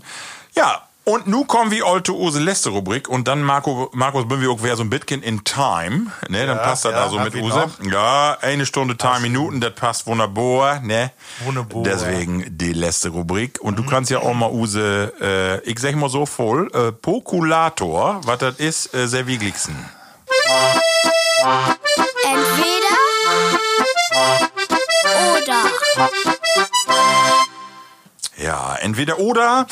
Ja, 0.55 0.86
und 1.07 1.25
nu 1.25 1.45
kommen 1.45 1.71
wir 1.71 1.85
all 1.85 2.03
zu 2.03 2.17
Use 2.17 2.37
letzte 2.37 2.69
Rubrik 2.69 3.07
und 3.07 3.29
dann 3.29 3.41
Marco, 3.41 3.89
Markus 3.93 4.25
auch 4.25 4.59
wer 4.61 4.75
so 4.75 4.83
ein 4.83 4.89
bisschen 4.89 5.23
in 5.23 5.45
Time, 5.45 6.07
ne, 6.27 6.45
dann 6.45 6.57
Ja, 6.57 6.63
passt 6.63 6.83
das 6.83 6.91
ja, 6.91 7.03
also 7.03 7.17
mit 7.19 7.33
Use. 7.33 7.65
Ja, 7.89 8.37
eine 8.41 8.65
Stunde, 8.65 8.95
drei 8.95 9.19
Minuten, 9.19 9.61
das 9.61 9.73
passt 9.73 10.05
wunderbar, 10.05 10.81
ne. 10.81 11.11
Wunderbar. 11.45 11.83
Deswegen 11.83 12.57
die 12.57 12.73
letzte 12.73 13.07
Rubrik 13.09 13.61
und 13.61 13.79
du 13.79 13.85
kannst 13.85 14.11
ja 14.11 14.19
auch 14.19 14.33
mal 14.33 14.51
Use, 14.51 15.13
äh, 15.21 15.61
ich 15.61 15.79
sag 15.79 15.95
mal 15.95 16.09
so 16.09 16.25
voll, 16.25 16.69
äh, 16.73 16.91
Pokulator, 16.91 18.19
was 18.25 18.39
das 18.39 18.55
ist, 18.57 18.93
äh, 18.93 19.07
sehr 19.07 19.27
wiegligsten. 19.27 19.77
Entweder 22.25 22.97
oder. 25.37 25.63
Ja, 28.35 28.75
entweder 28.75 29.19
oder. 29.19 29.67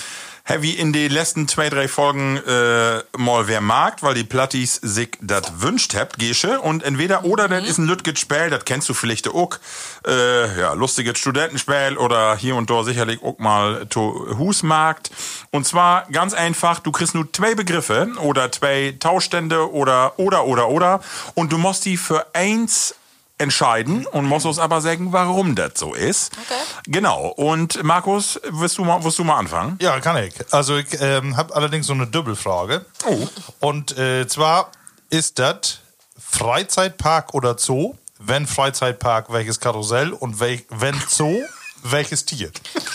Heavy 0.48 0.72
in 0.74 0.94
die 0.94 1.08
letzten 1.08 1.48
zwei, 1.48 1.70
drei 1.70 1.88
Folgen 1.88 2.38
äh, 2.38 3.02
mal 3.18 3.48
wer 3.48 3.62
mag, 3.62 4.04
weil 4.04 4.14
die 4.14 4.24
Plattis 4.24 4.76
sich 4.76 5.18
das 5.20 5.62
wünscht 5.62 5.96
habt, 5.96 6.20
Gesche. 6.20 6.62
Und 6.62 6.84
entweder 6.84 7.26
oder, 7.26 7.48
das 7.48 7.68
ist 7.68 7.80
ein 7.80 7.88
Lütget 7.88 8.20
Spiel, 8.20 8.52
das 8.52 8.64
kennst 8.64 8.88
du 8.88 8.94
vielleicht 8.94 9.28
auch. 9.28 9.58
Äh, 10.06 10.60
ja, 10.60 10.74
lustiges 10.74 11.18
Studentenspiel 11.18 11.98
oder 11.98 12.38
hier 12.38 12.56
und 12.56 12.70
da 12.70 12.84
sicherlich 12.84 13.24
auch 13.24 13.40
mal 13.40 13.88
to 13.88 14.38
Husmarkt. 14.38 15.10
Und 15.50 15.66
zwar 15.66 16.06
ganz 16.12 16.36
einfach, 16.36 16.80
du 16.80 16.92
kriegst 16.92 17.16
nur 17.16 17.28
zwei 17.34 17.56
Begriffe 17.56 18.10
oder 18.22 18.52
zwei 18.52 18.96
Tauschstände 19.00 19.74
oder 19.74 20.20
oder 20.20 20.46
oder 20.46 20.70
oder 20.70 21.02
und 21.34 21.52
du 21.52 21.58
musst 21.58 21.86
die 21.86 21.98
für 21.98 22.28
eins 22.36 22.94
entscheiden 23.38 24.06
und 24.08 24.26
musst 24.26 24.46
uns 24.46 24.60
aber 24.60 24.82
sagen, 24.82 25.12
warum 25.12 25.56
das 25.56 25.74
so 25.76 25.94
ist. 25.94 26.32
Okay. 26.34 26.62
Genau. 26.88 27.28
Und 27.28 27.84
Markus, 27.84 28.40
wirst 28.44 28.78
du 28.78 28.86
mal, 28.86 29.04
wirst 29.04 29.20
du 29.20 29.24
mal 29.24 29.38
anfangen? 29.38 29.78
Ja, 29.82 30.00
kann 30.00 30.18
ich. 30.24 30.34
Also 30.52 30.78
ich 30.78 30.88
ähm, 31.02 31.36
habe 31.36 31.54
allerdings 31.56 31.88
so 31.88 31.94
eine 31.94 32.08
Doppelfrage. 32.08 32.86
Oh. 33.06 33.28
Und 33.60 33.98
äh, 33.98 34.28
zwar 34.28 34.72
ist 35.10 35.40
das 35.40 35.80
Freizeitpark 36.18 37.34
oder 37.34 37.58
Zoo? 37.58 37.96
Wenn 38.20 38.48
Freizeitpark, 38.48 39.32
welches 39.32 39.60
Karussell? 39.60 40.14
Und 40.14 40.40
wel 40.40 40.62
wenn 40.70 41.00
Zoo, 41.08 41.44
welches 41.84 42.26
Tier? 42.26 42.52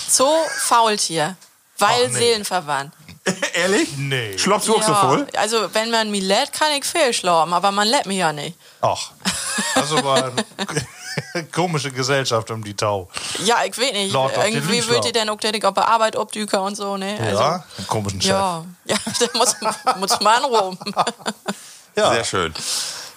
Zoo, 0.09 0.25
Faultier. 0.59 1.37
Weil 1.79 2.09
nee. 2.09 2.15
seelenverwandt. 2.15 2.93
Ehrlich? 3.55 3.97
Nee. 3.97 4.39
Schlopst 4.39 4.69
du 4.69 4.77
auch 4.77 4.83
so 4.83 4.95
voll? 4.95 5.27
also 5.37 5.73
wenn 5.75 5.91
man 5.91 6.11
mich 6.11 6.23
lädt, 6.23 6.53
kann 6.53 6.69
ich 6.77 6.85
viel 6.85 7.13
schlafen, 7.13 7.53
aber 7.53 7.71
man 7.71 7.89
lädt 7.89 8.07
mich 8.07 8.19
ja 8.19 8.33
nicht. 8.33 8.57
Ach, 8.81 9.11
also 9.75 10.03
war 10.05 10.25
eine 10.25 11.45
komische 11.53 11.91
Gesellschaft 11.91 12.51
um 12.51 12.63
die 12.63 12.75
Tau. 12.75 13.09
Ja, 13.45 13.65
ich 13.65 13.77
weiß 13.77 13.93
nicht. 13.93 14.15
Den 14.15 14.55
Irgendwie 14.55 14.87
wird 14.89 15.05
ihr 15.05 15.13
denn 15.13 15.29
auch 15.29 15.39
tätig 15.39 15.65
auf 15.65 15.75
der 15.75 15.89
Arbeit 15.89 16.17
obdüker 16.17 16.63
und 16.63 16.77
so, 16.77 16.97
ne? 16.97 17.19
Also, 17.21 17.41
ja, 17.41 17.65
einen 17.79 17.87
komischen 17.87 18.21
Chef. 18.21 18.31
ja, 18.31 18.65
ja, 18.85 18.97
da 19.21 19.39
muss, 19.39 19.57
muss 19.99 20.21
man 20.21 20.43
anrufen. 20.43 20.95
Ja. 21.97 22.13
Sehr 22.13 22.25
schön. 22.25 22.55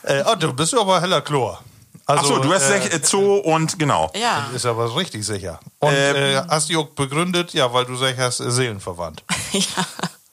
Äh, 0.03 0.23
oh, 0.25 0.35
du 0.35 0.53
bist 0.53 0.75
aber 0.75 0.99
heller 0.99 1.21
Chlor. 1.21 1.63
Also, 2.05 2.33
Achso, 2.35 2.39
du 2.43 2.53
hast 2.53 2.69
äh, 2.69 2.85
äh, 2.87 2.99
Zoo 3.01 3.37
und 3.37 3.79
genau. 3.79 4.11
Ja. 4.13 4.49
Ist 4.53 4.65
aber 4.65 4.93
richtig 4.95 5.25
sicher. 5.25 5.59
Und 5.79 5.93
Ähm. 5.93 6.15
äh, 6.15 6.41
hast 6.49 6.69
die 6.69 6.75
auch 6.75 6.87
begründet, 6.89 7.53
ja, 7.53 7.71
weil 7.73 7.85
du 7.85 7.95
sagst, 7.95 8.19
hast 8.19 8.39
äh, 8.41 8.51
Seelenverwandt. 8.51 9.23
ja. 9.53 9.61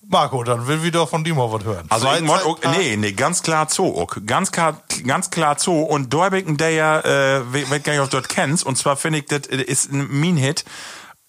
Marco, 0.08 0.42
dann 0.42 0.66
will 0.66 0.82
wieder 0.82 1.06
von 1.06 1.22
dir 1.22 1.32
mal 1.34 1.52
was 1.52 1.62
hören. 1.62 1.86
Also 1.88 2.12
ich 2.12 2.22
mod, 2.22 2.42
auch, 2.44 2.58
Freizeitpark- 2.58 2.78
nee, 2.78 2.96
nee, 2.96 3.12
ganz 3.12 3.42
klar 3.44 3.68
Zoo. 3.70 3.96
auch. 3.96 4.16
Ganz 4.26 4.50
klar, 4.50 4.82
ganz 5.06 5.30
klar 5.30 5.56
Zoo. 5.56 5.82
Und 5.82 6.12
Däubigen, 6.12 6.56
der 6.56 6.70
ja, 6.70 6.98
äh, 7.00 7.42
wenn 7.52 7.70
wenn 7.70 7.82
du 7.84 8.06
dort 8.08 8.28
kennst, 8.28 8.66
und 8.66 8.76
zwar 8.76 8.96
finde 8.96 9.20
ich, 9.20 9.26
das 9.26 9.46
äh, 9.46 9.62
ist 9.62 9.92
ein 9.92 10.08
Min-Hit, 10.08 10.64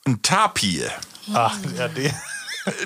ein 0.07 0.23
Tapir. 0.23 0.89
Ach, 1.31 1.55
ja, 1.77 1.87
die. 1.87 2.11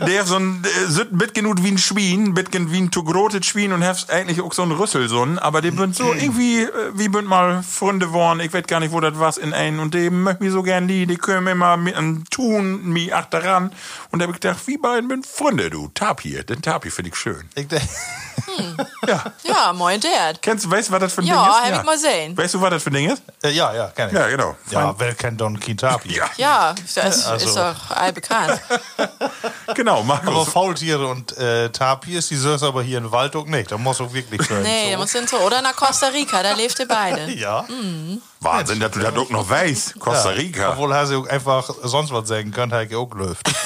Der 0.08 0.24
so 0.26 0.38
ein, 0.38 0.64
äh, 0.64 0.90
sind 0.90 1.12
mit 1.12 1.34
genug 1.34 1.62
wie 1.62 1.68
ein 1.72 1.78
Schwein, 1.78 2.32
mit 2.34 2.50
gen- 2.52 2.72
wie 2.72 2.78
ein 2.80 2.92
zu 2.94 3.04
großes 3.04 3.46
Schwein 3.46 3.74
und 3.74 3.84
hast 3.84 4.10
eigentlich 4.10 4.40
auch 4.42 4.54
so 4.54 4.62
ein 4.62 4.72
Rüsselsohn, 4.72 5.38
aber 5.38 5.62
die 5.62 5.72
bünd 5.72 5.96
so 5.96 6.14
irgendwie, 6.14 6.62
äh, 6.62 6.70
wie 6.94 7.10
bünd 7.10 7.28
mal 7.28 7.62
Freunde 7.62 8.14
worden, 8.14 8.40
ich 8.40 8.54
weiß 8.54 8.68
gar 8.68 8.80
nicht, 8.80 8.94
wo 8.94 9.02
das 9.02 9.20
was 9.20 9.38
in 9.38 9.54
ein 9.54 9.80
und 9.80 9.94
dem 9.94 10.24
möcht 10.24 10.40
mich 10.40 10.52
so 10.52 10.64
gern 10.64 10.88
die, 10.88 11.06
die 11.06 11.18
können 11.18 11.48
immer 11.48 11.76
mit 11.76 11.96
einem 11.96 12.24
Tun, 12.30 12.86
mi 12.86 13.12
achteran 13.12 13.72
und 14.12 14.20
da 14.20 14.28
hab 14.28 14.34
ich 14.34 14.40
gedacht, 14.40 14.62
wie 14.66 14.78
beiden 14.78 15.10
bin 15.10 15.24
Freunde, 15.24 15.70
du, 15.70 15.90
Tapir, 15.94 16.44
den 16.46 16.62
Tapir 16.62 16.92
finde 16.92 17.10
ich 17.12 17.18
schön. 17.18 17.50
Ich, 17.56 17.68
de- 17.68 17.82
Ja, 19.44 19.74
moin 19.74 20.00
Dad. 20.00 20.42
Kennst 20.42 20.66
du, 20.66 20.72
weißt 20.72 20.88
du, 20.90 20.94
was 20.94 21.00
das 21.02 21.14
für 21.14 21.22
ein 21.22 21.28
Ja, 21.28 21.44
Ding 21.44 21.52
ist? 21.52 21.72
hab 21.74 21.80
ich 21.82 21.86
mal 21.86 21.98
sehen. 21.98 22.38
Weißt 22.38 22.54
du, 22.54 22.62
was 22.62 22.70
das 22.70 22.84
für 22.84 22.90
ein 22.90 22.94
Ding 22.94 23.10
ist? 23.12 23.22
Äh, 23.44 23.52
ja, 23.52 23.74
ja, 23.74 23.88
kenn 23.90 24.08
ich. 24.10 24.14
Ja, 24.16 24.28
genau. 24.28 24.56
Ja, 24.72 24.96
wer 24.98 25.14
kennt 25.16 25.42
Don 25.42 25.60
Kitapi? 25.60 26.16
Ja. 26.16 26.30
Ja, 26.38 26.76
das 26.96 27.26
Also- 27.28 27.46
ist 27.46 27.56
doch 27.58 27.92
allbekannt. 27.92 28.62
Genau, 29.74 30.00
Aber 30.00 30.04
Markus. 30.04 30.50
Faultiere 30.50 31.08
und 31.08 31.38
äh, 31.38 31.70
Tapirs, 31.70 32.28
die 32.28 32.36
soll's 32.36 32.64
aber 32.64 32.84
hier 32.84 33.00
in 33.00 33.12
Waldung 33.12 33.50
nicht. 33.50 33.72
Da 33.72 33.78
muss 33.78 34.00
auch 34.02 34.14
wirklich 34.14 34.46
schön. 34.46 34.62
Nee, 34.64 34.92
da 34.92 34.94
so. 34.94 34.98
muss 35.00 35.12
hin 35.12 35.28
so. 35.28 35.38
Oder 35.38 35.62
nach 35.62 35.76
Costa 35.76 36.08
Rica, 36.08 36.44
da 36.44 36.54
lebt 36.54 36.80
ihr 36.80 36.88
beide. 36.88 37.32
Ja. 37.36 37.66
Wahnsinn, 38.40 38.80
dass 38.80 38.92
du 38.92 39.00
das 39.00 39.16
auch 39.16 39.30
noch 39.30 39.50
weißt. 39.50 40.00
Costa 40.00 40.30
Rica. 40.30 40.72
Obwohl 40.72 40.92
er 40.92 41.08
sie 41.08 41.16
auch 41.16 41.28
einfach 41.28 41.70
sonst 41.84 42.12
was 42.12 42.28
sagen 42.28 42.52
könnte, 42.52 42.76
hätte 42.76 42.94
ich 42.94 42.96
auch 42.96 43.10
gelöft. 43.10 43.52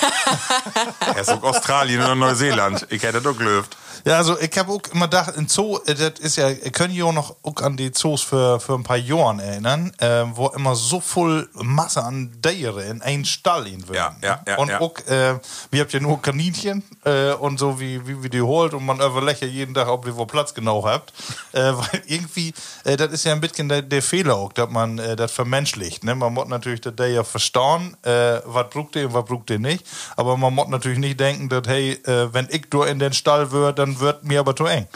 Er 0.99 1.21
ist 1.21 1.29
auch 1.31 1.41
Australien 1.41 2.03
oder 2.03 2.13
Neuseeland. 2.13 2.85
Ich 2.91 3.01
hätte 3.01 3.19
das 3.19 3.33
auch 3.33 3.37
gelöft. 3.37 3.75
Ja, 4.05 4.17
also 4.17 4.39
ich 4.39 4.57
habe 4.57 4.71
auch 4.71 4.81
immer 4.93 5.07
gedacht, 5.07 5.37
ein 5.37 5.47
Zoo, 5.47 5.79
äh, 5.85 5.93
das 5.93 6.19
ist 6.19 6.37
ja, 6.37 6.49
ihr 6.49 6.71
könnt 6.71 6.93
ihr 6.93 7.05
auch 7.05 7.13
noch 7.13 7.35
auch 7.43 7.61
an 7.61 7.75
die 7.77 7.91
Zoos 7.91 8.21
für, 8.21 8.59
für 8.59 8.75
ein 8.75 8.83
paar 8.83 8.97
Jahren 8.97 9.39
erinnern, 9.39 9.91
äh, 9.99 10.23
wo 10.33 10.47
immer 10.49 10.75
so 10.75 10.99
voll 10.99 11.49
Masse 11.53 12.03
an 12.03 12.41
Tiere 12.41 12.83
in 12.83 13.01
einen 13.01 13.25
Stall 13.25 13.67
in 13.67 13.87
würden. 13.87 13.95
Ja, 13.95 14.15
ja, 14.21 14.41
ja, 14.47 14.57
Und 14.57 14.69
ja. 14.69 14.79
auch, 14.79 14.97
äh, 15.07 15.39
wir 15.71 15.81
habt 15.81 15.93
ja 15.93 15.99
nur 15.99 16.21
Kaninchen 16.21 16.83
äh, 17.03 17.31
und 17.33 17.59
so, 17.59 17.79
wie, 17.79 18.07
wie 18.07 18.23
wir 18.23 18.29
die 18.29 18.41
holt 18.41 18.73
und 18.73 18.85
man 18.85 18.97
überlegt 18.97 19.41
ja 19.41 19.47
jeden 19.47 19.73
Tag, 19.73 19.87
ob 19.87 20.05
ihr 20.05 20.15
wo 20.15 20.25
Platz 20.25 20.53
genau 20.53 20.85
habt. 20.85 21.13
Äh, 21.51 21.73
weil 21.73 22.03
irgendwie, 22.07 22.53
äh, 22.85 22.95
das 22.95 23.11
ist 23.11 23.25
ja 23.25 23.33
ein 23.33 23.41
bisschen 23.41 23.69
der, 23.69 23.81
der 23.81 24.01
Fehler 24.01 24.35
auch, 24.35 24.53
dass 24.59 24.69
man 24.69 24.99
äh, 24.99 25.15
das 25.15 25.31
vermenschlicht. 25.31 26.03
Ne? 26.03 26.15
Man 26.15 26.33
muss 26.33 26.47
natürlich 26.47 26.81
das 26.81 26.93
ja 26.97 27.23
verstauen, 27.23 27.95
äh, 28.03 28.39
was 28.45 28.69
braucht 28.69 28.95
ihr 28.95 29.07
und 29.07 29.13
was 29.13 29.25
braucht 29.25 29.49
ihr 29.49 29.59
nicht. 29.59 29.85
Aber 30.15 30.37
man 30.37 30.53
muss 30.53 30.67
natürlich 30.67 30.99
nicht 30.99 31.19
denken, 31.19 31.49
dass, 31.49 31.63
hey, 31.67 31.93
äh, 32.03 32.33
wenn 32.33 32.47
ich 32.51 32.67
nur 32.71 32.87
in 32.87 32.99
den 32.99 33.13
Stall 33.13 33.51
würde, 33.51 33.73
dann 33.73 33.99
wird 33.99 34.23
mir 34.23 34.41
aber 34.41 34.55
zu 34.55 34.65
eng. 34.65 34.87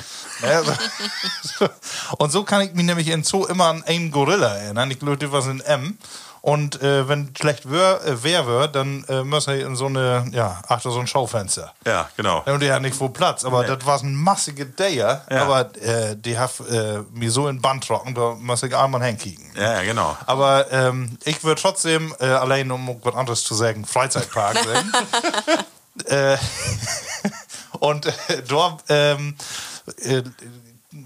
Und 2.18 2.32
so 2.32 2.44
kann 2.44 2.62
ich 2.62 2.74
mich 2.74 2.86
nämlich 2.86 3.08
in 3.08 3.24
Zoo 3.24 3.46
immer 3.46 3.66
an 3.66 3.84
einen 3.84 4.12
Gorilla 4.12 4.56
erinnern. 4.56 4.92
Ich 4.92 5.00
glaube, 5.00 5.18
das 5.18 5.32
war 5.32 5.46
in 5.48 5.62
M. 5.62 5.98
Und 6.46 6.82
äh, 6.82 7.08
wenn 7.08 7.34
schlecht 7.40 7.72
wär, 7.72 8.04
äh, 8.06 8.22
wer 8.22 8.46
wird, 8.46 8.76
dann 8.76 9.06
äh, 9.08 9.24
muss 9.24 9.48
er 9.48 9.66
in 9.66 9.78
so 9.78 9.86
eine, 9.86 10.26
ja, 10.34 10.60
achter 10.68 10.92
so 10.92 11.00
ein 11.00 11.08
Schaufenster. 11.08 11.74
Ja, 11.88 12.10
genau. 12.18 12.44
Und 12.46 12.60
der 12.60 12.74
hat 12.76 12.82
nicht 12.82 12.98
vor 12.98 13.14
Platz, 13.14 13.46
aber 13.46 13.64
das 13.64 13.86
war 13.86 13.98
ein 14.04 14.14
massige 14.14 14.66
Deier, 14.66 15.24
Ja. 15.32 15.44
aber 15.44 15.74
äh, 15.82 16.18
die 16.18 16.38
hat 16.38 16.52
äh, 16.70 17.00
mir 17.14 17.32
so 17.32 17.48
in 17.48 17.62
Band 17.62 17.88
trocken, 17.88 18.14
da 18.14 18.36
muss 18.38 18.62
ich 18.62 18.76
einmal 18.76 19.02
hinkicken. 19.02 19.52
Ja, 19.56 19.76
ja, 19.76 19.84
genau. 19.84 20.18
Aber 20.26 20.70
ähm, 20.70 21.18
ich 21.24 21.42
würde 21.46 21.62
trotzdem, 21.62 22.14
äh, 22.20 22.26
allein 22.26 22.70
um 22.72 23.00
was 23.02 23.16
anderes 23.16 23.46
zu 23.46 23.56
sagen, 23.56 23.86
Freizeitpark 23.86 24.58
äh, 26.08 26.36
und 27.80 28.06
äh, 28.06 28.12
dort 28.46 28.84
ähm, 28.90 29.38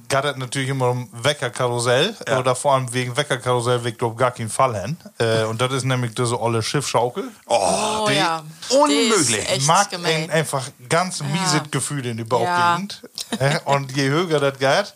es 0.09 0.35
natürlich 0.37 0.69
immer 0.69 0.89
um 0.89 1.09
Weckerkarussell 1.11 2.15
Ja. 2.27 2.39
oder 2.39 2.55
vor 2.55 2.73
allem 2.73 2.91
wegen 2.93 3.15
Weckerkarussell 3.15 3.83
weg 3.83 4.01
auf 4.03 4.15
gar 4.15 4.31
keinen 4.31 4.49
Fall 4.49 4.79
hin. 4.81 4.97
Äh, 5.19 5.43
und 5.45 5.61
das 5.61 5.71
ist 5.73 5.83
nämlich 5.85 6.13
diese 6.15 6.39
olle 6.39 6.61
Schiffschaukel. 6.61 7.29
Oh, 7.47 8.05
Oh 8.05 8.09
ja. 8.09 8.43
unmöglich. 8.69 9.27
Die 9.27 9.33
ist 9.35 9.49
echt 9.49 9.67
mag 9.67 9.87
ein 9.93 10.29
einfach 10.29 10.63
ganz 10.89 11.21
mieses 11.21 11.61
Gefühl 11.71 12.05
in 12.05 12.17
die 12.17 12.23
Ja. 12.23 12.29
Bauchgegend. 12.29 13.01
Äh, 13.39 13.59
und 13.65 13.95
je 13.95 14.07
höher 14.09 14.39
das 14.39 14.57
geht. 14.57 14.95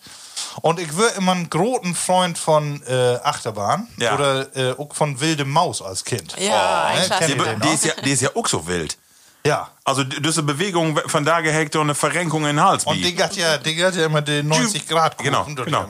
Und 0.61 0.79
ich 0.79 0.97
wäre 0.97 1.11
immer 1.17 1.33
ein 1.33 1.49
großen 1.49 1.93
Freund 1.95 2.37
von 2.37 2.81
äh, 2.87 3.17
Achterbahn 3.23 3.87
Ja. 3.97 4.15
oder 4.15 4.55
äh, 4.55 4.71
auch 4.77 4.93
von 4.95 5.19
Wilde 5.19 5.45
Maus 5.45 5.81
als 5.81 6.03
Kind. 6.03 6.35
Ja, 6.39 6.85
ein 6.85 7.09
ne. 7.09 7.59
Die, 7.61 7.67
die, 7.67 7.73
ist 7.73 7.85
ja, 7.85 7.93
die 8.03 8.11
ist 8.11 8.21
ja 8.21 8.29
auch 8.35 8.47
so 8.47 8.65
wild. 8.67 8.97
Ja. 9.45 9.69
Also 9.83 10.03
diese 10.03 10.43
Bewegung 10.43 10.97
von 11.07 11.25
da 11.25 11.41
gehackt 11.41 11.75
und 11.75 11.81
eine 11.81 11.95
Verrenkung 11.95 12.41
in 12.41 12.55
den 12.55 12.61
Hals. 12.63 12.85
Und 12.85 12.97
die 12.97 13.17
hat 13.21 13.35
ja, 13.35 13.57
die 13.57 13.83
hat 13.83 13.95
ja 13.95 14.05
immer 14.05 14.21
den 14.21 14.47
90 14.47 14.87
Grad 14.87 15.17
Kuchen. 15.17 15.31
Genau, 15.31 15.45
Und 15.45 15.65
genau. 15.65 15.85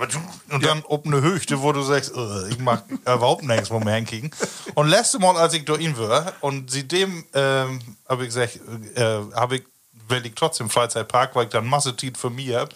Und 0.49 0.65
dann 0.65 0.83
ob 0.87 1.05
eine 1.05 1.21
Höchste, 1.21 1.61
wo 1.61 1.71
du 1.73 1.81
sagst, 1.81 2.13
ich 2.49 2.59
mag 2.59 2.83
überhaupt 2.89 3.43
nichts, 3.43 3.69
wo 3.69 3.79
wir 3.79 3.91
hinkriegen. 3.93 4.31
Und 4.75 4.87
letzte 4.87 5.19
Mal, 5.19 5.35
als 5.37 5.53
ich 5.53 5.65
da 5.65 5.75
in 5.75 5.97
war, 5.97 6.33
und 6.39 6.71
seitdem 6.71 7.25
ähm, 7.33 7.79
habe 8.07 8.23
ich 8.23 8.29
gesagt, 8.29 8.59
äh, 8.95 9.19
habe 9.35 9.57
ich 9.57 9.63
will 10.11 10.25
ich 10.25 10.33
trotzdem 10.35 10.69
Freizeitpark, 10.69 11.35
weil 11.35 11.45
ich 11.45 11.49
dann 11.49 11.65
Masse 11.65 11.95
Zeit 11.95 12.17
für 12.17 12.29
mich 12.29 12.53
hab, 12.53 12.69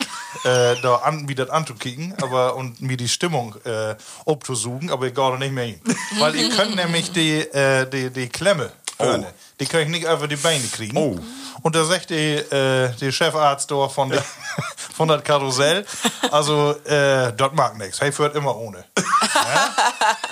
äh, 0.44 0.76
da 0.82 0.96
an, 1.04 1.28
wieder 1.30 1.52
anzukicken, 1.54 2.16
aber 2.22 2.56
und 2.56 2.82
mir 2.82 2.98
die 2.98 3.10
Stimmung 3.10 3.56
äh, 3.66 3.96
abzusuchen, 4.26 4.90
aber 4.90 5.08
ich 5.08 5.14
gehe 5.14 5.32
da 5.32 5.38
nicht 5.38 5.52
mehr 5.52 5.66
hin. 5.66 5.82
Weil 6.18 6.36
ich 6.36 6.56
kann 6.56 6.74
nämlich 6.74 7.12
die, 7.12 7.40
äh, 7.40 7.88
die, 7.90 8.10
die 8.10 8.30
Klemme, 8.30 8.72
vorne, 8.98 9.34
die 9.60 9.66
kann 9.66 9.82
ich 9.82 9.88
nicht 9.90 10.04
über 10.04 10.28
die 10.28 10.36
Beine 10.36 10.64
kriegen. 10.68 10.98
Oh. 10.98 11.18
Und 11.62 11.76
da 11.76 11.84
sagt 11.86 12.10
die, 12.10 12.36
äh, 12.36 12.90
die 13.00 13.12
Chefarzt 13.12 13.72
da 13.72 13.88
von, 13.88 14.10
der, 14.10 14.24
von 14.96 15.08
das 15.08 15.24
Karussell, 15.24 15.86
also, 16.32 16.72
äh, 16.86 17.34
das 17.36 17.52
mag 17.54 17.78
nichts. 17.78 18.02
Hey, 18.02 18.12
führt 18.12 18.36
immer 18.36 18.56
ohne. 18.56 18.84
ja? 19.34 19.76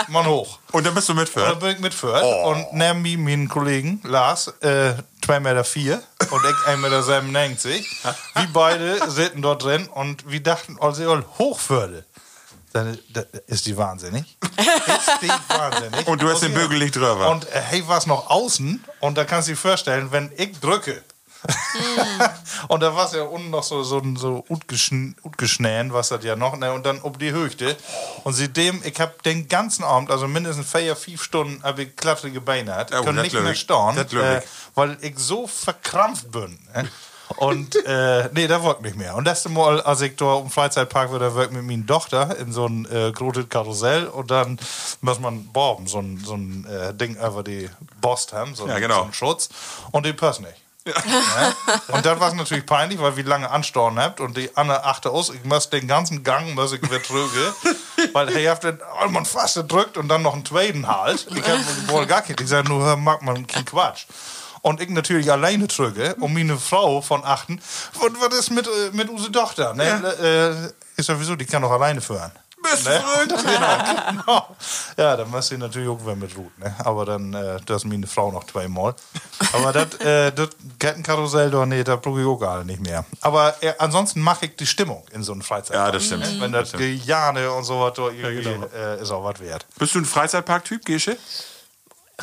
Mann 0.09 0.25
hoch. 0.25 0.59
Und 0.71 0.85
dann 0.85 0.93
bist 0.93 1.07
du 1.09 1.13
Und 1.13 1.17
dann 1.19 1.23
mitführt. 1.25 1.59
bin 1.59 1.69
ich 1.71 1.79
mitführt 1.79 2.21
Oh. 2.23 2.49
und 2.51 2.73
neben 2.73 3.01
mir 3.01 3.17
meinen 3.17 3.47
Kollegen 3.49 4.01
Lars, 4.03 4.47
äh, 4.61 4.93
2,4 5.25 5.39
Meter 5.39 5.63
vier, 5.63 6.03
und 6.31 6.41
ich 6.43 6.55
1,97 6.67 6.77
Meter. 6.81 8.15
Wir 8.35 8.47
beide 8.51 9.09
sitzen 9.09 9.41
dort 9.41 9.63
drin 9.63 9.87
und 9.87 10.29
wir 10.29 10.41
dachten, 10.43 10.77
als 10.79 10.99
ich 10.99 11.07
hochführte. 11.07 12.05
Dann 12.73 12.97
ist 13.45 13.67
die 13.67 13.77
wahnsinnig. 13.77 14.25
Ist 14.57 15.21
die 15.21 15.29
wahnsinnig. 15.47 16.07
Und 16.07 16.21
du 16.21 16.29
hast 16.29 16.41
den 16.41 16.55
Bügel 16.55 16.79
nicht 16.79 16.95
drüber. 16.95 17.29
Und 17.29 17.45
äh, 17.51 17.61
hey, 17.61 17.87
war 17.87 17.99
es 17.99 18.07
noch 18.07 18.31
außen 18.31 18.83
und 18.99 19.15
da 19.15 19.25
kannst 19.25 19.47
du 19.47 19.51
dir 19.51 19.57
vorstellen, 19.57 20.11
wenn 20.11 20.31
ich 20.35 20.59
drücke. 20.59 21.03
und 22.69 22.81
da 22.81 22.95
war 22.95 23.05
es 23.05 23.13
ja 23.13 23.23
unten 23.23 23.49
noch 23.49 23.63
so, 23.63 23.83
so, 23.83 24.01
so 24.15 24.45
utgeschnähen, 24.49 25.93
was 25.93 26.09
das 26.09 26.23
ja 26.23 26.35
noch, 26.35 26.55
ne? 26.57 26.71
und 26.71 26.85
dann 26.85 26.99
um 27.01 27.17
die 27.17 27.31
Höchste. 27.31 27.75
Und 28.23 28.33
seitdem, 28.33 28.81
ich 28.83 28.99
habe 28.99 29.13
den 29.25 29.47
ganzen 29.47 29.83
Abend, 29.83 30.09
also 30.09 30.27
mindestens 30.27 30.71
vier, 30.71 30.95
fünf 30.95 31.21
Stunden, 31.21 31.61
habe 31.63 31.83
ich 31.83 31.95
klattrige 31.95 32.41
Beine 32.41 32.71
gehabt. 32.71 32.91
Ich 32.91 32.97
Oh, 32.97 33.03
kann 33.03 33.15
nicht 33.15 33.33
mehr 33.33 33.55
staunen, 33.55 34.09
äh, 34.13 34.41
weil 34.73 34.97
ich 35.01 35.17
so 35.17 35.45
verkrampft 35.47 36.31
bin. 36.31 36.57
Ne? 36.73 36.89
Und 37.37 37.75
äh, 37.85 38.29
nee, 38.33 38.47
da 38.47 38.63
wirkt 38.63 38.81
nicht 38.81 38.95
mehr. 38.95 39.15
Und 39.15 39.25
das 39.25 39.47
Mal, 39.49 39.81
als 39.81 40.01
ich 40.01 40.15
da 40.15 40.39
im 40.39 40.49
Freizeitpark 40.49 41.11
war, 41.11 41.19
da 41.19 41.35
wirkt 41.35 41.53
mit 41.53 41.63
meiner 41.63 41.85
Tochter 41.85 42.37
in 42.37 42.51
so 42.51 42.65
ein 42.65 42.85
äh, 42.91 43.11
großes 43.11 43.49
Karussell 43.49 44.07
und 44.07 44.31
dann 44.31 44.59
muss 45.01 45.19
man 45.19 45.45
Borben, 45.47 45.87
so 45.87 45.99
ein, 45.99 46.21
so 46.23 46.35
ein 46.35 46.65
äh, 46.65 46.93
Ding 46.93 47.15
über 47.15 47.43
die 47.43 47.69
Borst 48.01 48.33
haben, 48.33 48.55
so, 48.55 48.67
Ja, 48.67 48.79
genau. 48.79 48.95
so 48.95 49.03
einen 49.03 49.13
Schutz. 49.13 49.49
Und 49.91 50.05
die 50.05 50.13
passt 50.13 50.41
nicht. 50.41 50.63
Ja. 50.85 50.93
Und 51.87 52.05
dann 52.05 52.19
war 52.19 52.27
es 52.27 52.33
natürlich 52.33 52.65
peinlich, 52.65 52.99
weil 52.99 53.15
wir 53.15 53.23
lange 53.23 53.49
Anstauen 53.49 53.97
habt 53.97 54.19
und 54.19 54.35
die 54.35 54.49
Anne 54.55 54.83
achte 54.83 55.11
aus, 55.11 55.29
ich 55.29 55.43
muss 55.45 55.69
den 55.69 55.87
ganzen 55.87 56.23
Gang 56.23 56.53
muss 56.55 56.73
ich 56.73 56.81
wieder 56.81 57.01
trüge, 57.01 57.53
weil 58.13 58.35
er 58.35 58.51
hat 58.51 58.63
den 58.63 58.79
oh, 59.01 59.07
man 59.07 59.25
fast 59.25 59.55
gedrückt 59.55 59.97
und 59.97 60.09
dann 60.09 60.21
noch 60.21 60.33
einen 60.33 60.45
zweiten 60.45 60.87
halt. 60.87 61.25
Ich 61.33 61.43
hab 61.47 61.87
wohl 61.87 62.05
gar 62.05 62.27
nicht. 62.27 62.39
Ich 62.39 62.47
sage 62.47 62.67
nur, 62.67 62.83
hör, 62.83 62.97
mag 62.97 63.21
man 63.21 63.47
keinen 63.47 63.65
Quatsch. 63.65 64.05
Und 64.63 64.79
ich 64.79 64.89
natürlich 64.89 65.29
alleine 65.29 65.67
trüge 65.67 66.15
und 66.15 66.33
meine 66.33 66.57
Frau 66.57 67.01
von 67.01 67.23
achten, 67.25 67.59
was, 67.99 68.11
was 68.17 68.39
ist 68.39 68.49
mit, 68.49 68.65
äh, 68.65 68.91
mit 68.93 69.09
unsere 69.09 69.29
Tochter? 69.29 69.73
Ne? 69.73 70.71
Äh, 70.95 70.99
ist 70.99 71.07
sowieso, 71.07 71.35
die 71.35 71.45
kann 71.45 71.61
doch 71.61 71.71
alleine 71.71 71.99
führen. 71.99 72.31
Bist 72.63 72.85
Ne? 72.85 73.03
Genau, 73.27 74.23
genau. 74.25 74.55
Ja, 74.95 75.17
dann 75.17 75.29
muss 75.29 75.47
sie 75.47 75.57
natürlich 75.57 75.89
auch 75.89 75.99
wer 76.05 76.15
mit 76.15 76.33
Ruth, 76.37 76.57
ne? 76.59 76.73
Aber 76.79 77.03
dann, 77.03 77.33
äh, 77.33 77.59
das 77.65 77.83
ist 77.83 77.89
meine 77.89 78.07
Frau 78.07 78.31
noch 78.31 78.45
zweimal. 78.45 78.95
Aber 79.51 79.73
das, 79.73 79.95
äh, 79.99 80.31
das 80.31 80.49
Kettenkarussell, 80.79 81.51
doch, 81.51 81.65
nee, 81.65 81.83
da 81.83 81.97
brauche 81.97 82.21
ich 82.21 82.25
auch 82.25 82.37
gar 82.37 82.63
nicht 82.63 82.79
mehr. 82.79 83.03
Aber 83.19 83.61
äh, 83.61 83.73
ansonsten 83.79 84.21
mache 84.21 84.45
ich 84.45 84.55
die 84.55 84.65
Stimmung 84.65 85.03
in 85.11 85.23
so 85.23 85.33
einem 85.33 85.41
Freizeit. 85.41 85.75
Ja, 85.75 85.91
das 85.91 86.05
stimmt. 86.05 86.39
Wenn 86.39 86.53
das 86.53 86.71
Gejane 86.71 87.51
und 87.51 87.65
so 87.65 87.81
was, 87.81 87.97
irgendwie, 87.97 88.43
genau. 88.43 88.67
äh, 88.73 89.01
ist 89.01 89.11
auch 89.11 89.25
was 89.25 89.41
wert. 89.41 89.65
Bist 89.77 89.93
du 89.93 89.99
ein 89.99 90.05
Freizeitpark-Typ, 90.05 90.85
Gesche? 90.85 91.17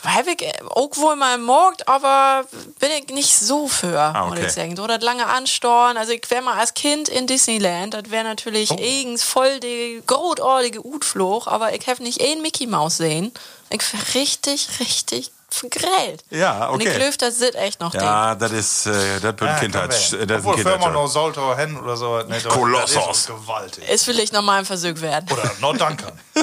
Habe 0.05 0.31
ich 0.31 0.43
äh, 0.43 0.53
auch 0.69 0.97
wohl 0.97 1.17
mal 1.17 1.35
im 1.35 1.43
Markt, 1.43 1.89
aber 1.89 2.45
bin 2.79 2.91
ich 2.93 3.09
nicht 3.13 3.37
so 3.37 3.67
für, 3.67 3.99
Ah, 3.99 4.27
muss 4.27 4.39
okay. 4.39 4.47
ich 4.47 4.53
sagen. 4.53 4.77
So 4.77 4.87
das 4.87 5.03
lange 5.03 5.27
Anstorn. 5.27 5.97
Also 5.97 6.13
ich 6.13 6.31
wäre 6.31 6.43
mal 6.43 6.59
als 6.59 6.75
Kind 6.75 7.09
in 7.09 7.27
Disneyland, 7.27 7.95
das 7.95 8.05
wäre 8.09 8.25
Oh. 8.25 8.29
natürlich 8.29 8.71
eigens 8.71 9.25
voll 9.25 9.59
die 9.59 10.01
großartige 10.07 10.87
Utfluch, 10.87 11.49
aber 11.49 11.75
ich 11.75 11.87
habe 11.89 12.03
nicht 12.05 12.21
einen 12.23 12.41
Mickey 12.41 12.67
Maus 12.69 12.99
sehen. 12.99 13.33
Ich 13.69 13.83
wär 13.93 14.15
richtig, 14.21 14.69
richtig 14.79 15.33
vergrellt. 15.49 16.23
Ja, 16.31 16.69
Und 16.69 16.77
okay. 16.81 16.91
ich 16.91 16.97
glaube, 16.97 17.17
das 17.19 17.39
sind 17.39 17.57
echt 17.57 17.81
noch 17.81 17.93
Ja, 17.93 18.37
das 18.37 18.53
ist, 18.53 18.87
äh, 18.87 18.93
das 19.15 19.23
wird 19.23 19.41
Ja, 19.41 19.59
Kindheit. 19.59 19.91
werden. 19.91 19.91
Das 19.91 20.13
ist 20.13 20.15
Obwohl, 20.47 20.55
Firma 20.55 20.71
Kindheitsjob. 20.71 20.93
noch 20.95 21.07
sollte 21.09 21.57
hin 21.57 21.77
oder 21.77 21.97
so. 21.97 22.19
Ne, 22.19 22.39
das- 22.41 22.45
Kolossos. 22.45 23.05
Das 23.09 23.17
ist 23.19 23.27
gewaltig. 23.27 23.89
Ist 23.89 24.05
vielleicht 24.05 24.33
noch 24.33 24.43
mal 24.43 24.61
ein 24.61 24.65
Versuch 24.65 25.01
wert. 25.01 25.31
Oder 25.33 25.51
noch 25.61 25.77
Dankern. 25.77 26.17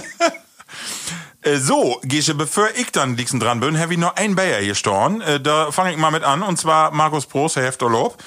Äh, 1.48 1.60
so, 1.60 2.00
Gesche, 2.04 2.34
bevor 2.34 2.70
ich 2.76 2.92
dann 2.92 3.16
liegend 3.16 3.42
dran 3.42 3.62
bin, 3.62 3.80
habe 3.80 3.94
ich 3.94 4.00
noch 4.00 4.16
ein 4.18 4.36
Bayer 4.36 4.60
hier 4.60 4.76
stehen. 4.76 5.22
Äh, 5.22 5.40
da 5.40 5.72
fange 5.72 5.92
ich 5.92 5.98
mal 5.98 6.12
mit 6.12 6.24
an. 6.24 6.44
Und 6.44 6.58
zwar 6.58 6.92
Markus 6.92 7.26
Prost, 7.26 7.56
Herr 7.56 7.64
Hefterlob. 7.64 8.18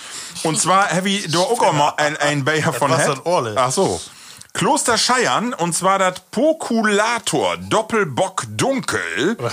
Und 0.42 0.59
zwar 0.59 0.90
habe 0.90 1.10
ich 1.10 1.30
da 1.30 1.38
auch 1.38 1.72
mal 1.72 1.92
ein, 1.98 2.16
ein 2.16 2.44
Bayer 2.44 2.72
von 2.72 2.90
Orle? 3.24 3.55
Ach 3.56 3.70
so. 3.70 4.01
Kloster 4.55 4.98
Scheiern, 4.98 5.55
und 5.55 5.74
zwar 5.74 5.98
das 5.98 6.14
Pokulator 6.30 7.56
Doppelbock 7.59 8.47
Dunkel. 8.48 9.36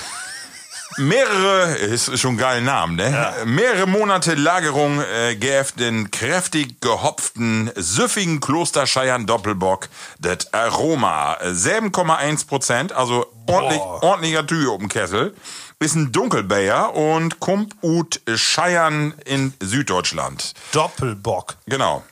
Mehrere, 0.97 1.75
ist 1.75 2.17
schon 2.19 2.35
ein 2.35 2.37
geiler 2.37 2.61
Name, 2.61 2.93
ne? 2.93 3.33
Mehrere 3.45 3.87
Monate 3.87 4.33
Lagerung 4.33 5.01
äh, 5.01 5.35
gäf 5.35 5.71
den 5.71 6.09
kräftig 6.09 6.81
gehopften, 6.81 7.71
süffigen 7.75 8.39
Klosterscheiern 8.39 9.25
Doppelbock 9.27 9.89
das 10.19 10.51
Aroma. 10.53 11.35
Äh, 11.35 11.49
7,1 11.49 12.47
Prozent, 12.47 12.93
also 12.93 13.27
ordentlich, 13.45 13.81
ordentlicher 13.81 14.45
Tür 14.45 14.73
um 14.73 14.87
Kessel. 14.89 15.35
Ist 15.79 15.95
ein 15.95 16.11
Dunkelbayer 16.11 16.95
und 16.95 17.39
kommt 17.39 17.75
ut 17.83 18.19
Scheiern 18.33 19.13
in 19.25 19.53
Süddeutschland. 19.59 20.55
Doppelbock. 20.71 21.57
Genau. 21.67 22.03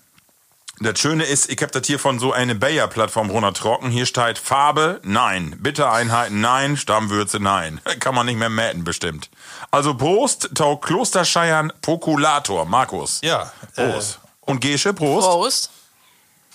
Das 0.80 1.00
Schöne 1.00 1.24
ist, 1.24 1.50
ich 1.50 1.62
hab 1.62 1.72
das 1.72 1.88
hier 1.88 2.00
von 2.00 2.20
so 2.20 2.34
eine 2.34 2.54
Bayer-Plattform 2.54 3.30
runtertrocken. 3.30 3.90
Hier 3.90 4.06
steht 4.06 4.38
Farbe, 4.38 5.00
nein. 5.04 5.56
Bittereinheiten, 5.60 6.42
nein. 6.42 6.76
Stammwürze, 6.76 7.40
nein. 7.40 7.80
Kann 8.02 8.14
man 8.14 8.26
nicht 8.26 8.38
mehr 8.38 8.50
mäten, 8.50 8.84
bestimmt. 8.84 9.30
Also 9.72 9.96
Prost, 9.96 10.50
Tau 10.54 10.76
Klosterscheiern 10.76 11.72
Prokulator. 11.82 12.66
Markus. 12.66 13.20
Ja. 13.24 13.54
Prost. 13.74 14.20
Und 14.42 14.60
Gesche, 14.60 14.94
Prost. 14.94 15.28
Prost. 15.28 15.66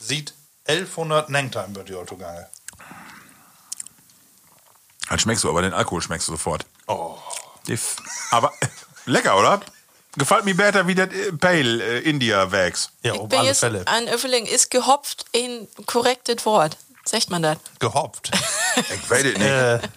Äh, 0.01 0.05
sieht 0.05 0.34
1100 0.66 1.30
Nengtime 1.30 1.74
wird 1.74 1.88
die 1.88 1.94
Autogange. 1.94 2.47
Dann 5.09 5.18
schmeckst 5.18 5.44
du, 5.44 5.48
aber 5.48 5.62
den 5.62 5.72
Alkohol 5.72 6.02
schmeckst 6.02 6.28
du 6.28 6.32
sofort. 6.32 6.66
Oh. 6.86 7.16
Aber 8.30 8.52
lecker, 9.06 9.38
oder? 9.38 9.60
Gefällt 10.16 10.45
mir 10.45 10.57
besser 10.57 10.87
wie 10.87 10.95
das 10.95 11.09
äh, 11.11 11.32
Pale 11.32 11.82
äh, 11.82 11.99
India 12.01 12.51
Wax. 12.51 12.91
Ja, 13.03 13.15
Ich 13.15 13.20
auf 13.20 13.28
bin 13.28 13.39
alle 13.39 13.49
jetzt 13.49 13.61
Fälle. 13.61 13.82
ein 13.87 14.09
Öffeling, 14.09 14.47
ist 14.47 14.70
gehopft 14.70 15.24
ein 15.35 15.69
korrektes 15.87 16.45
Wort. 16.47 16.77
Sagt 17.05 17.31
man 17.31 17.43
das? 17.43 17.59
Gehopft. 17.78 18.31
Ich 18.77 19.11
weiß 19.11 19.24
es 19.24 19.37
nicht. 19.39 19.91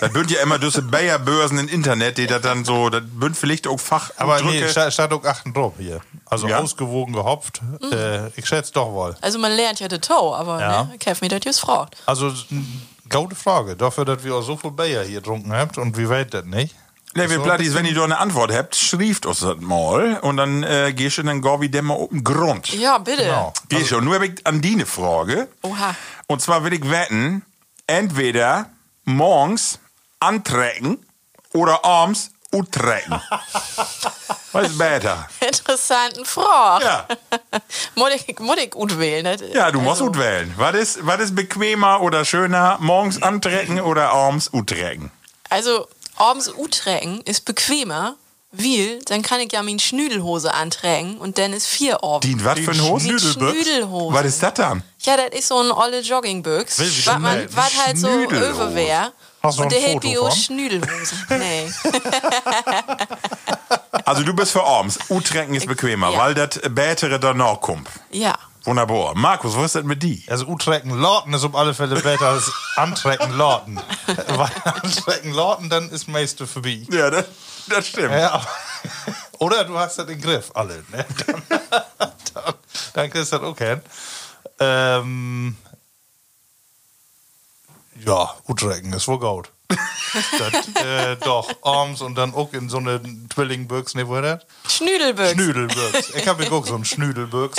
Das 0.00 0.12
bünd 0.12 0.30
ja 0.30 0.40
immer 0.42 0.58
diese 0.58 0.82
Bayer-Börsen 0.82 1.58
im 1.58 1.68
Internet, 1.68 2.16
die 2.18 2.26
das 2.26 2.42
dann 2.42 2.64
so, 2.64 2.90
das 2.90 3.02
bünd 3.04 3.36
vielleicht 3.36 3.66
auch 3.66 3.80
Fach. 3.80 4.10
Aber 4.18 4.40
nee, 4.42 4.58
Drücke. 4.60 4.70
statt, 4.70 4.92
statt 4.92 5.12
auch 5.12 5.24
achten 5.24 5.52
drauf 5.54 5.74
hier. 5.78 6.00
Also 6.26 6.46
Ja. 6.48 6.58
ausgewogen 6.58 7.12
gehopft. 7.14 7.60
Äh, 7.90 8.28
ich 8.36 8.46
schätze 8.46 8.72
doch 8.72 8.92
wohl. 8.92 9.16
Also 9.20 9.38
man 9.38 9.52
lernt 9.52 9.80
ja 9.80 9.88
das 9.88 10.00
Tau, 10.00 10.34
aber 10.34 10.60
Ja. 10.60 10.84
ne, 10.84 10.94
ich 11.00 11.06
hab 11.08 11.20
mir 11.22 11.28
das 11.28 11.40
just 11.44 11.60
gefragt. 11.60 11.96
Also, 12.06 12.32
gute 13.10 13.34
Frage. 13.34 13.74
Dafür, 13.76 14.04
dass 14.04 14.22
wir 14.22 14.34
auch 14.34 14.42
so 14.42 14.56
viel 14.56 14.70
Bayer 14.70 15.02
hier 15.02 15.20
getrunken 15.20 15.52
habt 15.52 15.76
und 15.78 15.96
wie 15.96 16.08
weit 16.08 16.32
das 16.34 16.44
nicht? 16.44 16.74
Ne, 17.14 17.28
wir 17.28 17.38
So 17.38 17.42
Plattis, 17.42 17.74
wenn 17.74 17.86
ihr 17.86 17.94
da 17.94 18.04
eine 18.04 18.18
Antwort 18.18 18.52
habt, 18.52 18.76
schrieft 18.76 19.26
uns 19.26 19.40
das 19.40 19.56
mal 19.58 20.20
und 20.20 20.36
dann 20.36 20.62
äh, 20.62 20.92
gehst 20.94 21.18
du 21.18 21.22
dann 21.24 21.42
gar 21.42 21.60
wie 21.60 21.68
dem 21.68 21.86
mal 21.86 21.94
auf 21.94 22.08
den 22.10 22.22
Grund. 22.22 22.72
Ja, 22.72 22.98
bitte. 22.98 23.24
Genau. 23.24 23.52
Geh 23.68 23.84
schon. 23.84 24.04
Nur 24.04 24.14
hab 24.14 24.22
ich 24.22 24.46
an 24.46 24.60
die 24.60 24.74
eine 24.74 24.86
Frage. 24.86 25.48
Oha. 25.62 25.96
Und 26.28 26.40
zwar 26.40 26.62
will 26.62 26.72
ich 26.72 26.88
wetten, 26.88 27.44
entweder 27.88 28.70
morgens 29.04 29.80
antrecken 30.20 31.04
oder 31.52 31.84
abends 31.84 32.30
utrecken. 32.52 33.20
Was 34.52 34.68
ist 34.68 34.78
besser? 34.78 35.28
Interessanten 35.40 36.24
Frage. 36.24 36.84
Ja. 36.84 37.06
muss 37.96 38.10
ich, 38.14 38.38
muss 38.38 38.58
ich 38.58 38.70
gut 38.70 38.98
wählen. 38.98 39.24
Das- 39.24 39.42
Ja, 39.52 39.70
du 39.72 39.80
musst 39.80 40.00
also, 40.00 40.06
ut 40.06 40.18
wählen. 40.18 40.52
Was 40.56 40.74
ist, 40.74 41.06
was 41.06 41.20
ist 41.20 41.34
bequemer 41.36 42.00
oder 42.02 42.24
schöner? 42.24 42.76
Morgens 42.80 43.20
antrecken 43.22 43.80
oder 43.80 44.10
abends 44.12 44.52
utrecken? 44.52 45.10
Also, 45.48 45.88
abends 46.20 46.48
uträgen 46.48 47.20
ist 47.22 47.44
bequemer, 47.44 48.14
weil 48.52 48.98
dann 49.06 49.22
kann 49.22 49.40
ich 49.40 49.52
ja 49.52 49.62
meine 49.62 49.78
Schnüdelhose 49.78 50.52
anträgen 50.54 51.18
und 51.18 51.38
dann 51.38 51.52
ist 51.52 51.66
vier 51.66 52.02
Abend. 52.02 52.24
Dient 52.24 52.44
was 52.44 52.58
für 52.60 52.72
ein 52.72 52.82
Hose? 52.82 53.18
Schnüdelhose. 53.18 54.14
Was 54.14 54.24
ist 54.26 54.42
das 54.42 54.54
dann? 54.54 54.82
Ja, 55.02 55.16
das 55.16 55.38
ist 55.38 55.48
so 55.48 55.58
ein 55.60 55.70
olle 55.70 56.00
Joggingbüchs. 56.00 56.78
Was 57.06 57.18
man, 57.18 57.46
was 57.54 57.84
halt 57.86 57.98
so 57.98 58.08
Schnüdelhose. 58.08 58.50
över 58.50 58.74
wär. 58.74 59.12
Hast 59.42 59.58
du 59.58 59.62
Und 59.62 59.72
der 59.72 59.80
hält 59.80 60.04
von? 60.04 60.30
Schnüdelhose. 60.32 61.14
Nee. 61.30 61.70
Also 64.04 64.22
du 64.22 64.34
bist 64.34 64.52
für 64.52 64.62
abends. 64.64 64.98
Utrecken 65.08 65.54
ist 65.54 65.66
bequemer, 65.66 66.10
Ja. 66.10 66.18
weil 66.18 66.34
das 66.34 66.60
Bätere 66.70 67.18
danach 67.20 67.60
kommt. 67.60 67.88
Ja. 68.10 68.34
Wunderbar. 68.64 69.14
Markus, 69.14 69.56
was 69.56 69.66
ist 69.66 69.74
das 69.76 69.84
mit 69.84 70.02
die? 70.02 70.22
Also 70.28 70.46
Utrecken 70.46 70.90
Lorten 70.90 71.32
ist 71.32 71.44
auf 71.44 71.54
alle 71.54 71.72
Fälle 71.72 71.98
besser 72.00 72.28
als 72.28 72.52
Antrecken 72.76 73.32
Lorten. 73.32 73.80
Weil 74.06 74.50
Antrecken 74.64 75.32
Lorten, 75.32 75.70
dann 75.70 75.88
ist 75.90 76.08
meiste 76.08 76.46
vorbei. 76.46 76.82
Ja, 76.90 77.10
das, 77.10 77.24
das 77.68 77.86
stimmt. 77.86 78.12
Ja, 78.12 78.46
oder 79.38 79.64
du 79.64 79.78
hast 79.78 79.98
das 79.98 80.08
im 80.08 80.20
Griff, 80.20 80.50
alle. 80.54 80.84
Ne? 80.90 81.06
Dann, 81.26 82.12
dann, 82.34 82.54
dann 82.94 83.10
kriegst 83.10 83.32
du 83.32 83.38
das 83.38 83.46
auch 83.46 83.58
hin. 83.58 83.80
Ähm, 84.60 85.56
ja, 88.04 88.34
Utrecken 88.46 88.92
ist 88.92 89.08
wohl 89.08 89.18
gut. 89.18 89.50
das, 89.68 90.84
äh, 90.84 91.16
doch, 91.16 91.48
abends 91.62 92.00
und 92.00 92.14
dann 92.14 92.34
auch 92.34 92.52
in 92.52 92.68
so 92.68 92.78
eine 92.78 93.00
Twillingbüchs, 93.28 93.94
ne, 93.94 94.06
wo 94.08 94.16
ist 94.16 94.22
das? 94.22 94.72
Schnüdelbüchs. 94.72 95.32
Schnüdelbüchs. 95.32 96.10
Ich 96.14 96.28
habe 96.28 96.50
auch 96.52 96.66
so 96.66 96.74
ein 96.74 96.84
Schnüdelbüchs 96.84 97.58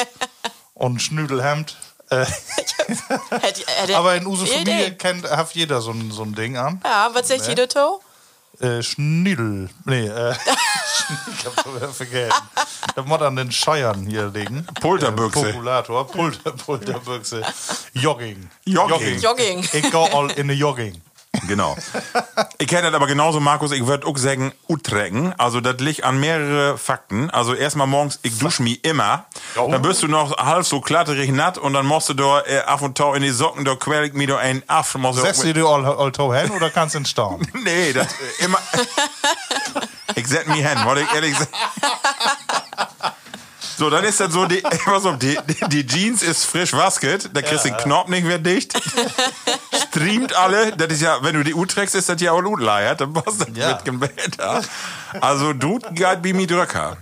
und 0.81 0.95
ein 0.95 0.99
Schnüdelhemd. 0.99 1.77
Äh, 2.09 2.25
aber 3.93 4.15
in 4.15 4.25
unserer 4.25 4.47
Idee. 4.47 4.71
Familie 4.71 4.95
kennt, 4.95 5.29
hat 5.29 5.53
jeder 5.53 5.79
so 5.79 5.91
ein, 5.91 6.11
so 6.11 6.23
ein 6.23 6.35
Ding 6.35 6.57
an. 6.57 6.81
Ja, 6.83 7.09
was 7.13 7.27
sagt 7.27 7.47
jeder 7.47 7.67
to? 7.67 8.01
Äh, 8.59 8.81
Schnüdel. 8.81 9.69
Nee, 9.85 10.07
äh, 10.07 10.31
ich 10.35 11.45
hab 11.45 11.63
schon 11.63 11.75
wieder 11.75 11.89
vergessen. 11.89 12.33
Da 12.95 13.03
muss 13.03 13.21
an 13.21 13.35
den 13.35 13.51
Scheiern 13.51 14.05
hier 14.05 14.27
liegen. 14.27 14.65
Polterbüchse. 14.81 15.49
Äh, 15.49 15.53
Populator, 15.53 16.07
Pulter, 16.07 16.51
Polterbüchse. 16.51 17.43
Jogging. 17.93 18.49
Jogging. 18.65 19.19
Jogging. 19.19 19.69
Ich 19.71 19.91
go 19.91 20.05
all 20.05 20.31
in 20.31 20.49
the 20.49 20.55
Jogging. 20.55 21.01
Genau. 21.47 21.75
Ich 22.57 22.67
kenne 22.67 22.83
das 22.83 22.93
aber 22.93 23.07
genauso, 23.07 23.39
Markus. 23.39 23.71
Ich 23.71 23.85
würde 23.85 24.07
auch 24.07 24.17
sagen, 24.17 24.53
utrecken. 24.67 25.33
Also, 25.37 25.61
das 25.61 25.79
liegt 25.79 26.03
an 26.03 26.19
mehrere 26.19 26.77
Fakten. 26.77 27.29
Also, 27.29 27.53
erstmal 27.53 27.87
morgens, 27.87 28.19
ich 28.21 28.37
dusche 28.37 28.63
mich 28.63 28.83
immer. 28.85 29.25
Dann 29.55 29.81
bist 29.81 30.03
du 30.03 30.07
noch 30.07 30.37
halb 30.37 30.65
so 30.65 30.81
klatterig 30.81 31.31
natt 31.31 31.57
und 31.57 31.73
dann 31.73 31.85
musst 31.85 32.09
du 32.09 32.13
da 32.13 32.41
äh, 32.41 32.59
af 32.59 32.81
und 32.81 32.97
tau 32.97 33.13
in 33.13 33.23
die 33.23 33.31
Socken, 33.31 33.65
da 33.65 33.75
quäl 33.75 34.05
ich 34.05 34.13
mich 34.13 34.27
da 34.27 34.37
ein 34.37 34.63
af. 34.67 34.95
Setzt 35.13 35.43
du 35.43 35.53
dir 35.53 35.65
all, 35.65 35.85
all 35.85 36.11
toe 36.11 36.35
hin 36.37 36.51
oder 36.51 36.69
kannst 36.69 36.95
du 36.95 36.99
ihn 36.99 37.05
staunen? 37.05 37.47
Nee, 37.63 37.93
das 37.93 38.07
äh, 38.07 38.45
immer. 38.45 38.57
ich 40.15 40.27
set 40.27 40.47
mich 40.47 40.65
hin, 40.65 40.83
wollte 40.83 41.01
ich 41.01 41.13
ehrlich 41.13 41.37
sagen. 41.37 41.51
So, 43.81 43.89
dann 43.89 44.03
ist 44.03 44.19
das 44.19 44.31
so, 44.31 44.45
die, 44.45 44.61
pass 44.85 45.07
auf, 45.07 45.17
die, 45.17 45.39
die 45.69 45.87
Jeans 45.87 46.21
ist 46.21 46.45
frisch 46.45 46.71
wasket, 46.73 47.31
da 47.33 47.41
kriegst 47.41 47.65
du 47.65 47.69
den 47.69 47.77
Knopf 47.77 48.09
nicht 48.09 48.23
mehr 48.27 48.37
dicht. 48.37 48.79
Streamt 49.87 50.35
alle, 50.35 50.77
das 50.77 50.93
ist 50.93 51.01
ja, 51.01 51.17
wenn 51.23 51.33
du 51.33 51.43
die 51.43 51.55
U 51.55 51.65
trägst, 51.65 51.95
ist 51.95 52.07
das 52.07 52.21
ja 52.21 52.31
auch 52.31 52.43
Utleiert, 52.43 53.01
dann 53.01 53.11
passt 53.11 53.41
das 53.41 53.47
Ja. 53.55 53.69
mit 53.73 53.85
Gebäter. 53.85 54.61
Also, 55.19 55.53
du 55.53 55.79
geht 55.93 56.21
bei 56.21 56.31
mir 56.31 56.45
Drücker. 56.45 56.97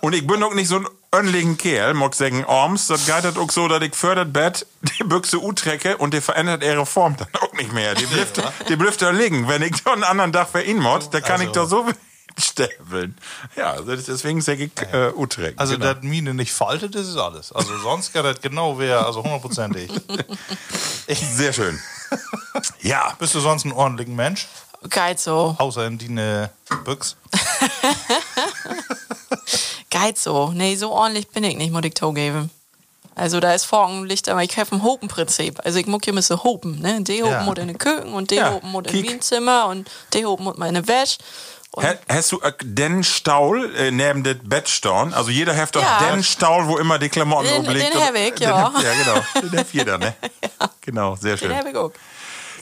Und 0.00 0.14
ich 0.14 0.26
bin 0.26 0.42
auch 0.42 0.54
nicht 0.54 0.68
so 0.68 0.76
ein 0.76 0.86
önligen 1.14 1.58
Kerl, 1.58 1.92
mag 1.92 2.14
sagen, 2.14 2.46
Arms, 2.46 2.86
das 2.86 3.04
geht 3.04 3.22
das 3.22 3.36
auch 3.36 3.50
so, 3.50 3.68
dass 3.68 3.82
ich 3.82 3.94
fördert 3.94 4.32
Bett, 4.32 4.66
die 4.98 5.04
Büchse 5.04 5.42
U-Trecke 5.42 5.98
und 5.98 6.14
die 6.14 6.22
verändert 6.22 6.62
ihre 6.62 6.86
Form 6.86 7.16
dann 7.18 7.28
auch 7.42 7.52
nicht 7.52 7.74
mehr. 7.74 7.94
Die 7.94 8.06
blifft, 8.06 8.40
die 8.70 8.76
blifft 8.76 9.02
da 9.02 9.10
liegen. 9.10 9.48
Wenn 9.48 9.60
ich 9.60 9.82
da 9.84 9.92
einen 9.92 10.02
anderen 10.04 10.32
Tag 10.32 10.48
für 10.48 10.62
ihn 10.62 10.78
mod, 10.78 11.12
da 11.12 11.20
kann 11.20 11.42
ich 11.42 11.50
doch 11.50 11.68
so 11.68 11.86
stäbeln. 12.38 13.16
Ja, 13.56 13.76
das 13.80 14.00
ist- 14.00 14.08
deswegen 14.08 14.40
sage 14.40 14.64
ich 14.64 14.72
äh, 14.92 15.10
U-Trecke. 15.14 15.58
Also, 15.58 15.74
genau. 15.74 15.94
dass 15.94 16.02
Mine 16.02 16.34
nicht 16.34 16.52
faltet, 16.52 16.94
das 16.94 17.08
ist 17.08 17.16
alles. 17.16 17.52
Also, 17.52 17.76
sonst 17.78 18.12
kann 18.12 18.24
das 18.24 18.40
genau 18.40 18.78
wer, 18.78 19.06
also 19.06 19.22
hundertprozentig. 19.22 19.90
Sehr 21.08 21.52
schön. 21.52 21.80
Ja, 22.80 23.14
Bist 23.18 23.34
du 23.34 23.40
sonst 23.40 23.64
ein 23.64 23.72
ordentlicher 23.72 24.10
Mensch? 24.12 24.46
Geil 24.90 25.16
so. 25.18 25.56
Außer 25.58 25.86
in 25.86 25.98
die 25.98 26.08
Büchs? 26.84 27.16
Geil 29.90 30.14
so. 30.16 30.52
Nee, 30.52 30.76
so 30.76 30.90
ordentlich 30.92 31.28
bin 31.28 31.44
ich 31.44 31.56
nicht, 31.56 31.72
muss 31.72 31.84
ich 31.84 31.94
zugeben. 31.94 32.50
Also 33.14 33.40
da 33.40 33.54
ist 33.54 33.72
Morgenlicht, 33.72 34.28
aber 34.28 34.42
ich 34.42 34.56
habe 34.58 34.76
ein 34.76 34.82
Hopen-Prinzip. 34.82 35.60
Also 35.64 35.78
ich 35.78 35.86
muss 35.86 36.02
hier 36.04 36.12
müssen 36.12 36.42
hopen, 36.44 36.80
ne? 36.80 37.00
Die 37.00 37.22
hopen 37.22 37.32
Ja. 37.32 37.42
muss 37.44 37.56
in 37.56 37.68
den 37.68 37.78
Köken 37.78 38.12
und 38.12 38.30
die 38.30 38.34
Ja, 38.34 38.52
hopen 38.52 38.70
muss 38.72 38.84
im 38.88 38.92
kiek. 38.92 39.10
Wienzimmer 39.10 39.68
und 39.68 39.90
die 40.12 40.26
hopen 40.26 40.44
muss 40.44 40.58
meine 40.58 40.86
Wäsche. 40.86 41.16
Hast 42.08 42.32
du 42.32 42.40
äh, 42.40 42.52
den 42.62 43.04
Staul 43.04 43.74
äh, 43.76 43.90
neben 43.90 44.22
dem 44.24 44.38
Bett 44.48 44.68
stehen? 44.68 45.12
Also 45.12 45.30
jeder 45.30 45.54
hat 45.56 45.76
doch 45.76 45.82
Ja. 45.82 46.10
den 46.10 46.22
Staul, 46.24 46.66
wo 46.68 46.78
immer 46.78 46.98
die 46.98 47.08
Klamotten 47.10 47.48
Den- 47.48 47.66
obliegt. 47.66 47.92
den 47.94 48.02
hab 48.02 48.14
ich, 48.14 48.38
ja. 48.40 48.68
Den, 48.70 48.82
ja, 48.82 48.92
genau. 48.94 49.24
Den 49.50 49.58
hat 49.60 49.66
jeder, 49.72 49.98
ne? 49.98 50.14
Genau, 50.80 51.16
sehr 51.16 51.36
schön. 51.36 51.48
den 51.50 51.58
habe 51.58 51.68
ich 51.70 51.76
auch. 51.76 51.90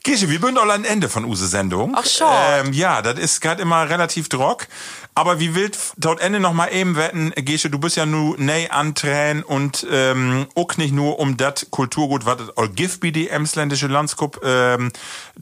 Gesche, 0.05 0.29
wir 0.29 0.39
sind 0.39 0.59
all 0.59 0.71
am 0.71 0.85
Ende 0.85 1.09
von 1.09 1.25
Use 1.25 1.49
Sendung. 1.49 1.95
Ach, 1.97 2.05
schon. 2.05 2.29
Ähm, 2.31 2.73
ja, 2.75 3.01
das 3.01 3.19
ist 3.19 3.41
gerade 3.41 3.63
immer 3.63 3.89
relativ 3.89 4.29
drock. 4.29 4.69
Aber 5.15 5.41
wie 5.41 5.55
wild 5.55 5.79
dort 5.97 6.21
Ende 6.21 6.41
noch 6.41 6.53
mal 6.53 6.67
eben 6.69 6.95
wetten, 6.95 7.33
Gesche, 7.37 7.71
du 7.71 7.79
bist 7.79 7.97
ja 7.97 8.05
nu 8.05 8.35
nei 8.37 8.71
antränen 8.71 9.43
und 9.43 9.87
ähm, 9.91 10.47
auch 10.55 10.77
nicht 10.77 10.93
nur 10.93 11.21
um 11.21 11.39
das 11.39 11.69
Kulturgut, 11.71 12.27
was 12.27 12.37
all 12.57 12.69
gibt, 12.69 13.03
wie 13.03 13.13
die 13.13 13.31
emsländische 13.31 13.87
Landskup 13.87 14.41
ähm, 14.45 14.93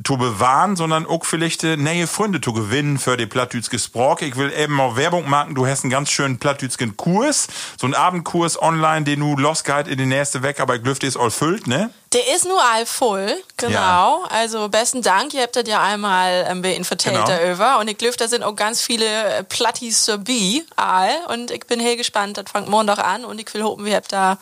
zu 0.04 0.16
bewahren, 0.16 0.76
sondern 0.76 1.06
auch 1.06 1.24
vielleicht 1.24 1.64
äh, 1.64 1.76
neue 1.76 2.06
Freunde 2.06 2.40
zu 2.40 2.52
gewinnen 2.52 2.98
für 2.98 3.16
die 3.16 3.26
Plattdütske 3.26 3.80
Sprach. 3.80 4.20
Ich 4.20 4.36
will 4.36 4.52
eben 4.56 4.74
mal 4.74 4.94
Werbung 4.94 5.28
machen, 5.28 5.56
du 5.56 5.66
hast 5.66 5.82
einen 5.82 5.90
ganz 5.90 6.08
schönen 6.08 6.38
Plattdütsken 6.38 6.96
Kurs, 6.96 7.48
so 7.80 7.88
einen 7.88 7.94
Abendkurs 7.94 8.62
online, 8.62 9.04
den 9.04 9.18
du 9.18 9.36
losgehalt 9.36 9.88
in 9.88 9.98
die 9.98 10.06
nächste 10.06 10.44
weg, 10.44 10.60
aber 10.60 10.76
ich 10.76 10.84
lüfte 10.84 11.08
ist 11.08 11.16
all 11.16 11.32
füllt, 11.32 11.66
ne? 11.66 11.90
Der 12.12 12.34
ist 12.34 12.44
nur 12.44 12.60
all 12.62 12.84
voll, 12.84 13.34
genau. 13.56 13.72
Ja. 13.72 14.18
Also 14.30 14.68
besten 14.68 15.00
Dank, 15.02 15.32
ihr 15.34 15.42
habt 15.42 15.56
das 15.56 15.64
ja 15.66 15.80
einmal 15.82 16.44
ein 16.44 16.60
bisschen 16.60 16.84
vertellt 16.84 17.14
Genau. 17.24 17.26
darüber. 17.26 17.78
Und 17.78 17.88
ich 17.88 17.96
glaube, 17.96 18.16
da 18.16 18.28
sind 18.28 18.42
auch 18.42 18.54
ganz 18.54 18.82
viele 18.82 19.06
äh, 19.06 19.44
Plattis 19.44 20.04
dabei, 20.04 20.62
all. 20.76 21.10
Und 21.28 21.50
ich 21.50 21.66
bin 21.66 21.80
heel 21.80 21.96
gespannt, 21.96 22.36
das 22.36 22.44
fängt 22.52 22.68
Montag 22.68 22.98
an. 22.98 23.24
Und 23.24 23.40
ich 23.40 23.52
will 23.54 23.62
hoffen, 23.62 23.84
wir 23.86 23.96
habt 23.96 24.12
da 24.12 24.36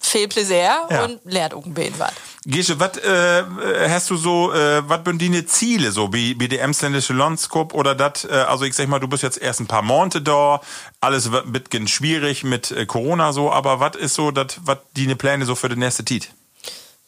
viel 0.00 0.26
Plaisir 0.26 0.72
Ja. 0.90 1.04
und 1.04 1.20
lernt 1.24 1.54
auch 1.54 1.64
ein 1.64 1.72
bisschen 1.72 1.96
was. 1.98 2.10
Gesche, 2.44 2.80
was 2.80 2.96
äh, 2.98 3.88
hast 3.88 4.10
du 4.10 4.16
so, 4.16 4.52
äh, 4.52 4.82
was 4.88 5.00
sind 5.04 5.22
deine 5.22 5.46
Ziele 5.46 5.92
so, 5.92 6.12
wie, 6.12 6.34
wie 6.40 6.48
die 6.48 6.58
emsländische 6.58 7.12
Landskop 7.12 7.72
oder 7.72 7.94
das, 7.94 8.24
äh, 8.24 8.32
also 8.48 8.64
ich 8.64 8.74
sag 8.74 8.88
mal, 8.88 8.98
du 8.98 9.06
bist 9.06 9.22
jetzt 9.22 9.40
erst 9.40 9.60
ein 9.60 9.68
paar 9.68 9.82
Monate 9.82 10.20
da, 10.20 10.60
alles 11.00 11.30
wird 11.30 11.46
ein 11.46 11.52
bisschen 11.52 11.86
schwierig 11.86 12.42
mit 12.42 12.72
äh, 12.72 12.86
Corona 12.86 13.32
so, 13.32 13.52
aber 13.52 13.78
was 13.78 13.94
ist 13.94 14.14
so, 14.14 14.32
das, 14.32 14.46
was 14.64 14.78
deine 14.96 15.14
Pläne 15.14 15.44
so 15.46 15.54
für 15.54 15.68
die 15.68 15.76
nächste 15.76 16.04
Zeit? 16.04 16.30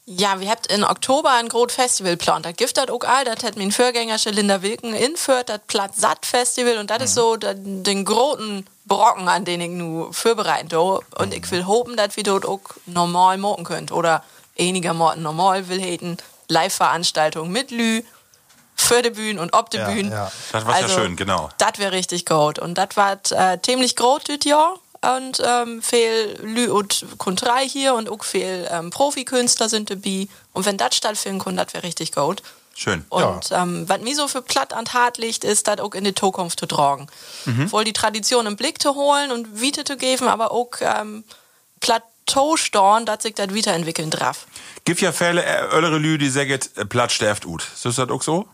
Ja, 0.06 0.38
wir 0.38 0.50
habt 0.50 0.66
in 0.66 0.84
Oktober 0.84 1.30
ein 1.32 1.48
großes 1.48 1.74
Festival 1.76 2.12
geplant. 2.12 2.44
Das 2.44 2.56
gibt 2.56 2.76
das 2.76 2.88
auch 2.90 3.00
all, 3.04 3.24
das 3.24 3.42
hat 3.42 3.56
mein 3.56 3.72
Vorgänger 3.72 4.18
schon 4.18 4.34
Linda 4.34 4.60
Wilken 4.60 4.94
inführt, 4.94 5.48
das 5.48 5.60
Platz 5.66 5.98
Satt 5.98 6.26
Festival 6.26 6.76
und 6.76 6.90
das 6.90 7.02
ist 7.04 7.14
so 7.14 7.36
da- 7.36 7.54
den 7.54 8.04
großen 8.04 8.66
Brocken, 8.84 9.28
an 9.28 9.46
den 9.46 9.62
ich 9.62 9.70
nu 9.70 10.12
vorbereiten 10.12 10.68
do. 10.68 11.02
Und 11.18 11.32
ich 11.32 11.50
will 11.50 11.64
hoffen, 11.66 11.96
dass 11.96 12.16
wir 12.16 12.22
dort 12.22 12.44
auch 12.44 12.60
normal 12.84 13.38
machen 13.38 13.64
könnt 13.64 13.92
oder 13.92 14.22
einigermaßen 14.58 15.22
normal 15.22 15.68
will 15.68 15.80
hätten. 15.80 16.18
Live-Veranstaltungen 16.48 17.50
mit 17.50 17.70
Lü, 17.70 18.02
für 18.76 19.00
die 19.00 19.10
Bühne 19.10 19.40
und 19.40 19.54
ob 19.54 19.70
die 19.70 19.78
Ja, 19.78 19.88
Bühne. 19.88 20.10
ja. 20.10 20.32
Das 20.52 20.66
war 20.66 20.80
ja 20.80 20.88
schön, 20.88 21.16
genau. 21.16 21.48
Das 21.56 21.78
wäre 21.78 21.92
richtig 21.92 22.26
gut. 22.26 22.58
Und 22.58 22.74
das 22.76 22.88
war 22.96 23.16
äh, 23.30 23.58
ziemlich 23.62 23.96
groß 23.96 24.24
dieses 24.24 24.44
Jahr. 24.44 24.74
Und 25.04 25.42
ähm, 25.44 25.82
viel 25.82 26.38
Lü 26.42 26.70
und 26.70 27.04
Kuntrei 27.18 27.68
hier 27.68 27.94
und 27.94 28.08
auch 28.08 28.24
viel 28.24 28.66
ähm, 28.70 28.90
Profikünstler 28.90 29.68
sind 29.68 29.90
dabei. 29.90 30.28
Und 30.52 30.64
wenn 30.66 30.76
das 30.76 30.96
stattfinden 30.96 31.40
kann, 31.40 31.56
das 31.56 31.74
wäre 31.74 31.82
richtig 31.82 32.12
gut. 32.12 32.42
Schön. 32.74 33.04
Und 33.08 33.50
ähm, 33.52 33.88
was 33.88 34.00
mir 34.00 34.16
so 34.16 34.26
für 34.26 34.42
platt 34.42 34.72
an 34.72 34.84
Tat 34.84 35.18
liegt, 35.18 35.44
ist, 35.44 35.68
das 35.68 35.78
auch 35.78 35.94
in 35.94 36.04
die 36.04 36.14
Zukunft 36.14 36.58
zu 36.58 36.66
tragen. 36.66 37.06
Wohl 37.70 37.84
die 37.84 37.92
Tradition 37.92 38.46
im 38.46 38.56
Blick 38.56 38.82
zu 38.82 38.94
holen 38.94 39.30
und 39.30 39.60
Wiete 39.60 39.84
zu 39.84 39.96
geben, 39.96 40.26
aber 40.26 40.50
auch 40.50 40.70
ähm, 40.80 41.22
Plateau 41.80 42.56
storn, 42.56 43.06
dass 43.06 43.22
sich 43.22 43.34
das 43.34 43.54
weiterentwickeln 43.54 44.10
darf. 44.10 44.46
Gibt 44.84 45.00
ja 45.00 45.12
Fälle, 45.12 45.44
äh, 45.44 45.66
öllere 45.72 45.98
Lü, 45.98 46.18
die 46.18 46.28
sagen, 46.28 46.58
äh, 46.74 46.84
Platz 46.84 47.12
sterft 47.12 47.46
ut. 47.46 47.62
Ist 47.74 47.84
das 47.84 47.98
auch 47.98 48.22
so? 48.22 48.48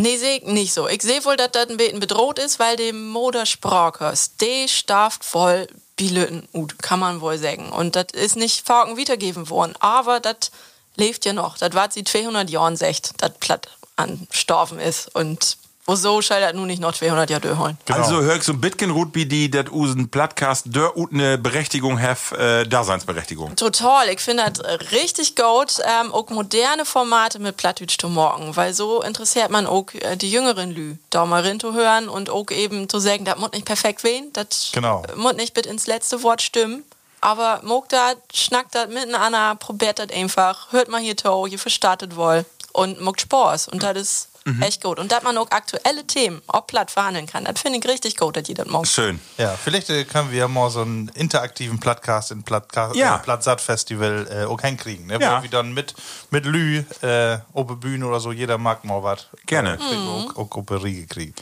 Nee, 0.00 0.16
sehe 0.16 0.36
ich 0.36 0.44
nicht 0.44 0.72
so. 0.72 0.86
Ich 0.86 1.02
sehe 1.02 1.24
wohl, 1.24 1.36
dass 1.36 1.50
das 1.50 1.68
ein 1.68 1.76
bisschen 1.76 1.98
bedroht 1.98 2.38
ist, 2.38 2.60
weil 2.60 2.76
die 2.76 2.92
Modersprachers, 2.92 4.36
die 4.36 4.68
starft 4.68 5.24
voll 5.24 5.66
Bilöten 5.96 6.48
ut, 6.54 6.80
kann 6.80 7.00
man 7.00 7.20
wohl 7.20 7.36
sagen. 7.36 7.70
Und 7.72 7.96
das 7.96 8.06
ist 8.12 8.36
nicht 8.36 8.64
Falken 8.64 8.96
wiedergeben 8.96 9.50
worden. 9.50 9.74
Aber 9.80 10.20
das 10.20 10.52
lebt 10.94 11.24
ja 11.24 11.32
noch. 11.32 11.58
Das 11.58 11.74
war 11.74 11.90
sie 11.90 12.04
200 12.04 12.48
Jahren 12.48 12.76
secht, 12.76 13.14
das 13.18 13.32
platt 13.40 13.68
an 13.96 14.28
Storfen 14.30 14.78
ist. 14.78 15.12
Und 15.16 15.58
wo 15.88 15.96
so 15.96 16.20
soll 16.20 16.40
das 16.40 16.52
nun 16.52 16.66
nicht 16.66 16.82
noch 16.82 16.92
200 16.92 17.30
Jahre 17.30 17.40
durchholen. 17.40 17.78
Also 17.90 18.20
hör 18.20 18.36
ich 18.36 18.42
so 18.42 18.52
ein 18.52 18.60
bisschen 18.60 18.92
gut, 18.92 19.14
wie 19.14 19.24
die, 19.24 19.50
dat 19.50 19.72
usen 19.72 20.10
Plattcast, 20.10 20.66
der 20.66 20.94
ut 20.98 21.10
eine 21.14 21.38
Berechtigung 21.38 21.98
have, 22.00 22.36
äh, 22.36 22.66
Daseinsberechtigung. 22.68 23.56
Total, 23.56 24.10
ich 24.10 24.20
finde 24.20 24.44
das 24.52 24.62
richtig 24.92 25.34
gut, 25.34 25.78
ähm, 25.82 26.12
auch 26.12 26.28
moderne 26.28 26.84
Formate 26.84 27.38
mit 27.38 27.56
Plattdeutsch 27.56 27.96
zu 27.98 28.10
morgen, 28.10 28.54
weil 28.54 28.74
so 28.74 29.00
interessiert 29.02 29.50
man 29.50 29.66
auch 29.66 29.86
äh, 29.94 30.16
die 30.16 30.30
jüngeren 30.30 30.70
Lü, 30.72 30.96
da 31.08 31.24
mal 31.24 31.42
rein 31.42 31.58
zu 31.58 31.72
hören 31.72 32.10
und 32.10 32.28
auch 32.28 32.50
eben 32.50 32.86
zu 32.90 32.98
sagen, 32.98 33.24
das 33.24 33.38
muss 33.38 33.52
nicht 33.52 33.64
perfekt 33.64 34.04
wehen, 34.04 34.30
das 34.34 34.70
Genau. 34.72 35.02
muss 35.16 35.34
nicht 35.36 35.54
bis 35.54 35.64
ins 35.66 35.86
letzte 35.86 36.22
Wort 36.22 36.42
stimmen, 36.42 36.84
aber 37.22 37.60
mag 37.62 37.88
das, 37.88 38.16
schnackt 38.34 38.74
das 38.74 38.88
miteinander, 38.88 39.54
probiert 39.54 39.98
das 39.98 40.10
einfach, 40.10 40.70
hört 40.70 40.88
mal 40.90 41.00
hier 41.00 41.16
to, 41.16 41.46
ihr 41.46 41.58
verstartet 41.58 42.14
wohl 42.14 42.44
und 42.74 43.00
mag 43.00 43.18
Spaß 43.18 43.68
und 43.68 43.82
das 43.82 43.96
ist 43.96 44.28
echt 44.62 44.82
gut. 44.82 44.98
Und 44.98 45.12
dass 45.12 45.22
man 45.22 45.36
auch 45.38 45.50
aktuelle 45.50 46.06
Themen 46.06 46.40
auch 46.46 46.66
platt 46.66 46.90
verhandeln 46.90 47.26
kann, 47.26 47.44
das 47.44 47.60
finde 47.60 47.78
ich 47.78 47.86
richtig 47.88 48.16
gut, 48.16 48.36
dass 48.36 48.48
ihr 48.48 48.54
das 48.54 48.66
mag. 48.68 48.86
Schön. 48.86 49.20
Ja, 49.36 49.54
vielleicht 49.62 49.90
äh, 49.90 50.04
können 50.04 50.30
wir 50.32 50.48
mal 50.48 50.70
so 50.70 50.82
einen 50.82 51.08
interaktiven 51.14 51.78
Podcast 51.80 52.30
in 52.30 52.42
Plattcast, 52.42 52.96
Ja. 52.96 53.16
äh, 53.16 53.18
Plattsat 53.18 53.60
Festival 53.60 54.26
äh, 54.30 54.44
auch 54.44 54.60
hinkriegen. 54.60 55.06
Ne? 55.06 55.18
Ja. 55.20 55.38
Wo 55.38 55.42
wir 55.42 55.50
dann 55.50 55.72
mit, 55.74 55.94
mit 56.30 56.44
Lü, 56.46 56.78
äh, 57.02 57.38
auf 57.52 57.66
der 57.66 57.74
Bühne 57.74 58.06
oder 58.06 58.20
so, 58.20 58.32
jeder 58.32 58.58
mag 58.58 58.84
mal 58.84 59.02
was. 59.02 59.26
Gerne. 59.46 59.74
Äh, 59.74 60.36
auch, 60.36 60.36
auch 60.36 60.64
die 60.66 60.74
Riege 60.74 61.06
kriegen. 61.06 61.34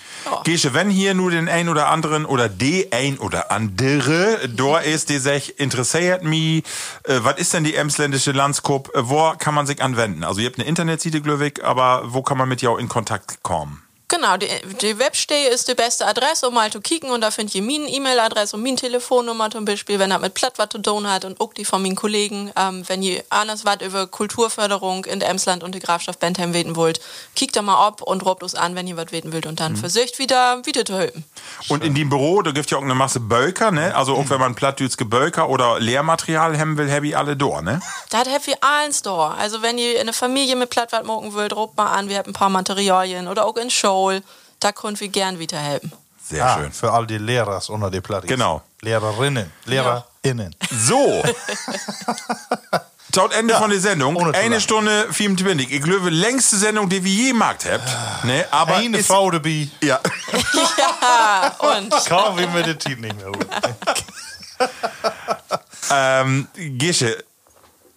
Gesche, 0.45 0.75
wenn 0.75 0.91
hier 0.91 1.15
nur 1.15 1.31
den 1.31 1.49
ein 1.49 1.69
oder 1.69 1.89
anderen 1.89 2.27
oder 2.27 2.49
die 2.49 2.93
ein 2.93 3.19
oder 3.19 3.51
andere 3.51 4.49
da 4.49 4.79
ist, 4.79 5.09
die 5.09 5.19
sich 5.19 5.59
interessiert 5.59 6.23
mich, 6.25 6.65
äh, 7.05 7.19
was 7.23 7.37
ist 7.39 7.53
denn 7.55 7.65
die 7.65 7.75
emsländische 7.77 8.33
Landskop, 8.33 8.95
äh, 8.95 9.09
wo 9.09 9.33
kann 9.39 9.55
man 9.55 9.67
sich 9.67 9.83
anwenden? 9.83 10.25
Also 10.25 10.41
ihr 10.41 10.47
habt 10.49 10.59
eine 10.59 10.69
Internetseite, 10.69 11.21
Glöwig, 11.21 11.63
aber 11.65 12.03
wo 12.07 12.23
kann 12.23 12.39
man 12.39 12.49
mit 12.49 12.63
jou 12.63 12.77
in 12.77 12.89
Kontakt 12.89 12.96
kommen? 13.43 13.86
Genau, 14.17 14.39
die, 14.39 14.49
die 14.81 14.99
Webstelle 14.99 15.51
ist 15.51 15.69
die 15.69 15.75
beste 15.75 16.07
Adresse, 16.07 16.49
um 16.49 16.55
mal 16.55 16.71
zu 16.73 16.81
kicken. 16.81 17.11
Und 17.11 17.21
da 17.21 17.31
findet 17.31 17.55
ihr 17.55 17.63
meine 17.63 17.87
E-Mail-Adresse 17.87 18.57
und 18.57 18.63
meine 18.63 18.77
Telefonnummer 18.77 19.51
zum 19.51 19.67
Beispiel, 19.67 19.99
wenn 19.99 20.11
er 20.11 20.19
mit 20.19 20.33
Platt 20.33 20.55
was 20.57 20.71
zu 20.71 20.79
tun 20.79 21.11
hat 21.11 21.27
und 21.27 21.39
auch 21.39 21.53
die 21.53 21.67
von 21.67 21.83
meinen 21.83 21.97
Kollegen. 21.97 22.51
Ähm, 22.57 22.83
wenn 22.87 23.03
ihr 23.03 23.23
anders 23.29 23.67
was 23.67 23.83
über 23.83 24.07
Kulturförderung 24.07 25.05
in 25.05 25.21
der 25.21 25.29
Emsland 25.29 25.63
und 25.63 25.75
die 25.75 25.81
Grafschaft 25.81 26.19
Bentheim 26.19 26.55
weten 26.55 26.77
wollt, 26.77 27.01
kickt 27.35 27.57
da 27.57 27.63
mal 27.63 27.77
ab 27.87 28.01
und 28.01 28.25
robt 28.25 28.43
uns 28.43 28.55
an, 28.55 28.75
wenn 28.75 28.87
ihr 28.87 28.97
was 28.97 29.13
weten 29.13 29.35
wollt. 29.35 29.45
Und 29.45 29.61
dann 29.61 29.77
versucht 29.77 30.19
wieder, 30.19 30.65
wieder 30.65 30.87
zu 30.87 30.97
helfen. 30.97 31.25
Und 31.69 31.85
in 31.85 31.95
dem 31.95 32.09
Büro, 32.09 32.41
da 32.41 32.53
gibt 32.53 32.71
ja 32.71 32.79
auch 32.79 32.83
eine 32.83 32.95
Masse 32.95 33.21
Bölker, 33.21 33.71
ne? 33.71 33.95
Also 33.95 34.15
auch 34.15 34.31
wenn 34.31 34.41
man 34.41 34.55
plattdütske 34.55 35.05
Bölker 35.05 35.51
oder 35.51 35.79
Lehrmaterial 35.79 36.59
haben 36.59 36.79
will, 36.79 36.91
habe 36.91 37.09
ich 37.09 37.17
alle 37.17 37.37
da, 37.37 37.61
ne? 37.61 37.81
Da 38.09 38.19
hat 38.19 38.47
wir 38.47 38.57
allen 38.63 38.95
Store. 38.95 39.35
Also 39.35 39.61
wenn 39.61 39.77
ihr 39.77 39.97
in 39.97 40.03
eine 40.03 40.15
Familie 40.15 40.57
mit 40.57 40.71
Platt 40.71 40.93
was 40.93 41.05
morgen 41.05 41.35
wollt, 41.35 41.55
robt 41.55 41.77
mal 41.77 41.93
an, 41.93 42.09
wir 42.09 42.17
haben 42.17 42.31
ein 42.31 42.33
paar 42.33 42.49
Materialien 42.49 43.29
oder 43.29 43.45
auch 43.45 43.57
in 43.57 43.69
Show. 43.69 44.06
Da 44.61 44.73
könnt 44.73 45.01
wir 45.01 45.09
gern 45.09 45.39
wieder 45.39 45.59
helfen. 45.59 45.93
Sehr 46.29 46.45
Ah, 46.45 46.57
schön. 46.59 46.73
Für 46.73 46.93
all 46.93 47.07
die 47.07 47.19
Lehrers 47.19 47.69
unter 47.69 47.91
die 47.91 48.01
Plattis. 48.01 48.29
Genau. 48.29 48.63
Lehrerinnen, 48.81 49.53
LehrerInnen. 49.65 50.55
So. 50.71 51.23
Tot 53.13 53.33
Ende 53.33 53.55
Ja, 53.55 53.61
von 53.61 53.71
der 53.71 53.81
Sendung. 53.81 54.35
Eine. 54.35 54.61
Stunde 54.61 55.07
24. 55.11 55.73
Ich 55.73 55.83
glaube, 55.83 56.11
längste 56.11 56.57
Sendung, 56.57 56.89
die 56.89 57.03
wir 57.03 57.11
je 57.13 57.29
gemacht 57.31 57.65
habt. 57.71 58.25
Ne? 58.25 58.45
Aber 58.51 58.75
Eine 58.77 58.99
ist, 58.99 59.07
Frau 59.07 59.31
dabei. 59.31 59.69
Ja. 59.83 60.01
Ja, 60.79 61.55
und 61.59 61.93
Kaum 62.07 62.39
wie 62.39 62.47
mir 62.47 62.63
die 62.63 62.75
Team 62.77 63.01
nicht 63.01 63.17
mehr 63.17 63.27
holen. 63.27 63.49
ähm, 65.91 66.49
Gesche, 66.79 67.25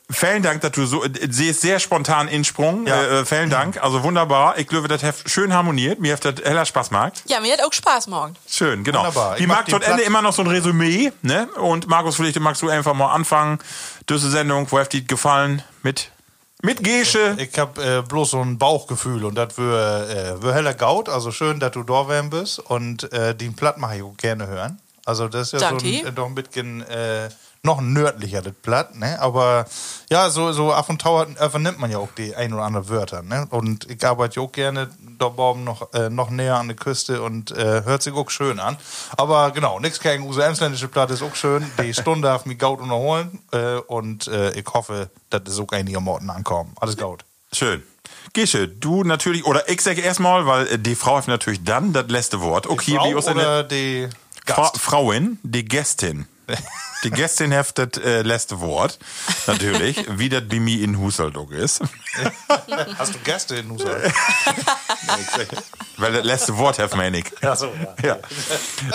vielen 0.09 0.43
Dank, 0.43 0.61
dass 0.61 0.71
du 0.71 0.85
so, 0.85 1.03
äh, 1.03 1.09
sie 1.29 1.49
ist 1.49 1.61
sehr 1.61 1.79
spontan 1.79 2.27
insprung. 2.27 2.87
Ja. 2.87 3.01
Äh, 3.01 3.19
äh, 3.19 3.25
vielen 3.25 3.49
Dank. 3.49 3.81
Also 3.81 4.03
wunderbar. 4.03 4.57
Ich 4.57 4.67
glaube, 4.67 4.87
das 4.87 5.03
hat 5.03 5.15
schön 5.25 5.53
harmoniert. 5.53 5.99
Mir 5.99 6.13
hat 6.13 6.25
das 6.25 6.35
heller 6.43 6.65
Spaß 6.65 6.89
gemacht. 6.89 7.23
ja, 7.27 7.39
mir 7.39 7.53
hat 7.53 7.63
auch 7.63 7.73
Spaß 7.73 8.07
morgen. 8.07 8.35
Schön, 8.47 8.83
genau. 8.83 8.99
Wunderbar. 8.99 9.35
Ich 9.35 9.41
Die 9.41 9.47
mag 9.47 9.67
tot 9.67 9.83
Ende 9.83 10.03
immer 10.03 10.21
noch 10.21 10.33
so 10.33 10.41
ein 10.41 10.47
Resümee, 10.47 11.11
ne? 11.21 11.47
Und 11.57 11.87
Markus, 11.87 12.15
vielleicht 12.15 12.39
magst 12.39 12.61
du 12.61 12.69
einfach 12.69 12.93
mal 12.93 13.13
anfangen. 13.13 13.59
Diese 14.09 14.29
Sendung, 14.29 14.67
wo 14.71 14.79
hat 14.79 14.93
die 14.93 15.05
gefallen? 15.05 15.61
Mit, 15.83 16.11
mit 16.61 16.83
Gesche. 16.83 17.35
Ich 17.37 17.57
hab 17.57 17.77
äh, 17.77 18.01
bloß 18.01 18.31
so 18.31 18.41
ein 18.41 18.57
Bauchgefühl 18.57 19.23
und 19.25 19.35
das 19.35 19.57
wär, 19.57 20.39
äh, 20.43 20.53
heller 20.53 20.73
Gaut. 20.73 21.07
Also 21.07 21.31
schön, 21.31 21.59
dass 21.59 21.71
du 21.71 21.83
da 21.83 22.07
wärm 22.07 22.29
bist 22.29 22.59
und 22.59 23.11
äh, 23.13 23.35
den 23.35 23.55
Platt 23.55 23.77
mache 23.77 23.97
ich 23.97 24.03
auch 24.03 24.17
gerne 24.17 24.47
hören. 24.47 24.79
Also 25.05 25.27
das 25.27 25.53
ist 25.53 25.61
ja 25.61 25.69
so 25.69 25.77
ein, 25.77 25.85
äh, 25.85 26.11
doch 26.11 26.27
ein 26.27 26.35
bisschen 26.35 26.81
äh, 26.81 27.29
noch 27.61 27.81
nördlicher, 27.81 28.41
das 28.41 28.53
Platt, 28.53 28.95
ne? 28.95 29.19
Aber 29.19 29.65
ja, 30.09 30.29
so, 30.29 30.51
so 30.53 30.71
ab 30.71 30.89
und 30.89 31.01
zu 31.01 31.09
äh, 31.09 31.49
vernimmt 31.49 31.79
man 31.79 31.91
ja 31.91 31.97
auch 31.97 32.09
die 32.17 32.35
ein 32.35 32.53
oder 32.53 32.63
andere 32.63 32.89
Wörter, 32.89 33.21
ne? 33.21 33.47
Und 33.49 33.89
ich 33.89 34.05
arbeite 34.05 34.37
ja 34.37 34.41
auch 34.45 34.51
gerne 34.51 34.89
da 35.17 35.25
oben 35.25 35.63
noch, 35.63 35.93
äh, 35.93 36.09
noch 36.09 36.29
näher 36.29 36.55
an 36.55 36.67
der 36.67 36.77
Küste 36.77 37.21
und 37.21 37.51
äh, 37.51 37.83
hört 37.83 38.01
sich 38.01 38.13
auch 38.13 38.29
schön 38.29 38.59
an. 38.59 38.77
Aber 39.17 39.51
genau, 39.51 39.79
nichts 39.79 39.99
gegen 39.99 40.25
unsere 40.25 40.45
emsländische 40.45 40.87
Platte 40.87 41.13
ist 41.13 41.21
auch 41.21 41.35
schön. 41.35 41.69
Die 41.81 41.93
Stunde 41.93 42.27
darf 42.27 42.45
mich 42.45 42.57
Gaut 42.57 42.79
unterholen 42.79 43.39
äh, 43.51 43.75
und 43.75 44.27
äh, 44.27 44.51
ich 44.51 44.65
hoffe, 44.73 45.09
dass 45.29 45.41
es 45.47 45.59
auch 45.59 45.71
einigermaßen 45.71 46.29
ankommen. 46.29 46.73
Alles 46.79 46.95
Gaut. 46.95 47.25
Schön. 47.51 47.83
Gesche, 48.33 48.67
du 48.67 49.03
natürlich, 49.03 49.45
oder 49.45 49.67
ich 49.69 49.81
sage 49.81 50.01
erstmal, 50.01 50.45
weil 50.45 50.67
äh, 50.67 50.79
die 50.79 50.95
Frau 50.95 51.17
hat 51.17 51.27
natürlich 51.27 51.63
dann 51.63 51.93
das 51.93 52.07
letzte 52.07 52.41
Wort. 52.41 52.67
Okay, 52.67 52.95
Frau 52.95 53.09
wie 53.09 53.15
oder 53.15 53.63
die 53.63 54.07
Fra 54.45 54.63
Gast? 54.63 54.79
Frauin, 54.79 55.39
die 55.43 55.65
Gästin. 55.65 56.27
Die 57.03 57.11
Gästin 57.11 57.53
hat 57.53 57.77
das 57.77 58.03
äh, 58.03 58.21
letzte 58.23 58.59
Wort, 58.59 58.99
natürlich, 59.47 60.05
wie 60.17 60.29
das 60.29 60.43
bei 60.47 60.59
mir 60.59 60.83
in 60.83 60.99
Husseldog 60.99 61.51
ist. 61.51 61.81
Hast 62.97 63.15
du 63.15 63.19
Gäste 63.19 63.55
in 63.55 63.69
Husal? 63.69 64.01
Weil 65.97 66.13
das 66.13 66.23
letzte 66.23 66.57
Wort 66.57 66.79
hat 66.79 66.95
meine 66.95 67.19
ich. 67.19 67.25
ja, 67.41 67.55
so, 67.55 67.71
ja. 68.03 68.17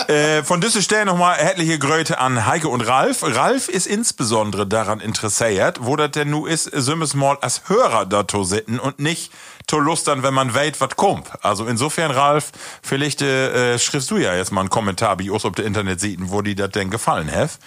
Ja. 0.07 0.15
Äh, 0.15 0.43
von 0.43 0.61
dieser 0.61 0.83
Stelle 0.83 1.07
nochmal 1.07 1.37
herzliche 1.37 1.79
Größe 1.79 2.19
an 2.19 2.47
Heike 2.47 2.69
und 2.69 2.81
Ralf. 2.83 3.23
Ralf 3.23 3.69
ist 3.69 3.87
insbesondere 3.87 4.67
daran 4.67 5.01
interessiert, 5.01 5.79
wo 5.81 5.97
das 5.97 6.11
denn 6.13 6.31
nu 6.31 6.47
ist, 6.47 6.65
so 6.65 6.97
müssen 6.97 7.19
mal 7.19 7.39
als 7.41 7.69
Hörer 7.69 8.07
da 8.07 8.23
to 8.23 8.45
sitten 8.45 8.79
und 8.79 8.99
nicht 8.99 9.33
to 9.67 9.79
lustern, 9.79 10.23
wenn 10.23 10.35
man 10.35 10.55
weiß, 10.55 10.81
was 10.81 10.97
kommt. 10.97 11.29
Also 11.43 11.67
insofern, 11.67 12.11
Ralf, 12.11 12.53
vielleicht 12.83 13.23
äh, 13.23 13.79
schriftst 13.79 14.11
du 14.11 14.19
ja 14.19 14.35
jetzt 14.35 14.53
mal 14.53 14.61
einen 14.61 14.71
Kommentar 14.71 15.17
bei 15.17 15.31
uns 15.31 15.45
auf 15.45 15.53
der 15.53 15.65
Internetseite, 15.65 16.17
wo 16.21 16.43
die 16.43 16.55
das 16.55 16.71
denn 16.71 16.91
gefallen 16.91 17.31
hat. 17.31 17.59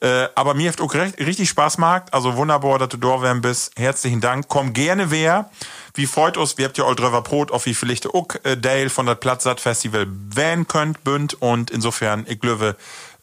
Äh, 0.00 0.28
aber 0.36 0.54
mir 0.54 0.70
hat 0.70 0.80
auch 0.80 0.94
recht, 0.94 1.18
richtig 1.18 1.48
Spaß 1.48 1.76
gemacht. 1.76 2.04
Also 2.12 2.36
wunderbar, 2.36 2.78
dass 2.78 2.90
du 2.90 2.96
da 2.98 3.34
bist. 3.34 3.72
Herzlichen 3.76 4.20
Dank. 4.20 4.46
Komm 4.48 4.72
gerne 4.72 5.10
wer. 5.10 5.50
Wie 5.94 6.06
freut 6.06 6.36
uns, 6.36 6.56
wir 6.56 6.66
habt 6.66 6.78
ja 6.78 6.84
all 6.84 6.94
drüber 6.94 7.22
Brot 7.22 7.50
auf 7.50 7.66
wie 7.66 7.74
vielleicht 7.74 8.06
auch 8.06 8.28
äh, 8.44 8.56
Dale 8.56 8.90
von 8.90 9.06
der 9.06 9.16
Platzsat 9.16 9.60
Festival 9.60 10.06
wählen 10.08 10.68
könnt, 10.68 11.02
bünd. 11.02 11.42
Und 11.42 11.70
insofern, 11.72 12.24
ich 12.28 12.40
glaube, 12.40 12.76